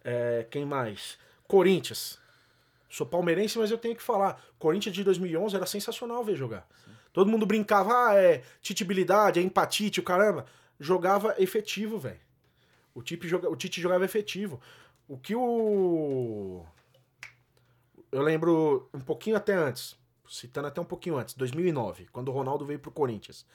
É, 0.03 0.45
quem 0.49 0.65
mais? 0.65 1.17
Corinthians. 1.47 2.19
Sou 2.89 3.05
palmeirense, 3.05 3.57
mas 3.57 3.69
eu 3.69 3.77
tenho 3.77 3.95
que 3.95 4.01
falar. 4.01 4.41
Corinthians 4.57 4.95
de 4.95 5.03
2011 5.03 5.55
era 5.55 5.65
sensacional 5.65 6.23
ver 6.23 6.35
jogar. 6.35 6.65
Todo 7.11 7.29
mundo 7.29 7.45
brincava, 7.45 8.09
ah, 8.09 8.15
é 8.15 8.43
titibilidade, 8.61 9.39
é 9.39 9.43
empatite, 9.43 9.99
o 9.99 10.03
caramba. 10.03 10.45
Jogava 10.79 11.35
efetivo, 11.39 11.97
velho. 11.97 12.19
O, 12.97 13.03
joga, 13.23 13.49
o 13.49 13.55
Tite 13.55 13.79
jogava 13.79 14.05
efetivo. 14.05 14.59
O 15.07 15.17
que 15.17 15.35
o. 15.35 16.65
Eu 18.11 18.21
lembro 18.21 18.89
um 18.93 18.99
pouquinho 18.99 19.35
até 19.35 19.53
antes, 19.53 19.95
citando 20.27 20.67
até 20.67 20.81
um 20.81 20.85
pouquinho 20.85 21.17
antes, 21.17 21.33
2009, 21.35 22.07
quando 22.11 22.29
o 22.29 22.31
Ronaldo 22.31 22.65
veio 22.65 22.79
pro 22.79 22.91
Corinthians. 22.91 23.45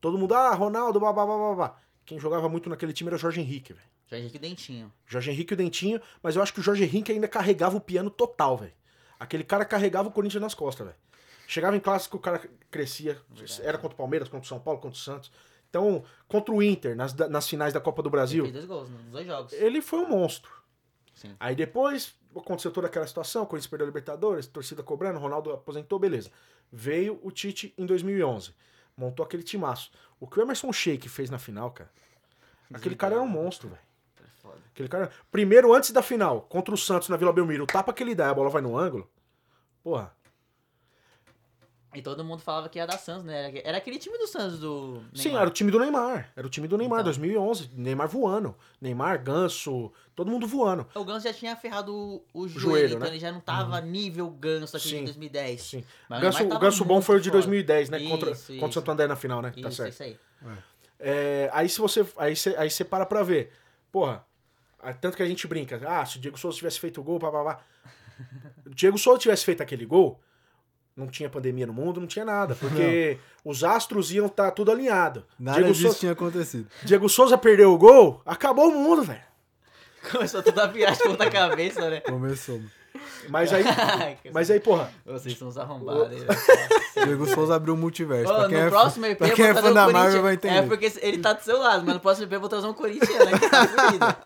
Todo 0.00 0.18
mundo, 0.18 0.34
ah, 0.34 0.54
Ronaldo, 0.54 1.00
babá, 1.00 1.26
babá, 1.26 1.54
babá. 1.54 1.76
Quem 2.06 2.18
jogava 2.18 2.48
muito 2.48 2.70
naquele 2.70 2.92
time 2.92 3.08
era 3.08 3.16
o 3.16 3.18
Jorge 3.18 3.40
Henrique, 3.40 3.72
velho. 3.72 3.86
Jorge 4.06 4.22
Henrique 4.22 4.38
Dentinho. 4.38 4.92
Jorge 5.06 5.30
Henrique 5.30 5.52
e 5.52 5.54
o 5.54 5.56
Dentinho, 5.56 6.00
mas 6.22 6.36
eu 6.36 6.42
acho 6.42 6.54
que 6.54 6.60
o 6.60 6.62
Jorge 6.62 6.84
Henrique 6.84 7.12
ainda 7.12 7.28
carregava 7.28 7.76
o 7.76 7.80
piano 7.80 8.08
total, 8.10 8.56
velho. 8.56 8.72
Aquele 9.20 9.44
cara 9.44 9.64
carregava 9.64 10.08
o 10.08 10.12
Corinthians 10.12 10.40
nas 10.40 10.54
costas, 10.54 10.86
velho. 10.86 10.98
Chegava 11.46 11.76
em 11.76 11.80
clássico, 11.80 12.16
o 12.16 12.20
cara 12.20 12.40
crescia. 12.70 13.20
Era 13.62 13.76
contra 13.76 13.94
o 13.94 13.96
Palmeiras, 13.96 14.28
contra 14.28 14.44
o 14.44 14.48
São 14.48 14.60
Paulo, 14.60 14.80
contra 14.80 14.96
o 14.96 15.00
Santos. 15.00 15.30
Então, 15.68 16.04
contra 16.26 16.54
o 16.54 16.62
Inter, 16.62 16.96
nas, 16.96 17.12
nas 17.14 17.46
finais 17.48 17.74
da 17.74 17.80
Copa 17.80 18.02
do 18.02 18.08
Ele 18.08 18.12
Brasil, 18.12 18.44
fez 18.44 18.54
dois 18.54 18.66
gols 18.66 18.88
nos 18.88 19.02
dois 19.10 19.26
jogos. 19.26 19.52
ele 19.52 19.82
foi 19.82 19.98
um 19.98 20.08
monstro. 20.08 20.50
Sim. 21.18 21.34
Aí 21.40 21.56
depois 21.56 22.14
aconteceu 22.34 22.70
toda 22.70 22.86
aquela 22.86 23.06
situação, 23.06 23.42
o 23.42 23.46
Corinthians 23.46 23.68
perdeu 23.68 23.86
a 23.86 23.88
Libertadores, 23.88 24.46
torcida 24.46 24.84
cobrando, 24.84 25.18
Ronaldo 25.18 25.52
aposentou, 25.52 25.98
beleza. 25.98 26.30
Veio 26.70 27.18
o 27.24 27.32
Tite 27.32 27.74
em 27.76 27.84
2011, 27.84 28.54
montou 28.96 29.26
aquele 29.26 29.42
timaço. 29.42 29.90
O 30.20 30.28
que 30.28 30.38
o 30.38 30.42
Emerson 30.42 30.72
Sheik 30.72 31.08
fez 31.08 31.28
na 31.28 31.38
final, 31.38 31.72
cara, 31.72 31.90
aquele 32.72 32.94
cara 32.94 33.16
era 33.16 33.22
um 33.22 33.28
monstro, 33.28 33.68
velho. 33.68 33.80
É. 34.20 34.48
Aquele 34.72 34.88
cara. 34.88 35.10
Primeiro, 35.32 35.74
antes 35.74 35.90
da 35.90 36.02
final, 36.02 36.42
contra 36.42 36.72
o 36.72 36.78
Santos 36.78 37.08
na 37.08 37.16
Vila 37.16 37.32
Belmiro, 37.32 37.64
o 37.64 37.66
tapa 37.66 37.92
que 37.92 38.00
ele 38.02 38.14
dá, 38.14 38.30
a 38.30 38.34
bola 38.34 38.48
vai 38.48 38.62
no 38.62 38.78
ângulo. 38.78 39.10
Porra. 39.82 40.16
E 41.94 42.02
todo 42.02 42.22
mundo 42.22 42.40
falava 42.40 42.68
que 42.68 42.78
ia 42.78 42.86
dar 42.86 42.98
Santos, 42.98 43.24
né? 43.24 43.50
Era- 43.64 43.78
aquele 43.78 43.98
time 43.98 44.18
do 44.18 44.26
Santos 44.26 44.58
do. 44.58 45.02
Sim, 45.14 45.24
Neymar. 45.28 45.40
era 45.40 45.50
o 45.50 45.52
time 45.52 45.70
do 45.70 45.78
Neymar. 45.78 46.30
Era 46.36 46.46
o 46.46 46.50
time 46.50 46.68
do 46.68 46.76
Neymar, 46.76 46.98
Então. 47.00 47.04
2011. 47.06 47.70
Neymar 47.74 48.06
voando. 48.08 48.54
Neymar, 48.78 49.22
Ganso, 49.22 49.90
todo 50.14 50.30
mundo 50.30 50.46
voando. 50.46 50.86
O 50.94 51.02
Ganso 51.04 51.26
já 51.26 51.32
tinha 51.32 51.56
ferrado 51.56 51.94
o, 51.94 52.22
o 52.34 52.46
joelho, 52.46 52.60
joelho, 52.60 52.86
então 52.96 53.00
né? 53.00 53.08
ele 53.08 53.18
já 53.18 53.32
não 53.32 53.40
tava 53.40 53.80
nível 53.80 54.28
Ganso 54.30 54.76
aqui 54.76 54.88
Sim, 54.90 54.98
de 54.98 55.04
2010. 55.06 55.60
Sim. 55.62 55.84
Mas 56.10 56.18
o 56.18 56.22
Ganso, 56.22 56.44
o 56.44 56.58
Ganso 56.58 56.84
bom 56.84 57.00
foi 57.00 57.16
o 57.16 57.20
de 57.20 57.30
fora. 57.30 57.40
2010, 57.40 57.88
né? 57.88 58.06
contra, 58.06 58.30
Isso, 58.32 58.56
contra 58.58 58.80
o 58.80 58.90
André 58.92 59.06
na 59.06 59.16
final, 59.16 59.40
né? 59.40 59.50
tá 59.50 59.68
Isso, 59.68 59.76
certo. 59.78 59.92
isso 59.94 60.02
aí. 60.02 60.18
É, 61.00 61.48
aí 61.52 61.68
se 61.68 61.80
você. 61.80 62.06
Aí 62.16 62.36
você, 62.36 62.54
aí 62.58 62.70
você 62.70 62.84
para 62.84 63.06
pra 63.06 63.22
ver. 63.22 63.50
Porra, 63.90 64.24
ah, 64.80 64.92
tanto 64.92 65.16
que 65.16 65.22
a 65.22 65.26
gente 65.26 65.46
brinca. 65.46 65.80
Ah, 65.86 66.04
se 66.04 66.18
o 66.18 66.20
Diego 66.20 66.38
Souza 66.38 66.56
tivesse 66.58 66.78
feito 66.78 67.00
o 67.00 67.04
gol, 67.04 67.18
papapá. 67.18 67.60
O 68.66 68.74
Diego 68.74 68.98
Souza 68.98 69.18
tivesse 69.20 69.44
feito 69.44 69.62
aquele 69.62 69.86
gol, 69.86 70.20
não 70.98 71.06
tinha 71.06 71.30
pandemia 71.30 71.66
no 71.66 71.72
mundo, 71.72 72.00
não 72.00 72.06
tinha 72.06 72.24
nada. 72.24 72.54
Porque 72.60 73.18
os 73.44 73.62
astros 73.62 74.12
iam 74.12 74.26
estar 74.26 74.50
tudo 74.50 74.72
alinhado. 74.72 75.24
Nada 75.38 75.58
Diego 75.58 75.72
disso 75.72 75.84
Souza, 75.84 75.98
tinha 75.98 76.12
acontecido. 76.12 76.66
Diego 76.82 77.08
Souza 77.08 77.38
perdeu 77.38 77.72
o 77.72 77.78
gol, 77.78 78.20
acabou 78.26 78.68
o 78.68 78.74
mundo, 78.74 79.02
velho. 79.02 79.28
Começou 80.10 80.42
tudo 80.42 80.60
a 80.60 80.66
virar 80.66 80.92
de 80.92 81.02
ponta 81.02 81.30
cabeça, 81.30 81.88
né? 81.88 82.00
Começou. 82.00 82.60
Mas 83.28 83.52
aí, 83.52 83.64
mas 84.32 84.50
aí, 84.50 84.60
porra, 84.60 84.90
Vocês 85.04 85.36
são 85.36 85.48
uns 85.48 85.58
arrombados. 85.58 86.16
Diego 87.04 87.26
Souza 87.26 87.54
abriu 87.54 87.74
o 87.74 87.76
multiverso. 87.76 88.32
Ô, 88.32 88.36
pra 88.36 88.48
quem 88.48 88.58
no 88.58 88.64
é, 88.64 88.70
próximo 88.70 89.06
EP 89.06 89.18
pra 89.18 89.28
eu 89.28 89.34
quem 89.34 89.44
vou 89.44 89.50
é 89.50 89.54
trazer 89.54 89.66
fã 89.66 89.70
um 89.70 89.74
da. 89.74 89.92
Marvel 89.92 90.22
vai 90.22 90.34
entender. 90.34 90.54
É 90.54 90.62
porque 90.62 90.92
ele 91.00 91.18
tá 91.18 91.32
do 91.32 91.42
seu 91.42 91.58
lado, 91.58 91.84
mas 91.84 91.94
no 91.94 92.00
próximo 92.00 92.26
EP 92.26 92.32
eu 92.32 92.40
vou 92.40 92.48
trazer 92.48 92.66
um 92.66 92.72
Corinthians, 92.74 93.18
né? 93.18 93.38
Que 93.38 93.48
tá 93.50 93.66
fudido. 93.68 94.16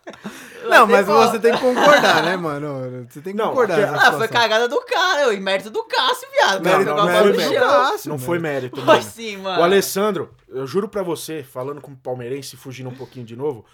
Não, 0.69 0.87
mas 0.87 1.05
foto. 1.05 1.31
você 1.31 1.39
tem 1.39 1.53
que 1.53 1.59
concordar, 1.59 2.23
né, 2.23 2.37
mano? 2.37 3.05
Você 3.09 3.19
tem 3.21 3.33
que 3.33 3.37
Não, 3.39 3.49
concordar. 3.49 3.77
nessa 3.77 4.07
Ah, 4.07 4.13
foi 4.13 4.27
cagada 4.27 4.67
do 4.67 4.79
cara, 4.81 5.33
e 5.33 5.39
mérito 5.39 5.69
do 5.69 5.83
Cássio, 5.83 6.27
viado. 6.31 6.61
O 6.61 6.63
cara 6.63 6.83
Não, 6.85 6.95
no 6.97 7.05
mérito 7.05 7.53
Cássio, 7.59 8.09
não 8.09 8.17
foi 8.17 8.39
mérito. 8.39 8.81
Foi 8.81 9.01
sim, 9.01 9.37
mano. 9.37 9.59
O 9.59 9.63
Alessandro, 9.63 10.29
eu 10.47 10.65
juro 10.65 10.87
pra 10.87 11.03
você, 11.03 11.43
falando 11.43 11.81
como 11.81 11.97
palmeirense, 11.97 12.55
fugindo 12.55 12.89
um 12.89 12.95
pouquinho 12.95 13.25
de 13.25 13.35
novo, 13.35 13.65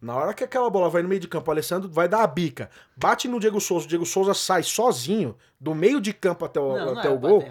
na 0.00 0.14
hora 0.14 0.32
que 0.34 0.44
aquela 0.44 0.70
bola 0.70 0.88
vai 0.88 1.02
no 1.02 1.08
meio 1.08 1.20
de 1.20 1.26
campo, 1.28 1.50
o 1.50 1.52
Alessandro 1.52 1.88
vai 1.88 2.08
dar 2.08 2.22
a 2.22 2.26
bica, 2.26 2.70
bate 2.96 3.26
no 3.28 3.40
Diego 3.40 3.60
Souza, 3.60 3.84
o 3.86 3.88
Diego 3.88 4.06
Souza 4.06 4.32
sai 4.34 4.62
sozinho, 4.62 5.36
do 5.60 5.74
meio 5.74 6.00
de 6.00 6.12
campo 6.12 6.44
até 6.44 6.60
o, 6.60 6.76
Não, 6.76 6.90
até 6.98 7.08
era 7.08 7.12
o 7.12 7.18
gol. 7.18 7.40
gol. 7.40 7.48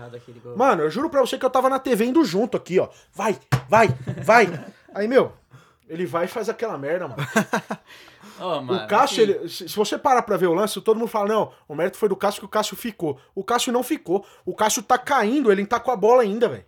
Mano, 0.56 0.84
eu 0.84 0.90
juro 0.90 1.10
pra 1.10 1.20
você 1.22 1.38
que 1.38 1.46
eu 1.46 1.50
tava 1.50 1.70
na 1.70 1.78
TV 1.80 2.06
indo 2.06 2.24
junto 2.24 2.56
aqui, 2.56 2.80
ó. 2.80 2.88
Vai, 3.14 3.38
vai, 3.68 3.90
vai. 4.24 4.66
Aí, 4.96 5.08
meu, 5.08 5.34
ele 5.90 6.06
vai 6.06 6.26
e 6.26 6.28
faz 6.30 6.48
aquela 6.48 6.78
merda, 6.78 7.08
mano. 7.10 7.22
Ô, 8.40 8.62
mano, 8.62 8.86
o 8.86 8.88
Cássio, 8.88 9.24
assim, 9.24 9.32
ele- 9.34 9.50
se 9.50 9.68
se 9.70 9.76
você 9.76 9.98
parar 9.98 10.22
pra 10.22 10.38
ver 10.38 10.48
o 10.48 10.54
lance, 10.54 10.80
todo 10.82 10.98
mundo 10.98 11.08
fala, 11.10 11.28
não, 11.28 11.52
o 11.68 11.74
mérito 11.76 11.98
foi 11.98 12.08
do 12.08 12.16
Cássio 12.16 12.42
que 12.42 12.46
o 12.46 12.50
Cássio 12.50 12.76
ficou. 12.78 13.20
O 13.34 13.44
Cássio 13.44 13.74
não 13.74 13.82
ficou. 13.84 14.26
O 14.46 14.56
Cássio 14.56 14.84
tá 14.84 14.98
caindo, 14.98 15.52
ele 15.52 15.66
tá 15.66 15.80
com 15.80 15.90
a 15.92 15.96
bola 15.96 16.22
ainda, 16.22 16.48
velho. 16.48 16.66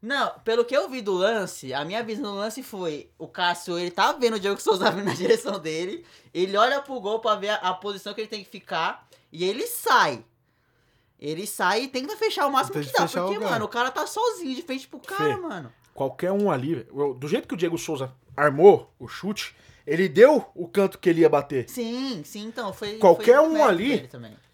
Não, 0.00 0.32
pelo 0.44 0.64
que 0.64 0.76
eu 0.76 0.88
vi 0.88 1.02
do 1.02 1.12
lance, 1.12 1.74
a 1.74 1.84
minha 1.84 2.02
visão 2.04 2.32
do 2.32 2.38
lance 2.38 2.62
foi: 2.62 3.10
o 3.18 3.26
Cássio, 3.26 3.78
ele 3.78 3.90
tá 3.90 4.12
vendo 4.12 4.34
o 4.36 4.40
Diego 4.40 4.60
Souza 4.60 4.90
vindo 4.92 5.06
na 5.06 5.14
direção 5.14 5.58
dele, 5.58 6.04
ele 6.32 6.56
olha 6.56 6.80
pro 6.80 7.00
gol 7.00 7.18
pra 7.18 7.34
ver 7.34 7.50
a, 7.50 7.56
a 7.56 7.74
posição 7.74 8.14
que 8.14 8.20
ele 8.20 8.28
tem 8.28 8.44
que 8.44 8.50
ficar, 8.50 9.06
e 9.32 9.44
ele 9.44 9.66
sai. 9.66 10.24
Ele 11.20 11.46
sai 11.48 11.82
e 11.82 11.88
tenta 11.88 12.16
fechar 12.16 12.46
o 12.46 12.52
máximo 12.52 12.80
que 12.80 12.92
dá. 12.92 13.04
o 13.04 13.08
Porque, 13.08 13.34
lugar. 13.34 13.50
mano, 13.50 13.64
o 13.64 13.68
cara 13.68 13.90
tá 13.90 14.06
sozinho 14.06 14.54
de 14.54 14.62
frente 14.62 14.86
pro 14.86 15.00
cara, 15.00 15.34
Fê, 15.34 15.36
mano. 15.36 15.72
Qualquer 15.92 16.30
um 16.30 16.48
ali, 16.48 16.86
do 17.18 17.26
jeito 17.26 17.48
que 17.48 17.54
o 17.54 17.56
Diego 17.56 17.76
Souza 17.76 18.12
armou 18.36 18.88
o 19.00 19.08
chute, 19.08 19.52
ele 19.84 20.08
deu 20.08 20.44
o 20.54 20.68
canto 20.68 20.96
que 20.96 21.08
ele 21.08 21.22
ia 21.22 21.28
bater. 21.28 21.68
Sim, 21.68 22.22
sim, 22.24 22.44
então. 22.44 22.72
Foi. 22.72 22.98
Qualquer 22.98 23.38
foi 23.38 23.48
um 23.48 23.64
ali-. 23.64 24.08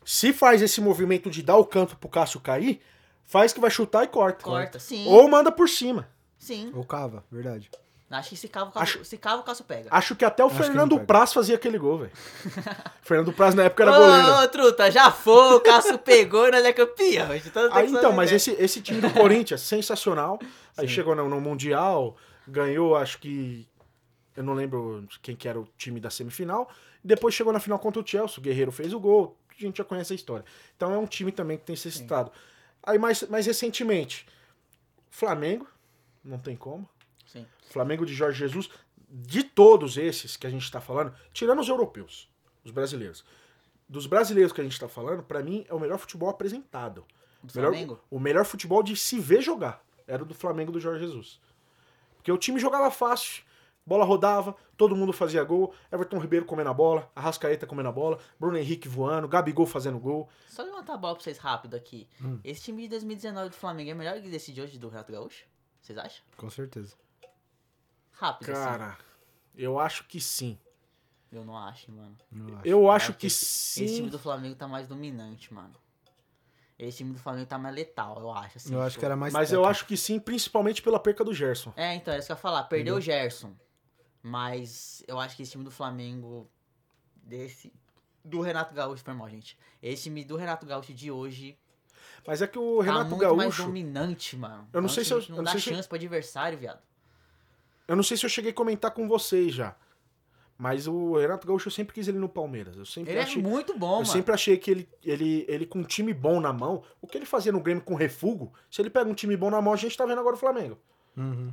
Se 0.04 0.32
faz 0.32 0.62
esse 0.62 0.80
movimento 0.80 1.30
de 1.30 1.42
dar 1.42 1.56
o 1.56 1.66
canto 1.66 1.96
pro 1.96 2.08
Cássio 2.08 2.40
cair, 2.40 2.80
faz 3.26 3.52
que 3.52 3.60
vai 3.60 3.70
chutar 3.70 4.04
e 4.04 4.08
corta. 4.08 4.42
Corta, 4.42 4.78
sim. 4.78 5.06
Ou 5.08 5.28
manda 5.28 5.50
por 5.52 5.68
cima. 5.68 6.08
Sim. 6.38 6.70
Ou 6.74 6.84
cava, 6.84 7.24
verdade. 7.30 7.70
Acho 8.10 8.28
que 8.30 8.36
se 8.36 8.46
cava, 8.48 8.70
o 8.70 8.72
Cássio- 8.72 9.04
se 9.04 9.16
cava 9.18 9.40
o 9.40 9.44
Cássio 9.44 9.64
pega. 9.64 9.88
Acho 9.90 10.14
que 10.14 10.24
até 10.24 10.44
o 10.44 10.46
Acho 10.46 10.56
Fernando. 10.56 11.00
Praz 11.00 11.32
fazia 11.32 11.56
aquele 11.56 11.78
gol, 11.78 11.98
velho. 11.98 12.12
Fernando 13.02 13.32
Praz 13.32 13.54
na 13.56 13.64
época 13.64 13.82
era 13.82 13.92
Ô, 13.92 13.96
goleiro. 13.98 14.28
ô, 14.44 14.48
truta, 14.48 14.90
já 14.90 15.10
foi, 15.10 15.54
o 15.54 15.60
Cássio 15.60 15.98
pegou 15.98 16.46
e 16.46 16.50
nós 16.52 16.64
é 16.64 16.72
campeão. 16.72 17.30
A 17.30 17.34
gente 17.36 17.50
tá- 17.50 17.68
Aí, 17.72 17.84
que 17.86 17.90
então, 17.90 18.02
saber, 18.02 18.14
mas 18.16 18.30
esse, 18.30 18.52
esse 18.52 18.80
time 18.80 19.00
do 19.00 19.10
Corinthians, 19.10 19.62
sensacional. 19.62 20.38
Aí 20.76 20.86
chegou 20.86 21.14
no, 21.16 21.28
no 21.28 21.40
Mundial, 21.40 22.16
ganhou, 22.46 22.94
acho 22.96 23.18
que. 23.18 23.66
Eu 24.36 24.44
não 24.44 24.54
lembro 24.54 25.06
quem 25.22 25.34
que 25.34 25.48
era 25.48 25.58
o 25.58 25.66
time 25.76 25.98
da 25.98 26.10
semifinal. 26.10 26.68
Depois 27.02 27.34
chegou 27.34 27.52
na 27.52 27.58
final 27.60 27.78
contra 27.80 28.00
o 28.02 28.06
Chelsea. 28.06 28.38
O 28.38 28.42
Guerreiro 28.42 28.70
fez 28.70 28.92
o 28.92 29.00
gol. 29.00 29.36
A 29.50 29.60
gente 29.60 29.78
já 29.78 29.84
conhece 29.84 30.12
a 30.12 30.16
história. 30.16 30.44
Então 30.76 30.92
é 30.92 30.98
um 30.98 31.06
time 31.06 31.30
também 31.32 31.56
que 31.56 31.64
tem 31.64 31.74
esse 31.74 31.90
citado. 31.90 32.30
Aí, 32.86 32.98
mais, 32.98 33.22
mais 33.28 33.46
recentemente, 33.46 34.26
Flamengo. 35.10 35.66
Não 36.24 36.38
tem 36.38 36.56
como. 36.56 36.88
Sim. 37.26 37.46
Flamengo 37.70 38.04
de 38.06 38.14
Jorge 38.14 38.38
Jesus. 38.38 38.68
De 39.08 39.42
todos 39.44 39.96
esses 39.96 40.36
que 40.36 40.46
a 40.46 40.50
gente 40.50 40.70
tá 40.70 40.80
falando, 40.80 41.14
tirando 41.32 41.60
os 41.60 41.68
europeus, 41.68 42.28
os 42.64 42.70
brasileiros. 42.70 43.24
Dos 43.88 44.06
brasileiros 44.06 44.52
que 44.52 44.60
a 44.60 44.64
gente 44.64 44.78
tá 44.80 44.88
falando, 44.88 45.22
pra 45.22 45.42
mim 45.42 45.64
é 45.68 45.74
o 45.74 45.78
melhor 45.78 45.98
futebol 45.98 46.28
apresentado. 46.28 47.04
Do 47.42 47.52
Melhor- 47.54 47.70
Flamengo? 47.72 48.00
o 48.10 48.18
melhor 48.18 48.44
futebol 48.44 48.82
de 48.82 48.96
se 48.96 49.20
ver 49.20 49.42
jogar 49.42 49.84
era 50.06 50.22
o 50.22 50.26
do 50.26 50.34
Flamengo 50.34 50.72
do 50.72 50.80
Jorge 50.80 51.04
Jesus. 51.04 51.38
Porque 52.16 52.32
o 52.32 52.38
time 52.38 52.58
jogava 52.58 52.90
fácil, 52.90 53.44
bola 53.86 54.04
rodava, 54.04 54.56
todo 54.76 54.96
mundo 54.96 55.12
fazia 55.12 55.42
gol, 55.44 55.74
Everton 55.92 56.18
Ribeiro 56.18 56.46
comendo 56.46 56.70
a 56.70 56.74
bola, 56.74 57.10
Arrascaeta 57.14 57.66
comendo 57.66 57.88
a 57.88 57.92
bola, 57.92 58.18
Bruno 58.38 58.56
Henrique 58.56 58.88
voando, 58.88 59.28
Gabigol 59.28 59.66
fazendo 59.66 59.98
gol. 59.98 60.28
Só 60.48 60.62
levantar 60.62 60.94
a 60.94 60.96
bola 60.96 61.14
pra 61.14 61.22
vocês 61.22 61.38
rápido 61.38 61.74
aqui. 61.74 62.08
Hum. 62.22 62.40
Esse 62.42 62.62
time 62.62 62.82
de 62.82 62.88
2019 62.88 63.50
do 63.50 63.56
Flamengo 63.56 63.90
é 63.90 63.94
melhor 63.94 64.20
que 64.20 64.28
desse 64.28 64.52
de 64.52 64.60
hoje 64.60 64.78
do 64.78 64.88
Renato 64.88 65.12
Gaúcho? 65.12 65.44
Vocês 65.80 65.98
acham? 65.98 66.24
Com 66.36 66.48
certeza. 66.48 66.94
Rápido, 68.12 68.52
assim. 68.52 68.62
Cara, 68.62 68.98
eu 69.54 69.78
acho 69.78 70.04
que 70.06 70.20
sim. 70.20 70.58
Eu 71.30 71.44
não 71.44 71.56
acho, 71.58 71.90
mano. 71.90 72.16
Eu 72.32 72.46
acho. 72.56 72.66
Eu 72.68 72.90
acho 72.90 73.10
Acho 73.10 73.18
que 73.18 73.26
Esse 73.26 73.84
time 73.86 73.88
sim. 73.88 74.08
do 74.08 74.18
Flamengo 74.18 74.54
tá 74.54 74.68
mais 74.68 74.86
dominante, 74.86 75.52
mano. 75.52 75.74
Esse 76.78 76.98
time 76.98 77.12
do 77.12 77.18
Flamengo 77.18 77.46
tá 77.46 77.58
mais 77.58 77.74
letal, 77.74 78.20
eu 78.20 78.32
acho. 78.32 78.56
Assim, 78.58 78.72
Eu 78.72 78.80
acho 78.80 78.90
tipo. 78.90 79.00
que 79.00 79.04
era 79.06 79.16
mais 79.16 79.32
Mas 79.32 79.52
eu 79.52 79.64
acho 79.64 79.86
que 79.86 79.96
sim, 79.96 80.18
principalmente 80.18 80.80
pela 80.82 80.98
perca 80.98 81.24
do 81.24 81.32
Gerson. 81.34 81.72
É, 81.76 81.94
então, 81.94 82.14
é 82.14 82.18
isso 82.18 82.26
que 82.26 82.32
eu 82.32 82.36
ia 82.36 82.40
falar. 82.40 82.64
Perdeu 82.64 82.96
o 82.96 83.00
Gerson. 83.00 83.54
Mas 84.26 85.04
eu 85.06 85.20
acho 85.20 85.36
que 85.36 85.42
esse 85.42 85.52
time 85.52 85.62
do 85.64 85.70
Flamengo. 85.70 86.50
Desse. 87.22 87.70
Do 88.24 88.40
Renato 88.40 88.74
Gaúcho, 88.74 89.04
foi 89.04 89.12
mal, 89.12 89.28
gente. 89.28 89.58
Esse 89.82 90.04
time 90.04 90.24
do 90.24 90.34
Renato 90.36 90.64
Gaúcho 90.64 90.94
de 90.94 91.10
hoje. 91.10 91.58
Mas 92.26 92.40
é 92.40 92.46
que 92.46 92.58
o 92.58 92.78
Tá 92.78 92.84
Renato 92.84 93.10
muito 93.10 93.22
mais 93.36 93.38
Gaúcho. 93.50 93.64
dominante, 93.64 94.34
mano. 94.36 94.66
Eu 94.72 94.80
não 94.80 94.88
É 94.88 94.90
um 94.90 94.94
sei 94.94 95.04
se 95.04 95.08
time 95.10 95.20
eu- 95.20 95.24
que 95.26 95.30
eu 95.32 95.36
Não 95.36 95.42
não 95.42 95.44
dá 95.44 95.50
sei 95.52 95.60
se- 95.60 95.68
chance 95.70 95.86
pro 95.86 95.96
adversário, 95.96 96.56
viado. 96.58 96.82
Eu 97.86 97.94
não 97.96 98.02
sei 98.02 98.16
se 98.16 98.24
eu 98.24 98.30
cheguei 98.30 98.50
a 98.50 98.54
comentar 98.54 98.92
com 98.92 99.06
vocês 99.06 99.52
já. 99.52 99.76
Mas 100.56 100.86
o 100.86 101.18
Renato 101.18 101.46
Gaúcho 101.46 101.68
eu 101.68 101.72
sempre 101.72 101.92
quis 101.94 102.08
ele 102.08 102.18
no 102.18 102.28
Palmeiras. 102.30 102.76
Eu 102.78 102.86
sempre 102.86 103.12
Ele 103.12 103.20
achei. 103.20 103.42
é 103.42 103.46
muito 103.46 103.76
bom, 103.78 103.88
eu 103.88 103.92
mano. 103.96 104.06
sempre 104.06 104.32
achei 104.32 104.56
que 104.56 104.70
ele, 104.70 104.88
ele, 105.02 105.44
ele 105.48 105.66
com 105.66 105.80
um 105.80 105.84
time 105.84 106.14
bom 106.14 106.40
na 106.40 106.52
mão, 106.52 106.82
o 107.02 107.06
que 107.06 107.18
ele 107.18 107.26
fazia 107.26 107.52
no 107.52 107.60
Grêmio 107.60 107.82
com 107.82 107.94
refugo, 107.94 108.54
se 108.70 108.80
ele 108.80 108.88
pega 108.88 109.10
um 109.10 109.14
time 109.14 109.36
bom 109.36 109.50
na 109.50 109.60
mão, 109.60 109.74
a 109.74 109.76
gente 109.76 109.96
tá 109.96 110.06
vendo 110.06 110.20
agora 110.20 110.34
o 110.36 110.38
Flamengo. 110.38 110.78
Uhum. 111.16 111.52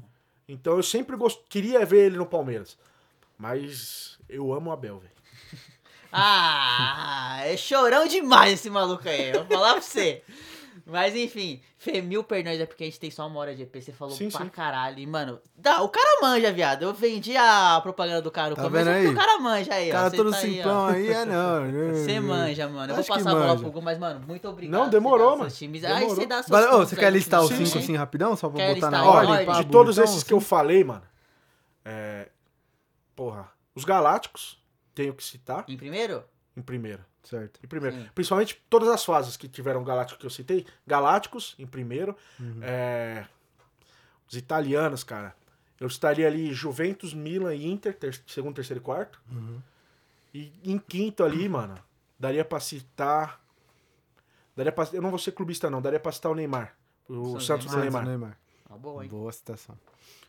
Então 0.52 0.76
eu 0.76 0.84
sempre 0.84 1.16
gost... 1.16 1.40
queria 1.48 1.86
ver 1.86 2.08
ele 2.08 2.18
no 2.18 2.26
Palmeiras. 2.26 2.78
Mas 3.38 4.20
eu 4.28 4.54
amo 4.54 4.70
o 4.70 4.74
Abel, 4.74 5.00
velho. 5.00 5.12
Ah, 6.14 7.40
é 7.46 7.56
chorão 7.56 8.06
demais 8.06 8.56
esse 8.60 8.70
maluco 8.70 9.08
aí. 9.08 9.30
Eu 9.30 9.46
vou 9.46 9.58
falar 9.58 9.72
pra 9.76 9.82
você. 9.82 10.22
Mas 10.92 11.16
enfim, 11.16 11.62
Fê, 11.78 12.02
mil 12.02 12.24
perdões 12.24 12.60
é 12.60 12.66
porque 12.66 12.84
a 12.84 12.86
gente 12.88 13.00
tem 13.00 13.10
só 13.10 13.26
uma 13.28 13.40
hora 13.40 13.56
de 13.56 13.64
EP. 13.64 13.76
Você 13.82 13.92
falou 13.92 14.14
Sim, 14.16 14.30
pra 14.30 14.42
sim. 14.42 14.50
caralho. 14.50 15.00
E, 15.00 15.08
mano, 15.08 15.40
dá, 15.56 15.82
o 15.82 15.90
cara 15.90 16.22
manja, 16.22 16.52
viado. 16.52 16.84
Eu 16.84 16.94
vendi 16.94 17.36
a 17.38 17.80
propaganda 17.82 18.22
do 18.22 18.30
cara 18.30 18.50
no 18.52 18.56
Tá 18.56 18.64
começo 18.64 18.86
vendo 18.86 18.94
porque 18.96 19.08
aí? 19.08 19.14
o 19.14 19.18
cara 19.18 19.40
manja 19.40 19.74
aí, 19.74 19.88
O 19.88 19.90
ó. 19.90 19.98
cara 19.98 20.10
Cê 20.10 20.18
todo 20.18 20.32
tá 20.32 20.38
aí, 20.38 20.44
ó. 20.44 20.54
simplão 20.54 20.86
aí, 20.88 21.10
é 21.10 21.26
não. 21.26 21.72
Você 21.96 22.20
manja, 22.20 22.68
mano. 22.68 22.94
Eu 22.94 23.00
Acho 23.00 23.08
vou 23.08 23.18
que 23.18 23.24
passar 23.24 23.38
a 23.38 23.40
bola 23.48 23.60
pro 23.60 23.72
Gu, 23.72 23.82
mas, 23.82 23.98
mano, 23.98 24.20
muito 24.28 24.48
obrigado. 24.48 24.80
Não, 24.80 24.90
demorou, 24.90 25.38
mano. 25.38 25.50
Times. 25.50 25.82
Demorou. 25.82 26.04
Aí 26.10 26.10
você 26.10 26.26
dá 26.26 26.40
ô, 26.40 26.44
pontos 26.44 26.90
você 26.90 26.96
quer 26.96 27.12
listar 27.12 27.42
os 27.42 27.50
cinco 27.50 27.62
hein? 27.78 27.84
assim 27.84 27.96
rapidão? 27.96 28.36
Só 28.36 28.50
pra 28.50 28.58
Quer 28.60 28.76
botar 28.76 28.92
na 28.92 29.06
ordem? 29.06 29.38
de 29.38 29.66
todos 29.72 29.96
bonitão, 29.96 30.04
esses 30.04 30.24
que 30.24 30.34
eu 30.34 30.40
falei, 30.42 30.84
mano. 30.84 31.04
É. 31.86 32.28
Porra. 33.16 33.50
Os 33.74 33.86
Galácticos, 33.86 34.62
tenho 34.94 35.14
que 35.14 35.24
citar 35.24 35.64
Em 35.68 35.78
primeiro? 35.78 36.24
Em 36.56 36.62
primeiro. 36.62 37.04
Certo. 37.24 37.60
Em 37.64 37.68
primeiro. 37.68 37.96
Sim. 37.96 38.10
Principalmente 38.16 38.62
todas 38.70 38.90
as 38.90 39.04
fases 39.06 39.38
que 39.38 39.48
tiveram 39.48 39.84
Galácticos 39.84 40.20
que 40.20 40.26
eu 40.26 40.30
citei. 40.30 40.66
Galácticos, 40.88 41.56
em 41.60 41.68
primeiro. 41.68 42.16
Uhum. 42.40 42.60
É, 42.62 43.26
Os 44.28 44.36
italianos, 44.36 45.04
cara. 45.04 45.36
Eu 45.80 45.88
estaria 45.88 46.28
ali 46.28 46.54
Juventus, 46.54 47.14
Milan 47.14 47.54
e 47.56 47.68
Inter, 47.68 47.98
ter- 47.98 48.22
segundo, 48.28 48.56
terceiro 48.56 48.80
e 48.82 48.84
quarto. 48.84 49.22
Uhum. 49.32 49.60
E 50.34 50.52
em 50.64 50.78
quinto 50.78 51.24
ali, 51.24 51.50
mano, 51.50 51.78
daria 52.20 52.46
pra 52.46 52.60
citar. 52.60 53.42
Daria 54.56 54.72
pra... 54.72 54.88
Eu 54.94 55.02
não 55.02 55.10
vou 55.10 55.20
ser 55.20 55.32
clubista, 55.32 55.70
não. 55.70 55.82
Daria 55.82 56.00
pra 56.00 56.12
citar 56.12 56.32
o 56.32 56.36
Neymar. 56.36 56.76
O 57.10 57.32
Santos 57.40 57.46
Santos 57.46 57.66
do 57.66 57.72
Santos, 57.72 57.84
Neymar. 57.84 58.06
Neymar. 58.06 58.38
Ah, 58.70 58.78
boa, 58.78 59.04
hein? 59.04 59.10
Boa 59.10 59.32
citação. 59.32 59.78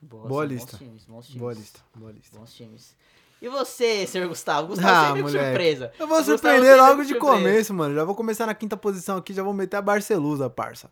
Boa, 0.01 0.27
Boa 0.29 0.43
são 0.47 0.53
lista. 0.53 0.73
Bons 0.77 0.79
times, 0.79 1.05
bons 1.05 1.27
times. 1.27 1.41
Boa 1.41 1.53
lista. 1.55 1.81
Boa 1.95 2.13
lista. 2.13 2.39
Bons 2.39 2.55
times. 2.55 2.97
E 3.43 3.49
você, 3.49 4.07
senhor 4.07 4.29
Gustavo? 4.29 4.69
Gustavo 4.69 4.89
Ah, 4.89 5.17
sempre 5.17 5.33
surpresa. 5.33 5.93
Eu 5.99 6.07
vou 6.07 6.19
Gustavo 6.19 6.39
surpreender 6.39 6.77
logo 6.77 7.03
de 7.03 7.09
surpresa. 7.09 7.35
começo, 7.35 7.75
mano. 7.75 7.93
Já 7.93 8.05
vou 8.05 8.15
começar 8.15 8.47
na 8.47 8.55
quinta 8.55 8.77
posição 8.77 9.17
aqui, 9.17 9.35
já 9.35 9.43
vou 9.43 9.53
meter 9.53 9.79
a 9.79 9.83
Barcelusa, 9.83 10.49
parça. 10.49 10.89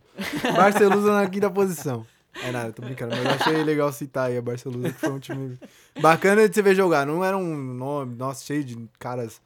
Barcelusa 0.56 1.12
na 1.12 1.30
quinta 1.30 1.48
posição. 1.48 2.04
É 2.42 2.50
nada, 2.50 2.72
tô 2.72 2.82
brincando, 2.82 3.14
mas 3.14 3.24
eu 3.24 3.30
achei 3.30 3.62
legal 3.62 3.92
citar 3.92 4.30
aí 4.30 4.36
a 4.36 4.42
Barcelusa, 4.42 4.90
que 4.92 4.98
foi 4.98 5.10
um 5.10 5.20
time 5.20 5.58
bacana 6.00 6.48
de 6.48 6.52
você 6.54 6.60
ver 6.60 6.74
jogar. 6.74 7.06
Não 7.06 7.24
era 7.24 7.36
um 7.36 7.56
nome, 7.56 8.16
nossa, 8.16 8.44
cheio 8.44 8.64
de 8.64 8.76
caras 8.98 9.40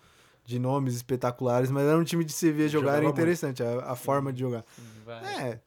de 0.47 0.59
nomes 0.59 0.95
espetaculares, 0.97 1.71
mas 1.71 1.85
era 1.85 1.99
um 1.99 2.05
time 2.05 2.25
de 2.25 2.33
se 2.33 2.51
ver 2.51 2.71
jogar, 2.71 2.97
era 2.97 3.07
interessante, 3.07 3.62
a, 3.62 3.93
a 3.93 3.97
forma 3.97 4.33
de 4.33 4.40
jogar. 4.40 4.64
Vai. 5.05 5.25
É, 5.43 5.61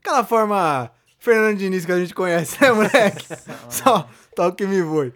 aquela 0.00 0.22
forma 0.22 0.90
Fernando 1.18 1.56
Diniz 1.58 1.84
que 1.84 1.90
a 1.92 1.98
gente 1.98 2.14
conhece, 2.14 2.60
né, 2.60 2.70
moleque? 2.70 3.26
Só 3.68 4.08
toque 4.36 4.64
me 4.64 4.80
voe. 4.82 5.12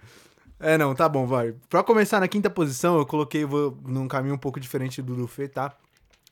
É, 0.61 0.77
não, 0.77 0.95
tá 0.95 1.09
bom, 1.09 1.27
vai. 1.27 1.55
Pra 1.69 1.83
começar 1.83 2.19
na 2.21 2.29
quinta 2.29 2.51
posição, 2.51 2.99
eu 2.99 3.07
coloquei 3.07 3.45
vou, 3.45 3.77
num 3.87 4.09
caminho 4.09 4.35
um 4.35 4.39
pouco 4.39 4.59
diferente 4.59 5.01
do 5.01 5.15
do 5.15 5.27
Fê, 5.29 5.47
tá? 5.49 5.73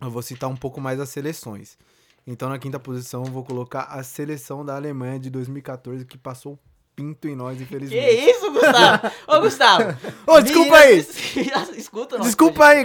Eu 0.00 0.10
vou 0.10 0.20
citar 0.22 0.50
um 0.50 0.56
pouco 0.56 0.80
mais 0.80 0.98
as 1.00 1.08
seleções. 1.08 1.78
Então, 2.26 2.48
na 2.48 2.58
quinta 2.58 2.78
posição, 2.78 3.24
eu 3.24 3.30
vou 3.30 3.44
colocar 3.44 3.82
a 3.82 4.02
seleção 4.02 4.64
da 4.64 4.74
Alemanha 4.74 5.18
de 5.18 5.30
2014, 5.30 6.04
que 6.04 6.18
passou 6.18 6.54
o 6.54 6.58
pinto 6.96 7.28
em 7.28 7.36
nós, 7.36 7.56
Que 7.56 7.62
infelizmente. 7.62 8.30
isso, 8.30 8.50
Gustavo? 8.50 9.10
Ô, 9.28 9.40
Gustavo. 9.40 9.98
Ô, 10.26 10.40
desculpa 10.40 10.76
aí! 10.76 10.98
Escuta 11.76 12.18
Desculpa 12.18 12.66
aí, 12.66 12.84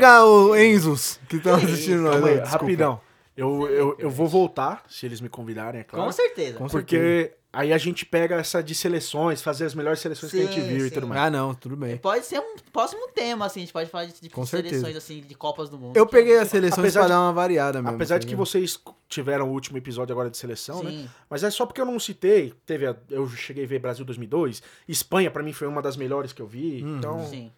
Enzos, 0.55 1.19
que 1.27 1.37
estão 1.37 1.57
Que 1.59 1.65
assistindo 1.65 2.03
nós. 2.03 2.23
Aí, 2.23 2.39
desculpa. 2.39 2.49
rapidão. 2.65 3.01
Eu, 3.35 3.67
eu, 3.69 3.95
eu 3.97 4.09
vou 4.09 4.27
voltar, 4.27 4.83
se 4.89 5.05
eles 5.05 5.21
me 5.21 5.29
convidarem, 5.29 5.81
é 5.81 5.83
claro. 5.83 6.05
Com 6.05 6.11
certeza. 6.11 6.57
Com 6.57 6.67
Porque 6.67 7.31
aí 7.53 7.71
a 7.71 7.77
gente 7.77 8.05
pega 8.05 8.35
essa 8.35 8.61
de 8.61 8.75
seleções, 8.75 9.41
fazer 9.41 9.65
as 9.65 9.73
melhores 9.73 9.99
seleções 10.01 10.31
que 10.33 10.39
a 10.39 10.43
gente 10.43 10.59
Sim, 10.61 10.67
viu 10.67 10.85
e 10.85 10.89
sim. 10.89 10.93
tudo 10.95 11.07
mais. 11.07 11.21
Ah, 11.21 11.29
não, 11.29 11.53
tudo 11.53 11.77
bem. 11.77 11.95
Pode 11.97 12.25
ser 12.25 12.39
um 12.39 12.55
próximo 12.73 13.07
tema, 13.15 13.45
assim. 13.45 13.61
A 13.61 13.63
gente 13.63 13.71
pode 13.73 13.89
falar 13.89 14.05
de, 14.05 14.19
de 14.21 14.29
Com 14.29 14.45
seleções, 14.45 14.81
certeza. 14.81 14.97
assim, 14.97 15.21
de 15.21 15.33
Copas 15.33 15.69
do 15.69 15.77
Mundo. 15.77 15.95
Eu 15.95 16.05
que 16.05 16.15
é 16.15 16.19
peguei 16.19 16.33
muito 16.33 16.43
as 16.43 16.49
seleções 16.49 16.79
Apesar 16.79 16.99
pra 16.99 17.07
de- 17.07 17.13
dar 17.13 17.21
uma 17.21 17.33
variada 17.33 17.81
mesmo. 17.81 17.95
Apesar 17.95 18.15
tá 18.15 18.19
de 18.19 18.25
que 18.25 18.31
ligado? 18.33 18.45
vocês 18.45 18.77
tiveram 19.07 19.49
o 19.49 19.53
último 19.53 19.77
episódio 19.77 20.11
agora 20.13 20.29
de 20.29 20.37
seleção, 20.37 20.83
né? 20.83 20.91
Sim. 20.91 21.09
Mas 21.29 21.43
é 21.43 21.49
só 21.49 21.65
porque 21.65 21.79
eu 21.79 21.85
não 21.85 21.97
citei. 21.99 22.53
Teve 22.65 22.85
a- 22.85 22.95
eu 23.09 23.27
cheguei 23.29 23.63
a 23.63 23.67
ver 23.67 23.79
Brasil 23.79 24.03
2002. 24.03 24.61
Espanha, 24.89 25.31
pra 25.31 25.41
mim, 25.41 25.53
foi 25.53 25.67
uma 25.67 25.81
das 25.81 25.95
melhores 25.95 26.33
que 26.33 26.41
eu 26.41 26.47
vi. 26.47 26.83
Uhum. 26.83 26.97
Então, 26.97 27.25
Sim. 27.27 27.49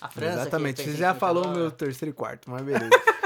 A 0.00 0.08
França. 0.08 0.42
Exatamente, 0.42 0.80
que 0.84 0.90
você 0.90 0.96
já 0.96 1.12
falou 1.12 1.44
o 1.44 1.50
meu 1.50 1.70
terceiro 1.72 2.10
e 2.10 2.14
quarto, 2.14 2.48
mas 2.48 2.62
beleza. 2.62 2.88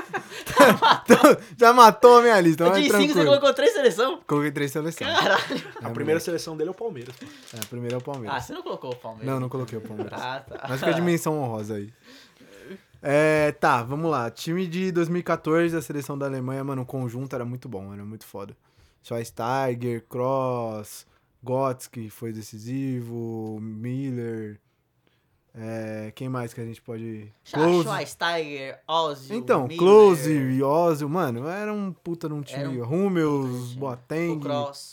Então, 1.04 1.36
já 1.58 1.72
matou 1.72 2.18
a 2.18 2.22
minha 2.22 2.40
lista, 2.40 2.70
De 2.70 2.84
5 2.90 3.12
você 3.14 3.24
colocou 3.24 3.52
três 3.54 3.72
seleções? 3.72 4.18
Coloquei 4.26 4.50
três 4.52 4.70
seleções. 4.70 5.10
Caralho. 5.10 5.42
a 5.82 5.90
primeira 5.90 6.20
seleção 6.20 6.56
dele 6.56 6.68
é 6.68 6.70
o 6.72 6.74
Palmeiras. 6.74 7.14
É, 7.54 7.58
a 7.62 7.66
primeira 7.66 7.96
é 7.96 7.98
o 7.98 8.00
Ah, 8.00 8.04
Palmeiras. 8.04 8.44
você 8.44 8.52
não 8.52 8.62
colocou 8.62 8.92
o 8.92 8.96
Palmeiras. 8.96 9.26
não, 9.32 9.40
não 9.40 9.48
coloquei 9.48 9.78
o 9.78 9.80
Palmeiras. 9.80 10.12
Ah, 10.20 10.40
tá. 10.46 10.66
Mas 10.68 10.78
fica 10.80 10.90
a 10.90 10.94
dimensão 10.94 11.38
honrosa 11.40 11.74
aí. 11.76 11.92
É, 13.02 13.50
tá, 13.52 13.82
vamos 13.82 14.10
lá. 14.10 14.30
Time 14.30 14.66
de 14.66 14.92
2014 14.92 15.74
da 15.74 15.82
seleção 15.82 16.16
da 16.16 16.26
Alemanha, 16.26 16.62
mano, 16.62 16.82
o 16.82 16.86
conjunto 16.86 17.34
era 17.34 17.44
muito 17.44 17.68
bom, 17.68 17.92
era 17.92 18.04
muito 18.04 18.24
foda. 18.24 18.56
Schweinsteiger, 19.02 20.04
Kroos, 20.08 21.04
Götze, 21.44 22.08
foi 22.10 22.32
decisivo, 22.32 23.58
Miller. 23.60 24.60
É, 25.54 26.10
quem 26.14 26.30
mais 26.30 26.54
que 26.54 26.60
a 26.62 26.64
gente 26.64 26.80
pode. 26.80 27.30
Klose. 27.52 27.82
Schweinsteiger, 27.86 28.78
Ozil, 28.88 29.36
Então, 29.36 29.62
Miller, 29.64 29.78
Close 29.78 30.32
e 30.32 30.62
Ozil, 30.62 31.08
mano, 31.10 31.46
era 31.46 31.70
um 31.70 31.92
puta 31.92 32.26
num 32.26 32.40
time. 32.40 32.60
Era 32.60 32.70
um 32.70 32.82
Rummels, 32.84 33.68
time. 33.68 33.80
Boateng, 33.80 34.40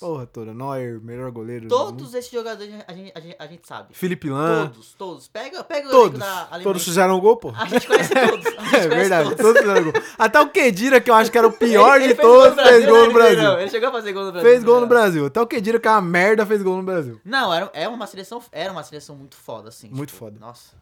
porra 0.02 0.26
toda, 0.26 0.54
Neuer, 0.54 1.00
melhor 1.02 1.32
goleiro. 1.32 1.68
do 1.68 1.70
Todos 1.70 2.14
esses 2.14 2.30
jogadores 2.30 2.74
a 2.88 2.94
gente, 2.94 3.14
a 3.16 3.20
gente, 3.22 3.36
a 3.40 3.48
gente 3.48 3.66
sabe. 3.68 3.94
Felipe 3.94 4.30
Lan. 4.30 4.68
Todos, 4.68 4.94
todos. 4.96 5.28
Pega, 5.30 5.64
pega 5.64 5.88
o 5.88 5.92
Todos. 5.92 6.20
Todos 6.62 6.84
fizeram 6.84 7.18
gol, 7.22 7.38
pô. 7.38 7.54
A 7.56 7.66
gente 7.66 7.88
conhece 7.88 8.14
todos. 8.14 8.44
Gente 8.44 8.58
É 8.60 8.70
conhece 8.70 8.88
verdade, 8.90 9.30
todos. 9.30 9.42
todos 9.46 9.62
fizeram 9.62 9.84
gol. 9.92 9.94
Até 10.18 10.42
o 10.42 10.50
Kedira, 10.50 11.00
que 11.00 11.10
eu 11.10 11.16
acho 11.16 11.32
que 11.32 11.38
era 11.38 11.48
o 11.48 11.54
pior 11.58 11.96
Ele- 11.96 12.06
ele 12.06 12.14
de 12.14 12.16
fez 12.22 12.28
gol 12.28 12.44
todos, 12.50 12.64
fez 12.68 12.86
gol 12.86 13.00
no 13.00 13.08
né, 13.08 13.14
Brasil. 13.14 13.60
Ele 13.60 13.70
chegou 13.70 13.90
a 13.90 13.92
fazer 13.94 14.12
gol 14.12 14.26
no 14.26 14.32
Brasil. 14.34 14.50
Fez 14.50 14.64
gol 14.66 14.82
no. 14.82 14.88
Brasil. 14.88 15.26
Até 15.28 15.40
o 15.42 15.48
Kedira, 15.48 15.80
que 15.80 15.88
é 15.88 15.92
uma 15.92 16.02
merda, 16.02 16.46
fez 16.46 16.62
gol 16.62 16.76
no 16.76 16.84
Brasil. 16.84 17.22
Não, 17.24 17.54
era, 17.54 17.70
é 17.74 17.88
uma 17.88 18.06
seleção, 18.08 18.42
era 18.52 18.72
uma 18.74 18.84
seleção 18.84 19.16
muito 19.16 19.38
foda, 19.38 19.70
assim. 19.70 19.88
Muito 19.90 20.10
tipo, 20.10 20.20
foda. 20.20 20.49
Nossa. 20.50 20.80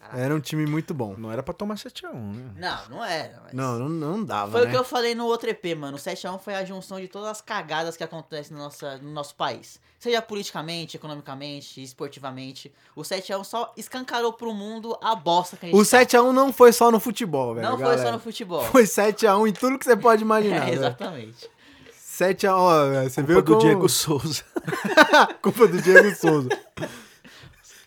Caraca. 0.00 0.18
Era 0.20 0.32
um 0.34 0.38
time 0.38 0.64
muito 0.64 0.94
bom. 0.94 1.16
Não 1.18 1.30
era 1.32 1.42
pra 1.42 1.52
tomar 1.52 1.74
7x1, 1.74 2.12
né? 2.14 2.50
Não, 2.56 2.96
não 2.98 3.04
era. 3.04 3.40
mas- 3.44 3.52
Não, 3.52 3.78
não, 3.80 3.88
não 3.88 4.24
dava, 4.24 4.52
Foi 4.52 4.60
né? 4.62 4.68
o 4.68 4.70
que 4.70 4.76
eu 4.76 4.84
falei 4.84 5.12
no 5.12 5.24
outro 5.26 5.50
EP, 5.50 5.74
mano. 5.76 5.96
O 5.96 6.00
7x1 6.00 6.38
foi 6.38 6.54
a 6.54 6.64
junção 6.64 7.00
de 7.00 7.08
todas 7.08 7.28
as 7.28 7.40
cagadas 7.40 7.96
que 7.96 8.04
acontecem 8.04 8.56
no 8.56 8.62
nosso, 8.62 8.86
no 9.02 9.10
nosso 9.10 9.34
país. 9.34 9.80
Seja 9.98 10.22
politicamente, 10.22 10.96
economicamente, 10.96 11.82
esportivamente. 11.82 12.72
O 12.94 13.02
7x1 13.02 13.42
só 13.42 13.72
escancarou 13.76 14.32
pro 14.32 14.54
mundo 14.54 14.96
a 15.02 15.16
bosta 15.16 15.56
que 15.56 15.66
a 15.66 15.68
gente 15.68 15.76
O 15.76 15.84
tá. 15.84 15.98
7x1 15.98 16.30
não 16.30 16.52
foi 16.52 16.72
só 16.72 16.92
no 16.92 17.00
futebol, 17.00 17.56
velho. 17.56 17.68
Não 17.68 17.76
foi 17.76 17.86
galera. 17.86 18.02
só 18.04 18.12
no 18.12 18.20
futebol. 18.20 18.62
Foi 18.66 18.84
7x1 18.84 19.48
em 19.48 19.52
tudo 19.52 19.76
que 19.80 19.84
você 19.84 19.96
pode 19.96 20.22
imaginar. 20.22 20.58
É, 20.62 20.70
velho. 20.70 20.74
exatamente. 20.78 21.50
7x1, 22.00 22.52
ó, 22.52 23.02
você 23.02 23.22
Culpa 23.22 23.22
viu 23.32 23.42
do 23.42 23.52
como... 23.54 23.60
Diego 23.60 23.88
Souza. 23.88 24.44
Culpa 25.42 25.66
do 25.66 25.82
Diego 25.82 26.14
Souza. 26.14 26.48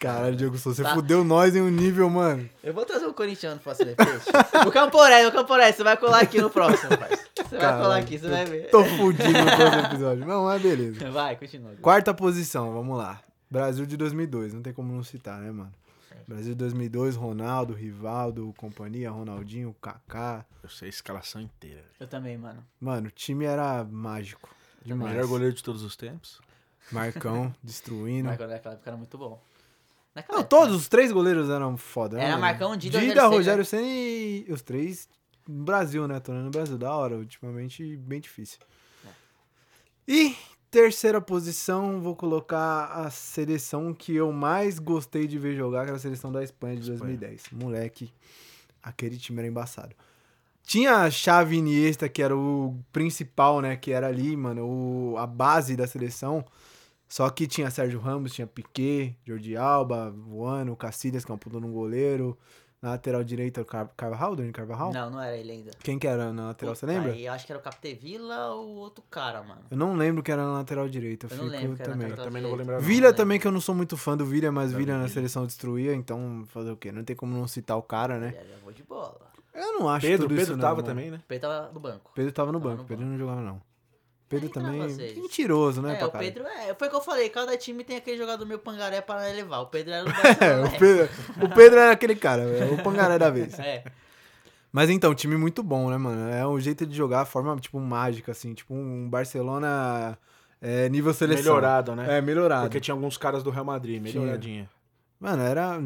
Caralho, 0.01 0.35
Diego 0.35 0.57
Souza, 0.57 0.77
você 0.77 0.83
Tá. 0.83 0.95
fudeu 0.95 1.23
nós 1.23 1.55
em 1.55 1.61
um 1.61 1.69
nível, 1.69 2.09
mano. 2.09 2.49
Eu 2.63 2.73
vou 2.73 2.83
trazer 2.85 3.05
um 3.05 3.13
corintiano 3.13 3.59
pra 3.59 3.75
fazer 3.75 3.95
peixe. 3.95 4.29
O 4.67 4.71
Camporé, 4.71 5.27
o 5.27 5.31
Camporé, 5.31 5.71
você 5.71 5.83
vai 5.83 5.95
colar 5.95 6.21
aqui 6.21 6.41
no 6.41 6.49
próximo, 6.49 6.97
pai. 6.97 7.09
Você 7.35 7.43
vai 7.51 7.59
Caralho, 7.59 7.83
colar 7.83 7.97
aqui, 7.97 8.17
você 8.17 8.27
vai 8.27 8.45
ver. 8.45 8.69
Tô 8.71 8.83
fudido 8.83 9.31
no 9.31 9.45
próximo 9.55 9.81
episódio. 9.85 10.25
Não, 10.25 10.45
mas 10.45 10.61
beleza. 10.61 11.09
Vai, 11.11 11.35
continua. 11.35 11.71
Quarta 11.81 12.13
posição, 12.15 12.73
vamos 12.73 12.97
lá. 12.97 13.21
Brasil 13.49 13.85
de 13.85 13.95
2002, 13.95 14.53
não 14.53 14.61
tem 14.63 14.73
como 14.73 14.91
não 14.91 15.03
citar, 15.03 15.39
né, 15.39 15.51
mano? 15.51 15.71
Brasil 16.27 16.53
de 16.53 16.55
2002, 16.59 17.15
Ronaldo, 17.15 17.73
Rivaldo, 17.73 18.53
companhia, 18.57 19.11
Ronaldinho, 19.11 19.75
Kaká. 19.81 20.45
Eu 20.63 20.69
sei 20.69 20.87
a 20.87 20.89
escalação 20.89 21.41
inteira. 21.41 21.83
Eu 21.99 22.07
também, 22.07 22.37
mano. 22.37 22.63
Mano, 22.79 23.07
o 23.07 23.11
time 23.11 23.45
era 23.45 23.83
mágico. 23.83 24.49
O 24.83 24.87
Demais. 24.87 25.11
melhor 25.13 25.27
goleiro 25.27 25.53
de 25.53 25.61
todos 25.61 25.83
os 25.83 25.95
tempos. 25.95 26.39
Marcão, 26.91 27.53
destruindo. 27.61 28.29
Marcão 28.29 28.47
naquela 28.47 28.73
época 28.73 28.89
era 28.89 28.97
muito 28.97 29.17
bom. 29.17 29.39
Naquela 30.13 30.37
Não, 30.39 30.43
época. 30.43 30.57
todos 30.57 30.75
os 30.75 30.87
três 30.87 31.11
goleiros 31.11 31.49
eram 31.49 31.77
foda. 31.77 32.17
né, 32.17 32.23
Era 32.23 32.31
mano? 32.31 32.41
Marcão, 32.41 32.75
Dida, 32.75 32.99
Dida, 32.99 33.27
Rogério 33.27 33.63
Senna 33.65 33.83
e 33.87 34.45
os 34.49 34.61
três 34.61 35.07
no 35.47 35.63
Brasil, 35.63 36.07
né? 36.07 36.19
Tô 36.19 36.31
no 36.33 36.49
Brasil, 36.49 36.77
da 36.77 36.93
hora. 36.93 37.15
Ultimamente, 37.17 37.95
bem 37.97 38.19
difícil. 38.19 38.59
É. 39.05 39.09
E 40.07 40.35
terceira 40.69 41.19
posição, 41.21 42.01
vou 42.01 42.15
colocar 42.15 42.85
a 42.85 43.09
seleção 43.09 43.93
que 43.93 44.15
eu 44.15 44.31
mais 44.31 44.79
gostei 44.79 45.27
de 45.27 45.37
ver 45.39 45.55
jogar, 45.55 45.83
que 45.83 45.89
era 45.89 45.97
a 45.97 45.99
seleção 45.99 46.31
da 46.31 46.43
Espanha 46.43 46.75
de 46.75 46.91
Espanha. 46.91 47.17
2010. 47.17 47.43
Moleque, 47.53 48.13
aquele 48.83 49.17
time 49.17 49.39
era 49.39 49.47
embaçado. 49.47 49.95
Tinha 50.63 50.97
a 50.97 51.09
chave 51.11 51.55
Iniesta, 51.57 52.07
que 52.07 52.21
era 52.21 52.35
o 52.37 52.77
principal, 52.93 53.61
né? 53.61 53.75
Que 53.75 53.91
era 53.91 54.07
ali, 54.07 54.35
mano, 54.37 54.65
o, 54.65 55.17
a 55.17 55.25
base 55.25 55.75
da 55.75 55.87
seleção. 55.87 56.45
Só 57.11 57.29
que 57.29 57.45
tinha 57.45 57.69
Sérgio 57.69 57.99
Ramos, 57.99 58.31
tinha 58.31 58.47
Piquet, 58.47 59.17
Jordi 59.25 59.57
Alba, 59.57 60.09
voando, 60.11 60.73
Cacilhas, 60.77 61.25
que 61.25 61.31
é 61.31 61.35
um 61.35 61.37
puta 61.37 61.59
no 61.59 61.69
goleiro. 61.69 62.37
Na 62.81 62.91
lateral 62.91 63.21
direita, 63.21 63.61
o 63.61 63.65
Car 63.65 63.91
Carvajal, 63.97 64.33
Dani 64.33 64.53
Carvajal? 64.53 64.93
Não, 64.93 65.09
não 65.09 65.21
era 65.21 65.35
ele 65.35 65.51
ainda. 65.51 65.71
Quem 65.83 65.99
que 65.99 66.07
era 66.07 66.31
na 66.31 66.47
lateral, 66.47 66.73
você 66.73 66.85
lembra? 66.85 67.11
Aí 67.11 67.25
eu 67.25 67.33
acho 67.33 67.45
que 67.45 67.51
era 67.51 67.59
o 67.59 67.61
Capdevila 67.61 68.51
ou 68.53 68.65
o 68.65 68.75
outro 68.77 69.03
cara, 69.11 69.43
mano. 69.43 69.61
Eu 69.69 69.75
não 69.75 69.93
lembro 69.93 70.23
que 70.23 70.31
era 70.31 70.41
na 70.41 70.53
lateral 70.53 70.87
direita, 70.87 71.27
eu, 71.27 71.31
Eu 71.31 71.37
não 71.37 71.51
fico 71.51 71.61
lembro 71.61 71.83
também. 71.83 72.07
lateral 72.07 72.25
também 72.25 72.41
não 72.41 72.49
vou 72.49 72.57
lembrar. 72.57 72.79
Vilha 72.79 73.01
lembro. 73.07 73.17
também, 73.17 73.39
que 73.41 73.45
eu 73.45 73.51
não 73.51 73.59
sou 73.59 73.75
muito 73.75 73.97
fã 73.97 74.15
do 74.15 74.25
Vilha, 74.25 74.49
mas 74.49 74.71
Tá 74.71 74.77
Vilha 74.77 74.97
na 74.97 75.09
seleção 75.09 75.45
destruía, 75.45 75.93
então 75.93 76.45
fazer 76.47 76.71
o 76.71 76.77
quê? 76.77 76.93
Não 76.93 77.03
tem 77.03 77.13
como 77.13 77.37
não 77.37 77.45
citar 77.45 77.77
o 77.77 77.83
cara, 77.83 78.17
né? 78.19 78.29
Ele 78.29 78.37
era 78.37 78.61
bom 78.63 78.71
de 78.71 78.83
bola. 78.83 79.19
Eu 79.53 79.79
não 79.79 79.89
acho 79.89 80.07
Pedro, 80.07 80.27
tudo 80.29 80.37
Pedro 80.37 80.53
isso, 80.53 80.61
tava 80.61 80.77
não, 80.77 80.87
também, 80.87 81.11
né? 81.11 81.21
Pedro 81.27 81.49
tava 81.49 81.71
no 81.73 81.79
banco. 81.81 82.11
Pedro 82.15 82.31
tava 82.31 82.51
no 82.53 82.59
Tava 82.59 82.69
banco, 82.69 82.83
no 82.83 82.87
Pedro 82.87 83.05
não 83.05 83.17
jogava 83.17 83.41
não. 83.41 83.61
Pedro 84.31 84.47
Aí 84.47 84.53
também, 84.53 84.81
vocês. 84.81 85.17
mentiroso, 85.17 85.81
né, 85.81 85.93
é, 85.93 85.95
pra 85.97 86.07
o? 86.07 86.11
Pedro 86.11 86.47
é. 86.47 86.73
Foi 86.73 86.87
o 86.87 86.89
que 86.89 86.95
eu 86.95 87.01
falei, 87.01 87.29
cada 87.29 87.57
time 87.57 87.83
tem 87.83 87.97
aquele 87.97 88.17
jogador 88.17 88.45
meio 88.45 88.59
pangaré 88.59 89.01
pra 89.01 89.17
levar. 89.27 89.59
O 89.59 89.65
Pedro 89.67 89.91
era 89.91 90.05
o 90.05 90.09
É, 90.41 90.65
o 90.65 90.79
Pedro, 90.79 91.09
o 91.41 91.49
Pedro 91.49 91.79
era 91.79 91.91
aquele 91.91 92.15
cara, 92.15 92.43
é 92.43 92.71
o 92.71 92.81
pangaré 92.81 93.19
da 93.19 93.29
vez. 93.29 93.59
É. 93.59 93.83
Mas 94.71 94.89
então, 94.89 95.13
time 95.13 95.35
muito 95.35 95.61
bom, 95.61 95.89
né, 95.89 95.97
mano? 95.97 96.31
É 96.31 96.47
um 96.47 96.57
jeito 96.57 96.85
de 96.85 96.95
jogar, 96.95 97.25
forma, 97.25 97.57
tipo, 97.57 97.77
mágica, 97.77 98.31
assim. 98.31 98.53
Tipo, 98.53 98.73
um 98.73 99.09
Barcelona 99.09 100.17
é, 100.61 100.87
nível 100.87 101.13
seleção. 101.13 101.43
Melhorado, 101.43 101.93
né? 101.93 102.17
É, 102.17 102.21
melhorado. 102.21 102.63
Porque 102.63 102.79
tinha 102.79 102.95
alguns 102.95 103.17
caras 103.17 103.43
do 103.43 103.49
Real 103.49 103.65
Madrid, 103.65 104.01
Tinha. 104.01 104.21
melhoradinha. 104.21 104.69
Mano, 105.21 105.43
era... 105.43 105.77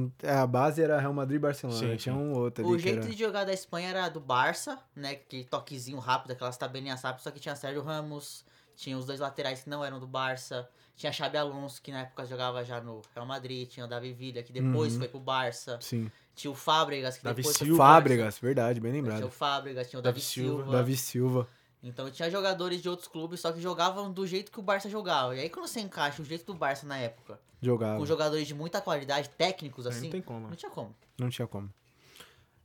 A 0.41 0.47
base 0.47 0.81
era 0.81 0.97
Real 0.97 1.13
Madrid 1.13 1.35
e 1.35 1.39
Barcelona. 1.39 1.77
Sim, 1.77 1.97
Tinha 1.97 2.15
sim. 2.15 2.21
um 2.21 2.31
outro 2.33 2.65
ali 2.65 2.73
O 2.73 2.77
que 2.77 2.83
jeito 2.83 2.99
era... 2.99 3.07
de 3.09 3.19
jogar 3.19 3.43
da 3.43 3.51
Espanha 3.53 3.89
era 3.89 4.07
do 4.07 4.21
Barça, 4.21 4.79
né? 4.95 5.11
Aquele 5.11 5.43
toquezinho 5.43 5.99
rápido, 5.99 6.31
aquelas 6.31 6.55
tabelinhas 6.57 7.01
rápidas, 7.01 7.23
só 7.23 7.31
que 7.31 7.39
tinha 7.41 7.53
Sérgio 7.53 7.81
Ramos, 7.83 8.45
tinha 8.77 8.97
os 8.97 9.05
dois 9.05 9.19
laterais 9.19 9.61
que 9.63 9.69
não 9.69 9.83
eram 9.83 9.99
do 9.99 10.07
Barça, 10.07 10.67
tinha 10.95 11.11
Xabi 11.11 11.35
Alonso, 11.37 11.81
que 11.81 11.91
na 11.91 11.99
época 12.03 12.25
jogava 12.25 12.63
já 12.63 12.79
no 12.79 13.01
Real 13.13 13.25
Madrid, 13.25 13.67
tinha 13.67 13.85
o 13.85 13.89
Davi 13.89 14.13
Villa, 14.13 14.41
que 14.41 14.53
depois 14.53 14.93
Uhum. 14.93 14.99
foi 14.99 15.07
pro 15.09 15.19
Barça, 15.19 15.77
Sim. 15.81 16.09
tinha 16.33 16.49
o 16.49 16.55
Fábregas, 16.55 17.17
que 17.17 17.23
Davi 17.25 17.35
depois 17.41 17.57
foi 17.57 17.65
Silva. 17.67 17.77
pro 17.77 17.85
Barça. 17.85 17.97
Fábregas, 18.01 18.39
verdade, 18.39 18.79
bem 18.79 18.91
Tinha 18.93 19.03
lembrado. 19.03 19.25
o 19.25 19.29
Fábregas, 19.29 19.89
tinha 19.89 19.99
o 19.99 20.01
Davi 20.01 20.19
Davi, 20.19 20.25
Silva. 20.25 20.57
Silva. 20.63 20.71
Davi 20.71 20.95
Silva. 20.97 21.47
Então 21.85 22.09
tinha 22.09 22.29
jogadores 22.31 22.81
de 22.81 22.89
outros 22.89 23.07
clubes, 23.07 23.39
só 23.39 23.51
que 23.51 23.61
jogavam 23.61 24.11
do 24.11 24.25
jeito 24.25 24.51
que 24.51 24.59
o 24.59 24.63
Barça 24.63 24.89
jogava. 24.89 25.35
E 25.35 25.39
aí 25.39 25.49
quando 25.49 25.67
você 25.67 25.79
encaixa 25.79 26.19
o 26.19 26.25
jeito 26.25 26.43
do 26.43 26.55
Barça 26.55 26.87
na 26.87 26.97
época, 26.97 27.39
Jogava. 27.61 27.99
com 27.99 28.05
jogadores 28.07 28.47
de 28.47 28.55
muita 28.55 28.81
qualidade, 28.81 29.29
técnicos 29.29 29.85
Aí 29.85 29.93
assim, 29.93 30.05
Não 30.05 30.11
tem 30.11 30.21
como. 30.21 30.47
não 30.49 30.55
tinha 30.55 30.71
como. 30.71 30.95
Não 31.19 31.29
tinha 31.29 31.47
como. 31.47 31.71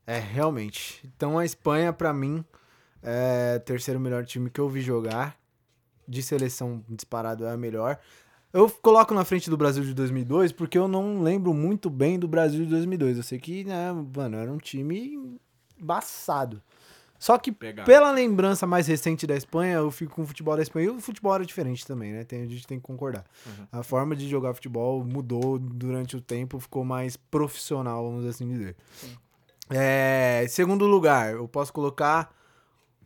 É, 0.06 0.18
realmente. 0.18 1.06
Então 1.14 1.38
a 1.38 1.44
Espanha, 1.44 1.92
pra 1.92 2.14
mim, 2.14 2.42
é 3.02 3.56
o 3.58 3.60
terceiro 3.60 4.00
melhor 4.00 4.24
time 4.24 4.48
que 4.50 4.58
eu 4.58 4.68
vi 4.68 4.80
jogar. 4.80 5.38
De 6.08 6.22
seleção 6.24 6.82
disparado 6.88 7.44
é 7.44 7.52
a 7.52 7.56
melhor. 7.56 8.00
Eu 8.52 8.68
coloco 8.68 9.14
na 9.14 9.24
frente 9.24 9.48
do 9.48 9.56
Brasil 9.56 9.84
de 9.84 9.94
2002 9.94 10.50
porque 10.50 10.76
eu 10.76 10.88
não 10.88 11.22
lembro 11.22 11.54
muito 11.54 11.88
bem 11.88 12.18
do 12.18 12.26
Brasil 12.26 12.64
de 12.64 12.70
2002. 12.70 13.18
Eu 13.18 13.22
sei 13.22 13.38
que, 13.38 13.62
né, 13.62 13.92
mano, 13.92 14.36
era 14.36 14.50
um 14.50 14.58
time 14.58 15.38
embaçado. 15.78 16.60
Só 17.20 17.36
que 17.36 17.52
Pegado. 17.52 17.86
pela 17.86 18.10
lembrança 18.10 18.66
mais 18.66 18.86
recente 18.86 19.26
da 19.26 19.36
Espanha, 19.36 19.74
eu 19.74 19.90
fico 19.90 20.14
com 20.14 20.22
o 20.22 20.26
futebol 20.26 20.56
da 20.56 20.62
Espanha. 20.62 20.86
E 20.86 20.88
o 20.88 20.98
futebol 21.00 21.34
era 21.34 21.44
diferente 21.44 21.86
também, 21.86 22.14
né? 22.14 22.24
Tem, 22.24 22.40
a 22.42 22.46
gente 22.46 22.66
tem 22.66 22.78
que 22.78 22.82
concordar. 22.82 23.26
Uhum. 23.46 23.66
A 23.70 23.82
forma 23.82 24.16
de 24.16 24.26
jogar 24.26 24.54
futebol 24.54 25.04
mudou 25.04 25.58
durante 25.58 26.16
o 26.16 26.20
tempo, 26.22 26.58
ficou 26.58 26.82
mais 26.82 27.18
profissional, 27.18 28.10
vamos 28.10 28.24
assim 28.24 28.48
dizer. 28.48 28.74
É, 29.68 30.46
segundo 30.48 30.86
lugar, 30.86 31.34
eu 31.34 31.46
posso 31.46 31.70
colocar 31.74 32.34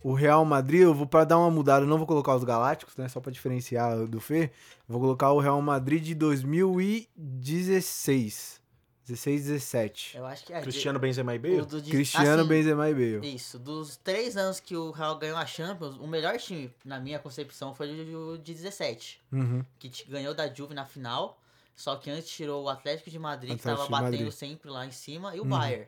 o 0.00 0.14
Real 0.14 0.44
Madrid. 0.44 0.82
Eu 0.82 0.94
vou 0.94 1.08
para 1.08 1.24
dar 1.24 1.38
uma 1.38 1.50
mudada, 1.50 1.84
não 1.84 1.98
vou 1.98 2.06
colocar 2.06 2.36
os 2.36 2.44
Galácticos, 2.44 2.96
né? 2.96 3.08
Só 3.08 3.20
para 3.20 3.32
diferenciar 3.32 4.06
do 4.06 4.20
Fê. 4.20 4.52
Vou 4.86 5.00
colocar 5.00 5.32
o 5.32 5.40
Real 5.40 5.60
Madrid 5.60 6.04
de 6.04 6.14
2016. 6.14 8.62
16, 9.06 9.44
17. 9.46 10.16
Eu 10.16 10.24
acho 10.26 10.44
que 10.46 10.52
é 10.52 10.60
Cristiano 10.62 10.98
Benzema 10.98 11.34
e 11.34 11.38
o 11.38 11.40
Bale? 11.42 11.62
do 11.66 11.82
de- 11.82 11.90
Cristiano, 11.90 12.40
assim, 12.40 12.48
Benzema 12.48 12.88
e 12.88 12.94
Bale. 12.94 13.34
Isso, 13.34 13.58
dos 13.58 13.96
três 13.96 14.36
anos 14.36 14.60
que 14.60 14.74
o 14.76 14.90
Real 14.90 15.18
ganhou 15.18 15.36
a 15.36 15.44
Champions, 15.44 15.96
o 15.96 16.06
melhor 16.06 16.38
time, 16.38 16.70
na 16.84 16.98
minha 16.98 17.18
concepção, 17.18 17.74
foi 17.74 17.88
o 18.14 18.38
de 18.38 18.54
17. 18.54 19.20
Uhum. 19.30 19.62
Que 19.78 19.90
ganhou 20.08 20.34
da 20.34 20.52
Juve 20.52 20.72
na 20.74 20.86
final, 20.86 21.38
só 21.76 21.96
que 21.96 22.08
antes 22.10 22.28
tirou 22.30 22.64
o 22.64 22.68
Atlético 22.68 23.10
de 23.10 23.18
Madrid, 23.18 23.50
que 23.50 23.56
Atlético 23.60 23.76
tava 23.76 23.84
de 23.84 23.90
batendo 23.90 24.24
Madrid. 24.24 24.32
sempre 24.38 24.70
lá 24.70 24.86
em 24.86 24.90
cima, 24.90 25.36
e 25.36 25.40
o 25.40 25.42
Uhum. 25.42 25.48
Bayern. 25.50 25.86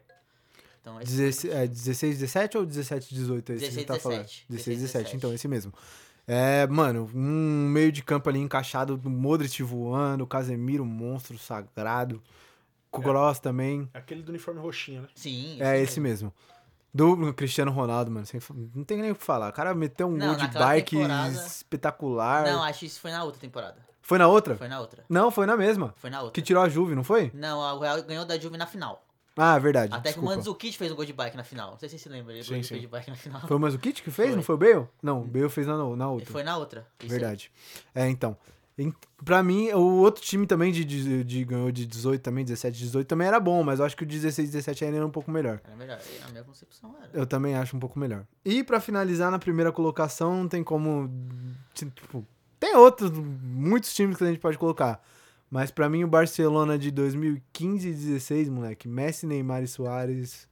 Então, 0.83 1.01
esse 1.01 1.17
16, 1.17 1.55
é, 1.55 1.67
16, 1.67 2.19
17 2.19 2.59
ou 2.59 2.67
17, 2.67 3.14
18? 3.14 3.53
Esse 3.55 3.64
que 3.64 3.71
você 3.73 3.77
16, 3.81 3.87
tá 3.87 3.99
falando? 3.99 4.19
17. 4.23 4.47
16, 4.49 4.79
17, 4.79 5.03
17. 5.05 5.17
então 5.17 5.33
esse 5.33 5.49
mesmo. 5.49 5.73
É, 6.29 6.67
mano, 6.67 7.11
um 7.14 7.69
meio 7.69 7.91
de 7.91 8.03
campo 8.03 8.29
ali 8.29 8.39
encaixado, 8.41 8.97
do 8.97 9.09
Modric 9.09 9.62
voando, 9.62 10.27
Casemiro, 10.27 10.85
monstro 10.85 11.39
sagrado. 11.39 12.21
Kroos 13.03 13.39
também. 13.39 13.89
Aquele 13.95 14.23
do 14.23 14.31
uniforme 14.31 14.61
roxinho, 14.61 15.03
né? 15.03 15.09
Sim. 15.15 15.59
É 15.61 15.81
esse 15.81 16.01
mesmo. 16.01 16.33
Do 16.95 17.35
Cristiano 17.35 17.71
Ronaldo, 17.73 18.11
mano. 18.11 18.25
sem 18.25 18.41
não 18.75 18.83
tem 18.85 19.03
nem 19.03 19.11
o 19.11 19.15
que 19.15 19.23
falar. 19.23 19.51
O 19.51 19.53
cara 19.53 19.75
meteu 19.75 20.07
um 20.07 20.13
Não, 20.17 20.29
gol 20.29 20.37
de 20.37 20.43
naquela 20.45 20.65
bike 20.67 20.97
temporada- 20.97 21.47
espetacular. 21.47 22.45
Não, 22.47 22.63
acho 22.63 22.81
que 22.81 22.87
isso 22.87 23.01
foi 23.01 23.11
na 23.11 23.23
outra 23.23 23.41
temporada. 23.41 23.77
Foi 24.01 24.19
na 24.19 24.29
outra? 24.29 24.57
Foi 24.57 24.69
na 24.69 24.81
outra. 24.81 25.05
Não, 25.09 25.31
foi 25.31 25.47
na 25.47 25.57
mesma. 25.57 25.93
Foi 25.97 26.09
na 26.09 26.19
outra. 26.23 26.33
Que 26.33 26.41
tirou 26.41 26.63
a 26.63 26.69
Juve, 26.69 26.95
não 26.95 27.05
foi? 27.05 27.31
Não, 27.35 27.59
o 27.77 27.81
Real 27.81 28.03
ganhou 28.03 28.25
da 28.25 28.39
Juve 28.39 28.57
na 28.57 28.67
final. 28.67 29.03
Ah, 29.37 29.59
verdade. 29.59 29.93
Até 29.93 30.05
que 30.13 30.19
o 30.19 30.23
desculpa. 30.23 30.37
Mandzukic 30.37 30.79
fez 30.79 30.91
um 30.93 30.95
gol 30.95 31.05
de 31.05 31.13
bike 31.13 31.37
na 31.37 31.45
final. 31.45 31.73
Não 31.73 31.79
sei 31.79 31.91
se 31.91 31.99
você 31.99 32.05
se 32.05 32.09
lembra. 32.09 32.33
Ele 32.33 32.43
Sim, 32.43 32.55
sim, 32.55 32.63
sim. 32.63 32.69
fez 32.69 32.81
de 32.81 32.87
bike 32.87 33.11
na 33.11 33.17
final. 33.17 33.41
Foi 33.43 33.57
o 33.57 33.61
Mandzukic 33.61 34.01
que 34.03 34.11
fez? 34.11 34.29
Foi. 34.29 34.37
Não 34.37 34.43
foi 34.43 34.55
o 34.55 34.59
Bale? 34.59 34.89
Não, 35.03 35.21
o 35.21 35.25
Bale 35.27 35.51
fez 35.51 35.67
na, 35.67 35.77
na 35.77 36.09
outra. 36.11 36.33
Foi 36.33 36.43
na 36.43 36.57
outra. 36.57 36.87
Isso 37.01 37.03
aí. 37.03 37.09
Verdade. 37.21 37.53
É, 37.95 38.09
então. 38.09 38.35
Pra 39.24 39.43
mim, 39.43 39.70
o 39.72 39.81
outro 40.03 40.22
time 40.22 40.47
também 40.47 40.70
de, 40.70 40.85
de, 40.85 41.24
de- 41.24 41.45
ganhou 41.45 41.72
de 41.72 41.87
18 41.87 42.20
também, 42.20 42.45
17, 42.45 42.79
18 42.79 43.07
também 43.09 43.27
era 43.27 43.41
bom, 43.41 43.62
mas 43.62 43.79
eu 43.81 43.87
acho 43.87 43.97
que 43.97 44.03
o 44.03 44.07
16, 44.07 44.51
17 44.51 44.85
ainda 44.85 44.99
era 44.99 45.07
um 45.07 45.11
pouco 45.11 45.31
melhor. 45.31 45.61
Era 45.64 45.77
melhor. 45.77 45.99
Na 46.22 46.29
minha 46.31 46.45
concepção 46.45 46.95
era. 47.01 47.11
Eu 47.14 47.27
também 47.27 47.55
acho 47.55 47.74
um 47.77 47.81
pouco 47.81 47.99
melhor. 47.99 48.24
E 48.45 48.62
pra 48.62 48.79
finalizar 48.79 49.31
na 49.31 49.39
primeira 49.39 49.72
colocação, 49.72 50.37
não 50.43 50.49
tem 50.49 50.62
como. 50.62 51.11
Tipo, 51.74 52.27
tem 52.61 52.77
outros, 52.77 53.11
muitos 53.12 53.95
times 53.95 54.16
que 54.18 54.24
a 54.24 54.27
gente 54.27 54.41
pode 54.41 54.59
colocar. 54.59 55.03
Mas 55.51 55.70
pra 55.70 55.89
mim, 55.89 56.05
o 56.05 56.09
Barcelona 56.09 56.79
de 56.79 56.91
2015 56.91 57.89
e 57.89 57.93
16, 57.95 58.49
moleque, 58.49 58.87
Messi, 58.89 59.27
Neymar 59.27 59.62
e 59.62 59.68
Soares 59.68 60.49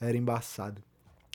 era 0.00 0.16
embaçado. 0.16 0.80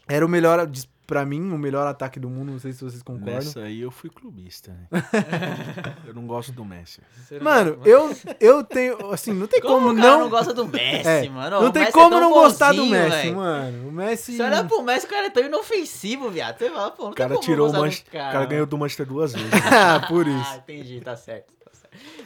Era 0.07 0.25
o 0.25 0.29
melhor, 0.29 0.65
pra 1.12 1.26
mim, 1.26 1.51
o 1.51 1.57
melhor 1.57 1.86
ataque 1.86 2.22
do 2.22 2.30
mundo. 2.30 2.53
Não 2.53 2.59
sei 2.59 2.72
se 2.72 2.82
vocês 2.82 3.03
concordam. 3.03 3.34
Nessa 3.36 3.59
aí 3.64 3.82
eu 3.82 3.91
fui 3.91 4.09
clubista, 4.09 4.72
né? 4.72 4.88
eu 6.07 6.14
não 6.14 6.26
gosto 6.26 6.53
do 6.53 6.64
Messi. 6.64 7.01
Mano, 7.41 7.78
eu, 7.84 8.16
eu 8.39 8.64
tenho. 8.64 9.12
Assim, 9.12 9.34
não 9.34 9.45
tem 9.45 9.59
Como, 9.59 9.74
como, 9.74 9.89
o 9.91 9.95
cara 9.97 10.07
não. 10.12 10.20
não 10.22 10.30
gosta 10.30 10.53
do 10.53 10.66
Messi, 10.66 11.09
É, 11.09 11.30
mano? 11.30 11.59
não 11.62 11.68
O 11.68 11.72
tem 11.72 11.82
Messi 11.82 11.89
é 11.89 11.91
como 11.93 12.09
tão 12.12 12.22
não 12.22 12.32
gostar 12.32 12.72
do 12.72 12.78
bonzinho, 12.78 12.91
Messi, 12.97 13.09
velho. 13.18 13.36
mano. 13.36 13.88
O 13.89 13.91
Messi. 13.91 14.38
Você 14.38 14.41
olha 14.43 14.64
pro 14.64 14.82
Messi, 14.84 15.05
o 15.05 15.09
cara 15.09 15.26
é 15.26 15.30
tão 15.30 15.43
inofensivo, 15.43 16.30
viado. 16.30 16.57
Você 16.57 16.70
fala, 16.70 16.91
pô, 16.91 17.03
não 17.03 17.12
O 17.12 17.14
cara 17.14 17.30
tem 17.32 17.36
como 17.39 17.45
tirou 17.45 17.70
o 17.70 17.74
Manchester. 17.74 18.07
O 18.22 18.32
cara 18.32 18.45
ganhou 18.45 18.66
do 18.66 18.78
Manchester 18.78 19.05
duas 19.05 19.34
vezes. 19.34 19.51
ah, 19.70 20.05
por 20.07 20.26
Ah, 20.26 20.30
isso. 20.30 20.55
entendi, 20.59 21.01
tá 21.01 21.18
certo. 21.18 21.51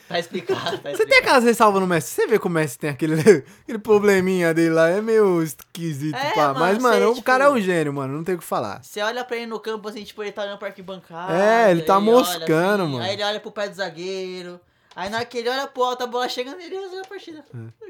Tá, 0.07 0.15
certo. 0.15 0.17
tá 0.17 0.19
explicado, 0.19 0.59
tá 0.63 0.69
Você 0.71 0.81
tem 0.81 0.91
explicado. 0.91 1.21
aquelas 1.21 1.43
ressalvas 1.43 1.81
no 1.81 1.87
Messi? 1.87 2.09
Você 2.13 2.27
vê 2.27 2.37
que 2.39 2.47
o 2.47 2.49
Messi 2.49 2.77
tem 2.79 2.89
aquele, 2.89 3.15
aquele 3.63 3.79
probleminha 3.79 4.53
dele 4.53 4.69
lá, 4.73 4.89
é 4.89 5.01
meio 5.01 5.41
esquisito, 5.41 6.15
É, 6.15 6.31
pá. 6.33 6.47
mano, 6.49 6.59
Mas, 6.59 6.77
mano, 6.79 6.95
sei, 6.97 7.05
o 7.05 7.13
tipo- 7.15 7.25
cara 7.25 7.45
é 7.45 7.49
um 7.49 7.59
gênio, 7.59 7.93
mano, 7.93 8.13
não 8.13 8.23
tem 8.23 8.35
o 8.35 8.37
que 8.37 8.43
falar. 8.43 8.83
Você 8.83 9.01
olha 9.01 9.23
pra 9.23 9.37
ele 9.37 9.47
no 9.47 9.59
campo, 9.59 9.87
assim, 9.89 10.03
tipo, 10.03 10.21
ele 10.23 10.31
tá 10.31 10.43
olhando 10.43 10.57
pra 10.59 10.67
arquibancada. 10.67 11.33
É, 11.33 11.71
ele 11.71 11.81
tá 11.83 11.95
olha 11.97 12.05
moscando, 12.05 12.83
assim, 12.83 12.91
mano. 12.93 13.03
Aí 13.03 13.13
ele 13.13 13.23
olha 13.23 13.39
pro 13.39 13.51
pé 13.51 13.67
do 13.67 13.75
zagueiro. 13.75 14.59
Aí 14.95 15.09
na 15.09 15.17
hora 15.17 15.25
que 15.25 15.37
ele 15.39 15.49
olha 15.49 15.67
pro 15.67 15.83
alto, 15.83 16.03
a 16.03 16.07
bola 16.07 16.29
chega 16.29 16.55
nele 16.55 16.73
e 16.73 16.79
resolve 16.79 16.99
a 17.05 17.09
partida. 17.09 17.43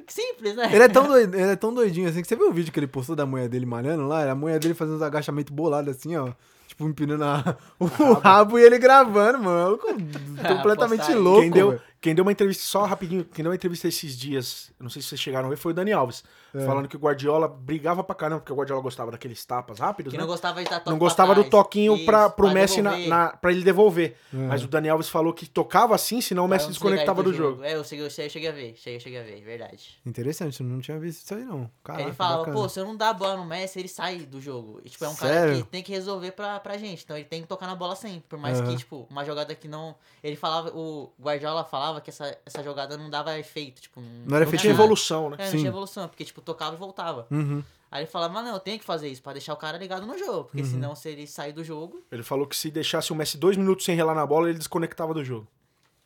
Que 0.08 0.12
Simples, 0.14 0.56
né? 0.56 0.70
Ele 0.74 0.84
é, 0.84 0.88
tão 0.88 1.06
doido, 1.08 1.36
ele 1.36 1.52
é 1.52 1.56
tão 1.56 1.72
doidinho 1.72 2.10
assim 2.10 2.20
que 2.22 2.28
você 2.28 2.36
viu 2.36 2.50
o 2.50 2.52
vídeo 2.54 2.72
que 2.74 2.80
ele 2.80 2.88
postou 2.88 3.16
da 3.16 3.28
mulher 3.28 3.48
dele 3.48 3.66
malhando 3.66 4.08
lá? 4.08 4.28
A 4.32 4.34
mulher 4.34 4.58
dele 4.58 4.74
fazendo 4.74 4.96
uns 4.96 5.02
agachamentos 5.04 5.54
bolados 5.54 5.96
assim, 5.96 6.16
ó. 6.18 6.30
Tipo, 6.68 6.84
empinando 6.90 7.24
a- 7.24 7.56
o 7.80 7.86
rabo 8.14 8.58
e 8.58 8.64
ele 8.64 8.80
gravando, 8.80 9.38
mano. 9.38 9.78
Completamente 9.78 11.00
Postaram. 11.02 11.22
louco. 11.22 11.42
quem, 11.42 11.52
deu. 11.52 11.80
Quem 12.06 12.14
deu 12.14 12.22
uma 12.24 12.32
entrevista, 12.32 12.64
só 12.64 12.84
rapidinho, 12.86 13.26
quem 13.26 13.42
deu 13.42 13.50
uma 13.50 13.56
entrevista 13.56 13.88
esses 13.88 14.16
dias, 14.16 14.72
não 14.80 14.92
sei 14.92 15.02
se 15.02 15.08
vocês 15.08 15.20
chegaram 15.20 15.48
a 15.48 15.50
ver, 15.50 15.56
foi 15.56 15.72
o 15.72 15.76
Dani 15.76 15.92
Alves. 15.92 16.24
É. 16.54 16.64
Falando 16.64 16.88
que 16.88 16.96
o 16.96 17.00
Guardiola 17.00 17.48
brigava 17.48 18.04
pra 18.04 18.14
caramba, 18.16 18.42
porque 18.42 18.54
o 18.54 18.56
Guardiola 18.56 18.80
gostava 18.80 19.10
daqueles 19.10 19.44
tapas 19.44 19.80
rápidos, 19.80 20.12
Que 20.12 20.18
né? 20.18 20.22
não 20.22 20.28
gostava 20.30 20.64
de 20.64 20.70
dar 20.70 20.78
toque 20.78 20.90
Não 20.92 20.98
pra 21.00 21.06
gostava 21.08 21.34
do 21.34 21.44
toquinho 21.50 22.06
pra, 22.06 22.28
Isso, 22.28 22.36
pro 22.36 22.46
pra 22.46 22.54
Messi 22.54 22.82
na, 22.84 22.92
devolver. 22.92 23.10
na, 23.10 23.28
pra 23.30 23.52
ele 23.52 23.64
devolver. 23.64 24.16
É. 24.32 24.38
Mas 24.38 24.64
o 24.64 24.68
Dani 24.68 24.88
Alves 24.88 25.10
falou 25.10 25.34
que 25.34 25.48
tocava 25.48 25.96
assim, 25.96 26.22
senão 26.22 26.46
o 26.46 26.48
Messi 26.48 26.68
desconectava 26.68 27.24
do 27.24 27.32
ele 27.32 27.38
jogo. 27.38 27.64
É, 27.64 27.74
eu 27.74 27.84
cheguei, 27.84 28.06
eu 28.06 28.10
cheguei, 28.12 28.26
eu 28.28 28.30
cheguei 28.30 28.50
a 28.50 28.52
ver. 28.52 28.76
Cheguei, 28.78 29.00
cheguei 29.00 29.20
a 29.20 29.24
ver, 29.24 29.42
verdade. 29.42 29.98
Interessante, 30.06 30.62
eu 30.62 30.68
não 30.68 30.80
tinha 30.80 31.00
visto 31.00 31.24
isso 31.26 31.34
aí 31.34 31.44
não. 31.44 31.70
Caraca, 31.84 32.04
ele 32.04 32.14
falava, 32.14 32.38
bacana. 32.42 32.56
pô, 32.58 32.70
se 32.70 32.80
eu 32.80 32.86
não 32.86 32.96
dar 32.96 33.10
a 33.10 33.14
bola 33.14 33.36
no 33.36 33.46
Messi, 33.46 33.80
ele 33.80 33.88
sai 33.90 34.20
do 34.20 34.40
jogo. 34.40 34.80
E, 34.86 34.90
tipo, 34.90 35.04
é 35.04 35.10
um 35.10 35.16
cara 35.16 35.34
Sério? 35.34 35.58
que 35.58 35.64
tem 35.72 35.82
que 35.82 35.92
resolver 35.92 36.32
pra, 36.34 36.60
pra 36.60 36.78
gente. 36.78 37.04
Então 37.04 37.18
ele 37.18 37.26
tem 37.26 37.42
que 37.42 37.48
tocar 37.48 37.66
na 37.66 37.76
bola 37.76 37.96
sempre. 37.96 38.22
Por 38.30 38.38
mais 38.38 38.60
Aham. 38.62 38.70
que, 38.72 38.78
tipo, 38.78 39.08
uma 39.10 39.26
jogada 39.26 39.56
que 39.56 39.68
não. 39.68 39.96
Ele 40.24 40.36
falava, 40.36 40.70
o 40.70 41.12
Guardiola 41.20 41.64
falava 41.66 41.95
que 42.02 42.10
essa, 42.10 42.38
essa 42.46 42.64
jogada 42.64 42.98
não 42.98 43.10
dava 43.10 43.38
efeito. 43.40 43.82
Tipo, 43.82 44.00
Não 44.02 44.36
era 44.36 44.44
Não 44.46 44.52
efetivo. 44.52 44.62
tinha 44.62 44.74
nada. 44.74 44.84
evolução, 44.84 45.30
né? 45.30 45.38
É, 45.40 45.44
não 45.46 45.52
Sim. 45.52 45.58
tinha 45.58 45.70
evolução, 45.70 46.08
porque, 46.08 46.26
tipo, 46.26 46.42
tocava 46.42 46.76
e 46.76 46.80
voltava. 46.80 47.28
Uhum. 47.32 47.64
Aí 47.92 48.02
ele 48.04 48.10
fala, 48.12 48.28
mano, 48.28 48.50
eu 48.50 48.60
tenho 48.60 48.78
que 48.80 48.84
fazer 48.86 49.08
isso 49.08 49.22
pra 49.22 49.32
deixar 49.34 49.54
o 49.54 49.58
cara 49.58 49.78
ligado 49.78 50.06
no 50.06 50.18
jogo. 50.18 50.46
Porque 50.46 50.62
Uhum. 50.62 50.66
senão, 50.70 50.96
se 50.96 51.08
ele 51.10 51.26
sair 51.28 51.54
do 51.54 51.64
jogo. 51.64 52.04
Ele 52.12 52.24
falou 52.24 52.46
que 52.46 52.56
se 52.56 52.70
deixasse 52.70 53.12
o 53.12 53.16
Messi 53.16 53.38
dois 53.38 53.56
minutos 53.58 53.86
sem 53.86 53.96
relar 53.96 54.14
na 54.16 54.26
bola, 54.26 54.50
ele 54.50 54.58
desconectava 54.58 55.14
do 55.14 55.24
jogo. 55.24 55.48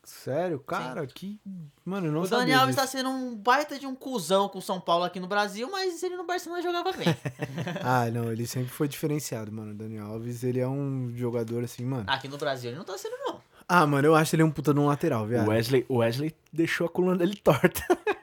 Sério? 0.04 0.60
Cara, 0.60 1.06
que. 1.06 1.40
Mano, 1.86 2.08
eu 2.08 2.12
não 2.12 2.22
o 2.22 2.26
sabia 2.26 2.46
Dani 2.46 2.54
Alves 2.54 2.76
tá 2.76 2.88
sendo 2.88 3.10
um 3.10 3.36
baita 3.36 3.78
de 3.78 3.86
um 3.86 3.94
cuzão 3.94 4.50
com 4.50 4.58
o 4.58 4.62
São 4.62 4.80
Paulo 4.80 5.04
aqui 5.04 5.20
no 5.20 5.28
Brasil, 5.28 5.70
mas 5.70 6.02
ele 6.02 6.16
no 6.18 6.26
Barcelona 6.26 6.62
jogava 6.64 6.92
bem. 6.94 7.06
Ah, 7.84 8.10
não, 8.12 8.32
ele 8.32 8.48
sempre 8.48 8.70
foi 8.70 8.88
diferenciado, 8.88 9.52
mano. 9.52 9.72
O 9.72 9.76
Dani 9.76 10.00
Alves, 10.00 10.44
ele 10.44 10.60
é 10.60 10.68
um 10.68 11.12
jogador 11.16 11.64
assim, 11.64 11.84
mano. 11.86 12.06
aqui 12.08 12.28
no 12.28 12.38
Brasil 12.38 12.70
ele 12.72 12.78
não 12.78 12.86
tá 12.86 12.98
sendo, 12.98 13.16
não. 13.20 13.40
Ah, 13.72 13.86
mano, 13.86 14.08
eu 14.08 14.16
acho 14.16 14.36
ele 14.36 14.42
um 14.42 14.50
puta 14.50 14.74
de 14.74 14.80
um 14.80 14.88
lateral, 14.88 15.28
viado. 15.28 15.48
Wesley, 15.48 15.86
o 15.88 15.98
Wesley 15.98 16.34
deixou 16.52 16.88
a 16.88 16.90
coluna 16.90 17.16
dele 17.16 17.36
torta. 17.36 17.84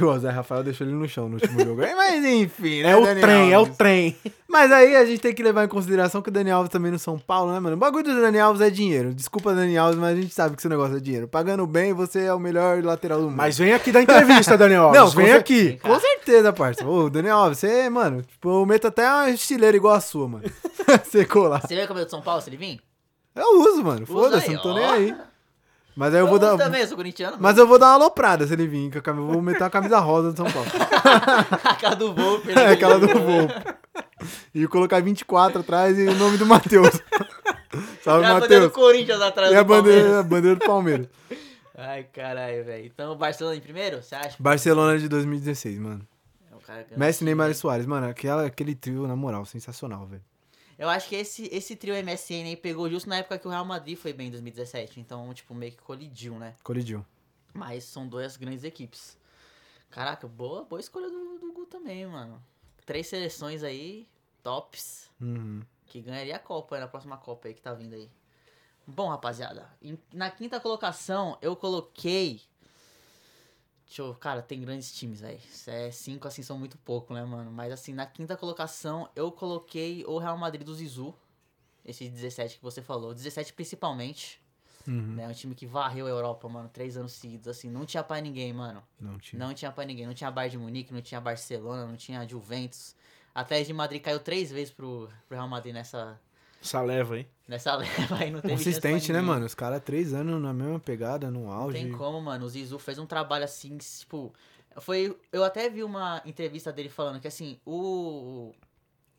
O 0.00 0.18
Zé 0.18 0.30
Rafael 0.30 0.64
deixou 0.64 0.84
ele 0.84 0.96
no 0.96 1.08
chão 1.08 1.28
no 1.28 1.34
último 1.36 1.60
jogo. 1.64 1.80
Mas 1.80 2.24
enfim, 2.26 2.82
né? 2.82 2.90
É 2.90 2.96
o 2.96 3.02
Dani 3.04 3.20
trem, 3.20 3.52
é 3.52 3.56
o 3.56 3.60
Alves? 3.60 3.76
trem. 3.76 4.16
Mas 4.48 4.72
aí 4.72 4.96
a 4.96 5.04
gente 5.04 5.20
tem 5.20 5.32
que 5.32 5.42
levar 5.42 5.64
em 5.64 5.68
consideração 5.68 6.20
que 6.20 6.28
o 6.28 6.32
Dani 6.32 6.50
Alves 6.50 6.70
também 6.72 6.90
no 6.90 6.98
São 6.98 7.16
Paulo, 7.16 7.52
né, 7.52 7.60
mano? 7.60 7.76
O 7.76 7.78
bagulho 7.78 8.02
do 8.02 8.20
Dani 8.20 8.38
Alves 8.40 8.60
é 8.60 8.68
dinheiro. 8.68 9.14
Desculpa, 9.14 9.54
Dani 9.54 9.78
Alves, 9.78 9.96
mas 9.96 10.18
a 10.18 10.20
gente 10.20 10.34
sabe 10.34 10.56
que 10.56 10.60
esse 10.60 10.68
negócio 10.68 10.96
é 10.96 11.00
dinheiro. 11.00 11.28
Pagando 11.28 11.64
bem, 11.68 11.92
você 11.92 12.24
é 12.24 12.34
o 12.34 12.38
melhor 12.40 12.82
lateral 12.82 13.20
do 13.20 13.26
mundo. 13.26 13.36
Mas 13.36 13.58
vem 13.58 13.72
aqui 13.72 13.92
da 13.92 14.02
entrevista, 14.02 14.58
Daniel. 14.58 14.90
Não, 14.92 15.02
Alves. 15.02 15.14
vem 15.14 15.32
aqui. 15.32 15.62
Vem 15.62 15.76
cá. 15.78 15.88
Com 15.88 16.00
certeza, 16.00 16.52
parça. 16.52 16.84
Ô, 16.84 17.08
Daniel 17.08 17.36
Alves, 17.36 17.58
você, 17.58 17.88
mano, 17.88 18.22
tipo, 18.22 18.48
eu 18.48 18.66
meto 18.66 18.88
até 18.88 19.08
uma 19.08 19.30
estileira 19.30 19.76
igual 19.76 19.94
a 19.94 20.00
sua, 20.00 20.26
mano. 20.28 20.44
você 21.04 21.24
colar. 21.24 21.60
Você 21.60 21.76
vê 21.76 21.84
o 21.84 21.88
cabelo 21.88 22.06
de 22.06 22.10
São 22.10 22.22
Paulo, 22.22 22.42
se 22.42 22.50
ele 22.50 22.56
vir? 22.56 22.80
Eu 23.36 23.60
uso, 23.60 23.84
mano. 23.84 24.06
Foda-se, 24.06 24.50
não 24.52 24.62
tô 24.62 24.72
nem 24.74 24.84
aí. 24.84 25.16
Mas 25.94 26.12
aí 26.14 26.20
eu 26.20 26.26
vou 26.26 26.38
dar. 26.38 26.56
também, 26.58 26.80
eu 26.82 26.86
sou 26.88 26.96
corintiano. 26.96 27.36
Mas 27.40 27.56
eu 27.56 27.66
vou 27.66 27.78
dar 27.78 27.86
uma 27.86 27.94
aloprada 27.94 28.46
se 28.46 28.52
ele 28.52 28.66
vir. 28.66 28.96
a 28.96 29.00
camisa- 29.00 29.26
Eu 29.26 29.32
vou 29.32 29.42
meter 29.42 29.62
uma 29.62 29.70
camisa 29.70 29.98
rosa 29.98 30.32
do 30.32 30.36
São 30.36 30.46
Paulo. 30.50 30.68
a 31.64 31.74
cara 31.74 31.94
do 31.94 32.12
voo. 32.14 32.42
É 32.54 32.72
aquela 32.72 32.98
do 32.98 33.06
voo. 33.08 33.48
E 34.54 34.66
colocar 34.66 35.00
24 35.00 35.60
atrás 35.60 35.96
e 35.98 36.06
o 36.08 36.14
nome 36.14 36.36
do 36.38 36.46
Matheus. 36.46 36.88
Salve, 38.02 38.24
E 38.26 38.30
a 38.30 38.34
bandeira 38.40 38.40
do 38.40 38.40
Matheus. 38.40 38.72
Corinthians 38.72 39.20
atrás 39.20 39.52
E 39.52 39.56
a 39.56 39.62
do 39.62 39.68
bandeira, 39.68 40.00
Palmeiras. 40.00 40.18
a 40.18 40.22
bandeira 40.28 40.56
do 40.56 40.64
Palmeiras. 40.66 41.08
Ai, 41.78 42.02
caralho, 42.04 42.64
velho. 42.64 42.86
Então, 42.86 43.16
Barcelona 43.16 43.56
em 43.56 43.60
primeiro, 43.60 44.02
você 44.02 44.14
acha? 44.14 44.34
Barcelona 44.38 44.98
de 44.98 45.08
2016, 45.08 45.78
mano. 45.78 46.00
É 46.50 46.72
ganhando 46.72 46.98
Messi, 46.98 47.22
Neymar 47.24 47.50
e? 47.50 47.54
Soares. 47.54 47.86
Mano, 47.86 48.08
aquela, 48.08 48.46
aquele 48.46 48.74
trio, 48.74 49.06
na 49.06 49.14
moral, 49.14 49.44
sensacional, 49.44 50.06
velho. 50.06 50.22
Eu 50.78 50.88
acho 50.90 51.08
que 51.08 51.14
esse, 51.16 51.48
esse 51.52 51.74
trio 51.74 51.94
MSN 51.94 52.44
aí 52.48 52.56
pegou 52.56 52.88
justo 52.90 53.08
na 53.08 53.16
época 53.16 53.38
que 53.38 53.46
o 53.48 53.50
Real 53.50 53.64
Madrid 53.64 53.96
foi 53.96 54.12
bem 54.12 54.28
em 54.28 54.30
2017. 54.30 55.00
Então, 55.00 55.32
tipo, 55.32 55.54
meio 55.54 55.72
que 55.72 55.78
colidiu, 55.82 56.38
né? 56.38 56.54
Colidiu. 56.62 57.04
Mas 57.54 57.84
são 57.84 58.06
duas 58.06 58.36
grandes 58.36 58.62
equipes. 58.64 59.16
Caraca, 59.90 60.28
boa, 60.28 60.64
boa 60.64 60.80
escolha 60.80 61.08
do, 61.08 61.38
do 61.38 61.52
Gu 61.52 61.64
também, 61.66 62.06
mano. 62.06 62.42
Três 62.84 63.06
seleções 63.06 63.62
aí, 63.62 64.06
tops, 64.42 65.10
Uhum. 65.20 65.62
que 65.86 66.02
ganharia 66.02 66.36
a 66.36 66.38
Copa, 66.38 66.78
na 66.78 66.86
próxima 66.86 67.16
Copa 67.16 67.48
aí 67.48 67.54
que 67.54 67.62
tá 67.62 67.72
vindo 67.72 67.94
aí. 67.94 68.10
Bom, 68.86 69.08
rapaziada, 69.08 69.68
na 70.12 70.30
quinta 70.30 70.60
colocação 70.60 71.38
eu 71.40 71.56
coloquei. 71.56 72.42
Deixa 73.86 74.02
eu. 74.02 74.14
Cara, 74.14 74.42
tem 74.42 74.60
grandes 74.60 74.92
times, 74.92 75.20
velho. 75.20 75.38
É, 75.66 75.90
cinco 75.90 76.26
assim 76.26 76.42
são 76.42 76.58
muito 76.58 76.76
pouco, 76.78 77.14
né, 77.14 77.24
mano? 77.24 77.50
Mas 77.50 77.72
assim, 77.72 77.94
na 77.94 78.04
quinta 78.04 78.36
colocação 78.36 79.08
eu 79.14 79.30
coloquei 79.30 80.04
o 80.06 80.18
Real 80.18 80.36
Madrid 80.36 80.64
do 80.64 80.74
Zizu. 80.74 81.14
Esse 81.84 82.08
17 82.08 82.56
que 82.56 82.62
você 82.62 82.82
falou. 82.82 83.14
17 83.14 83.52
principalmente. 83.52 84.40
Uhum. 84.88 85.14
Né? 85.14 85.28
Um 85.28 85.32
time 85.32 85.54
que 85.54 85.66
varreu 85.66 86.06
a 86.06 86.10
Europa, 86.10 86.48
mano, 86.48 86.68
três 86.68 86.96
anos 86.96 87.12
seguidos, 87.12 87.46
assim. 87.48 87.70
Não 87.70 87.86
tinha 87.86 88.02
pra 88.02 88.20
ninguém, 88.20 88.52
mano. 88.52 88.82
Não 89.00 89.18
tinha. 89.18 89.38
Não 89.38 89.54
tinha 89.54 89.70
pra 89.70 89.84
ninguém. 89.84 90.06
Não 90.06 90.14
tinha 90.14 90.30
Bayern 90.30 90.56
de 90.56 90.58
Munique, 90.58 90.92
não 90.92 91.00
tinha 91.00 91.20
Barcelona, 91.20 91.86
não 91.86 91.96
tinha 91.96 92.26
Juventus. 92.28 92.94
Até 93.32 93.62
de 93.62 93.72
Madrid 93.72 94.02
caiu 94.02 94.18
três 94.18 94.50
vezes 94.50 94.72
pro, 94.72 95.10
pro 95.28 95.36
Real 95.36 95.48
Madrid 95.48 95.74
nessa, 95.74 96.20
Essa 96.62 96.80
leva, 96.82 97.18
hein? 97.18 97.26
nessa 97.46 97.74
leva 97.76 98.16
aí. 98.16 98.30
Não 98.30 98.40
teve 98.40 98.54
Consistente, 98.54 99.12
né, 99.12 99.20
mano? 99.20 99.46
Os 99.46 99.54
caras 99.54 99.82
três 99.82 100.12
anos 100.12 100.40
na 100.40 100.52
mesma 100.52 100.80
pegada, 100.80 101.30
no 101.30 101.44
Não 101.44 101.52
auge. 101.52 101.78
tem 101.78 101.92
como, 101.92 102.20
mano. 102.20 102.44
O 102.44 102.48
Zizu 102.48 102.78
fez 102.78 102.98
um 102.98 103.06
trabalho 103.06 103.44
assim, 103.44 103.76
tipo. 103.78 104.32
Foi. 104.78 105.16
Eu 105.32 105.44
até 105.44 105.70
vi 105.70 105.82
uma 105.82 106.20
entrevista 106.24 106.72
dele 106.72 106.88
falando 106.88 107.20
que 107.20 107.28
assim, 107.28 107.58
o. 107.64 108.52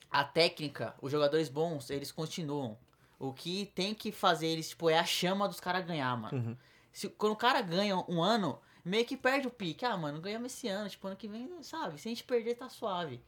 A 0.09 0.23
técnica, 0.23 0.93
os 1.01 1.11
jogadores 1.11 1.49
bons, 1.49 1.89
eles 1.89 2.11
continuam. 2.11 2.77
O 3.19 3.33
que 3.33 3.65
tem 3.75 3.93
que 3.93 4.11
fazer 4.11 4.47
eles, 4.47 4.69
tipo, 4.69 4.89
é 4.89 4.97
a 4.97 5.03
chama 5.03 5.47
dos 5.47 5.59
caras 5.59 5.85
ganhar, 5.85 6.15
mano. 6.15 6.37
Uhum. 6.37 6.57
Se, 6.93 7.09
quando 7.09 7.33
o 7.33 7.35
cara 7.35 7.61
ganha 7.61 7.97
um 8.07 8.21
ano, 8.21 8.59
meio 8.85 9.05
que 9.05 9.17
perde 9.17 9.47
o 9.47 9.51
pique. 9.51 9.83
Ah, 9.83 9.97
mano, 9.97 10.21
ganhamos 10.21 10.53
esse 10.53 10.67
ano, 10.67 10.87
tipo, 10.89 11.07
ano 11.07 11.15
que 11.15 11.27
vem, 11.27 11.49
sabe? 11.61 11.99
Se 11.99 12.07
a 12.07 12.11
gente 12.11 12.23
perder, 12.23 12.55
tá 12.55 12.69
suave. 12.69 13.19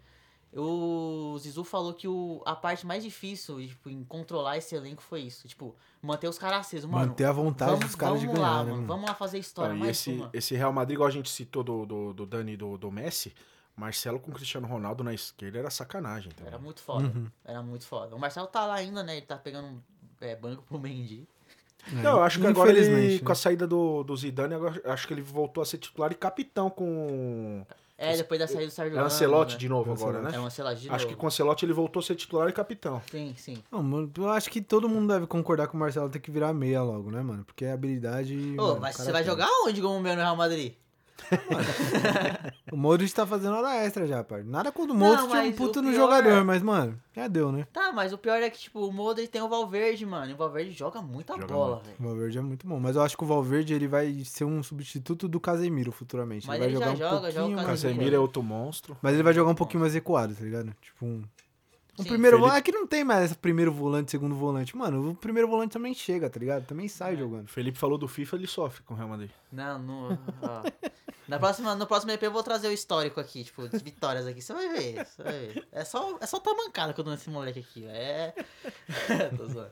O 0.51 1.37
Zizu 1.39 1.63
falou 1.63 1.93
que 1.93 2.07
o, 2.07 2.41
a 2.45 2.55
parte 2.55 2.85
mais 2.85 3.03
difícil, 3.03 3.59
tipo, 3.67 3.89
em 3.89 4.03
controlar 4.03 4.57
esse 4.57 4.73
elenco 4.75 5.01
foi 5.01 5.21
isso. 5.21 5.47
Tipo, 5.47 5.75
manter 6.01 6.27
os 6.27 6.39
caras 6.39 6.61
acesos, 6.61 6.89
mano. 6.89 7.07
Manter 7.07 7.25
a 7.25 7.31
vontade 7.31 7.71
vamos, 7.71 7.85
dos 7.85 7.95
caras 7.95 8.19
de 8.19 8.25
vamos 8.25 8.41
ganhar, 8.41 8.51
lá, 8.51 8.63
né, 8.63 8.71
mano. 8.71 8.87
Vamos 8.87 9.07
lá 9.07 9.13
fazer 9.13 9.37
história, 9.37 9.73
Ah, 9.73 9.75
e 9.75 9.79
mais 9.79 9.91
esse, 9.91 10.11
uma. 10.11 10.29
esse 10.33 10.55
Real 10.55 10.73
Madrid, 10.73 10.95
igual 10.95 11.07
a 11.07 11.11
gente 11.11 11.29
citou 11.29 11.63
do, 11.63 11.85
do, 11.85 12.13
do 12.13 12.25
Dani 12.25 12.53
e 12.53 12.57
do, 12.57 12.77
do 12.79 12.91
Messi, 12.91 13.31
Marcelo 13.75 14.19
com 14.19 14.31
Cristiano 14.31 14.67
Ronaldo 14.67 15.03
na 15.03 15.13
esquerda 15.13 15.59
era 15.59 15.69
sacanagem. 15.69 16.31
Era 16.43 16.57
muito 16.57 16.81
foda. 16.81 17.05
Uhum. 17.07 17.27
Era 17.45 17.61
muito 17.61 17.85
foda. 17.85 18.15
O 18.15 18.19
Marcelo 18.19 18.47
tá 18.47 18.65
lá 18.65 18.75
ainda, 18.75 19.03
né? 19.03 19.17
Ele 19.17 19.25
tá 19.25 19.37
pegando 19.37 19.81
é, 20.19 20.35
banco 20.35 20.63
pro 20.63 20.79
Mendy. 20.79 21.27
É, 21.87 21.95
Não, 21.95 22.17
eu 22.17 22.23
acho 22.23 22.39
que 22.41 22.47
agora 22.47 22.69
ele, 22.71 22.81
infelizmente, 22.81 23.23
com 23.23 23.31
a 23.31 23.35
saída 23.35 23.65
do, 23.65 24.03
do 24.03 24.17
Zidane, 24.17 24.53
agora, 24.55 24.81
acho 24.85 25.07
que 25.07 25.13
ele 25.13 25.21
voltou 25.21 25.61
a 25.61 25.65
ser 25.65 25.77
titular 25.77 26.11
e 26.11 26.15
capitão 26.15 26.69
com 26.69 27.65
É, 27.69 27.75
depois 28.17 28.39
da 28.39 28.47
saída 28.47 28.65
do 28.65 28.67
é 28.67 28.71
Sérgio 28.71 28.97
o 28.97 29.03
Ancelotti 29.03 29.53
né? 29.53 29.59
de 29.59 29.69
novo 29.69 29.91
Ancelotti. 29.91 30.17
agora, 30.17 30.31
né? 30.31 30.37
É 30.37 30.39
o 30.39 30.45
Ancelotti 30.45 30.81
de 30.81 30.89
Acho 30.89 31.05
novo. 31.05 31.07
que 31.07 31.15
com 31.19 31.25
o 31.25 31.27
Ancelotti 31.27 31.65
ele 31.65 31.73
voltou 31.73 31.99
a 31.99 32.03
ser 32.03 32.15
titular 32.15 32.47
e 32.47 32.53
capitão. 32.53 33.01
Sim, 33.11 33.33
sim. 33.37 33.63
Não, 33.71 33.83
mano, 33.83 34.11
eu 34.17 34.29
acho 34.29 34.49
que 34.49 34.61
todo 34.61 34.87
mundo 34.87 35.11
deve 35.13 35.27
concordar 35.27 35.67
que 35.67 35.75
o 35.75 35.77
Marcelo 35.77 36.09
tem 36.09 36.21
que 36.21 36.31
virar 36.31 36.53
meia 36.53 36.81
logo, 36.81 37.11
né, 37.11 37.21
mano? 37.21 37.43
Porque 37.43 37.65
a 37.65 37.73
habilidade. 37.73 38.55
Ô, 38.57 38.61
mano, 38.67 38.79
mas 38.81 38.95
você 38.95 39.11
vai 39.11 39.23
tem. 39.23 39.31
jogar 39.31 39.47
onde 39.65 39.81
como 39.81 39.97
o 39.97 40.01
meu 40.01 40.15
no 40.15 40.21
Real 40.21 40.35
Madrid? 40.35 40.73
O 42.71 42.77
Modric 42.77 43.13
tá 43.13 43.25
fazendo 43.25 43.55
hora 43.55 43.75
extra 43.83 44.05
já, 44.05 44.23
pai. 44.23 44.43
Nada 44.43 44.71
contra 44.71 44.93
o 44.93 44.97
Modric, 44.97 45.35
é 45.35 45.41
um 45.41 45.51
puto 45.53 45.79
o 45.79 45.81
no 45.81 45.89
pior- 45.89 46.01
jogador, 46.01 46.45
mas, 46.45 46.61
mano, 46.61 46.99
já 47.15 47.27
deu, 47.27 47.51
né? 47.51 47.65
Tá, 47.73 47.91
mas 47.91 48.13
o 48.13 48.17
pior 48.17 48.41
é 48.41 48.49
que, 48.49 48.59
tipo, 48.59 48.85
o 48.85 48.91
Modric 48.91 49.27
tem 49.29 49.41
o 49.41 49.49
Valverde, 49.49 50.05
mano. 50.05 50.31
E 50.31 50.33
o 50.33 50.37
Valverde 50.37 50.71
joga 50.71 51.01
muita 51.01 51.33
Joga 51.33 51.47
bola, 51.47 51.81
velho. 51.83 51.95
O 51.99 52.03
Valverde 52.03 52.37
é 52.37 52.41
muito 52.41 52.67
bom. 52.67 52.79
Mas 52.79 52.95
eu 52.95 53.01
acho 53.01 53.17
que 53.17 53.23
o 53.23 53.27
Valverde 53.27 53.73
ele 53.73 53.87
vai 53.87 54.23
ser 54.23 54.45
um 54.45 54.61
substituto 54.61 55.27
do 55.27 55.39
Casemiro 55.39 55.91
futuramente. 55.91 56.45
Mas 56.47 56.61
ele 56.61 56.63
vai 56.63 56.69
ele 56.69 56.79
já 56.79 56.85
jogar 56.85 56.93
um 56.93 56.97
joga, 56.97 57.21
pouquinho 57.21 57.33
joga 57.33 57.47
o. 57.63 57.65
Casemiro. 57.65 57.69
Casemiro 57.97 58.15
é 58.15 58.19
outro 58.19 58.43
monstro. 58.43 58.97
Mas 59.01 59.13
ele 59.13 59.23
vai 59.23 59.33
jogar 59.33 59.51
um 59.51 59.55
pouquinho 59.55 59.81
mais 59.81 59.93
recuado, 59.93 60.35
tá 60.35 60.43
ligado? 60.43 60.73
Tipo 60.81 61.05
um. 61.05 61.23
Um 61.99 62.03
Sim. 62.03 62.09
primeiro 62.09 62.37
Felipe- 62.37 62.49
volante. 62.49 62.57
É 62.59 62.61
que 62.61 62.71
não 62.71 62.87
tem 62.87 63.03
mais 63.03 63.25
esse 63.25 63.35
primeiro 63.35 63.71
volante, 63.73 64.11
segundo 64.11 64.35
volante. 64.35 64.75
Mano, 64.77 65.11
o 65.11 65.15
primeiro 65.15 65.47
volante 65.47 65.73
também 65.73 65.93
chega, 65.93 66.29
tá 66.29 66.39
ligado? 66.39 66.65
Também 66.65 66.87
sai 66.87 67.15
jogando. 67.17 67.47
Felipe 67.47 67.77
falou 67.77 67.97
do 67.97 68.07
FIFA, 68.07 68.35
ele 68.37 68.47
sofre 68.47 68.81
com 68.83 68.93
o 68.93 68.97
Real 68.97 69.09
Madrid. 69.09 69.29
Não, 69.51 69.77
não. 69.79 70.19
ó. 70.41 70.63
Na 71.27 71.37
próxima, 71.37 71.75
no 71.75 71.85
próximo 71.85 72.11
EP 72.11 72.23
eu 72.23 72.31
vou 72.31 72.41
trazer 72.41 72.69
o 72.69 72.71
histórico 72.71 73.19
aqui, 73.19 73.43
tipo, 73.43 73.67
de 73.67 73.77
vitórias 73.79 74.25
aqui. 74.25 74.41
Você 74.41 74.51
vai 74.53 74.69
ver, 74.69 75.05
você 75.05 75.23
vai 75.23 75.31
ver. 75.33 75.67
É 75.71 75.83
só, 75.85 76.17
é 76.19 76.25
só 76.25 76.41
mancada 76.57 76.91
que 76.93 76.99
eu 76.99 77.03
dou 77.03 77.13
nesse 77.13 77.29
moleque 77.29 77.59
aqui. 77.59 77.85
É. 77.85 78.33
Tô 79.37 79.45
zoando. 79.45 79.71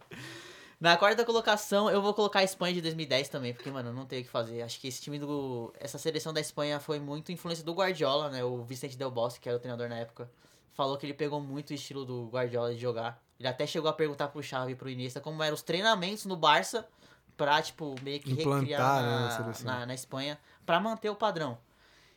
Na 0.80 0.96
quarta 0.96 1.26
colocação, 1.26 1.90
eu 1.90 2.00
vou 2.00 2.14
colocar 2.14 2.40
a 2.40 2.44
Espanha 2.44 2.76
de 2.76 2.82
2010 2.82 3.30
também, 3.30 3.52
porque, 3.52 3.72
mano, 3.72 3.92
não 3.92 4.06
tem 4.06 4.22
o 4.22 4.24
que 4.24 4.30
fazer. 4.30 4.62
Acho 4.62 4.80
que 4.80 4.88
esse 4.88 5.02
time 5.02 5.18
do. 5.18 5.74
Essa 5.80 5.98
seleção 5.98 6.32
da 6.32 6.40
Espanha 6.40 6.80
foi 6.80 7.00
muito 7.00 7.32
influência 7.32 7.64
do 7.66 7.74
Guardiola, 7.74 8.30
né? 8.30 8.44
O 8.44 8.64
Vicente 8.64 8.96
Del 8.96 9.10
Bosque, 9.10 9.40
que 9.40 9.50
era 9.50 9.58
o 9.58 9.60
treinador 9.60 9.90
na 9.90 9.98
época. 9.98 10.30
Falou 10.78 10.96
que 10.96 11.08
ele 11.08 11.14
pegou 11.16 11.42
muito 11.42 11.72
o 11.72 11.74
estilo 11.74 12.06
do 12.06 12.28
Guardiola 12.28 12.72
de 12.72 12.80
jogar. 12.80 13.20
Ele 13.40 13.48
até 13.48 13.66
chegou 13.66 13.90
a 13.90 13.94
perguntar 13.94 14.28
pro 14.28 14.44
Xavi 14.44 14.74
e 14.74 14.76
pro 14.76 14.88
Iniesta 14.88 15.20
como 15.20 15.42
eram 15.42 15.56
os 15.56 15.64
treinamentos 15.64 16.24
no 16.26 16.36
Barça 16.38 16.88
pra, 17.36 17.60
tipo, 17.64 17.96
meio 18.04 18.20
que 18.20 18.32
Implantar, 18.32 18.60
recriar 18.60 19.02
né, 19.04 19.10
na 19.10 19.30
seleção. 19.32 19.66
na, 19.66 19.86
na 19.88 19.94
Espanha 19.96 20.40
pra 20.68 20.80
manter 20.80 21.10
o 21.10 21.16
padrão. 21.16 21.58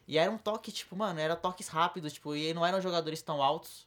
E 0.07 0.19
era 0.19 0.31
um 0.31 0.37
toque, 0.37 0.71
tipo, 0.71 0.95
mano, 0.95 1.19
era 1.19 1.35
toques 1.37 1.69
rápidos, 1.69 2.13
tipo, 2.13 2.35
e 2.37 2.53
não 2.53 2.65
eram 2.67 2.83
jogadores 2.83 3.23
tão 3.23 3.43
altos, 3.43 3.87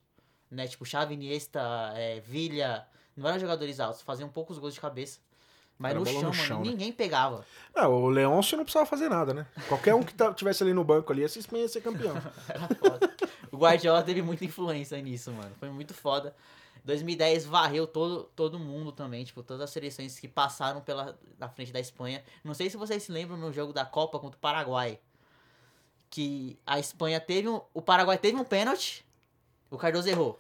né? 0.50 0.66
Tipo, 0.68 0.86
Xavi, 0.86 1.14
Iniesta, 1.14 1.62
é, 1.96 2.20
Villa, 2.22 2.88
não 3.16 3.30
eram 3.30 3.40
jogadores 3.40 3.80
altos, 3.80 4.02
faziam 4.02 4.28
poucos 4.28 4.58
gols 4.58 4.74
de 4.74 4.80
cabeça. 4.82 5.20
Mas 5.78 5.92
Era 5.92 6.00
no 6.00 6.06
chão, 6.06 6.16
no 6.16 6.22
mano, 6.30 6.34
chão, 6.34 6.60
né? 6.62 6.70
ninguém 6.72 6.92
pegava. 6.92 7.46
Ah, 7.76 7.88
o 7.88 8.08
Leôncio 8.08 8.56
não 8.58 8.64
precisava 8.64 8.90
fazer 8.90 9.10
nada, 9.10 9.34
né? 9.36 9.46
Qualquer 9.68 9.94
um 9.94 10.02
que 10.04 10.14
tá- 10.14 10.34
tivesse 10.34 10.64
ali 10.64 10.74
no 10.74 10.84
banco 10.84 11.12
ali, 11.12 11.24
essa 11.24 11.38
Espanha 11.40 11.64
ia 11.64 11.70
ser 11.70 11.82
campeão. 11.82 12.16
Era 12.50 12.68
foda. 12.76 13.14
O 13.54 13.58
Guardiola 13.58 14.02
teve 14.02 14.24
muita 14.24 14.44
influência 14.44 15.00
nisso, 15.00 15.32
mano. 15.32 15.52
Foi 15.60 15.70
muito 15.70 15.94
foda. 15.94 16.36
2010 16.84 17.46
varreu 17.46 17.86
todo, 17.86 18.24
todo 18.36 18.58
mundo 18.58 18.92
também, 18.92 19.24
tipo, 19.24 19.44
todas 19.44 19.62
as 19.62 19.70
seleções 19.70 20.20
que 20.20 20.28
passaram 20.28 20.82
pela 20.82 21.18
na 21.38 21.48
frente 21.48 21.72
da 21.72 21.80
Espanha. 21.80 22.24
Não 22.44 22.56
sei 22.56 22.68
se 22.68 22.76
vocês 22.76 23.04
se 23.04 23.12
lembram 23.12 23.38
no 23.38 23.54
jogo 23.54 23.72
da 23.72 23.86
Copa 23.86 24.20
contra 24.20 24.36
o 24.36 24.42
Paraguai, 24.42 25.00
que 26.10 26.58
a 26.66 26.80
Espanha 26.80 27.20
teve 27.20 27.48
um, 27.48 27.62
o 27.76 27.82
Paraguai 27.82 28.18
teve 28.18 28.36
um 28.36 28.44
pênalti, 28.44 29.06
o 29.70 29.78
Cardoso 29.78 30.10
errou. 30.10 30.40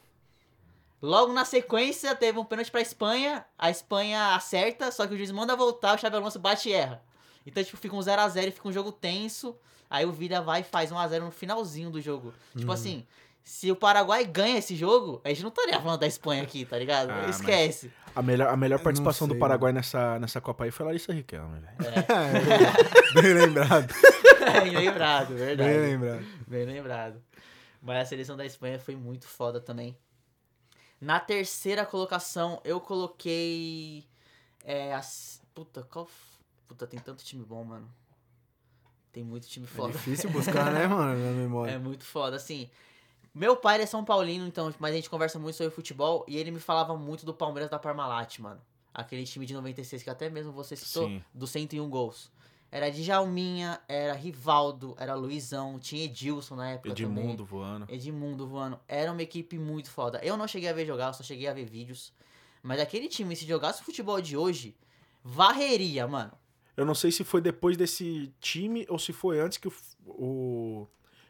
Logo 1.00 1.32
na 1.34 1.46
sequência 1.46 2.16
teve 2.16 2.40
um 2.40 2.46
pênalti 2.46 2.72
pra 2.72 2.82
Espanha, 2.82 3.46
a 3.60 3.70
Espanha 3.70 4.34
acerta, 4.34 4.92
só 4.92 5.06
que 5.06 5.14
o 5.14 5.18
juiz 5.18 5.30
manda 5.30 5.56
voltar, 5.56 5.96
o 5.96 5.98
Xabi 6.00 6.16
Alonso 6.16 6.40
bate 6.40 6.68
e 6.68 6.74
erra. 6.74 7.04
Então, 7.46 7.64
tipo, 7.64 7.78
fica 7.78 7.96
um 7.96 8.02
0 8.02 8.22
a 8.22 8.28
0 8.28 8.48
e 8.48 8.52
fica 8.52 8.68
um 8.68 8.72
jogo 8.72 8.92
tenso. 8.92 9.56
Aí 9.94 10.08
o 10.08 10.12
Villa 10.12 10.42
vai 10.42 10.62
e 10.62 10.64
faz 10.64 10.92
1 10.92 10.98
a 10.98 11.08
0 11.08 11.26
no 11.26 11.32
finalzinho 11.32 11.92
do 11.92 12.02
jogo. 12.02 12.34
Tipo 12.58 12.72
assim, 12.72 13.06
Se 13.44 13.70
o 13.72 13.76
Paraguai 13.76 14.26
ganha 14.26 14.58
esse 14.58 14.74
jogo, 14.76 15.22
a 15.24 15.30
gente 15.30 15.44
não 15.44 15.50
estaria 15.50 15.80
falando 15.80 16.00
da 16.00 16.08
Espanha 16.08 16.42
aqui, 16.42 16.66
tá 16.66 16.80
ligado? 16.80 17.12
Ah, 17.12 17.24
mas- 17.28 17.40
Esquece. 17.40 17.92
A 18.16 18.22
melhor, 18.24 18.48
a 18.50 18.56
melhor 18.58 18.80
participação 18.80 19.28
do 19.28 19.36
Paraguai 19.36 19.72
nessa, 19.74 20.18
nessa 20.18 20.40
Copa 20.42 20.64
aí 20.64 20.72
foi 20.72 20.86
a 20.86 20.88
Larissa 20.88 21.12
Riquelme, 21.14 21.60
velho. 21.60 21.74
É, 21.78 23.14
bem 23.22 23.34
lembrado. 23.34 23.94
Bem 24.64 24.72
lembrado, 24.76 25.36
verdade. 25.36 25.70
Bem 25.70 25.80
lembrado. 25.80 26.26
Bem 26.48 26.66
lembrado. 26.66 27.22
Mas 27.82 28.02
a 28.02 28.06
seleção 28.06 28.36
da 28.38 28.46
Espanha 28.46 28.80
foi 28.80 28.96
muito 28.96 29.28
foda 29.28 29.60
também. 29.60 29.96
Na 31.02 31.20
terceira 31.20 31.86
colocação, 31.86 32.62
eu 32.64 32.80
coloquei. 32.80 34.06
É, 34.64 34.94
as. 34.94 35.42
Puta, 35.54 35.84
qual. 35.84 36.08
Puta, 36.68 36.88
tem 36.88 37.00
tanto 37.00 37.24
time 37.26 37.44
bom, 37.44 37.64
mano. 37.64 37.90
Tem 39.14 39.24
muito 39.24 39.48
time 39.48 39.66
É 39.66 39.70
foda. 39.70 39.94
difícil 39.94 40.30
buscar, 40.32 40.74
né, 40.74 40.88
mano, 40.88 41.18
na 41.18 41.32
memória. 41.32 41.72
É 41.72 41.78
muito 41.78 42.04
foda, 42.04 42.36
assim. 42.36 42.70
Meu 43.34 43.56
pai 43.56 43.82
é 43.82 43.86
São 43.86 44.04
Paulino, 44.04 44.46
então, 44.46 44.74
mas 44.80 44.92
a 44.92 44.96
gente 44.96 45.10
conversa 45.10 45.40
muito 45.40 45.56
sobre 45.56 45.74
futebol 45.74 46.26
e 46.28 46.36
ele 46.38 46.52
me 46.52 46.60
falava 46.60 46.98
muito 46.98 47.26
do 47.26 47.34
Palmeiras 47.34 47.70
da 47.70 47.80
Parmalat, 47.80 48.40
mano. 48.40 48.60
Aquele 48.94 49.24
time 49.24 49.46
de 49.46 49.54
96 49.54 50.04
que 50.04 50.10
até 50.10 50.30
mesmo 50.30 50.52
você 50.52 50.76
citou, 50.76 51.08
Sim. 51.08 51.24
dos 51.34 51.50
101 51.52 51.90
gols. 51.90 52.32
Era 52.72 52.92
Djalminha, 52.92 53.80
era 53.88 54.14
Rivaldo, 54.14 54.96
era 55.00 55.14
Luizão, 55.14 55.78
tinha 55.80 56.06
Edilson 56.06 56.56
na 56.56 56.72
época 56.72 56.94
também. 56.94 57.24
Edmundo 57.24 57.46
voando. 57.46 57.86
Edmundo 57.88 58.48
voando. 58.48 58.80
Era 58.88 59.12
uma 59.12 59.22
equipe 59.22 59.60
muito 59.60 59.92
foda. 59.92 60.20
Eu 60.24 60.36
não 60.36 60.48
cheguei 60.48 60.70
a 60.70 60.74
ver 60.74 60.86
jogar, 60.86 61.08
eu 61.08 61.14
só 61.14 61.24
cheguei 61.24 61.48
a 61.48 61.54
ver 61.54 61.66
vídeos. 61.66 62.12
Mas 62.64 62.80
aquele 62.80 63.08
time, 63.08 63.36
se 63.36 63.46
jogasse 63.46 63.82
o 63.82 63.86
futebol 63.86 64.20
de 64.20 64.36
hoje, 64.36 64.76
varreria, 65.24 66.08
mano. 66.08 66.32
Eu 66.76 66.86
não 66.86 66.96
sei 66.96 67.12
se 67.12 67.24
foi 67.24 67.42
depois 67.42 67.78
desse 67.78 68.34
time 68.40 68.86
ou 68.90 68.98
se 68.98 69.14
foi 69.14 69.40
antes 69.40 69.58
que 69.58 69.68
o, 69.68 69.74
o 70.06 70.88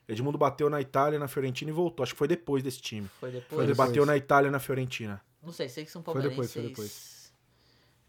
Edmundo 0.08 0.38
bateu 0.38 0.70
na 0.70 0.80
Itália, 0.80 1.20
na 1.20 1.28
Fiorentina 1.28 1.70
e 1.70 1.74
voltou. 1.74 2.04
Acho 2.04 2.14
que 2.14 2.18
foi 2.18 2.28
depois 2.28 2.64
desse 2.64 2.82
time. 2.82 3.10
Foi 3.20 3.30
depois. 3.30 3.48
Foi 3.50 3.64
Ele 3.64 3.74
depois. 3.74 3.90
bateu 3.90 4.06
na 4.06 4.16
Itália, 4.16 4.50
na 4.50 4.60
Fiorentina. 4.60 5.22
Não 5.42 5.52
sei, 5.52 5.68
sei 5.68 5.84
que 5.84 5.92
são 5.92 6.02
Foi 6.02 6.14
palmeirenses. 6.14 6.54
depois, 6.54 6.54
foi 6.54 6.70
depois. 6.70 7.14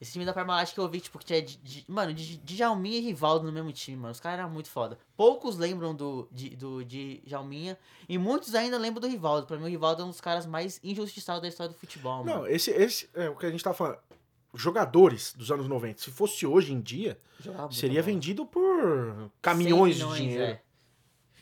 Esse 0.01 0.13
time 0.13 0.25
da 0.25 0.33
Parmalat 0.33 0.73
que 0.73 0.79
eu 0.79 0.89
vi, 0.89 1.01
tipo, 1.01 1.19
que 1.19 1.25
tinha, 1.25 1.85
mano, 1.89 2.13
de 2.13 2.37
Djalminha 2.39 2.99
e 2.99 3.01
Rivaldo 3.01 3.47
no 3.47 3.53
mesmo 3.53 3.73
time, 3.73 3.97
mano. 3.97 4.13
Os 4.13 4.21
caras 4.21 4.41
eram 4.41 4.51
muito 4.51 4.69
foda. 4.69 4.99
Poucos 5.17 5.57
lembram 5.57 5.95
do, 5.95 6.29
de, 6.31 6.51
do, 6.51 6.85
Djalminha 6.85 7.79
e 8.09 8.19
muitos 8.19 8.55
ainda 8.55 8.77
lembram 8.77 9.01
do 9.01 9.07
Rivaldo. 9.07 9.47
Pra 9.47 9.57
mim, 9.57 9.65
o 9.65 9.69
Rivaldo 9.69 10.03
é 10.03 10.05
um 10.05 10.09
dos 10.09 10.21
caras 10.21 10.47
mais 10.47 10.81
injustiçados 10.85 11.43
da 11.43 11.49
história 11.49 11.73
do 11.73 11.79
futebol, 11.79 12.25
mano. 12.25 12.41
Não, 12.41 12.47
esse, 12.47 12.71
esse 12.71 13.09
é 13.15 13.31
o 13.31 13.37
que 13.37 13.47
a 13.47 13.51
gente 13.51 13.63
tava 13.65 13.77
falando. 13.77 13.99
Jogadores 14.55 15.35
dos 15.35 15.51
anos 15.51 15.67
90, 15.69 16.01
se 16.01 16.11
fosse 16.11 16.47
hoje 16.47 16.73
em 16.73 16.81
dia, 16.81 17.21
seria 17.71 18.01
bola. 18.01 18.03
vendido 18.03 18.47
por 18.47 19.31
caminhões 19.43 19.97
100 19.97 19.99
de 19.99 20.05
milhões, 20.05 20.21
dinheiro. 20.23 20.43
é. 20.45 20.63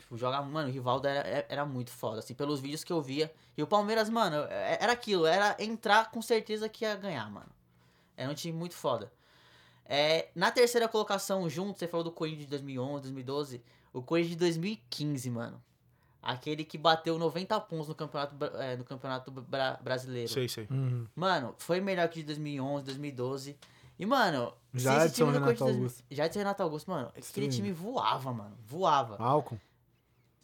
Tipo, 0.01 0.17
jogar, 0.17 0.43
mano, 0.43 0.69
o 0.69 0.73
Rivaldo 0.73 1.07
era, 1.07 1.21
era- 1.29 1.47
era 1.49 1.67
muito 1.67 1.91
foda, 1.91 2.19
assim, 2.21 2.35
pelos 2.35 2.59
vídeos 2.61 2.83
que 2.85 2.93
eu 2.93 3.01
via. 3.03 3.33
E 3.57 3.63
o 3.63 3.67
Palmeiras, 3.67 4.09
mano, 4.09 4.37
é- 4.49 4.79
era 4.81 4.93
aquilo, 4.93 5.27
era 5.27 5.57
entrar 5.59 6.11
com 6.11 6.21
certeza 6.23 6.69
que 6.69 6.85
ia 6.85 6.97
ganhar, 6.97 7.31
mano. 7.31 7.51
Era 8.17 8.31
um 8.31 8.35
time 8.35 8.57
muito 8.57 8.75
foda. 8.75 9.13
É, 9.85 10.29
na 10.35 10.51
terceira 10.51 10.89
colocação, 10.89 11.49
junto, 11.51 11.79
você 11.79 11.87
falou 11.87 12.05
do 12.05 12.13
Corinthians 12.13 12.45
de 12.45 12.51
2011, 12.51 13.03
2012, 13.03 13.63
o 13.93 14.01
Corinthians 14.03 14.31
de 14.33 14.39
2015, 14.39 15.29
mano. 15.31 15.63
Aquele 16.23 16.65
que 16.65 16.79
bateu 16.79 17.19
90 17.19 17.59
pontos 17.63 17.89
no 17.89 17.95
Campeonato, 17.97 18.37
é, 18.57 18.77
no 18.77 18.85
campeonato 18.85 19.31
Bra- 19.33 19.77
Brasileiro. 19.83 20.29
Sei, 20.31 20.49
sei. 20.49 20.69
Uhum. 20.71 21.07
Mano, 21.17 21.55
foi 21.59 21.81
melhor 21.81 22.09
que 22.09 22.21
de 22.21 22.27
2011, 22.27 22.85
2012. 22.85 23.59
E, 23.99 24.07
mano, 24.07 24.55
Já 24.73 25.05
esse 25.05 25.15
time 25.17 25.27
Edson 25.27 25.27
do 25.27 25.33
Renato 25.33 25.45
Corinthians... 25.59 25.77
Augusto. 25.77 26.05
Já 26.11 26.29
de 26.29 26.39
Renato 26.39 26.63
Augusto, 26.63 26.91
mano, 26.91 27.09
aquele 27.09 27.49
time 27.49 27.73
voava, 27.73 28.33
mano. 28.33 28.57
Voava. 28.65 29.19
Malcolm. 29.19 29.61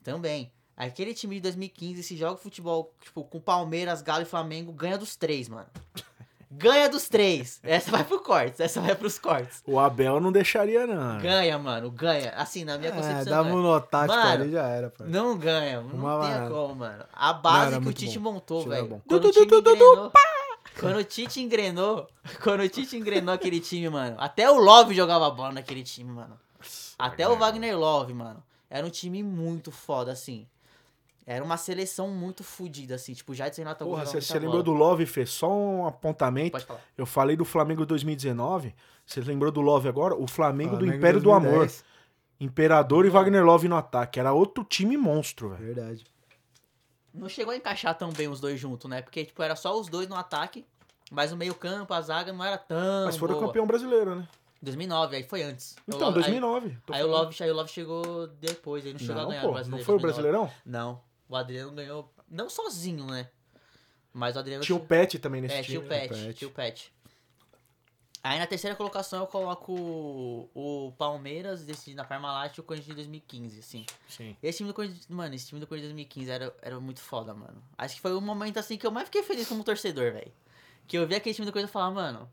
Também. 0.03 0.53
Aquele 0.77 1.13
time 1.15 1.37
de 1.37 1.41
2015, 1.43 2.03
se 2.03 2.17
joga 2.17 2.37
futebol, 2.37 2.93
tipo, 3.01 3.25
com 3.25 3.41
Palmeiras, 3.41 4.01
Galo 4.03 4.23
e 4.23 4.27
Flamengo, 4.27 4.73
ganha 4.73 4.97
dos 4.99 5.17
três, 5.17 5.49
mano. 5.49 5.69
Ganha 6.51 6.89
dos 6.89 7.09
três. 7.09 7.61
Essa 7.63 7.91
vai 7.91 8.03
pro 8.05 8.21
cortes, 8.21 8.59
essa 8.59 8.81
vai 8.81 8.95
pros 8.95 9.19
cortes. 9.19 9.63
O 9.67 9.79
Abel 9.79 10.19
não 10.19 10.33
deixaria, 10.33 10.87
não. 10.87 11.19
Ganha, 11.19 11.59
mano, 11.59 11.91
ganha. 11.91 12.31
Assim, 12.31 12.65
na 12.65 12.79
minha 12.79 12.91
É, 12.91 12.95
concepção. 12.95 13.25
dava 13.27 13.49
um 13.51 13.53
ganha. 13.53 13.63
nó 13.65 13.81
tático 13.81 14.19
Mano, 14.19 14.43
ali 14.43 14.53
já 14.53 14.67
era, 14.67 14.89
pai. 14.91 15.07
Não 15.09 15.37
ganha, 15.37 15.81
não 15.83 15.95
Uma 15.95 16.27
tem 16.41 16.49
como, 16.49 16.75
mano. 16.77 17.05
A 17.13 17.33
Não, 17.35 17.41
base 17.43 17.73
era 17.75 17.83
que 17.83 17.89
o 17.89 17.93
Tite 17.93 18.19
bom. 18.19 18.33
montou, 18.33 18.67
velho. 18.67 19.03
Quando. 19.07 19.31
Quando 20.79 20.97
o 20.99 21.05
Tite 21.05 21.41
engrenou. 21.41 22.09
Quando 22.43 22.61
o 22.61 22.69
Tite 22.69 22.97
engrenou 22.97 23.35
aquele 23.35 23.61
time, 23.61 23.89
mano. 23.91 24.17
Até 24.19 24.51
o 24.51 24.57
Love 24.59 24.95
jogava 24.95 25.29
bola 25.31 25.53
naquele 25.53 25.83
time, 25.83 26.11
mano. 26.13 26.39
Até 26.99 27.29
o 27.29 27.37
Wagner 27.37 27.77
Love, 27.79 28.15
mano. 28.15 28.43
Era 28.71 28.87
um 28.87 28.91
time 28.91 29.23
muito 29.23 29.71
foda, 29.73 30.13
assim. 30.13 30.47
Era 31.31 31.45
uma 31.45 31.59
seleção 31.59 32.09
muito 32.09 32.43
fodida, 32.43 32.95
assim. 32.95 33.13
Tipo, 33.13 33.35
já 33.35 33.51
de 33.51 33.59
Renato 33.59 33.85
Porra, 33.85 33.99
Augusto 34.01 34.19
você 34.23 34.39
lembrou 34.39 34.63
do. 34.63 34.73
Love, 34.73 35.05
Fê? 35.05 35.27
Só 35.27 35.53
um 35.53 35.87
apontamento. 35.87 36.53
Pode 36.53 36.65
falar. 36.65 36.81
Eu 36.97 37.05
falei 37.05 37.37
do 37.37 37.45
Flamengo 37.45 37.85
2019. 37.85 38.75
Você 39.05 39.21
lembrou 39.21 39.53
do 39.53 39.61
Love 39.61 39.89
agora? 39.89 40.15
O 40.15 40.27
Flamengo, 40.27 40.71
do 40.71 40.77
Flamengo 40.79 40.97
Império 40.97 41.21
do 41.21 41.31
Amor. 41.31 41.51
2010. 41.67 41.85
Imperador 42.41 43.05
e 43.05 43.11
Wagner 43.11 43.45
Love 43.45 43.69
no 43.69 43.77
ataque. 43.77 44.19
Era 44.19 44.33
outro 44.33 44.65
time 44.65 44.97
monstro, 44.97 45.51
velho. 45.51 45.67
Verdade. 45.75 46.07
Não 47.13 47.29
chegou 47.29 47.53
a 47.53 47.57
encaixar 47.59 47.95
tão 47.97 48.11
bem 48.11 48.29
os 48.29 48.41
dois 48.41 48.59
juntos, 48.59 48.89
né? 48.89 49.03
Porque, 49.03 49.25
tipo, 49.27 49.43
era 49.43 49.55
só 49.55 49.79
os 49.79 49.89
dois 49.89 50.09
no 50.09 50.17
ataque. 50.17 50.65
Mas 51.11 51.31
o 51.31 51.37
meio-campo, 51.37 51.93
a 51.93 52.01
zaga 52.01 52.33
não 52.33 52.43
era 52.43 52.57
tão. 52.57 53.05
Mas 53.05 53.17
foram 53.19 53.35
boa. 53.35 53.47
campeão 53.49 53.67
brasileiro, 53.67 54.15
né? 54.15 54.29
2009, 54.63 55.17
aí 55.17 55.23
foi 55.25 55.43
antes. 55.43 55.77
Então, 55.87 56.01
Love- 56.09 56.21
aí- 56.21 56.25
2009. 56.41 56.79
tô 56.87 56.93
Aí, 56.95 57.03
o. 57.03 57.07
Love, 57.07 57.37
aí 57.43 57.51
o 57.51 57.55
Love 57.55 57.71
chegou 57.71 58.27
depois, 58.41 58.85
ele 58.85 58.95
não 58.95 59.01
chegou 59.01 59.17
a 59.17 59.23
Não, 59.23 59.29
ganhar 59.29 59.43
pô, 59.43 59.49
o 59.49 59.53
brasileiro. 59.53 59.79
não 59.81 59.85
foi 59.87 59.95
o 59.95 59.99
2009. 59.99 60.33
Brasileirão? 60.33 60.63
Não, 60.67 61.01
o 61.29 61.37
Adriano 61.37 61.73
ganhou, 61.73 62.13
não 62.29 62.49
sozinho, 62.49 63.07
né? 63.07 63.29
Mas 64.13 64.37
o 64.37 64.39
Adriano 64.39 64.65
Tinha 64.65 64.77
o 64.77 64.81
Pet 64.81 65.19
também 65.19 65.41
nesse 65.41 65.55
É, 65.55 65.63
tinha 65.63 65.79
time. 65.81 65.87
o 65.87 65.91
né? 65.91 66.01
Pet, 66.09 66.15
Pet. 66.25 66.35
tinha 66.35 66.49
o 66.49 66.53
Pet. 66.53 66.93
Aí 68.23 68.39
na 68.39 68.47
terceira 68.47 68.75
colocação 68.75 69.21
eu 69.21 69.27
coloco 69.29 69.73
o, 69.73 70.51
o 70.89 70.93
Palmeiras 70.99 71.65
desse, 71.65 71.95
na 71.95 72.05
Parmalat 72.05 72.57
e 72.57 72.61
o 72.61 72.65
Corinthians 72.65 72.89
de 72.89 72.95
2015, 72.97 73.61
assim. 73.61 73.87
Sim. 74.09 74.37
Esse 74.43 74.59
time 74.59 74.69
do 74.69 74.75
Corinthians, 74.75 75.07
mano, 75.07 75.35
esse 75.35 75.47
time 75.47 75.61
do 75.61 75.67
Corinthians 75.67 75.91
de 75.91 75.95
2015 75.95 76.31
era, 76.31 76.57
era 76.61 76.81
muito 76.81 77.01
foda, 77.01 77.33
mano. 77.33 77.63
Acho 77.77 77.95
que 77.95 78.01
foi 78.01 78.13
o 78.15 78.21
momento, 78.21 78.59
assim, 78.59 78.77
que 78.77 78.87
eu 78.87 78.91
mais 78.91 79.07
fiquei 79.07 79.23
feliz 79.23 79.47
como 79.47 79.63
torcedor, 79.63 80.13
velho. 80.13 80.33
Que 80.89 80.99
eu 80.99 81.07
vi 81.07 81.15
aquele 81.15 81.33
time 81.35 81.47
do 81.47 81.53
Corinthians 81.53 81.71
e 81.71 81.73
falar, 81.73 81.91
mano, 81.93 82.29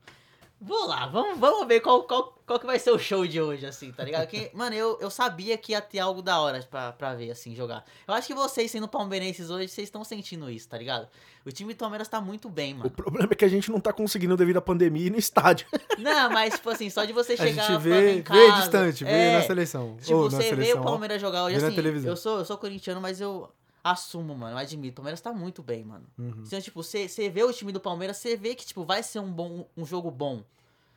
vou 0.60 0.88
lá, 0.88 1.06
vamos, 1.08 1.39
vamos 1.39 1.68
ver 1.68 1.80
qual, 1.80 2.03
qual, 2.03 2.38
qual 2.45 2.60
que 2.60 2.66
vai 2.66 2.80
ser 2.80 2.91
o 2.91 2.97
show 2.97 3.26
de 3.28 3.41
hoje, 3.41 3.66
assim, 3.66 3.91
tá 3.91 4.03
ligado? 4.03 4.28
Que, 4.28 4.49
mano, 4.56 4.76
eu, 4.76 4.97
eu 4.99 5.10
sabia 5.10 5.58
que 5.58 5.74
ia 5.74 5.82
ter 5.82 5.99
algo 5.99 6.22
da 6.22 6.39
hora 6.39 6.62
pra, 6.70 6.91
pra 6.91 7.14
ver, 7.14 7.32
assim, 7.32 7.56
jogar. 7.56 7.86
Eu 8.08 8.14
acho 8.14 8.28
que 8.28 8.34
vocês, 8.34 8.72
sendo 8.72 8.88
palmeirenses 8.88 9.49
hoje, 9.49 9.68
vocês 9.68 9.88
estão 9.88 10.03
sentindo 10.03 10.49
isso, 10.49 10.68
tá 10.68 10.78
ligado? 10.78 11.08
O 11.45 11.51
time 11.51 11.74
do 11.74 11.78
Palmeiras 11.78 12.08
tá 12.08 12.20
muito 12.20 12.49
bem, 12.49 12.74
O 12.74 12.78
mano. 12.78 12.89
problema 12.89 13.30
é 13.32 13.36
que 13.36 13.45
a 13.45 13.47
gente 13.47 13.70
não 13.70 13.80
tá 13.80 13.93
conseguindo 13.93 14.36
devido 14.36 14.58
à 14.58 14.62
pandemia 14.62 15.08
ir 15.08 15.12
no 15.12 15.18
estádio. 15.18 15.68
Não, 15.99 16.30
mas, 16.32 16.56
tipo 16.56 16.70
assim, 16.72 16.89
só 16.89 17.06
de 17.06 17.14
você 17.14 17.34
A 17.34 17.38
chegar 17.38 17.49
gente 17.51 17.66
falando 17.66 17.82
vê, 17.82 18.12
em 18.14 18.16
vê 18.16 18.24
casa, 18.24 18.62
distante, 18.62 19.03
vê 19.03 19.12
é, 19.12 19.34
na 19.34 19.41
seleção. 19.43 19.97
Tipo, 20.01 20.24
você 20.24 20.38
vê 20.38 20.43
seleção, 20.49 20.78
o 20.78 20.82
ó. 20.82 20.84
Palmeiras 20.86 21.22
jogar 21.22 21.43
hoje, 21.43 21.60
vê 21.60 21.68
assim, 21.68 22.08
eu 22.08 22.18
sou, 22.18 22.39
eu 22.39 22.45
sou 22.45 22.58
corintiano, 22.58 22.99
mas 22.99 23.22
eu 23.22 23.49
assumo, 23.86 24.36
mano, 24.36 24.57
admito. 24.57 24.93
O 24.93 24.95
Palmeiras 24.95 25.21
tá 25.21 25.31
muito 25.31 25.61
bem, 25.61 25.83
mano. 25.83 26.05
Uhum. 26.17 26.43
Então, 26.45 26.59
tipo, 26.59 26.81
você 26.81 27.07
vê 27.29 27.43
o 27.43 27.53
time 27.53 27.71
do 27.71 27.79
Palmeiras, 27.79 28.17
você 28.17 28.36
vê 28.36 28.55
que, 28.55 28.65
tipo, 28.65 28.83
vai 28.83 29.03
ser 29.03 29.19
um, 29.19 29.31
bom, 29.31 29.67
um 29.77 29.86
jogo 29.86 30.09
bom. 30.09 30.43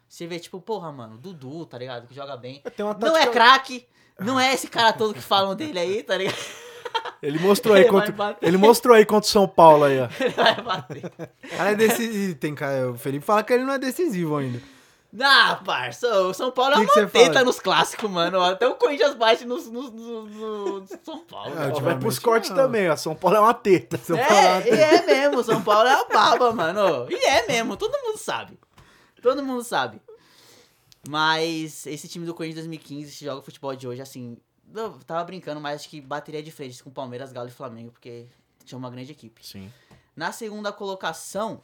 Você 0.08 0.26
vê, 0.26 0.38
tipo, 0.38 0.58
porra, 0.58 0.90
mano, 0.90 1.18
Dudu, 1.18 1.66
tá 1.66 1.76
ligado? 1.76 2.06
Que 2.08 2.14
joga 2.14 2.34
bem. 2.34 2.62
Uma 2.78 2.94
Não 2.94 3.08
é 3.14 3.26
tática- 3.26 3.32
craque, 3.32 3.86
não 4.18 4.40
é 4.40 4.54
esse 4.54 4.68
cara 4.68 4.94
todo 4.94 5.12
que 5.12 5.20
falam 5.20 5.54
dele 5.54 5.78
aí, 5.78 6.02
tá 6.02 6.16
ligado? 6.16 6.34
Ele 7.20 7.38
mostrou 7.38 7.74
aí 7.74 7.82
Ele 7.82 7.90
contra, 7.90 8.38
ele 8.40 8.56
mostrou 8.56 8.94
aí 8.96 9.04
contra 9.04 9.26
o 9.28 9.30
São 9.30 9.46
Paulo 9.46 9.84
aí, 9.84 9.98
ó. 10.00 10.08
Ele 10.20 10.30
vai 10.30 10.62
bater. 10.62 11.12
Cara, 11.50 11.72
é 11.72 11.74
decisivo. 11.74 12.34
Tem 12.36 12.54
cara, 12.54 12.90
o 12.92 12.96
Felipe 12.96 13.24
fala 13.26 13.42
que 13.42 13.52
ele 13.52 13.64
não 13.64 13.74
é 13.74 13.78
decisivo 13.78 14.36
ainda. 14.36 14.60
Não, 15.10 15.64
parça, 15.64 16.06
o 16.22 16.34
São 16.34 16.50
Paulo 16.50 16.74
é 16.74 16.78
uma 16.78 16.86
que 16.86 17.06
teta 17.06 17.32
fala? 17.32 17.44
nos 17.44 17.58
clássicos, 17.58 18.10
mano. 18.10 18.42
Até 18.42 18.68
o 18.68 18.74
Corinthians 18.74 19.14
bate 19.14 19.46
no, 19.46 19.56
no, 19.56 19.90
no, 19.90 20.80
no 20.80 20.86
São 21.02 21.20
Paulo. 21.24 21.48
É, 21.48 21.66
ultimamente 21.68 21.80
vai 21.82 21.98
pros 21.98 22.18
cortes 22.18 22.50
também, 22.50 22.90
ó. 22.90 22.96
São 22.96 23.14
Paulo 23.14 23.36
é 23.38 23.40
uma 23.40 23.54
teta. 23.54 23.96
São 23.96 24.18
Paulo 24.18 24.34
É, 24.34 24.68
e 24.68 24.70
é 24.70 25.06
mesmo, 25.06 25.42
São 25.42 25.62
Paulo 25.62 25.88
é 25.88 25.94
a 25.94 26.04
baba, 26.04 26.52
mano. 26.52 27.06
E 27.10 27.14
é 27.26 27.46
mesmo, 27.46 27.74
todo 27.76 27.98
mundo 28.02 28.18
sabe. 28.18 28.58
Todo 29.22 29.42
mundo 29.42 29.64
sabe. 29.64 30.00
Mas 31.08 31.86
esse 31.86 32.06
time 32.06 32.26
do 32.26 32.34
Corinthians 32.34 32.66
2015, 32.66 33.10
se 33.10 33.24
joga 33.24 33.40
o 33.40 33.42
futebol 33.42 33.74
de 33.74 33.88
hoje, 33.88 34.02
assim. 34.02 34.36
Eu 34.74 34.90
tava 35.06 35.24
brincando, 35.24 35.58
mas 35.58 35.80
acho 35.80 35.88
que 35.88 36.02
bateria 36.02 36.42
de 36.42 36.50
frente 36.50 36.84
com 36.84 36.90
Palmeiras, 36.90 37.32
Galo 37.32 37.48
e 37.48 37.52
Flamengo, 37.52 37.92
porque 37.92 38.26
tinha 38.62 38.78
uma 38.78 38.90
grande 38.90 39.12
equipe. 39.12 39.46
Sim. 39.46 39.72
Na 40.14 40.32
segunda 40.32 40.70
colocação, 40.70 41.62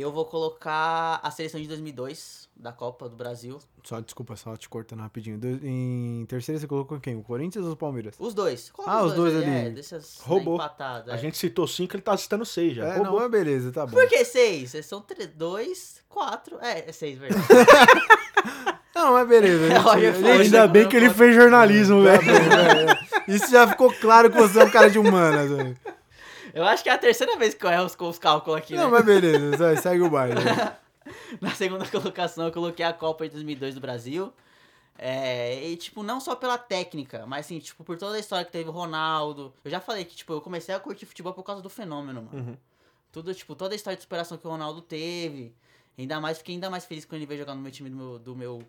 eu 0.00 0.10
vou 0.12 0.24
colocar 0.24 1.20
a 1.22 1.30
seleção 1.30 1.60
de 1.60 1.66
2002, 1.68 2.48
da 2.56 2.72
Copa 2.72 3.08
do 3.08 3.16
Brasil. 3.16 3.58
Só, 3.82 4.00
desculpa, 4.00 4.34
só 4.36 4.56
te 4.56 4.68
cortando 4.68 5.00
rapidinho. 5.00 5.38
Do- 5.38 5.60
em 5.66 6.24
terceira 6.26 6.58
você 6.60 6.66
colocou 6.66 6.98
quem? 7.00 7.16
O 7.16 7.22
Corinthians 7.22 7.64
ou 7.66 7.72
o 7.72 7.76
Palmeiras? 7.76 8.14
Os 8.18 8.32
dois. 8.34 8.70
Qual 8.70 8.88
Ah, 8.88 9.02
os 9.04 9.12
dois 9.14 9.34
aí? 9.36 9.42
ali. 9.44 9.66
É, 9.66 9.70
dessas 9.70 10.18
né, 10.18 10.24
Roubou. 10.26 10.54
empatadas, 10.54 11.08
A 11.12 11.16
é. 11.16 11.18
gente 11.18 11.36
citou 11.36 11.66
cinco, 11.66 11.94
ele 11.96 12.02
tá 12.02 12.16
citando 12.16 12.44
seis 12.46 12.74
já. 12.76 12.84
É, 12.86 12.96
Roubou. 12.96 13.12
não, 13.14 13.20
mas 13.20 13.30
beleza, 13.30 13.70
tá 13.72 13.84
bom. 13.86 13.92
Por 13.92 14.08
que 14.08 14.24
seis? 14.24 14.72
São 14.86 15.00
três, 15.00 15.28
dois, 15.34 16.02
quatro. 16.08 16.58
É, 16.60 16.88
é 16.88 16.92
seis, 16.92 17.18
verdade. 17.18 17.44
Não, 18.94 19.12
mas 19.12 19.28
beleza. 19.28 19.68
gente- 19.68 20.24
Ainda 20.30 20.68
bem 20.68 20.88
que 20.88 20.96
ele 20.96 21.10
fez 21.10 21.34
jornalismo, 21.34 22.04
Tá 22.04 22.12
velho. 22.16 22.22
bom, 22.32 22.86
velho. 22.86 22.98
Isso 23.26 23.50
já 23.50 23.66
ficou 23.66 23.92
claro 23.92 24.30
que 24.30 24.36
você 24.36 24.60
é 24.60 24.64
um 24.64 24.70
cara 24.70 24.88
de 24.88 24.98
humanas, 25.00 25.50
velho. 25.50 25.76
Eu 26.54 26.64
acho 26.64 26.82
que 26.82 26.88
é 26.88 26.92
a 26.92 26.98
terceira 26.98 27.36
vez 27.36 27.52
que 27.52 27.66
eu 27.66 27.70
erro 27.70 27.84
os, 27.84 27.96
os 27.98 28.18
cálculos 28.18 28.58
aqui, 28.58 28.74
Não, 28.74 28.84
né? 28.84 28.90
mas 28.90 29.04
beleza, 29.04 29.56
vai, 29.56 29.76
segue 29.76 30.02
o 30.02 30.08
baile. 30.08 30.36
Na 31.40 31.50
segunda 31.50 31.84
colocação 31.86 32.46
eu 32.46 32.52
coloquei 32.52 32.84
a 32.84 32.92
Copa 32.92 33.24
de 33.24 33.32
2002 33.32 33.74
do 33.74 33.80
Brasil. 33.80 34.32
É, 34.96 35.68
e, 35.68 35.76
tipo, 35.76 36.04
não 36.04 36.20
só 36.20 36.36
pela 36.36 36.56
técnica, 36.56 37.26
mas, 37.26 37.46
assim, 37.46 37.58
tipo, 37.58 37.82
por 37.82 37.98
toda 37.98 38.16
a 38.16 38.20
história 38.20 38.44
que 38.44 38.52
teve 38.52 38.68
o 38.68 38.72
Ronaldo. 38.72 39.52
Eu 39.64 39.70
já 39.70 39.80
falei 39.80 40.04
que, 40.04 40.14
tipo, 40.14 40.32
eu 40.32 40.40
comecei 40.40 40.72
a 40.72 40.78
curtir 40.78 41.04
futebol 41.04 41.34
por 41.34 41.42
causa 41.42 41.60
do 41.60 41.68
fenômeno, 41.68 42.22
mano. 42.22 42.50
Uhum. 42.50 42.56
Tudo, 43.10 43.34
tipo, 43.34 43.56
toda 43.56 43.74
a 43.74 43.76
história 43.76 43.96
de 43.96 44.02
superação 44.02 44.38
que 44.38 44.46
o 44.46 44.50
Ronaldo 44.50 44.80
teve. 44.80 45.54
Ainda 45.98 46.20
mais, 46.20 46.38
fiquei 46.38 46.54
ainda 46.54 46.70
mais 46.70 46.84
feliz 46.84 47.04
quando 47.04 47.16
ele 47.16 47.26
veio 47.26 47.40
jogar 47.40 47.54
no 47.54 47.60
meu 47.60 47.72
time 47.72 47.90
do 47.90 47.96
meu, 47.96 48.18
do 48.18 48.36
meu 48.36 48.62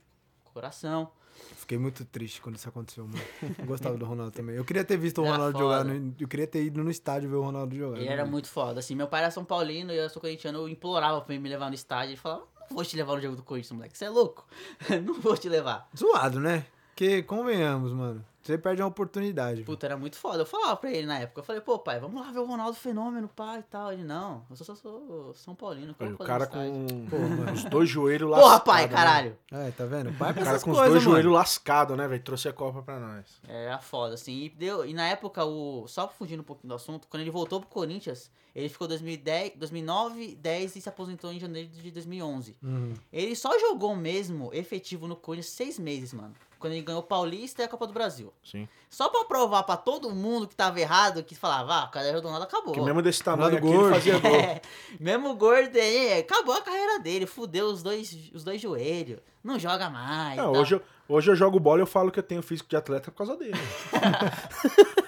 coração. 0.46 1.12
Fiquei 1.58 1.78
muito 1.78 2.06
triste 2.06 2.42
quando 2.42 2.56
isso 2.58 2.68
aconteceu, 2.70 3.06
mano. 3.08 3.20
Eu 3.60 3.66
gostava 3.66 3.98
do 3.98 4.06
Ronaldo 4.06 4.32
também. 4.32 4.56
Eu 4.56 4.64
queria 4.66 4.84
ter 4.84 4.98
visto 4.98 5.22
o 5.22 5.26
Era 5.26 5.34
Ronaldo 5.36 5.58
foda. 5.60 5.80
jogar. 5.80 5.84
no- 5.86 6.16
eu 6.20 6.28
queria 6.28 6.48
ter 6.48 6.64
ido 6.64 6.84
no 6.84 6.90
estádio 6.92 7.30
ver 7.30 7.36
o 7.38 7.42
Ronaldo 7.44 7.76
jogar. 7.76 7.98
Ele 8.00 8.08
era 8.08 8.26
muito 8.26 8.48
foda. 8.48 8.80
Assim, 8.80 8.96
meu 8.96 9.08
pai 9.08 9.22
era 9.22 9.32
São 9.32 9.44
Paulino 9.44 9.92
e 9.92 9.98
eu 9.98 10.10
sou 10.10 10.22
corintiano, 10.22 10.60
eu 10.60 10.70
implorava 10.70 11.22
pra 11.22 11.34
ele 11.34 11.42
me 11.44 11.50
levar 11.50 11.70
no 11.70 11.76
estádio. 11.76 12.12
Ele 12.12 12.18
falava, 12.18 12.44
não 12.70 12.76
vou 12.76 12.86
te 12.86 12.96
levar 12.96 13.16
no 13.16 13.22
jogo 13.22 13.36
do 13.36 13.44
Corinthians, 13.44 13.72
moleque. 13.72 13.98
Você 13.98 14.06
é 14.06 14.10
louco? 14.10 14.46
não 15.06 15.16
vou 15.20 15.36
te 15.38 15.50
levar. 15.50 15.90
Zoado, 15.98 16.40
né? 16.40 16.66
Porque, 16.96 17.22
convenhamos, 17.24 17.92
mano. 17.92 18.24
Você 18.42 18.58
perde 18.60 18.80
uma 18.82 18.88
oportunidade. 18.88 19.64
Puta, 19.64 19.88
era 19.88 19.98
muito 19.98 20.16
foda. 20.18 20.44
Eu 20.44 20.46
falava 20.46 20.78
pra 20.78 20.92
ele 20.92 21.08
na 21.08 21.18
época. 21.18 21.40
Eu 21.42 21.44
falei, 21.44 21.60
pô, 21.62 21.80
pai, 21.80 22.00
vamos 22.00 22.22
lá 22.22 22.32
ver 22.32 22.40
o 22.40 22.46
Ronaldo 22.46 22.78
Fenômeno, 22.78 23.28
pai 23.28 23.60
e 23.60 23.64
tal. 23.64 23.92
Ele, 23.92 24.04
não, 24.04 24.46
eu 24.50 24.56
só 24.56 24.64
sou, 24.64 24.76
sou 24.76 25.34
São 25.34 25.56
Paulino. 25.56 25.96
Como 25.96 26.14
o 26.14 26.18
cara 26.20 26.46
no 26.46 26.52
estádio?" 26.52 26.72
com 26.72 27.06
Pô, 27.10 27.18
mano. 27.28 27.52
os 27.52 27.64
dois 27.66 27.90
joelhos 27.90 28.30
lascados. 28.30 28.52
Porra, 28.52 28.64
pai, 28.64 28.84
né? 28.84 28.94
caralho. 28.94 29.38
É, 29.52 29.72
tá 29.72 29.86
vendo? 29.86 30.14
Pai 30.14 30.32
O 30.32 30.36
cara 30.36 30.60
com 30.60 30.72
os 30.72 30.78
coisas, 30.78 30.92
dois 30.92 31.04
mano. 31.04 31.16
joelhos 31.16 31.34
lascados, 31.34 31.98
né, 31.98 32.08
velho? 32.08 32.24
Trouxe 32.24 32.48
a 32.48 32.54
Copa 32.54 32.84
pra 32.84 33.00
nós. 33.00 33.26
Era 33.48 33.80
foda, 33.80 34.14
assim. 34.14 34.44
E, 34.44 34.50
deu, 34.50 34.86
e 34.86 34.94
na 34.94 35.08
época, 35.08 35.44
o, 35.44 35.88
só 35.88 36.08
fugindo 36.08 36.42
um 36.42 36.44
pouquinho 36.44 36.70
do 36.70 36.76
assunto, 36.76 37.08
quando 37.10 37.22
ele 37.22 37.32
voltou 37.32 37.60
pro 37.60 37.68
Corinthians, 37.68 38.30
ele 38.54 38.70
ficou 38.70 38.88
2010, 38.88 39.54
2009, 39.56 40.36
10 40.36 40.76
e 40.76 40.82
se 40.82 40.88
aposentou 40.88 41.34
em 41.34 41.40
janeiro 41.40 41.68
de 41.68 41.90
2011. 41.90 42.56
Uhum. 42.62 42.94
Ele 43.12 43.36
só 43.36 43.58
jogou 43.60 43.96
mesmo 43.96 44.52
efetivo 44.54 45.08
no 45.08 45.16
Corinthians 45.16 45.52
seis 45.52 45.80
meses, 45.80 46.14
mano. 46.14 46.34
Quando 46.66 46.74
ele 46.74 46.82
ganhou 46.82 47.02
o 47.02 47.04
Paulista 47.04 47.62
e 47.62 47.66
a 47.66 47.68
Copa 47.68 47.86
do 47.86 47.94
Brasil. 47.94 48.34
Sim. 48.44 48.68
Só 48.90 49.08
pra 49.08 49.24
provar 49.26 49.62
pra 49.62 49.78
todo 49.78 50.10
mundo 50.10 50.48
que 50.48 50.56
tava 50.56 50.80
errado, 50.82 51.22
que 51.22 51.36
falava, 51.36 51.76
ah, 51.76 51.84
o 51.86 51.92
cara 51.92 52.20
do 52.20 52.28
nada 52.32 52.46
acabou. 52.46 52.74
Que 52.74 52.82
mesmo 52.82 53.04
desse 53.04 53.24
tamanho 53.24 53.56
aqui, 53.56 53.68
ele 53.68 53.78
gordo. 53.78 53.94
fazia 53.94 54.18
gol. 54.18 54.32
É, 54.36 54.62
mesmo 55.00 55.36
gordo 55.36 55.78
aí, 55.78 56.22
acabou 56.22 56.56
a 56.56 56.62
carreira 56.64 56.98
dele, 56.98 57.28
fudeu 57.28 57.68
os 57.68 57.84
dois, 57.84 58.32
os 58.34 58.44
dois 58.44 58.60
joelhos, 58.60 59.20
não 59.44 59.60
joga 59.60 59.92
mais. 59.92 60.38
Não, 60.38 60.54
tá? 60.54 60.60
hoje, 60.60 60.74
eu, 60.74 60.82
hoje 61.08 61.30
eu 61.30 61.36
jogo 61.36 61.60
bola 61.60 61.82
e 61.82 61.84
eu 61.84 61.88
falo 61.88 62.10
que 62.10 62.18
eu 62.18 62.24
tenho 62.24 62.42
físico 62.42 62.68
de 62.68 62.76
atleta 62.76 63.12
por 63.12 63.18
causa 63.18 63.38
dele. 63.38 63.54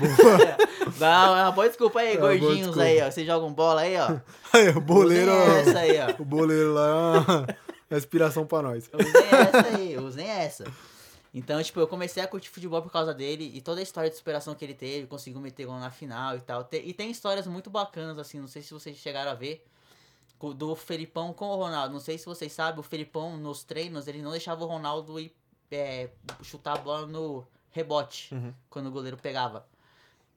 Boa. 0.00 0.56
Não, 0.98 1.36
é 1.36 1.42
uma 1.42 1.52
boa 1.52 1.68
desculpa 1.68 2.00
aí, 2.00 2.14
É 2.14 2.16
gordinhos 2.16 2.56
desculpa. 2.56 2.82
aí, 2.82 3.00
ó. 3.02 3.10
Vocês 3.10 3.26
jogam 3.26 3.52
bola 3.52 3.82
aí, 3.82 3.96
ó. 3.96 4.16
Aí, 4.52 4.68
o 4.70 4.80
boleiro. 4.80 5.30
Essa 5.30 5.78
aí, 5.78 5.98
ó. 6.00 6.22
O 6.22 6.24
boleiro 6.24 6.72
lá 6.72 7.46
é 7.90 7.96
inspiração 7.96 8.46
pra 8.46 8.62
nós. 8.62 8.88
Usem 8.92 9.26
essa 9.28 9.76
aí, 9.76 9.96
usem 9.98 10.26
essa. 10.28 10.64
Então, 11.32 11.60
tipo, 11.62 11.80
eu 11.80 11.88
comecei 11.88 12.22
a 12.22 12.28
curtir 12.28 12.48
futebol 12.48 12.80
por 12.80 12.92
causa 12.92 13.12
dele 13.12 13.50
e 13.54 13.60
toda 13.60 13.80
a 13.80 13.82
história 13.82 14.08
de 14.08 14.16
superação 14.16 14.54
que 14.54 14.64
ele 14.64 14.74
teve, 14.74 15.06
conseguiu 15.08 15.40
meter 15.40 15.66
gol 15.66 15.78
na 15.80 15.90
final 15.90 16.36
e 16.36 16.40
tal. 16.40 16.68
E 16.72 16.92
tem 16.94 17.10
histórias 17.10 17.46
muito 17.46 17.68
bacanas, 17.70 18.16
assim, 18.18 18.38
não 18.38 18.46
sei 18.46 18.62
se 18.62 18.72
vocês 18.72 18.96
chegaram 18.96 19.32
a 19.32 19.34
ver, 19.34 19.66
do 20.56 20.76
Felipão 20.76 21.32
com 21.32 21.46
o 21.46 21.56
Ronaldo. 21.56 21.92
Não 21.92 22.00
sei 22.00 22.18
se 22.18 22.26
vocês 22.26 22.52
sabem, 22.52 22.78
o 22.78 22.82
Felipão 22.84 23.36
nos 23.36 23.64
treinos, 23.64 24.06
ele 24.06 24.22
não 24.22 24.30
deixava 24.30 24.62
o 24.64 24.66
Ronaldo 24.68 25.18
ir 25.18 25.34
é, 25.72 26.10
chutar 26.42 26.74
a 26.74 26.80
bola 26.80 27.06
no 27.06 27.44
rebote, 27.72 28.32
Uhum. 28.32 28.54
quando 28.70 28.86
o 28.86 28.90
goleiro 28.92 29.16
pegava. 29.16 29.66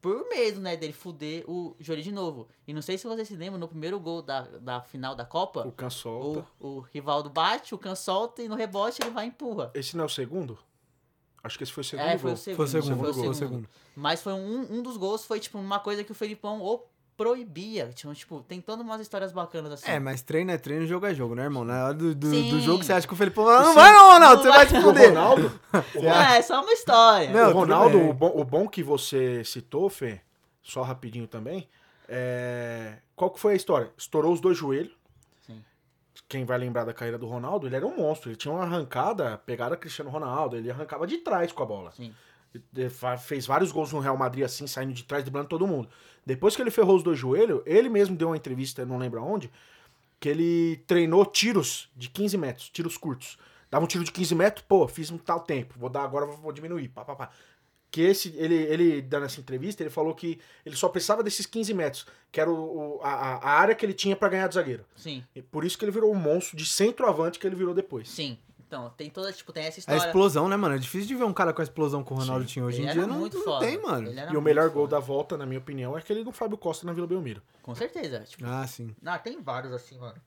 Por 0.00 0.28
medo, 0.28 0.60
né, 0.60 0.76
dele 0.76 0.92
fuder 0.92 1.44
o 1.48 1.74
joelho 1.80 2.02
de 2.02 2.12
novo. 2.12 2.48
E 2.66 2.72
não 2.72 2.80
sei 2.80 2.96
se 2.96 3.06
vocês 3.06 3.26
se 3.26 3.34
lembram, 3.34 3.58
no 3.58 3.66
primeiro 3.66 3.98
gol 3.98 4.22
da, 4.22 4.42
da 4.42 4.80
final 4.80 5.14
da 5.14 5.24
Copa, 5.24 5.66
O 5.66 5.72
can 5.72 5.90
solta. 5.90 6.46
o, 6.60 6.68
o 6.76 6.80
Rivaldo 6.80 7.28
bate, 7.28 7.74
o 7.74 7.78
Can 7.78 7.96
solta 7.96 8.42
e 8.42 8.48
no 8.48 8.54
rebote 8.54 9.02
ele 9.02 9.10
vai 9.10 9.24
e 9.26 9.28
empurra. 9.28 9.70
Esse 9.74 9.96
não 9.96 10.04
é 10.04 10.06
o 10.06 10.10
segundo? 10.10 10.56
Acho 11.42 11.56
que 11.58 11.64
esse 11.64 11.72
foi 11.72 11.80
o 11.80 11.84
segundo 11.84 12.06
é, 12.06 12.18
foi 12.18 12.30
gol. 12.30 12.34
o 12.34 12.36
segundo. 12.36 12.56
Foi 12.56 12.64
o 12.64 12.68
segundo, 12.68 12.98
foi 13.00 13.10
o 13.10 13.14
foi 13.14 13.28
o 13.28 13.34
segundo. 13.34 13.36
segundo. 13.36 13.68
Mas 13.96 14.22
foi 14.22 14.32
um, 14.34 14.74
um 14.78 14.82
dos 14.82 14.96
gols, 14.96 15.24
foi 15.24 15.40
tipo 15.40 15.58
uma 15.58 15.80
coisa 15.80 16.04
que 16.04 16.12
o 16.12 16.14
Felipão 16.14 16.60
ou 16.60 16.88
proibia. 17.18 17.88
Tipo, 17.88 18.14
tipo, 18.14 18.42
tem 18.42 18.60
todas 18.60 18.86
umas 18.86 19.00
histórias 19.00 19.32
bacanas 19.32 19.72
assim. 19.72 19.90
É, 19.90 19.98
mas 19.98 20.22
treino 20.22 20.52
é 20.52 20.56
treino, 20.56 20.86
jogo 20.86 21.04
é 21.04 21.12
jogo, 21.12 21.34
né, 21.34 21.42
irmão? 21.42 21.64
Na 21.64 21.86
hora 21.86 21.94
do, 21.94 22.14
do, 22.14 22.30
do 22.30 22.60
jogo, 22.60 22.84
você 22.84 22.92
acha 22.92 23.06
que 23.06 23.12
o 23.12 23.16
Felipe 23.16 23.40
ah, 23.40 23.62
não 23.62 23.74
vai 23.74 23.92
não, 23.92 24.12
Ronaldo, 24.12 24.36
Não 24.36 24.42
você 24.42 24.48
vai 24.48 24.66
vai 24.66 24.66
te 24.66 24.80
fuder. 24.80 25.08
Ronaldo, 25.08 25.60
é 26.36 26.42
só 26.42 26.62
uma 26.62 26.72
história. 26.72 27.30
Não, 27.30 27.50
o 27.50 27.52
Ronaldo 27.52 27.98
o, 27.98 28.14
bom, 28.14 28.32
o 28.32 28.44
bom 28.44 28.68
que 28.68 28.84
você 28.84 29.42
citou, 29.44 29.90
Fê, 29.90 30.20
só 30.62 30.82
rapidinho 30.82 31.26
também, 31.26 31.68
é... 32.08 32.98
qual 33.16 33.32
que 33.32 33.40
foi 33.40 33.54
a 33.54 33.56
história? 33.56 33.90
Estourou 33.98 34.32
os 34.32 34.40
dois 34.40 34.56
joelhos. 34.56 34.96
Sim. 35.44 35.62
Quem 36.28 36.44
vai 36.44 36.56
lembrar 36.56 36.84
da 36.84 36.94
carreira 36.94 37.18
do 37.18 37.26
Ronaldo, 37.26 37.66
ele 37.66 37.74
era 37.74 37.86
um 37.86 37.96
monstro. 37.96 38.30
Ele 38.30 38.36
tinha 38.36 38.54
uma 38.54 38.62
arrancada, 38.62 39.36
pegaram 39.44 39.76
Cristiano 39.76 40.08
Ronaldo, 40.08 40.56
ele 40.56 40.70
arrancava 40.70 41.04
de 41.04 41.18
trás 41.18 41.50
com 41.50 41.64
a 41.64 41.66
bola. 41.66 41.90
Sim. 41.96 42.14
Fa- 42.90 43.16
fez 43.16 43.46
vários 43.46 43.70
gols 43.72 43.92
no 43.92 44.00
Real 44.00 44.16
Madrid 44.16 44.44
assim, 44.44 44.66
saindo 44.66 44.92
de 44.92 45.04
trás, 45.04 45.22
driblando 45.24 45.48
todo 45.48 45.66
mundo. 45.66 45.88
Depois 46.24 46.54
que 46.56 46.62
ele 46.62 46.70
ferrou 46.70 46.96
os 46.96 47.02
dois 47.02 47.18
joelhos, 47.18 47.62
ele 47.66 47.88
mesmo 47.88 48.16
deu 48.16 48.28
uma 48.28 48.36
entrevista, 48.36 48.84
não 48.84 48.98
lembro 48.98 49.20
aonde, 49.20 49.50
que 50.20 50.28
ele 50.28 50.76
treinou 50.86 51.24
tiros 51.24 51.88
de 51.96 52.08
15 52.08 52.36
metros, 52.38 52.68
tiros 52.70 52.96
curtos. 52.96 53.38
Dava 53.70 53.84
um 53.84 53.88
tiro 53.88 54.02
de 54.04 54.10
15 54.12 54.34
metros, 54.34 54.64
pô, 54.66 54.88
fiz 54.88 55.10
um 55.10 55.18
tal 55.18 55.40
tempo, 55.40 55.74
vou 55.78 55.90
dar 55.90 56.02
agora, 56.02 56.26
vou 56.26 56.52
diminuir, 56.52 56.88
pá, 56.88 57.04
pá, 57.04 57.14
pá. 57.14 57.30
Que 57.90 58.02
esse, 58.02 58.34
ele, 58.36 58.54
ele 58.54 59.00
dando 59.00 59.24
essa 59.26 59.40
entrevista, 59.40 59.82
ele 59.82 59.88
falou 59.90 60.14
que 60.14 60.38
ele 60.64 60.76
só 60.76 60.88
precisava 60.90 61.22
desses 61.22 61.46
15 61.46 61.72
metros, 61.72 62.06
que 62.30 62.38
era 62.40 62.50
o, 62.50 63.00
a, 63.02 63.10
a 63.36 63.50
área 63.50 63.74
que 63.74 63.84
ele 63.86 63.94
tinha 63.94 64.14
pra 64.14 64.28
ganhar 64.28 64.46
do 64.46 64.52
zagueiro. 64.54 64.84
Sim, 64.94 65.24
E 65.34 65.40
por 65.40 65.64
isso 65.64 65.78
que 65.78 65.84
ele 65.86 65.92
virou 65.92 66.12
um 66.12 66.14
monstro 66.18 66.54
de 66.56 66.66
centroavante 66.66 67.38
que 67.38 67.46
ele 67.46 67.56
virou 67.56 67.72
depois. 67.74 68.08
sim. 68.10 68.38
Então, 68.68 68.90
tem 68.90 69.08
toda, 69.08 69.32
tipo, 69.32 69.50
tem 69.50 69.64
essa 69.64 69.78
A 69.78 69.80
história. 69.80 70.06
explosão, 70.06 70.46
né, 70.46 70.54
mano? 70.54 70.74
É 70.74 70.78
difícil 70.78 71.08
de 71.08 71.14
ver 71.14 71.24
um 71.24 71.32
cara 71.32 71.54
com 71.54 71.62
a 71.62 71.64
explosão 71.64 72.04
que 72.04 72.12
o 72.12 72.16
Ronaldo 72.16 72.42
Sim. 72.44 72.52
tinha. 72.52 72.64
Hoje 72.66 72.82
Ele 72.82 72.90
em 72.90 72.92
dia 72.92 73.06
não, 73.06 73.18
muito 73.18 73.38
não 73.42 73.58
tem, 73.58 73.80
mano. 73.82 74.12
E 74.30 74.36
o 74.36 74.42
melhor 74.42 74.68
gol 74.68 74.84
foda. 74.84 74.96
da 74.96 75.00
volta, 75.00 75.38
na 75.38 75.46
minha 75.46 75.58
opinião, 75.58 75.96
é 75.96 76.00
aquele 76.00 76.22
do 76.22 76.30
Fábio 76.32 76.58
Costa 76.58 76.86
na 76.86 76.92
Vila 76.92 77.06
Belmiro. 77.06 77.42
Com 77.62 77.74
certeza. 77.74 78.20
Tipo, 78.20 78.44
Ah, 78.46 78.66
sim. 78.66 78.94
Não, 79.00 79.16
tem 79.18 79.40
vários 79.40 79.72
assim, 79.72 79.96
mano. 79.98 80.20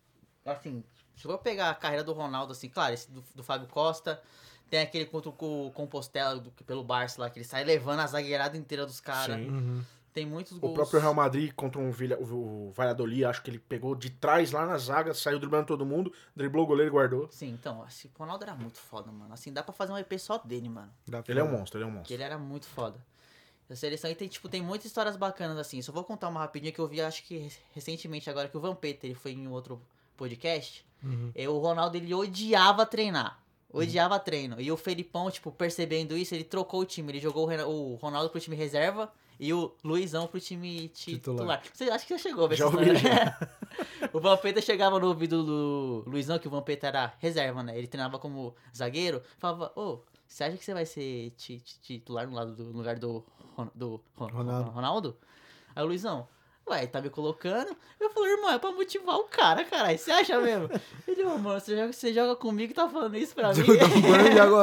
Assim, 0.44 0.84
se 1.16 1.24
eu 1.28 1.32
for 1.32 1.38
pegar 1.38 1.70
a 1.70 1.76
carreira 1.76 2.04
do 2.04 2.14
Ronaldo, 2.14 2.52
assim, 2.52 2.68
claro, 2.68 2.96
esse 2.96 3.12
do, 3.12 3.24
do 3.36 3.44
Fábio 3.44 3.68
Costa, 3.68 4.20
tem 4.72 4.80
aquele 4.82 5.06
contra 5.06 5.30
o 5.30 5.68
o 5.68 5.72
Compostela 5.72 6.40
do, 6.40 6.50
pelo 6.50 6.84
Barça 6.84 7.22
lá, 7.22 7.30
que 7.30 7.38
ele 7.38 7.46
sai 7.46 7.64
levando 7.64 8.00
a 8.00 8.08
zagueirada 8.08 8.58
inteira 8.58 8.88
dos 8.88 9.00
caras. 9.00 9.36
Sim. 9.38 9.50
Uhum. 9.50 9.82
Tem 10.14 10.26
muitos 10.26 10.58
O 10.58 10.60
gols. 10.60 10.74
próprio 10.74 11.00
Real 11.00 11.14
Madrid 11.14 11.54
contra 11.54 11.80
um 11.80 11.90
Vilha, 11.90 12.18
o, 12.20 12.68
o 12.68 12.72
Valladolid, 12.72 13.24
acho 13.26 13.42
que 13.42 13.50
ele 13.50 13.60
pegou 13.60 13.96
de 13.96 14.10
trás 14.10 14.52
lá 14.52 14.66
na 14.66 14.78
zaga, 14.78 15.14
saiu 15.14 15.40
driblando 15.40 15.68
todo 15.68 15.86
mundo, 15.86 16.12
driblou 16.36 16.66
o 16.66 16.68
goleiro 16.68 16.90
e 16.90 16.92
guardou. 16.92 17.28
Sim, 17.32 17.50
então, 17.52 17.82
assim, 17.84 18.10
o 18.14 18.20
Ronaldo 18.20 18.44
era 18.44 18.54
muito 18.54 18.78
foda, 18.78 19.10
mano. 19.12 19.34
Assim, 19.34 19.54
dá 19.54 19.64
pra 19.64 19.72
fazer 19.74 19.94
um 19.94 19.98
EP 19.98 20.20
só 20.20 20.38
dele, 20.38 20.68
mano. 20.68 20.92
Dá 21.08 21.24
pra- 21.24 21.32
Ele 21.32 21.40
é 21.40 21.44
um 21.44 21.52
monstro, 21.52 21.78
ele 21.80 21.86
é 21.86 21.88
um 21.88 21.92
Porque 21.92 22.00
monstro. 22.00 22.14
ele 22.16 22.24
era 22.24 22.38
muito 22.38 22.66
foda. 22.68 23.00
A 23.70 23.76
seleção 23.76 24.12
e 24.12 24.16
tem, 24.16 24.28
tipo, 24.28 24.50
tem 24.50 24.62
muitas 24.62 24.86
histórias 24.88 25.16
bacanas, 25.16 25.58
assim. 25.58 25.82
Só 25.82 25.94
vou 25.94 26.04
contar 26.04 26.28
uma 26.28 26.42
rapidinha 26.42 26.74
que 26.74 26.80
eu 26.80 26.88
vi, 26.88 27.00
acho 27.00 27.24
que 27.24 27.50
recentemente 27.74 28.30
agora, 28.30 28.50
que 28.50 28.58
o 28.58 28.60
Vampeta, 28.60 29.06
ele 29.08 29.16
foi 29.16 29.32
em 29.32 29.48
um 29.48 29.52
outro 29.52 29.82
podcast. 30.18 30.86
Uhum. 31.02 31.32
E 31.34 31.48
o 31.48 31.58
Ronaldo, 31.58 31.96
ele 31.96 32.14
odiava 32.14 32.86
treinar. 32.86 33.40
Odiava 33.74 34.20
treino. 34.20 34.60
E 34.60 34.70
o 34.70 34.76
Felipão, 34.76 35.32
tipo, 35.32 35.50
percebendo 35.54 36.18
isso, 36.18 36.36
ele 36.36 36.44
trocou 36.44 36.82
o 36.82 36.86
time. 36.86 37.14
Ele 37.14 37.20
jogou 37.22 37.48
o 37.50 37.94
o 37.94 37.96
Ronaldo 37.96 38.30
pro 38.30 38.42
time 38.42 38.54
reserva 38.58 39.10
e 39.42 39.52
o 39.54 39.74
Luizão 39.84 40.28
pro 40.28 40.40
time 40.40 40.88
ti- 40.90 41.14
Titular. 41.16 41.60
titular. 41.60 41.64
Você 41.74 41.84
acha 41.92 42.06
que 42.06 42.14
já 42.14 42.18
chegou 42.20 42.48
ver 42.48 42.56
Já 42.56 42.66
ouvi, 42.68 42.78
o 44.14 44.20
Vampeta 44.20 44.62
chegava 44.62 45.00
no 45.00 45.08
ouvido 45.08 45.44
do 45.44 46.04
Luizão, 46.08 46.38
que 46.40 46.48
o 46.48 46.52
Vampeta 46.52 46.88
era 46.88 47.14
reserva, 47.20 47.64
né? 47.64 47.78
Ele 47.78 47.88
treinava 47.88 48.20
como 48.20 48.56
zagueiro. 48.76 49.22
Falava, 49.40 49.72
ô, 49.76 50.00
você 50.28 50.44
acha 50.44 50.58
que 50.58 50.64
você 50.64 50.74
vai 50.74 50.86
ser 50.86 51.32
ti- 51.38 51.60
ti- 51.60 51.80
titular 51.82 52.28
no, 52.28 52.36
lado 52.36 52.54
do, 52.56 52.66
no 52.66 52.78
lugar 52.78 52.98
do, 53.00 53.26
Ron- 53.56 53.72
do 53.74 54.00
Ron- 54.16 54.28
Ronaldo. 54.28 54.70
Ronaldo? 54.70 55.18
Aí 55.76 55.84
o 55.84 55.88
Luizão, 55.88 56.28
ué, 56.70 56.86
tá 56.86 57.02
me 57.02 57.10
colocando? 57.10 57.76
Eu 58.00 58.10
falei, 58.12 58.34
irmão, 58.34 58.52
é 58.52 58.60
pra 58.60 58.72
motivar 58.72 59.16
o 59.18 59.24
cara, 59.24 59.64
caralho. 59.66 59.98
Você 59.98 60.12
acha 60.12 60.40
mesmo? 60.40 60.70
Ele, 61.08 61.24
ô, 61.24 61.38
mano, 61.38 61.60
você 61.60 61.76
joga, 61.76 61.94
você 61.94 62.14
joga 62.14 62.36
comigo 62.36 62.72
e 62.72 62.76
tá 62.76 62.88
falando 62.88 63.18
isso 63.18 63.34
pra 63.34 63.50
mim? 63.56 63.64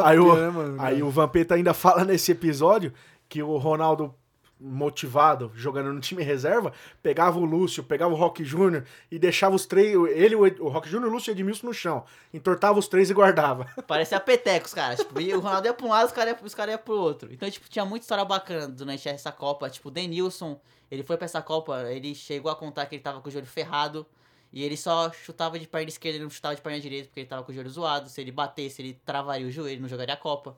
Aí 0.05 0.19
o- 0.19 0.53
mano? 0.53 0.81
Aí 0.81 1.03
o 1.03 1.11
Vampeta 1.11 1.55
ainda 1.57 1.75
fala 1.75 2.05
nesse 2.05 2.31
episódio 2.33 2.93
que 3.29 3.43
o 3.43 3.57
Ronaldo, 3.59 4.15
motivado, 4.61 5.53
jogando 5.55 5.93
no 5.93 6.01
time 6.01 6.23
reserva, 6.23 6.73
pegava 7.03 7.39
o 7.39 7.45
Lúcio, 7.45 7.83
pegava 7.83 8.13
o 8.13 8.17
Rock 8.17 8.45
Júnior 8.45 8.85
e 9.11 9.19
deixava 9.19 9.55
os 9.55 9.67
três, 9.67 9.95
ele, 10.11 10.35
o, 10.35 10.69
Rock 10.69 10.89
Júnior, 10.89 11.11
o 11.11 11.13
Lúcio 11.13 11.31
e 11.31 11.33
o 11.33 11.35
Edmilson 11.35 11.67
no 11.67 11.75
chão. 11.75 12.05
Entortava 12.33 12.79
os 12.79 12.89
três 12.89 13.11
e 13.11 13.15
guardava. 13.15 13.67
Parecia 13.87 14.19
petecos, 14.19 14.75
cara. 14.75 14.97
Tipo, 14.97 15.19
o 15.21 15.41
Ronaldo 15.41 15.67
ia 15.67 15.75
pra 15.75 15.87
um 15.87 15.91
lado, 15.91 16.07
os 16.07 16.13
caras 16.13 16.37
iam, 16.41 16.51
cara 16.51 16.73
iam 16.73 16.79
pro 16.79 16.95
outro. 16.95 17.33
Então, 17.33 17.49
tipo, 17.51 17.69
tinha 17.69 17.85
muita 17.85 18.05
história 18.05 18.25
bacana 18.25 18.69
durante 18.69 19.09
essa 19.09 19.31
Copa. 19.31 19.71
Tipo, 19.71 19.89
o 19.89 19.91
Denilson, 19.91 20.61
ele 20.91 21.03
foi 21.03 21.17
pra 21.17 21.27
essa 21.27 21.41
Copa, 21.41 21.91
ele 21.91 22.15
chegou 22.15 22.51
a 22.51 22.57
contar 22.57 22.87
que 22.87 22.97
ele 22.97 23.03
tava 23.03 23.21
com 23.21 23.29
o 23.29 23.33
joelho 23.33 23.47
ferrado. 23.47 24.07
E 24.53 24.65
ele 24.65 24.79
só 24.79 25.13
chutava 25.13 25.59
de 25.59 25.67
perna 25.67 25.89
esquerda, 25.89 26.17
ele 26.17 26.25
não 26.25 26.31
chutava 26.31 26.55
de 26.57 26.63
perna 26.63 26.81
direita, 26.81 27.09
porque 27.09 27.21
ele 27.21 27.29
tava 27.29 27.43
com 27.43 27.53
o 27.53 27.55
joelho 27.55 27.69
zoado. 27.69 28.09
Se 28.09 28.21
ele 28.21 28.33
batesse, 28.33 28.81
ele 28.81 28.99
travaria 29.05 29.47
o 29.47 29.51
joelho, 29.51 29.83
não 29.83 29.89
jogaria 29.89 30.15
a 30.15 30.17
Copa. 30.17 30.57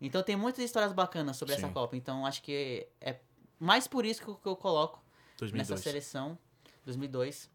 Então 0.00 0.22
tem 0.22 0.36
muitas 0.36 0.64
histórias 0.64 0.92
bacanas 0.92 1.36
sobre 1.36 1.54
essa 1.54 1.66
Sim. 1.66 1.72
Copa. 1.72 1.96
Então 1.96 2.24
acho 2.24 2.42
que 2.42 2.86
é 3.00 3.16
mais 3.58 3.88
por 3.88 4.04
isso 4.04 4.22
que 4.22 4.28
eu, 4.28 4.34
que 4.36 4.46
eu 4.46 4.56
coloco 4.56 5.02
2002. 5.38 5.68
nessa 5.68 5.82
seleção 5.82 6.38
2002. 6.84 7.50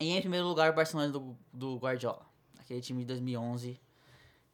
E 0.00 0.10
em 0.10 0.20
primeiro 0.20 0.46
lugar, 0.46 0.70
o 0.70 0.74
Barcelona 0.74 1.10
do, 1.10 1.36
do 1.52 1.76
Guardiola. 1.76 2.26
Aquele 2.58 2.80
time 2.80 3.00
de 3.00 3.06
2011 3.06 3.80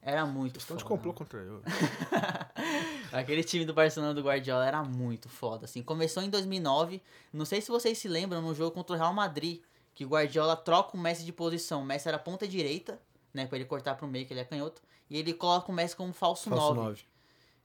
era 0.01 0.27
muito 0.27 0.55
Questão 0.55 0.77
de 0.77 0.83
foda. 0.83 0.97
complô 0.97 1.14
contra 1.14 1.41
eu. 1.41 1.62
Aquele 3.11 3.43
time 3.43 3.64
do 3.64 3.72
Barcelona 3.72 4.12
do 4.12 4.22
Guardiola 4.22 4.66
era 4.66 4.83
muito 4.85 5.31
foda, 5.31 5.64
assim. 5.64 5.83
Começou 5.83 6.22
em 6.22 6.29
2009, 6.29 7.03
não 7.33 7.47
sei 7.47 7.62
se 7.62 7.70
vocês 7.70 7.97
se 7.97 8.07
lembram, 8.07 8.43
no 8.43 8.55
jogo 8.55 8.72
contra 8.72 8.95
o 8.95 8.99
Real 8.99 9.14
Madrid, 9.14 9.62
que 9.95 10.05
o 10.05 10.09
Guardiola 10.09 10.57
troca 10.57 10.95
o 10.95 11.01
Messi 11.01 11.25
de 11.25 11.33
posição. 11.33 11.81
O 11.81 11.85
Messi 11.85 12.07
era 12.07 12.18
ponta 12.18 12.47
direita, 12.47 13.01
né, 13.33 13.47
pra 13.47 13.57
ele 13.57 13.64
cortar 13.64 13.95
pro 13.95 14.07
meio, 14.07 14.27
que 14.27 14.35
ele 14.35 14.41
é 14.41 14.45
canhoto, 14.45 14.83
e 15.09 15.16
ele 15.16 15.33
coloca 15.33 15.72
o 15.72 15.75
Messi 15.75 15.97
como 15.97 16.12
falso, 16.12 16.51
Falso 16.51 16.75
9. 16.75 16.89
9. 16.89 17.05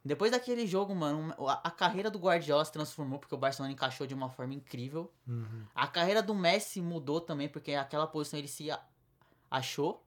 Depois 0.04 0.32
daquele 0.32 0.66
jogo, 0.66 0.96
mano, 0.96 1.34
a, 1.48 1.70
carreira 1.70 2.10
do 2.10 2.18
Guardiola 2.18 2.64
se 2.64 2.72
transformou, 2.72 3.20
porque 3.20 3.36
o 3.36 3.38
Barcelona 3.38 3.74
encaixou 3.74 4.08
de 4.08 4.14
uma 4.14 4.30
forma 4.30 4.54
incrível. 4.54 5.12
Uhum. 5.28 5.66
A 5.76 5.88
carreira 5.88 6.24
do 6.24 6.34
Messi 6.34 6.82
mudou 6.82 7.20
também, 7.20 7.50
porque 7.50 7.74
aquela 7.74 8.08
posição 8.08 8.40
ele 8.40 8.48
se 8.48 8.70
achou, 9.52 10.06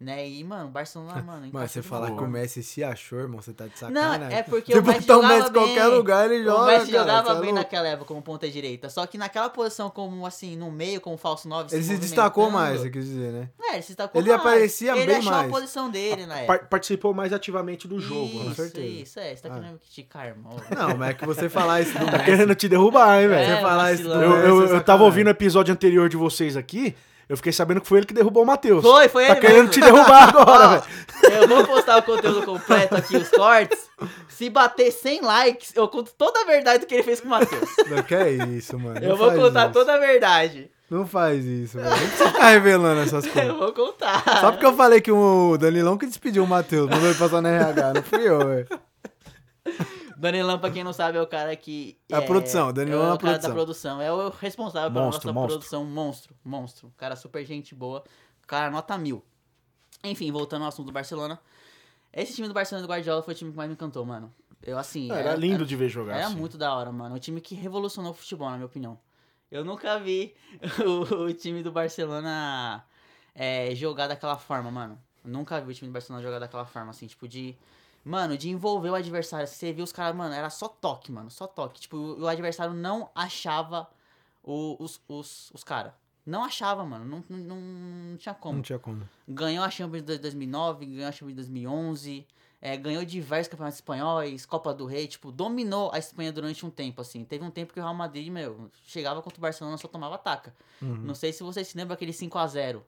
né, 0.00 0.28
e, 0.28 0.44
mano, 0.44 0.66
o 0.66 0.70
Barcelona, 0.70 1.20
mano... 1.26 1.48
Mas 1.52 1.72
você 1.72 1.82
falar 1.82 2.12
que 2.12 2.22
o 2.22 2.26
Messi 2.28 2.62
se 2.62 2.84
achou, 2.84 3.18
irmão, 3.18 3.42
você 3.42 3.52
tá 3.52 3.64
de 3.66 3.72
Não, 3.90 4.00
sacanagem. 4.00 4.38
é 4.38 4.42
porque 4.44 4.72
Você 4.72 4.78
o 4.78 4.82
Messi 4.84 5.06
jogava 5.06 5.34
Messi 5.34 5.48
em 5.48 5.52
qualquer 5.52 5.86
bem. 5.88 5.94
lugar, 5.96 6.30
ele 6.30 6.44
joga, 6.44 6.62
o 6.62 6.66
Messi 6.66 6.92
cara, 6.92 6.98
jogava 6.98 7.28
é 7.30 7.32
bem 7.34 7.40
louco. 7.42 7.54
naquela 7.54 7.88
época 7.88 8.04
como 8.06 8.22
ponta 8.22 8.48
direita. 8.48 8.88
Só 8.88 9.04
que 9.06 9.18
naquela 9.18 9.48
posição, 9.50 9.90
como 9.90 10.24
assim, 10.24 10.56
no 10.56 10.70
meio, 10.70 11.00
como 11.00 11.16
falso 11.16 11.48
9. 11.48 11.74
Ele 11.74 11.82
se 11.82 11.96
destacou 11.98 12.48
mais, 12.50 12.80
você 12.80 12.90
quis 12.90 13.04
dizer, 13.06 13.32
né? 13.32 13.48
É, 13.60 13.72
ele 13.74 13.82
se 13.82 13.88
destacou 13.88 14.20
Ele 14.20 14.28
mais. 14.30 14.40
aparecia 14.40 14.96
ele 14.96 15.06
bem 15.06 15.16
achou 15.16 15.32
mais. 15.32 15.46
a 15.46 15.50
posição 15.50 15.90
dele 15.90 16.26
na 16.26 16.38
época. 16.38 16.58
Par- 16.60 16.68
participou 16.68 17.12
mais 17.12 17.32
ativamente 17.32 17.88
do 17.88 17.98
jogo, 17.98 18.24
isso, 18.36 18.44
né? 18.48 18.54
certeza. 18.54 18.86
isso, 18.86 19.18
é. 19.20 19.34
Você 19.34 19.42
tá 19.42 19.48
Ah. 19.54 19.58
querendo 19.60 19.78
criticar, 19.80 20.26
irmão. 20.28 20.52
Não, 20.76 20.96
mas 20.96 21.10
é 21.10 21.14
que 21.14 21.26
você 21.26 21.48
falar 21.48 21.80
isso 21.80 21.98
do 21.98 22.06
Tá 22.08 22.20
querendo 22.24 22.54
te 22.54 22.68
derrubar, 22.68 23.18
hein, 23.18 23.24
É, 23.24 23.28
velho? 23.28 23.56
Você 23.56 23.60
falar 23.62 23.92
isso 23.92 24.02
do. 24.04 24.12
Eu, 24.12 24.32
eu, 24.36 24.68
é 24.68 24.76
eu 24.76 24.84
tava 24.84 25.02
ouvindo 25.02 25.26
o 25.26 25.30
episódio 25.30 25.72
anterior 25.74 26.08
de 26.08 26.16
vocês 26.16 26.56
aqui, 26.56 26.94
eu 27.28 27.36
fiquei 27.36 27.52
sabendo 27.52 27.80
que 27.80 27.86
foi 27.88 27.98
ele 27.98 28.06
que 28.06 28.14
derrubou 28.14 28.42
o 28.42 28.46
Matheus. 28.46 28.82
Foi, 28.82 29.08
foi 29.08 29.26
Tá 29.26 29.32
ele 29.32 29.40
querendo 29.40 29.56
mesmo. 29.66 29.70
te 29.72 29.80
derrubar 29.80 30.28
agora, 30.30 30.68
velho. 30.68 30.84
Eu 31.42 31.48
vou 31.48 31.66
postar 31.66 31.98
o 31.98 32.02
conteúdo 32.02 32.42
completo 32.46 32.94
aqui, 32.96 33.16
os 33.16 33.28
cortes. 33.28 33.88
Se 34.28 34.48
bater 34.48 34.90
100 34.92 35.20
likes, 35.22 35.72
eu 35.74 35.88
conto 35.88 36.12
toda 36.16 36.40
a 36.40 36.44
verdade 36.44 36.80
do 36.80 36.86
que 36.86 36.94
ele 36.94 37.02
fez 37.02 37.20
com 37.20 37.26
o 37.26 37.30
Matheus. 37.30 37.68
Não, 37.88 38.02
que 38.02 38.14
é 38.14 38.30
isso, 38.30 38.78
mano. 38.78 38.98
Eu 39.02 39.10
Não 39.10 39.16
vou 39.16 39.32
contar 39.32 39.64
isso. 39.64 39.72
toda 39.72 39.94
a 39.94 39.98
verdade. 39.98 40.70
Não 40.88 41.06
faz 41.06 41.44
isso, 41.44 41.76
mano. 41.76 41.90
Não 41.90 41.98
precisa 41.98 42.28
ficar 42.30 42.48
revelando 42.48 43.00
essas 43.02 43.26
Eu 43.26 43.32
coisas. 43.32 43.56
vou 43.56 43.72
contar. 43.72 44.22
Só 44.40 44.52
porque 44.52 44.64
eu 44.64 44.74
falei 44.74 45.00
que 45.00 45.10
o 45.12 45.58
Danilão 45.58 45.98
que 45.98 46.06
despediu 46.06 46.44
o 46.44 46.46
Matheus, 46.46 46.88
mandou 46.88 47.10
ele 47.10 47.18
passar 47.18 47.42
na 47.42 47.50
RH, 47.50 47.92
não 47.94 48.02
fui 48.04 48.26
eu, 48.26 48.38
velho. 48.38 48.68
Danilão, 50.18 50.58
pra 50.58 50.70
quem 50.70 50.82
não 50.82 50.92
sabe, 50.92 51.16
é 51.16 51.22
o 51.22 51.26
cara 51.26 51.54
que. 51.54 51.96
A 52.12 52.18
é, 52.18 52.20
produção, 52.20 52.72
Danilão 52.72 53.04
é 53.04 53.08
na 53.08 53.14
o 53.14 53.18
cara 53.18 53.32
produção. 53.32 53.50
da 53.50 53.54
produção. 53.54 54.02
É 54.02 54.12
o 54.12 54.28
responsável 54.30 54.90
pela 54.90 55.04
Monstro, 55.04 55.32
nossa 55.32 55.40
monstro. 55.40 55.58
produção. 55.58 55.84
Monstro, 55.84 56.36
monstro. 56.44 56.92
Cara 56.96 57.14
super 57.14 57.44
gente 57.44 57.74
boa. 57.74 58.02
Cara, 58.46 58.70
nota 58.70 58.98
mil. 58.98 59.24
Enfim, 60.02 60.30
voltando 60.32 60.62
ao 60.62 60.68
assunto 60.68 60.86
do 60.86 60.92
Barcelona. 60.92 61.38
Esse 62.12 62.34
time 62.34 62.48
do 62.48 62.54
Barcelona 62.54 62.86
do 62.86 62.90
Guardiola 62.90 63.22
foi 63.22 63.34
o 63.34 63.36
time 63.36 63.50
que 63.50 63.56
mais 63.56 63.68
me 63.68 63.74
encantou, 63.74 64.04
mano. 64.04 64.32
Eu, 64.62 64.78
assim. 64.78 65.10
Era 65.12 65.34
lindo 65.36 65.64
de 65.64 65.76
ver 65.76 65.88
jogar. 65.88 66.16
Era 66.16 66.26
assim. 66.26 66.36
muito 66.36 66.58
da 66.58 66.74
hora, 66.74 66.90
mano. 66.90 67.14
Um 67.14 67.18
time 67.18 67.40
que 67.40 67.54
revolucionou 67.54 68.10
o 68.12 68.14
futebol, 68.14 68.50
na 68.50 68.56
minha 68.56 68.66
opinião. 68.66 68.98
Eu 69.50 69.64
nunca 69.64 69.98
vi 69.98 70.34
o, 70.84 71.24
o 71.24 71.32
time 71.32 71.62
do 71.62 71.70
Barcelona 71.72 72.84
é, 73.34 73.74
jogar 73.74 74.08
daquela 74.08 74.36
forma, 74.36 74.70
mano. 74.70 74.98
Eu 75.24 75.30
nunca 75.30 75.60
vi 75.60 75.72
o 75.72 75.74
time 75.74 75.88
do 75.90 75.92
Barcelona 75.92 76.22
jogar 76.22 76.38
daquela 76.38 76.64
forma, 76.64 76.90
assim, 76.90 77.06
tipo, 77.06 77.28
de. 77.28 77.56
Mano, 78.08 78.38
de 78.38 78.48
envolver 78.48 78.88
o 78.90 78.94
adversário. 78.94 79.46
Você 79.46 79.72
viu 79.72 79.84
os 79.84 79.92
caras, 79.92 80.16
mano, 80.16 80.32
era 80.34 80.48
só 80.48 80.66
toque, 80.66 81.12
mano. 81.12 81.30
Só 81.30 81.46
toque. 81.46 81.80
Tipo, 81.80 81.96
o, 81.96 82.20
o 82.22 82.26
adversário 82.28 82.72
não 82.72 83.10
achava 83.14 83.86
o- 84.42 84.76
os, 84.82 85.00
os, 85.06 85.50
os 85.52 85.62
caras. 85.62 85.92
Não 86.24 86.42
achava, 86.44 86.84
mano. 86.84 87.04
Não, 87.04 87.24
não, 87.38 87.56
não 87.56 88.16
tinha 88.16 88.34
como. 88.34 88.56
Não 88.56 88.62
tinha 88.62 88.78
como. 88.78 89.06
Ganhou 89.26 89.64
a 89.64 89.70
Champions 89.70 90.02
de 90.02 90.18
2009, 90.18 90.86
ganhou 90.86 91.08
a 91.08 91.12
Champions 91.12 91.30
de 91.30 91.36
2011, 91.36 92.26
é, 92.60 92.76
ganhou 92.76 93.04
diversos 93.04 93.48
campeonatos 93.50 93.78
espanhóis, 93.78 94.44
Copa 94.46 94.72
do 94.74 94.84
Rei, 94.86 95.06
tipo, 95.06 95.30
dominou 95.30 95.90
a 95.92 95.98
Espanha 95.98 96.32
durante 96.32 96.64
um 96.66 96.70
tempo, 96.70 97.00
assim. 97.02 97.24
Teve 97.24 97.44
um 97.44 97.50
tempo 97.50 97.72
que 97.72 97.78
o 97.78 97.82
Real 97.82 97.94
Madrid, 97.94 98.30
meu, 98.32 98.70
chegava 98.84 99.20
contra 99.22 99.38
o 99.38 99.40
Barcelona 99.42 99.76
só 99.76 99.86
tomava 99.86 100.14
ataca. 100.16 100.54
Uhum. 100.82 100.96
Não 100.96 101.14
sei 101.14 101.32
se 101.32 101.42
vocês 101.42 101.68
se 101.68 101.76
lembram 101.76 101.94
aquele 101.94 102.12
5 102.12 102.36
a 102.38 102.46
0 102.46 102.84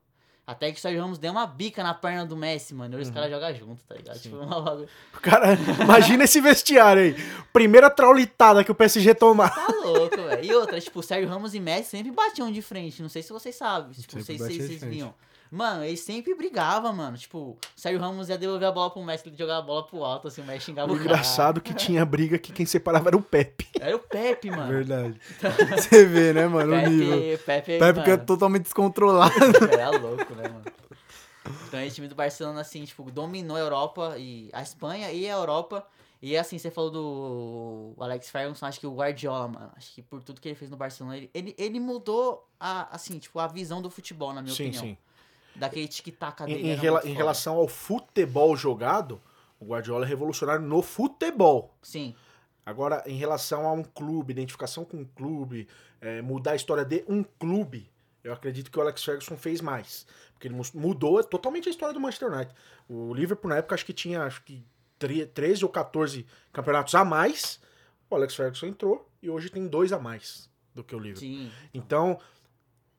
Até 0.47 0.73
que 0.73 0.79
o 0.79 0.81
Sérgio 0.81 1.01
Ramos 1.01 1.19
deu 1.19 1.31
uma 1.31 1.47
bica 1.47 1.83
na 1.83 1.95
perna 1.95 2.27
do 2.27 2.37
Messi, 2.37 2.75
mano. 2.75 2.99
E 2.99 3.03
os 3.03 3.11
caras 3.11 3.31
jogam 3.31 3.55
junto, 3.55 3.83
tá 3.85 3.95
ligado? 3.95 4.19
Tipo, 4.19 4.37
uma 4.43 4.61
bagulho. 4.61 4.89
Cara, 5.23 5.49
imagina 5.81 6.25
esse 6.25 6.41
vestiário 6.41 7.03
aí. 7.03 7.17
Primeira 7.53 7.89
traulitada 7.89 8.65
que 8.65 8.71
o 8.73 8.75
PSG 8.75 9.15
tomar. 9.15 9.55
Tá 9.55 9.73
louco, 9.73 10.17
velho. 10.17 10.45
E 10.45 10.55
outra, 10.55 10.81
tipo, 10.81 10.99
o 10.99 11.03
Sérgio 11.03 11.29
Ramos 11.29 11.55
e 11.55 11.61
Messi 11.61 11.91
sempre 11.91 12.11
batiam 12.11 12.51
de 12.51 12.63
frente. 12.63 13.01
Não 13.01 13.09
sei 13.09 13.23
se 13.23 13.33
vocês 13.33 13.55
sabem. 13.55 13.93
Tipo, 13.93 14.13
Sempre 14.13 14.25
vocês, 14.25 14.41
batia 14.41 14.57
vocês, 14.57 14.69
de 14.71 14.79
vocês 14.79 14.81
frente. 14.81 15.15
Mano, 15.51 15.85
eles 15.85 16.01
sempre 16.01 16.33
brigavam, 16.35 16.93
mano. 16.93 17.17
Tipo, 17.19 17.39
o 17.39 17.59
Sérgio 17.75 18.01
Ramos 18.01 18.29
ia 18.29 18.39
devolver 18.39 18.69
a 18.69 18.73
bola 18.73 18.89
pro 18.89 19.03
Messi, 19.03 19.29
ele 19.29 19.37
jogava 19.37 19.59
a 19.59 19.63
bola 19.63 19.85
pro 19.85 20.05
alto, 20.05 20.29
assim, 20.29 20.43
o 20.43 20.45
Messi 20.45 20.67
xingava 20.67 20.93
O 20.93 20.95
o 20.95 20.99
engraçado 20.99 21.61
que 21.61 21.75
tinha 21.75 22.05
briga 22.05 22.39
que 22.39 22.53
quem 22.53 22.65
separava 22.65 23.09
era 23.09 23.17
o 23.17 23.23
Pepe. 23.23 23.67
Era 23.81 23.97
o 23.97 23.99
Pepe, 23.99 24.49
mano. 24.51 24.69
Verdade. 24.69 25.21
Você 25.77 26.07
vê, 26.07 26.33
né, 26.33 26.47
mano, 26.47 26.73
o 26.73 26.89
nível. 26.89 27.19
Pepe, 27.19 27.45
Pepe, 27.45 27.79
Pepe 27.79 28.03
que 28.05 28.11
é 28.11 28.17
totalmente 28.17 28.63
descontrolado. 28.63 29.35
Era 29.73 29.91
louco, 29.91 30.35
né, 30.35 30.49
mano? 30.49 30.65
Então, 31.67 31.81
esse 31.81 31.97
time 31.97 32.07
do 32.07 32.15
Barcelona, 32.15 32.61
assim, 32.61 32.85
tipo, 32.85 33.11
dominou 33.11 33.57
a 33.57 33.61
Europa 33.61 34.15
e 34.19 34.51
a 34.53 34.63
Espanha 34.63 35.11
e 35.11 35.29
a 35.29 35.33
Europa. 35.33 35.85
E 36.23 36.37
assim, 36.37 36.59
você 36.59 36.71
falou 36.71 36.91
do 36.91 37.95
Alex 38.03 38.29
Ferguson, 38.29 38.67
acho 38.67 38.79
que 38.79 38.87
o 38.87 38.95
Guardiola, 38.95 39.49
mano, 39.49 39.73
acho 39.75 39.95
que 39.95 40.03
por 40.03 40.23
tudo 40.23 40.39
que 40.39 40.49
ele 40.49 40.55
fez 40.55 40.71
no 40.71 40.77
Barcelona, 40.77 41.17
ele, 41.17 41.31
ele, 41.33 41.55
ele 41.57 41.81
mudou 41.81 42.47
a, 42.59 42.95
assim, 42.95 43.19
tipo, 43.19 43.39
a 43.39 43.47
visão 43.47 43.81
do 43.81 43.89
futebol, 43.89 44.33
na 44.35 44.43
minha 44.43 44.55
Sim, 44.55 44.65
opinião. 44.65 44.85
sim. 44.85 44.99
Daquele 45.57 45.89
tic-tac 45.89 46.45
dele. 46.45 46.61
Em, 46.69 46.73
em 46.73 46.75
rela- 46.77 47.03
em 47.05 47.13
relação 47.13 47.57
ao 47.57 47.67
futebol 47.69 48.57
jogado, 48.57 49.21
o 49.59 49.67
Guardiola 49.67 50.05
é 50.05 50.09
revolucionário 50.09 50.65
no 50.65 50.83
futebol. 50.83 51.75
Sim, 51.83 52.15
Agora, 52.65 53.03
em 53.07 53.17
relação 53.17 53.67
a 53.67 53.73
um 53.73 53.83
clube, 53.83 54.33
identificação 54.33 54.85
com 54.85 54.99
um 54.99 55.05
clube, 55.05 55.67
é, 56.01 56.23
mudar 56.23 56.53
a 56.53 56.57
história 56.57 56.85
de 56.85 57.03
um 57.09 57.25
clube, 57.25 57.91
eu 58.23 58.33
acredito 58.33 58.71
que 58.71 58.79
o 58.79 58.83
Alex 58.83 59.03
Ferguson 59.03 59.37
fez 59.37 59.61
mais. 59.61 60.07
Porque 60.35 60.47
ele 60.47 60.55
mudou 60.75 61.25
totalmente 61.25 61.69
a 61.69 61.71
história 61.71 61.93
do 61.93 61.99
Manchester 61.99 62.31
United. 62.33 62.55
O 62.89 63.13
Liverpool, 63.13 63.49
na 63.49 63.57
época, 63.57 63.75
acho 63.75 63.85
que 63.85 63.93
tinha 63.95 64.23
acho 64.23 64.43
que 64.45 64.63
tre- 64.99 65.27
13 65.27 65.65
ou 65.65 65.71
14 65.71 66.25
campeonatos 66.53 66.95
a 66.95 67.05
mais. 67.05 67.59
O 68.09 68.15
Alex 68.15 68.37
Ferguson 68.37 68.67
entrou 68.67 69.09
e 69.23 69.29
hoje 69.31 69.51
tem 69.51 69.67
dois 69.67 69.93
a 69.93 69.99
mais 69.99 70.49
do 70.75 70.85
que 70.85 70.95
o 70.95 70.99
Liverpool. 70.99 71.21
sim. 71.29 71.51
Então, 71.75 72.21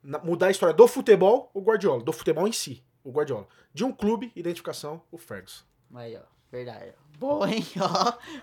na- 0.02 0.18
mudar 0.18 0.46
a 0.48 0.50
história 0.50 0.74
do 0.74 0.86
futebol, 0.88 1.50
o 1.54 1.60
Guardiola. 1.60 2.02
Do 2.02 2.12
futebol 2.12 2.46
em 2.48 2.52
si, 2.52 2.82
o 3.04 3.10
Guardiola. 3.10 3.46
De 3.72 3.84
um 3.84 3.92
clube, 3.92 4.32
identificação, 4.36 5.02
o 5.10 5.16
Ferguson. 5.18 5.64
Aí, 5.94 6.16
ó. 6.16 6.20
Verdade. 6.50 6.92
ó. 6.98 7.18
Boa, 7.18 7.50
hein? 7.50 7.64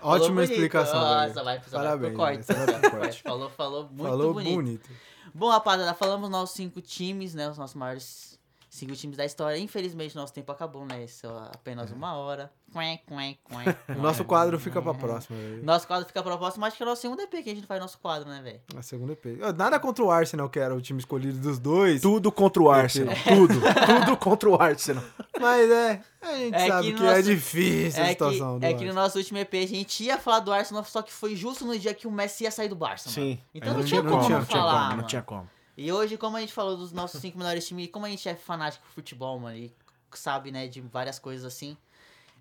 Ó. 0.02 0.14
Ótima 0.14 0.36
bonito. 0.36 0.52
explicação, 0.52 0.98
Nossa, 1.00 1.34
velho. 1.34 1.44
vai 1.44 1.56
precisar 1.58 1.78
Parabéns, 1.78 2.16
corte. 2.16 2.46
corte. 2.90 3.22
Falou, 3.22 3.50
falou 3.50 3.84
muito 3.84 4.02
Falou 4.02 4.32
bonito. 4.34 4.54
bonito. 4.54 4.90
Bom, 5.34 5.48
rapaziada, 5.50 5.94
falamos 5.94 6.28
nossos 6.30 6.56
cinco 6.56 6.80
times, 6.80 7.34
né? 7.34 7.48
Os 7.48 7.56
nossos 7.58 7.76
maiores 7.76 8.39
cinco 8.70 8.94
times 8.94 9.16
da 9.16 9.24
história. 9.26 9.58
Infelizmente, 9.58 10.14
nosso 10.16 10.32
tempo 10.32 10.50
acabou, 10.52 10.86
né? 10.86 11.04
Isso 11.04 11.26
é 11.26 11.50
apenas 11.54 11.90
uma 11.90 12.14
hora. 12.16 12.50
Quém, 12.72 13.00
quém, 13.04 13.38
quém, 13.48 13.96
O 13.96 14.00
nosso 14.00 14.24
quadro 14.24 14.56
fica 14.58 14.80
pra 14.80 14.94
próxima, 14.94 15.36
velho. 15.36 15.64
Nosso 15.64 15.88
quadro 15.88 16.06
fica 16.06 16.22
pra 16.22 16.38
próxima, 16.38 16.68
acho 16.68 16.76
que 16.76 16.82
é 16.84 16.86
o 16.86 16.88
nosso 16.88 17.02
segundo 17.02 17.20
EP 17.20 17.30
que 17.42 17.50
a 17.50 17.54
gente 17.54 17.66
faz 17.66 17.80
nosso 17.80 17.98
quadro, 17.98 18.28
né, 18.28 18.40
velho? 18.40 18.60
A 18.76 18.80
segunda 18.82 19.12
EP. 19.12 19.40
Ah, 19.42 19.52
Nada 19.52 19.80
contra 19.80 20.04
o 20.04 20.10
Arsenal, 20.10 20.48
que 20.48 20.60
era 20.60 20.72
o 20.72 20.80
time 20.80 21.00
escolhido 21.00 21.36
dos 21.40 21.58
dois. 21.58 22.00
Tudo 22.00 22.30
contra 22.30 22.62
o 22.62 22.70
Arsenal. 22.70 23.12
Tudo. 23.24 23.54
Tudo 24.04 24.16
contra 24.16 24.48
o 24.48 24.54
Arsenal. 24.54 25.02
Mas 25.40 25.68
é, 25.68 26.00
a 26.22 26.36
gente 26.36 26.54
É 26.54 26.68
sabe 26.68 26.86
que 26.86 26.92
que, 26.94 27.00
no 27.02 27.06
é 27.08 27.10
nosso- 27.16 27.22
difícil 27.24 28.00
a 28.00 28.04
É 28.04 28.06
que, 28.06 28.12
situação 28.12 28.58
do 28.60 28.64
é 28.66 28.72
que 28.74 28.84
no 28.84 28.92
nosso 28.94 29.18
último 29.18 29.38
EP 29.38 29.54
a 29.54 29.66
gente 29.66 30.04
ia 30.04 30.16
falar 30.16 30.38
do 30.38 30.52
Arsenal, 30.52 30.84
só 30.84 31.02
que 31.02 31.12
foi 31.12 31.34
justo 31.34 31.64
no 31.66 31.76
dia 31.76 31.92
que 31.92 32.06
o 32.06 32.10
Messi 32.12 32.44
ia 32.44 32.52
sair 32.52 32.68
do 32.68 32.76
Barça, 32.76 33.10
mano. 33.10 33.32
Sim. 33.32 33.40
Então 33.52 33.72
Aí 33.72 33.78
não 33.78 33.84
tinha 33.84 34.02
não 34.02 34.10
como 34.12 34.24
tinha- 34.26 34.34
não 34.36 34.40
não 34.42 34.46
tinha 34.46 34.60
falar, 34.60 34.72
como, 34.74 34.88
não 34.90 34.96
mano. 34.98 35.08
tinha 35.08 35.22
como. 35.22 35.50
E 35.82 35.90
hoje, 35.90 36.18
como 36.18 36.36
a 36.36 36.40
gente 36.40 36.52
falou 36.52 36.76
dos 36.76 36.92
nossos 36.92 37.20
cinco 37.22 37.38
melhores 37.38 37.66
times, 37.66 37.86
e 37.86 37.88
como 37.88 38.04
a 38.04 38.10
gente 38.10 38.28
é 38.28 38.34
fanático 38.34 38.84
por 38.84 38.92
futebol, 38.92 39.38
mano, 39.38 39.56
e 39.56 39.72
sabe, 40.12 40.50
né, 40.52 40.66
de 40.68 40.80
várias 40.82 41.18
coisas 41.18 41.42
assim, 41.46 41.74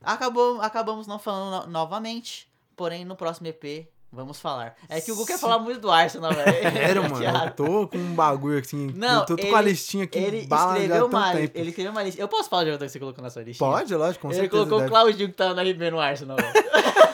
acabou, 0.03 0.59
acabamos 0.61 1.07
não 1.07 1.17
falando 1.17 1.65
no- 1.65 1.71
novamente, 1.71 2.49
porém 2.75 3.05
no 3.05 3.15
próximo 3.15 3.47
EP 3.47 3.87
vamos 4.11 4.41
falar. 4.41 4.75
É 4.89 4.99
que 4.99 5.09
o 5.11 5.15
Gu 5.15 5.25
quer 5.25 5.37
falar 5.39 5.57
muito 5.59 5.79
do 5.79 5.89
Arsenal, 5.89 6.33
velho. 6.35 6.71
Sério, 6.73 7.03
mano, 7.09 7.23
eu 7.23 7.51
tô 7.51 7.87
com 7.87 7.97
um 7.97 8.13
bagulho 8.13 8.59
assim. 8.59 8.91
Não, 8.93 9.21
eu 9.21 9.25
tô, 9.25 9.35
tô 9.37 9.41
ele- 9.43 9.51
com 9.51 9.55
a 9.55 9.61
listinha 9.61 10.03
aqui 10.03 10.17
Ele 10.19 10.37
escreveu, 10.39 11.05
uma, 11.05 11.31
tempo. 11.31 11.57
ele 11.57 11.69
escreveu 11.69 11.91
uma 11.93 12.03
lista. 12.03 12.19
Eu 12.21 12.27
posso 12.27 12.49
falar 12.49 12.65
de 12.65 12.71
outra 12.71 12.87
que 12.87 12.91
você 12.91 12.99
colocou 12.99 13.23
na 13.23 13.29
sua 13.29 13.43
listinha? 13.43 13.69
Pode, 13.69 13.95
lógico, 13.95 14.21
com 14.23 14.33
Ele 14.33 14.39
certeza. 14.41 14.65
colocou 14.65 14.85
o. 14.85 14.89
Claudinho 14.89 15.29
que 15.29 15.35
tá 15.35 15.53
na 15.53 15.61
RB 15.61 15.91
no 15.91 15.99
Arsenal, 16.01 16.35
velho. 16.35 16.53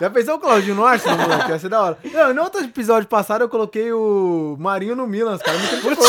Já 0.00 0.10
pensou 0.10 0.36
o 0.36 0.38
Claudinho 0.38 0.74
no 0.74 0.84
Arsenal, 0.84 1.18
moleque? 1.18 1.50
Ia 1.50 1.58
ser 1.58 1.68
da 1.68 1.82
hora. 1.82 1.98
Não, 2.04 2.34
no 2.34 2.42
outro 2.42 2.62
episódio 2.64 3.08
passado 3.08 3.42
eu 3.42 3.48
coloquei 3.48 3.92
o 3.92 4.56
Marinho 4.58 4.94
no 4.96 5.06
Milan. 5.06 5.34
Os 5.36 5.42
caras 5.42 5.60
me 5.62 5.68
criticou. 5.68 6.06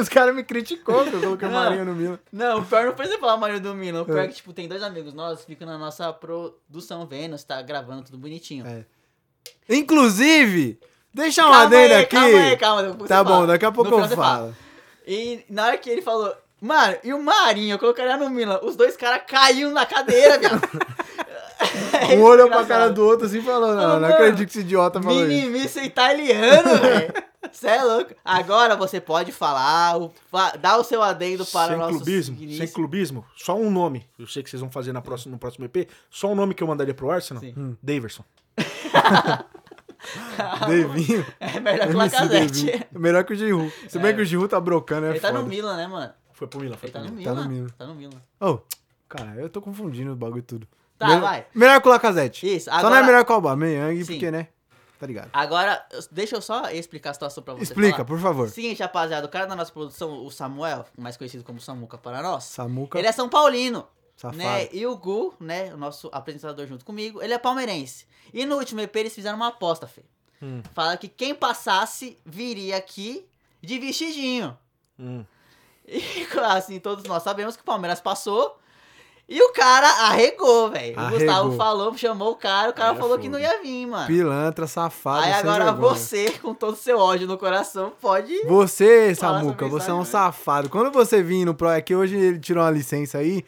Os 0.00 0.08
caras 0.08 0.34
me 0.34 0.42
criticou 0.42 1.04
que 1.04 1.12
eu 1.14 1.20
coloquei 1.20 1.46
o 1.46 1.50
Não. 1.50 1.60
Marinho 1.62 1.84
no 1.84 1.94
Milan. 1.94 2.18
Não, 2.32 2.60
o 2.60 2.64
pior 2.64 2.86
não 2.86 2.96
foi 2.96 3.06
você 3.06 3.18
falar 3.18 3.36
Mario 3.36 3.60
do 3.60 3.74
Milan. 3.74 4.02
O 4.02 4.04
pior 4.06 4.20
É. 4.20 4.24
é 4.24 4.28
que, 4.28 4.34
tipo, 4.36 4.52
tem 4.52 4.66
dois 4.66 4.82
amigos 4.82 5.12
nossos 5.12 5.40
que 5.44 5.52
ficam 5.52 5.66
na 5.66 5.76
nossa 5.76 6.10
produção 6.12 7.06
vendo, 7.06 7.36
você 7.36 7.46
tá 7.46 7.60
gravando 7.60 8.02
tudo 8.04 8.16
bonitinho. 8.16 8.66
É. 8.66 8.84
Inclusive, 9.68 10.78
deixa 11.12 11.42
um 11.42 11.50
Calma 11.50 11.62
adendo 11.64 11.94
aí, 11.94 12.00
aqui. 12.02 12.16
calma 12.16 12.38
aí, 12.38 12.56
calma. 12.56 12.82
Tá 12.82 13.18
você 13.18 13.24
bom, 13.24 13.30
fala. 13.30 13.46
daqui 13.48 13.64
a 13.64 13.68
No 13.68 13.74
pouco 13.74 13.90
final 13.90 14.04
eu 14.04 14.08
você 14.08 14.16
fala. 14.16 14.36
falo. 14.38 14.56
E 15.06 15.44
na 15.50 15.66
hora 15.66 15.76
que 15.78 15.90
ele 15.90 16.00
falou, 16.02 16.34
mano, 16.60 16.96
e 17.04 17.12
o 17.12 17.22
Marinho, 17.22 17.74
eu 17.74 17.78
colocaria 17.78 18.16
no 18.16 18.30
Milan, 18.30 18.60
os 18.62 18.76
dois 18.76 18.96
caras 18.96 19.22
caíram 19.26 19.70
na 19.72 19.84
cadeira, 19.84 20.38
viado. 20.38 20.60
É 22.10 22.16
Um 22.16 22.22
olhou 22.22 22.48
pra 22.48 22.64
cara 22.64 22.90
do 22.90 23.04
outro 23.06 23.26
assim 23.26 23.38
e 23.38 23.42
falou, 23.42 23.74
não, 23.74 23.76
não 23.76 23.88
mano, 24.00 24.06
acredito 24.06 24.46
que 24.46 24.52
esse 24.52 24.60
idiota 24.60 25.00
falou 25.00 25.18
isso. 25.20 25.28
Minimista 25.28 25.82
italiano, 25.82 26.78
velho. 26.80 27.12
Você 27.50 27.66
é 27.66 27.82
louco. 27.82 28.14
Agora 28.24 28.76
você 28.76 29.00
pode 29.00 29.32
falar, 29.32 29.98
o, 29.98 30.12
fa- 30.30 30.52
dar 30.56 30.78
o 30.78 30.84
seu 30.84 31.02
adendo 31.02 31.44
para 31.46 31.68
sem 31.70 31.76
nossos 31.76 31.96
clubismo, 31.96 32.36
sem 32.56 32.68
clubismo, 32.68 33.24
só 33.36 33.56
um 33.56 33.70
nome. 33.70 34.06
Eu 34.18 34.26
sei 34.26 34.42
que 34.42 34.48
vocês 34.50 34.60
vão 34.60 34.70
fazer 34.70 34.92
na 34.92 35.02
próxima, 35.02 35.32
no 35.32 35.38
próximo 35.38 35.64
EP. 35.64 35.88
Só 36.10 36.28
um 36.30 36.34
nome 36.34 36.54
que 36.54 36.62
eu 36.62 36.66
mandaria 36.68 36.94
pro 36.94 37.10
Arsenal. 37.10 37.42
Sim. 37.42 37.52
Hum. 37.56 37.76
Daverson. 37.82 38.24
Devinho. 40.68 41.24
É 41.40 41.60
melhor 41.60 41.86
que 41.88 41.94
o 41.94 42.00
MC 42.00 42.16
Lacazette. 42.16 42.86
Melhor 42.92 43.24
que 43.24 43.32
o 43.32 43.36
Giroud. 43.36 43.72
Se 43.88 43.98
bem 43.98 44.10
É. 44.10 44.14
que 44.14 44.20
o 44.20 44.24
Giroud 44.24 44.48
tá 44.48 44.60
brocando, 44.60 45.06
é 45.06 45.10
Ele 45.10 45.20
tá 45.20 45.28
foda. 45.28 45.40
no 45.40 45.46
Milan, 45.48 45.76
né, 45.76 45.86
mano? 45.86 46.12
Foi 46.32 46.46
pro 46.48 46.60
Milan, 46.60 46.76
foi 46.76 46.88
Ele 46.88 46.92
tá 46.92 47.00
pro 47.00 47.10
no 47.10 47.16
Milan. 47.16 47.34
Tá 47.34 47.42
no 47.42 47.48
Milan. 47.50 47.66
Tá 47.78 47.86
no 47.86 47.94
Milan. 47.94 48.22
Oh, 48.40 48.58
cara, 49.08 49.34
eu 49.36 49.48
tô 49.48 49.60
confundindo 49.60 50.12
o 50.12 50.16
bagulho 50.16 50.42
tudo. 50.42 50.66
Tá, 51.02 51.08
melhor, 51.08 51.20
vai. 51.20 51.46
Melhor 51.54 51.80
que 51.82 51.88
o 51.88 51.90
Lacazette. 51.90 52.54
Isso, 52.56 52.64
Só 52.66 52.70
não 52.70 52.78
é 52.78 52.86
agora- 52.86 53.06
melhor 53.06 53.24
que 53.24 53.32
o 53.32 53.34
Aubameyang, 53.34 54.04
porque, 54.04 54.30
né? 54.30 54.48
Tá 54.98 55.06
ligado. 55.06 55.30
Agora, 55.32 55.84
deixa 56.12 56.36
eu 56.36 56.40
só 56.40 56.70
explicar 56.70 57.10
a 57.10 57.14
situação 57.14 57.42
pra 57.42 57.54
você 57.54 57.64
Explica, 57.64 57.92
falar. 57.96 58.04
por 58.04 58.20
favor. 58.20 58.48
Seguinte, 58.48 58.80
rapaziada, 58.80 59.26
o 59.26 59.28
cara 59.28 59.46
da 59.46 59.56
nossa 59.56 59.72
produção, 59.72 60.24
o 60.24 60.30
Samuel, 60.30 60.84
mais 60.96 61.16
conhecido 61.16 61.42
como 61.42 61.60
Samuca 61.60 61.98
para 61.98 62.22
nós, 62.22 62.44
Samuca, 62.44 62.98
ele 62.98 63.08
é 63.08 63.12
São 63.12 63.28
Paulino. 63.28 63.84
safado. 64.16 64.36
Né? 64.38 64.68
E 64.72 64.86
o 64.86 64.96
Gu, 64.96 65.34
né, 65.40 65.74
o 65.74 65.76
nosso 65.76 66.08
apresentador 66.12 66.66
junto 66.68 66.84
comigo, 66.84 67.20
ele 67.20 67.32
é 67.34 67.38
palmeirense. 67.38 68.06
E 68.32 68.46
no 68.46 68.56
último 68.56 68.80
EP 68.80 68.94
eles 68.94 69.12
fizeram 69.14 69.36
uma 69.36 69.48
aposta, 69.48 69.88
Fê. 69.88 70.04
Hum. 70.40 70.62
Fala 70.72 70.96
que 70.96 71.08
quem 71.08 71.34
passasse 71.34 72.16
viria 72.24 72.76
aqui 72.76 73.26
de 73.60 73.80
vestidinho. 73.80 74.56
Hum. 74.98 75.24
E 75.84 76.00
assim, 76.50 76.78
todos 76.78 77.02
nós 77.04 77.24
sabemos 77.24 77.56
que 77.56 77.62
o 77.62 77.64
Palmeiras 77.64 78.00
passou. 78.00 78.56
E 79.28 79.40
o 79.42 79.52
cara 79.52 79.88
arregou, 80.08 80.70
velho. 80.70 80.98
O. 81.00 81.10
Gustavo 81.10 81.56
falou, 81.56 81.96
chamou 81.96 82.32
o 82.32 82.36
cara, 82.36 82.70
o 82.70 82.72
cara 82.74 82.94
é 82.94 82.98
falou 82.98 83.18
que 83.18 83.28
não 83.28 83.38
ia 83.38 83.62
vir, 83.62 83.86
mano. 83.86 84.06
Pilantra, 84.06 84.66
safado, 84.66 85.24
Aí 85.24 85.32
agora 85.32 85.64
vergonha. 85.72 85.94
você, 85.94 86.30
com 86.42 86.52
todo 86.54 86.74
o 86.74 86.76
seu 86.76 86.98
ódio 86.98 87.26
no 87.26 87.38
coração, 87.38 87.92
pode. 88.00 88.42
Você, 88.46 89.14
Samuca, 89.14 89.66
você 89.68 89.90
é 89.90 89.94
um 89.94 90.04
safado. 90.04 90.68
Quando 90.68 90.90
você 90.92 91.22
vir 91.22 91.44
no 91.46 91.54
Pro, 91.54 91.68
é 91.68 91.80
que 91.80 91.94
hoje 91.94 92.16
ele 92.16 92.38
tirou 92.40 92.62
uma 92.62 92.70
licença 92.70 93.18
aí, 93.18 93.42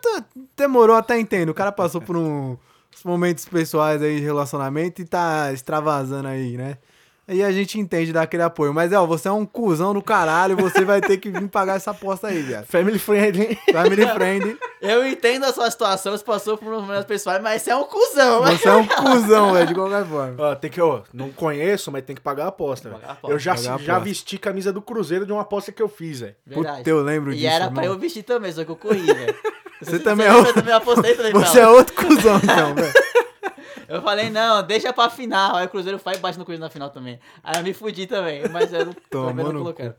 tô- 0.00 0.22
demorou 0.56 0.96
até 0.96 1.18
entendo. 1.18 1.50
O 1.50 1.54
cara 1.54 1.72
passou 1.72 2.00
por 2.00 2.16
um- 2.16 2.56
uns 2.94 3.04
momentos 3.04 3.44
pessoais 3.44 4.00
aí 4.00 4.16
de 4.20 4.22
relacionamento 4.24 5.02
e 5.02 5.04
tá 5.04 5.52
extravasando 5.52 6.28
aí, 6.28 6.56
né? 6.56 6.78
Aí 7.30 7.44
a 7.44 7.52
gente 7.52 7.78
entende 7.78 8.12
dar 8.12 8.22
aquele 8.22 8.42
apoio. 8.42 8.74
Mas, 8.74 8.92
é, 8.92 8.98
ó, 8.98 9.06
você 9.06 9.28
é 9.28 9.30
um 9.30 9.46
cuzão 9.46 9.94
do 9.94 10.02
caralho, 10.02 10.56
você 10.56 10.84
vai 10.84 11.00
ter 11.00 11.16
que 11.16 11.30
vir 11.30 11.48
pagar 11.48 11.76
essa 11.76 11.92
aposta 11.92 12.26
aí, 12.26 12.42
viado. 12.42 12.66
Family 12.66 12.98
friendly. 12.98 13.56
Family 13.72 14.04
friend, 14.08 14.58
Eu 14.80 15.06
entendo 15.06 15.44
a 15.44 15.52
sua 15.52 15.70
situação, 15.70 16.10
você 16.16 16.24
passou 16.24 16.58
por 16.58 16.68
momentos 16.68 17.04
pessoais, 17.04 17.40
mas 17.40 17.62
você 17.62 17.70
é 17.70 17.76
um 17.76 17.84
cuzão, 17.84 18.42
você 18.42 18.68
é 18.68 18.72
um 18.74 18.86
cuzão, 18.86 19.52
velho, 19.52 19.66
de 19.68 19.74
qualquer 19.74 20.04
forma. 20.06 20.34
Ó, 20.38 20.54
tem 20.56 20.70
que, 20.70 20.80
ó, 20.80 21.02
não 21.14 21.30
conheço, 21.30 21.92
mas 21.92 22.02
tem 22.02 22.16
que 22.16 22.22
pagar 22.22 22.46
a 22.46 22.48
aposta. 22.48 22.88
Pagar 22.88 22.98
velho. 23.00 23.10
a 23.10 23.12
aposta. 23.12 23.34
Eu 23.34 23.38
já, 23.38 23.54
Pagar 23.54 23.74
a 23.74 23.78
já 23.78 23.92
aposta. 23.92 24.00
vesti 24.00 24.38
camisa 24.38 24.72
do 24.72 24.82
Cruzeiro 24.82 25.24
de 25.24 25.32
uma 25.32 25.42
aposta 25.42 25.70
que 25.70 25.80
eu 25.82 25.88
fiz, 25.88 26.20
velho. 26.20 26.34
Verdade. 26.44 26.78
Puta, 26.78 26.90
eu 26.90 27.00
lembro 27.02 27.32
E 27.32 27.36
disso, 27.36 27.46
era 27.46 27.70
pra 27.70 27.82
irmão. 27.84 27.94
eu 27.94 28.00
vestir 28.00 28.24
também, 28.24 28.50
só 28.52 28.64
que 28.64 28.70
eu 28.70 28.76
corri, 28.76 29.02
velho. 29.06 29.34
Você 29.80 29.98
também 30.00 30.26
é 30.26 30.30
Eu 30.30 30.52
também 30.52 30.74
apostei 30.74 31.14
também 31.14 31.32
pra 31.32 31.40
Você 31.40 31.60
é 31.60 31.68
outro 31.68 31.94
cuzão, 31.94 32.40
então, 32.42 32.74
velho. 32.74 32.92
Eu 33.90 34.02
falei, 34.02 34.30
não, 34.30 34.62
deixa 34.62 34.92
pra 34.92 35.10
final. 35.10 35.56
Aí 35.56 35.66
o 35.66 35.68
Cruzeiro 35.68 35.98
faz 35.98 36.16
e 36.18 36.20
bate 36.20 36.38
no 36.38 36.44
Cruzeiro 36.44 36.62
na 36.64 36.70
final 36.70 36.90
também. 36.90 37.18
Aí 37.42 37.56
eu 37.58 37.62
me 37.64 37.72
fudi 37.74 38.06
também, 38.06 38.48
mas 38.48 38.72
eu 38.72 38.86
não, 38.86 38.92
também 39.10 39.44
não 39.44 39.52
no 39.52 39.58
colocaram. 39.60 39.94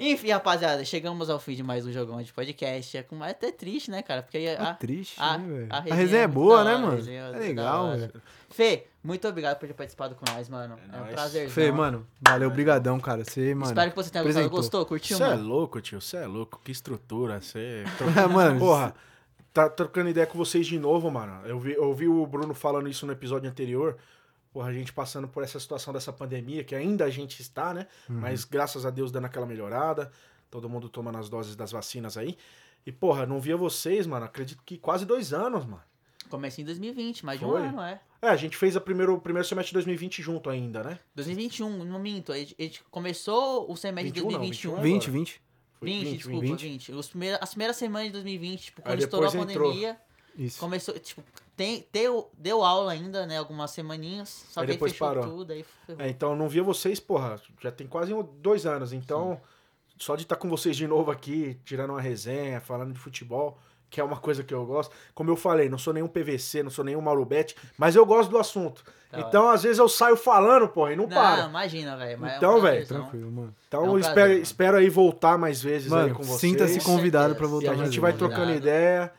Enfim, 0.00 0.30
rapaziada, 0.30 0.84
chegamos 0.84 1.28
ao 1.28 1.40
fim 1.40 1.56
de 1.56 1.62
mais 1.64 1.84
um 1.84 1.90
jogão 1.90 2.22
de 2.22 2.32
podcast. 2.32 2.96
É 2.96 3.02
com- 3.02 3.24
é 3.24 3.30
até 3.32 3.50
triste, 3.50 3.90
né, 3.90 4.00
cara? 4.00 4.22
Porque 4.22 4.54
Tá 4.56 4.70
a, 4.70 4.74
triste, 4.74 5.16
a- 5.18 5.36
né, 5.38 5.48
velho? 5.48 5.66
a 5.70 5.76
A 5.76 5.80
resenha 5.80 5.96
resenha 5.96 6.20
é 6.20 6.24
é 6.24 6.28
boa, 6.28 6.62
né, 6.64 6.76
mano? 6.76 6.96
resenha 6.96 7.22
é 7.24 7.30
É 7.34 7.38
legal, 7.38 7.90
velho. 7.96 8.12
Fê, 8.48 8.86
muito 9.02 9.26
obrigado 9.26 9.58
por 9.58 9.66
ter 9.66 9.74
participado 9.74 10.14
com 10.14 10.24
nós, 10.32 10.48
mano. 10.48 10.78
É, 10.92 10.96
um 10.96 11.00
nóis. 11.00 11.12
prazer. 11.12 11.50
Fê, 11.50 11.72
mano, 11.72 12.06
valeu, 12.22 12.48
brigadão, 12.48 13.00
cara. 13.00 13.24
Você, 13.24 13.52
mano. 13.56 13.66
Espero 13.72 13.90
que 13.90 13.96
você 13.96 14.10
tenha 14.10 14.22
gostado. 14.22 14.46
apresentou. 14.46 14.56
Gostou? 14.58 14.86
Curtiu, 14.86 15.16
Você 15.16 15.24
é 15.24 15.28
mano? 15.30 15.48
louco, 15.48 15.80
tio. 15.80 16.00
Você 16.00 16.16
é 16.18 16.26
louco. 16.28 16.60
Que 16.64 16.70
estrutura. 16.70 17.40
Você. 17.40 17.82
mano, 18.32 18.58
Porra, 18.60 18.94
tá 19.58 19.68
trocando 19.68 20.10
ideia 20.10 20.26
com 20.26 20.38
vocês 20.38 20.66
de 20.66 20.78
novo, 20.78 21.10
mano. 21.10 21.44
Eu 21.44 21.58
vi, 21.58 21.72
eu 21.72 21.92
vi 21.92 22.06
o 22.06 22.24
Bruno 22.26 22.54
falando 22.54 22.88
isso 22.88 23.04
no 23.04 23.12
episódio 23.12 23.50
anterior. 23.50 23.96
Porra, 24.52 24.68
a 24.68 24.72
gente 24.72 24.92
passando 24.92 25.26
por 25.26 25.42
essa 25.42 25.58
situação 25.58 25.92
dessa 25.92 26.12
pandemia, 26.12 26.62
que 26.62 26.74
ainda 26.74 27.04
a 27.04 27.10
gente 27.10 27.40
está, 27.42 27.74
né? 27.74 27.86
Mas 28.08 28.44
graças 28.44 28.86
a 28.86 28.90
Deus 28.90 29.10
dando 29.10 29.26
aquela 29.26 29.46
melhorada. 29.46 30.10
Todo 30.50 30.68
mundo 30.68 30.88
tomando 30.88 31.18
as 31.18 31.28
doses 31.28 31.56
das 31.56 31.72
vacinas 31.72 32.16
aí. 32.16 32.36
E, 32.86 32.92
porra, 32.92 33.26
não 33.26 33.40
via 33.40 33.56
vocês, 33.56 34.06
mano. 34.06 34.24
Acredito 34.24 34.62
que 34.64 34.78
quase 34.78 35.04
dois 35.04 35.32
anos, 35.32 35.66
mano. 35.66 35.82
Comecei 36.30 36.62
em 36.62 36.66
2020, 36.66 37.24
mais 37.24 37.38
de 37.38 37.44
Foi? 37.44 37.60
um 37.60 37.64
ano, 37.64 37.80
é. 37.80 38.00
É, 38.20 38.28
a 38.28 38.36
gente 38.36 38.56
fez 38.56 38.76
a 38.76 38.80
primeiro, 38.80 39.14
o 39.14 39.20
primeiro 39.20 39.46
semestre 39.46 39.70
de 39.70 39.74
2020 39.74 40.22
junto 40.22 40.50
ainda, 40.50 40.82
né? 40.82 40.98
2021, 41.14 41.84
não 41.84 41.98
minto. 41.98 42.32
A 42.32 42.36
gente, 42.36 42.82
começou 42.90 43.70
o 43.70 43.76
semestre 43.76 44.10
de 44.10 44.20
21 44.20 44.32
não, 44.32 44.38
2021. 44.38 44.70
21 44.74 44.82
20, 44.82 45.02
agora. 45.04 45.18
20. 45.18 45.42
Foi 45.78 45.88
20, 45.88 46.16
desculpa, 46.16 46.40
20. 46.40 46.62
20. 46.62 46.92
Os 46.92 47.08
primeiros, 47.08 47.38
as 47.40 47.50
primeiras 47.50 47.76
semanas 47.76 48.08
de 48.08 48.12
2020, 48.14 48.60
tipo, 48.60 48.82
quando 48.82 48.98
estourou 48.98 49.30
a 49.30 49.34
entrou. 49.36 49.68
pandemia, 49.68 49.96
Isso. 50.36 50.58
começou, 50.58 50.98
tipo, 50.98 51.22
tem, 51.56 51.86
deu, 51.92 52.30
deu 52.36 52.64
aula 52.64 52.92
ainda, 52.92 53.26
né, 53.26 53.38
algumas 53.38 53.70
semaninhas, 53.70 54.46
só 54.50 54.60
Aí 54.60 54.66
que 54.66 54.72
depois 54.74 54.92
fechou 54.92 55.08
parou. 55.08 55.24
tudo, 55.24 55.52
aí 55.52 55.64
ferrou. 55.86 56.02
É, 56.02 56.08
então 56.08 56.36
não 56.36 56.48
via 56.48 56.62
vocês, 56.62 57.00
porra, 57.00 57.40
já 57.60 57.70
tem 57.72 57.86
quase 57.86 58.12
dois 58.40 58.66
anos. 58.66 58.92
Então, 58.92 59.40
só 59.98 60.14
de 60.16 60.22
estar 60.22 60.36
com 60.36 60.48
vocês 60.48 60.76
de 60.76 60.86
novo 60.86 61.10
aqui, 61.10 61.58
tirando 61.64 61.90
uma 61.90 62.00
resenha, 62.00 62.60
falando 62.60 62.92
de 62.92 62.98
futebol, 62.98 63.58
que 63.90 64.00
é 64.00 64.04
uma 64.04 64.16
coisa 64.18 64.42
que 64.44 64.52
eu 64.52 64.64
gosto. 64.66 64.94
Como 65.14 65.30
eu 65.30 65.36
falei, 65.36 65.68
não 65.68 65.78
sou 65.78 65.92
nenhum 65.94 66.08
PVC, 66.08 66.62
não 66.62 66.70
sou 66.70 66.84
nenhum 66.84 67.00
Maurubete, 67.00 67.56
mas 67.76 67.96
eu 67.96 68.04
gosto 68.04 68.30
do 68.30 68.38
assunto. 68.38 68.84
Da 69.10 69.20
então, 69.20 69.48
às 69.48 69.62
vezes 69.62 69.78
eu 69.78 69.88
saio 69.88 70.16
falando, 70.16 70.68
porra, 70.68 70.92
e 70.92 70.96
não, 70.96 71.04
Não, 71.06 71.10
para. 71.10 71.44
imagina, 71.46 71.96
velho. 71.96 72.26
é 72.26 72.36
Então, 72.36 72.54
velho, 72.60 72.62
prazerzão. 72.86 73.00
Tranquilo, 73.02 73.30
mano. 73.32 73.54
Então, 73.66 73.80
É 73.80 73.82
um 73.84 73.92
prazer, 73.92 74.08
espero, 74.10 74.28
mano. 74.30 74.42
espero 74.42 74.76
aí 74.76 74.88
voltar 74.90 75.38
mais 75.38 75.62
vezes 75.62 75.90
aí 75.92 76.02
Mano, 76.02 76.14
com 76.16 76.22
vocês. 76.22 76.40
sinta-se 76.40 76.80
convidado 76.80 77.32
certeza. 77.34 77.38
pra 77.38 77.46
E 77.46 77.50
voltar 77.50 77.70
a 77.72 77.84
gente 77.86 77.98
vai 78.00 78.12
vezes. 78.12 78.26
trocando 78.26 78.52
ideia. 78.54 79.10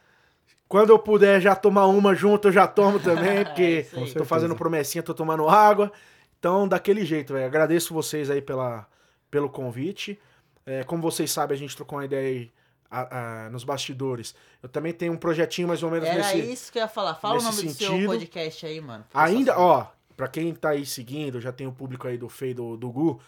Quando 0.68 0.92
eu 0.92 1.00
puder 1.00 1.42
já 1.42 1.56
tomar 1.56 1.88
uma 1.88 2.14
junto, 2.14 2.50
eu 2.50 2.52
já 2.52 2.68
tomo 2.68 3.00
também, 3.02 3.40
É 3.40 3.44
porque 3.46 3.88
aí. 3.92 4.14
tô 4.14 4.24
fazendo 4.24 4.56
promessinha, 4.56 5.02
tô 5.02 5.16
tomando 5.16 5.50
água. 5.50 5.92
Então, 6.38 6.68
daquele 6.68 7.04
jeito, 7.04 7.34
velho. 7.34 7.48
Agradeço 7.48 7.92
vocês 7.92 8.30
aí 8.30 8.42
pela, 8.44 8.86
pelo 9.32 9.50
convite. 9.50 10.20
É, 10.68 10.84
como 10.84 11.02
vocês 11.02 11.32
sabem, 11.32 11.56
a 11.56 11.60
gente 11.60 11.76
trocou 11.76 11.98
uma 11.98 12.06
ideia 12.06 12.28
aí 12.28 12.52
a- 12.90 13.46
a- 13.46 13.50
nos 13.50 13.64
bastidores. 13.64 14.34
Eu 14.64 14.70
também 14.70 14.92
tenho 14.94 15.14
um 15.14 15.18
projetinho 15.18 15.68
mais 15.68 15.84
ou 15.84 15.92
menos 15.92 16.08
Era 16.08 16.18
nesse. 16.18 16.40
isso 16.52 16.72
que 16.72 16.78
eu 16.80 16.84
ia 16.84 16.88
falar. 16.88 17.16
Fala 17.16 17.40
o 17.40 17.42
nome 17.44 17.56
do 17.64 17.70
seu 17.72 17.90
sentido. 17.92 18.08
podcast 18.08 18.66
aí, 18.66 18.82
mano. 18.82 19.06
Ainda, 19.14 19.58
ó, 19.60 19.88
pra 20.18 20.28
quem 20.28 20.54
tá 20.54 20.70
aí 20.70 20.86
seguindo, 20.86 21.40
já 21.40 21.52
tem 21.52 21.68
o 21.68 21.72
público 21.72 22.08
aí 22.08 22.18
do 22.18 22.28
Fei 22.30 22.54
do, 22.54 22.76
do 22.76 22.90
Gu. 22.92 23.20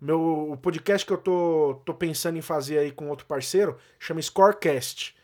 Meu, 0.00 0.50
o 0.52 0.56
podcast 0.56 1.06
que 1.06 1.12
eu 1.12 1.16
tô, 1.18 1.80
tô 1.84 1.94
pensando 1.94 2.36
em 2.36 2.42
fazer 2.42 2.78
aí 2.78 2.90
com 2.92 3.08
outro 3.08 3.24
parceiro 3.26 3.76
chama 3.98 4.20
Scorecast. 4.20 5.14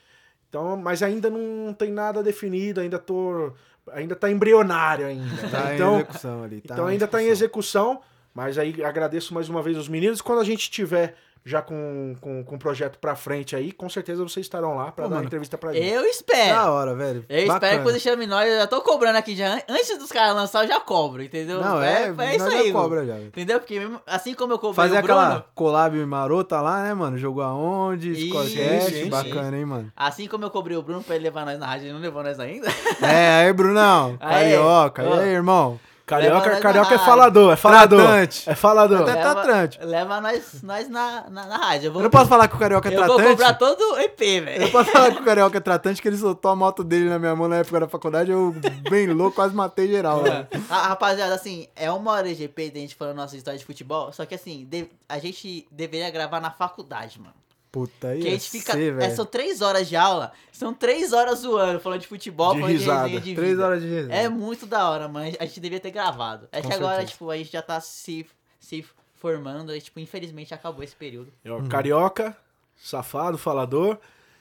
Então, 0.49 0.76
mas 0.76 1.03
ainda 1.03 1.28
não 1.31 1.72
tem 1.74 1.91
nada 1.91 2.22
definido, 2.22 2.81
ainda 2.81 2.99
tô. 2.99 3.53
Ainda 3.93 4.14
tá 4.16 4.31
embrionário 4.31 5.07
ainda. 5.07 5.24
Tá 5.51 5.64
né? 5.64 5.72
em 5.72 5.74
Então, 5.74 5.95
execução 5.97 6.43
ali. 6.45 6.61
Tá 6.61 6.74
então 6.74 6.89
em 6.89 6.93
ainda 6.93 7.07
tá 7.09 7.22
em 7.22 7.26
execução. 7.26 7.93
execução. 7.93 8.11
Mas 8.35 8.59
aí 8.59 8.83
agradeço 8.85 9.35
mais 9.35 9.49
uma 9.49 9.61
vez 9.62 9.76
os 9.76 9.89
meninos. 9.89 10.20
Quando 10.22 10.41
a 10.41 10.45
gente 10.45 10.70
tiver 10.70 11.16
já 11.45 11.62
com, 11.62 12.14
com, 12.20 12.45
com 12.45 12.55
o 12.55 12.59
projeto 12.59 12.99
pra 12.99 13.16
frente 13.16 13.57
aí, 13.57 13.72
com 13.72 13.88
certeza 13.88 14.22
vocês 14.22 14.45
estarão 14.45 14.76
lá 14.76 14.93
pra 14.93 14.93
Pô, 14.93 15.01
dar 15.03 15.07
uma 15.09 15.14
mano, 15.16 15.26
entrevista 15.26 15.57
pra 15.57 15.72
gente. 15.72 15.86
Eu 15.88 16.05
espero. 16.05 16.55
Da 16.55 16.70
hora, 16.70 16.95
velho. 16.95 17.24
Eu 17.28 17.38
espero 17.38 17.55
Bacana. 17.61 17.76
que 17.78 17.82
quando 17.82 17.99
chame 18.01 18.26
nós, 18.26 18.49
eu 18.51 18.57
já 18.59 18.66
tô 18.66 18.80
cobrando 18.82 19.16
aqui 19.18 19.34
já. 19.34 19.55
an- 19.55 19.62
Antes 19.68 19.99
dos 19.99 20.12
caras 20.12 20.34
lançar, 20.34 20.64
eu 20.64 20.68
já 20.68 20.78
cobro, 20.80 21.22
entendeu? 21.22 21.61
Não, 21.61 21.82
é, 21.82 22.12
é, 22.18 22.24
é 22.24 22.36
isso 22.36 22.45
nós 22.45 22.53
já 22.55 22.61
aí. 22.61 22.72
cobra 22.72 23.07
já. 23.07 23.18
Entendeu? 23.18 23.59
Porque 23.59 23.78
mesmo- 23.78 24.01
assim 24.07 24.34
como 24.34 24.53
eu 24.53 24.59
cobrei 24.59 24.74
Fazer 24.88 24.99
o 24.99 25.03
Bruno, 25.03 25.20
aquela 25.20 25.47
collab 25.55 25.97
marota 26.07 26.61
lá, 26.61 26.82
né, 26.82 26.95
mano? 26.95 27.16
Jogou 27.16 27.43
aonde? 27.43 28.28
Scorecast, 28.28 29.05
bacana, 29.07 29.57
hein, 29.57 29.64
mano? 29.64 29.93
assim 29.97 30.26
como 30.28 30.45
eu 30.45 30.51
cobrei 30.51 30.76
o 30.76 30.82
Bruno 30.82 31.03
pra 31.03 31.14
ele 31.16 31.24
levar 31.24 31.45
nós 31.47 31.59
na 31.59 31.66
rádio, 31.66 31.86
ele 31.86 31.93
não 31.95 32.01
levou 32.01 32.22
nós 32.22 32.38
ainda. 32.38 32.68
É, 33.03 33.45
aí, 33.47 33.53
Brunão. 33.53 34.16
Aí, 34.20 34.53
Carioca. 34.55 35.03
ó. 35.09 35.16
E 35.16 35.20
aí, 35.20 35.28
irmão? 35.30 35.80
Carioca, 36.11 36.49
Leva 36.49 36.61
carioca 36.61 36.95
é 36.95 36.99
falador, 36.99 37.53
é 37.53 37.57
falador. 37.57 38.01
Tratante. 38.01 38.51
É 38.51 38.55
falador. 38.55 39.03
Até 39.03 39.15
Leva- 39.15 39.35
tratante. 39.43 39.79
Leva 39.85 40.21
nós, 40.21 40.63
nós 40.63 40.89
na, 40.89 41.25
na, 41.31 41.47
na 41.47 41.57
rádio. 41.57 41.87
Eu, 41.89 41.93
vou, 41.93 42.01
Eu 42.01 42.05
não 42.05 42.11
posso 42.11 42.29
falar 42.29 42.49
que 42.49 42.57
o 42.57 42.59
Carioca 42.59 42.89
é 42.89 42.93
eu 42.93 42.97
vou 43.07 43.17
tratante. 43.17 43.31
cobrar 43.31 43.55
todo 43.55 43.81
o 43.95 43.99
EP, 43.99 44.21
Eu 44.21 44.45
velho. 44.45 44.61
não 44.63 44.71
posso 44.71 44.91
falar 44.91 45.11
que 45.15 45.21
o 45.21 45.25
Carioca 45.25 45.57
é 45.57 45.61
tratante, 45.61 46.03
que 46.03 46.09
ele 46.09 46.17
soltou 46.17 46.51
a 46.51 46.57
moto 46.57 46.83
dele 46.85 47.09
na 47.09 47.19
minha 47.19 47.35
mão 47.37 47.49
na 47.49 47.57
época 47.59 47.81
da 47.81 47.89
faculdade. 47.89 48.31
Eu, 48.31 48.55
bem 48.91 49.07
louco, 49.07 49.37
quase 49.37 49.55
matei 49.55 49.89
geral. 49.89 50.23
né? 50.23 50.47
Ah, 50.69 50.89
rapaziada, 50.89 51.35
assim, 51.35 51.69
é 51.77 51.91
uma 51.91 52.11
hora 52.13 52.29
de 52.29 52.35
GP 52.35 52.71
da 52.71 52.81
gente 52.81 52.95
falando 52.95 53.17
nossa 53.17 53.37
história 53.37 53.59
de 53.59 53.65
futebol, 53.65 54.13
só 54.13 54.27
que 54.27 54.35
assim, 54.35 54.67
de- 54.69 54.89
a 55.09 55.19
gente 55.19 55.67
deveria 55.71 56.11
gravar 56.11 56.41
na 56.41 56.51
faculdade, 56.51 57.19
mano. 57.21 57.35
Puta 57.73 58.09
aí. 58.09 58.21
Que 58.23 58.29
a 58.29 58.31
gente 58.33 58.51
fica. 58.51 58.73
ser, 58.73 58.93
é, 58.93 58.97
velho. 58.97 59.14
são 59.16 59.25
três 59.25 59.62
horas 59.62 59.89
de 59.89 59.95
aula, 59.97 60.33
são 60.51 60.75
três 60.75 61.12
horas 61.12 61.39
zoando, 61.41 61.79
falando 61.79 62.01
de 62.01 62.07
futebol, 62.09 62.53
De 62.55 62.61
falando 62.61 62.77
risada. 62.77 63.09
de 63.09 63.14
resenha 63.14 63.21
de 63.21 63.35
Três 63.37 63.51
vida. 63.51 63.66
horas 63.66 63.83
de 63.83 63.89
resenha. 63.89 64.14
É 64.16 64.29
muito 64.29 64.66
da 64.66 64.91
hora, 64.91 65.07
mas 65.09 65.37
a 65.39 65.45
gente 65.47 65.61
devia 65.61 65.79
ter 65.81 65.91
gravado. 65.93 66.49
É 66.51 66.61
Com 66.61 66.68
que 66.68 66.75
agora, 66.75 66.95
certeza. 66.97 67.12
tipo, 67.12 67.31
a 67.31 67.37
gente 67.37 67.53
já 67.53 67.62
tá 67.62 67.81
se, 67.81 68.27
se 68.59 68.85
formando 69.14 69.75
e, 69.75 69.81
tipo, 69.81 70.01
infelizmente 70.01 70.53
acabou 70.53 70.83
esse 70.83 70.97
período. 70.97 71.33
Eu, 71.45 71.59
É 71.64 71.68
Carioca, 71.68 72.37
safado, 72.77 73.39
falador. 73.39 73.99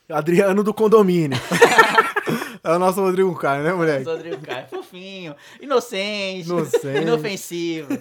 Adriano 0.10 0.64
do 0.64 0.74
condomínio. 0.74 1.38
É 2.62 2.72
o 2.74 2.78
nosso 2.78 3.00
Rodrigo 3.00 3.34
Caio, 3.36 3.64
né, 3.64 3.72
moleque? 3.72 4.04
Rodrigo 4.04 4.46
Caio, 4.46 4.68
fofinho, 4.68 5.34
inocente, 5.62 6.46
Inocente. 6.50 7.02
inofensivo. 7.02 7.98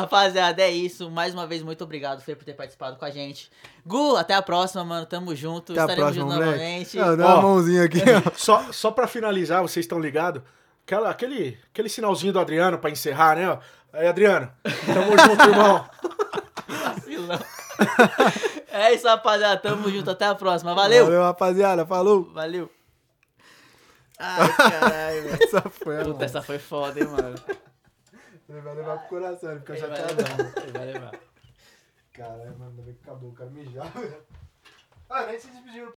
Rapaziada, 0.00 0.62
é 0.62 0.70
isso. 0.70 1.10
Mais 1.10 1.34
uma 1.34 1.46
vez, 1.46 1.62
muito 1.62 1.82
obrigado, 1.84 2.20
Fê, 2.20 2.34
por 2.36 2.44
ter 2.44 2.54
participado 2.54 2.96
com 2.96 3.04
a 3.04 3.10
gente. 3.10 3.50
Gu, 3.86 4.16
até 4.16 4.34
a 4.34 4.42
próxima, 4.42 4.84
mano. 4.84 5.06
Tamo 5.06 5.34
junto. 5.34 5.72
Até 5.72 5.80
a 5.80 5.84
Estaremos 5.84 6.12
próxima, 6.14 6.34
juntos 6.34 6.46
novamente. 6.46 6.96
Não, 6.96 7.16
dá 7.16 7.26
Ó. 7.26 7.32
uma 7.34 7.42
mãozinha 7.42 7.84
aqui, 7.84 7.98
ó. 8.26 8.30
só, 8.36 8.72
só 8.72 8.90
pra 8.90 9.06
finalizar, 9.06 9.62
vocês 9.62 9.84
estão 9.84 9.98
ligados? 9.98 10.42
Aquela- 10.86 11.10
Aquele, 11.10 11.58
aquele 11.72 11.88
sinalzinho 11.88 12.32
do 12.32 12.38
Adriano 12.40 12.78
pra 12.78 12.90
encerrar, 12.90 13.36
né? 13.36 13.50
ó? 13.50 13.58
Aí, 13.92 14.06
Adriano, 14.06 14.50
tamo 14.86 15.18
junto, 15.18 15.42
irmão. 15.48 15.84
Vacilão. 16.68 17.40
é 18.70 18.94
isso, 18.94 19.06
rapaziada. 19.06 19.56
Tamo 19.60 19.90
junto. 19.90 20.10
Até 20.10 20.26
a 20.26 20.34
próxima. 20.34 20.74
Valeu. 20.74 21.04
Valeu, 21.06 21.22
rapaziada. 21.22 21.86
Falou. 21.86 22.30
Valeu. 22.32 22.70
Ai, 24.18 24.52
caralho. 24.52 25.28
Essa 25.42 25.62
foi 25.70 26.00
a 26.00 26.04
Puta, 26.04 26.24
essa 26.24 26.42
foi 26.42 26.58
foda, 26.58 26.98
hein, 27.00 27.06
mano. 27.06 27.34
Ele 28.48 28.60
vai 28.60 28.74
levar 28.74 28.98
pro 28.98 29.08
coração, 29.08 29.50
ele 29.50 29.60
fica 29.60 29.74
Ele 29.74 29.86
vai 29.86 29.96
chateadão. 29.96 30.36
levar, 30.36 30.62
ele 30.62 30.72
vai 30.72 30.86
levar. 30.86 31.20
Caralho, 32.12 32.58
mano, 32.58 32.70
ainda 32.70 32.82
bem 32.82 32.94
que 32.94 33.02
acabou, 33.02 33.30
eu 33.30 33.36
quero 33.36 33.50
mijar. 33.50 33.92
Ah, 35.10 35.26
nem 35.26 35.38
se 35.38 35.50
despediu. 35.50 35.86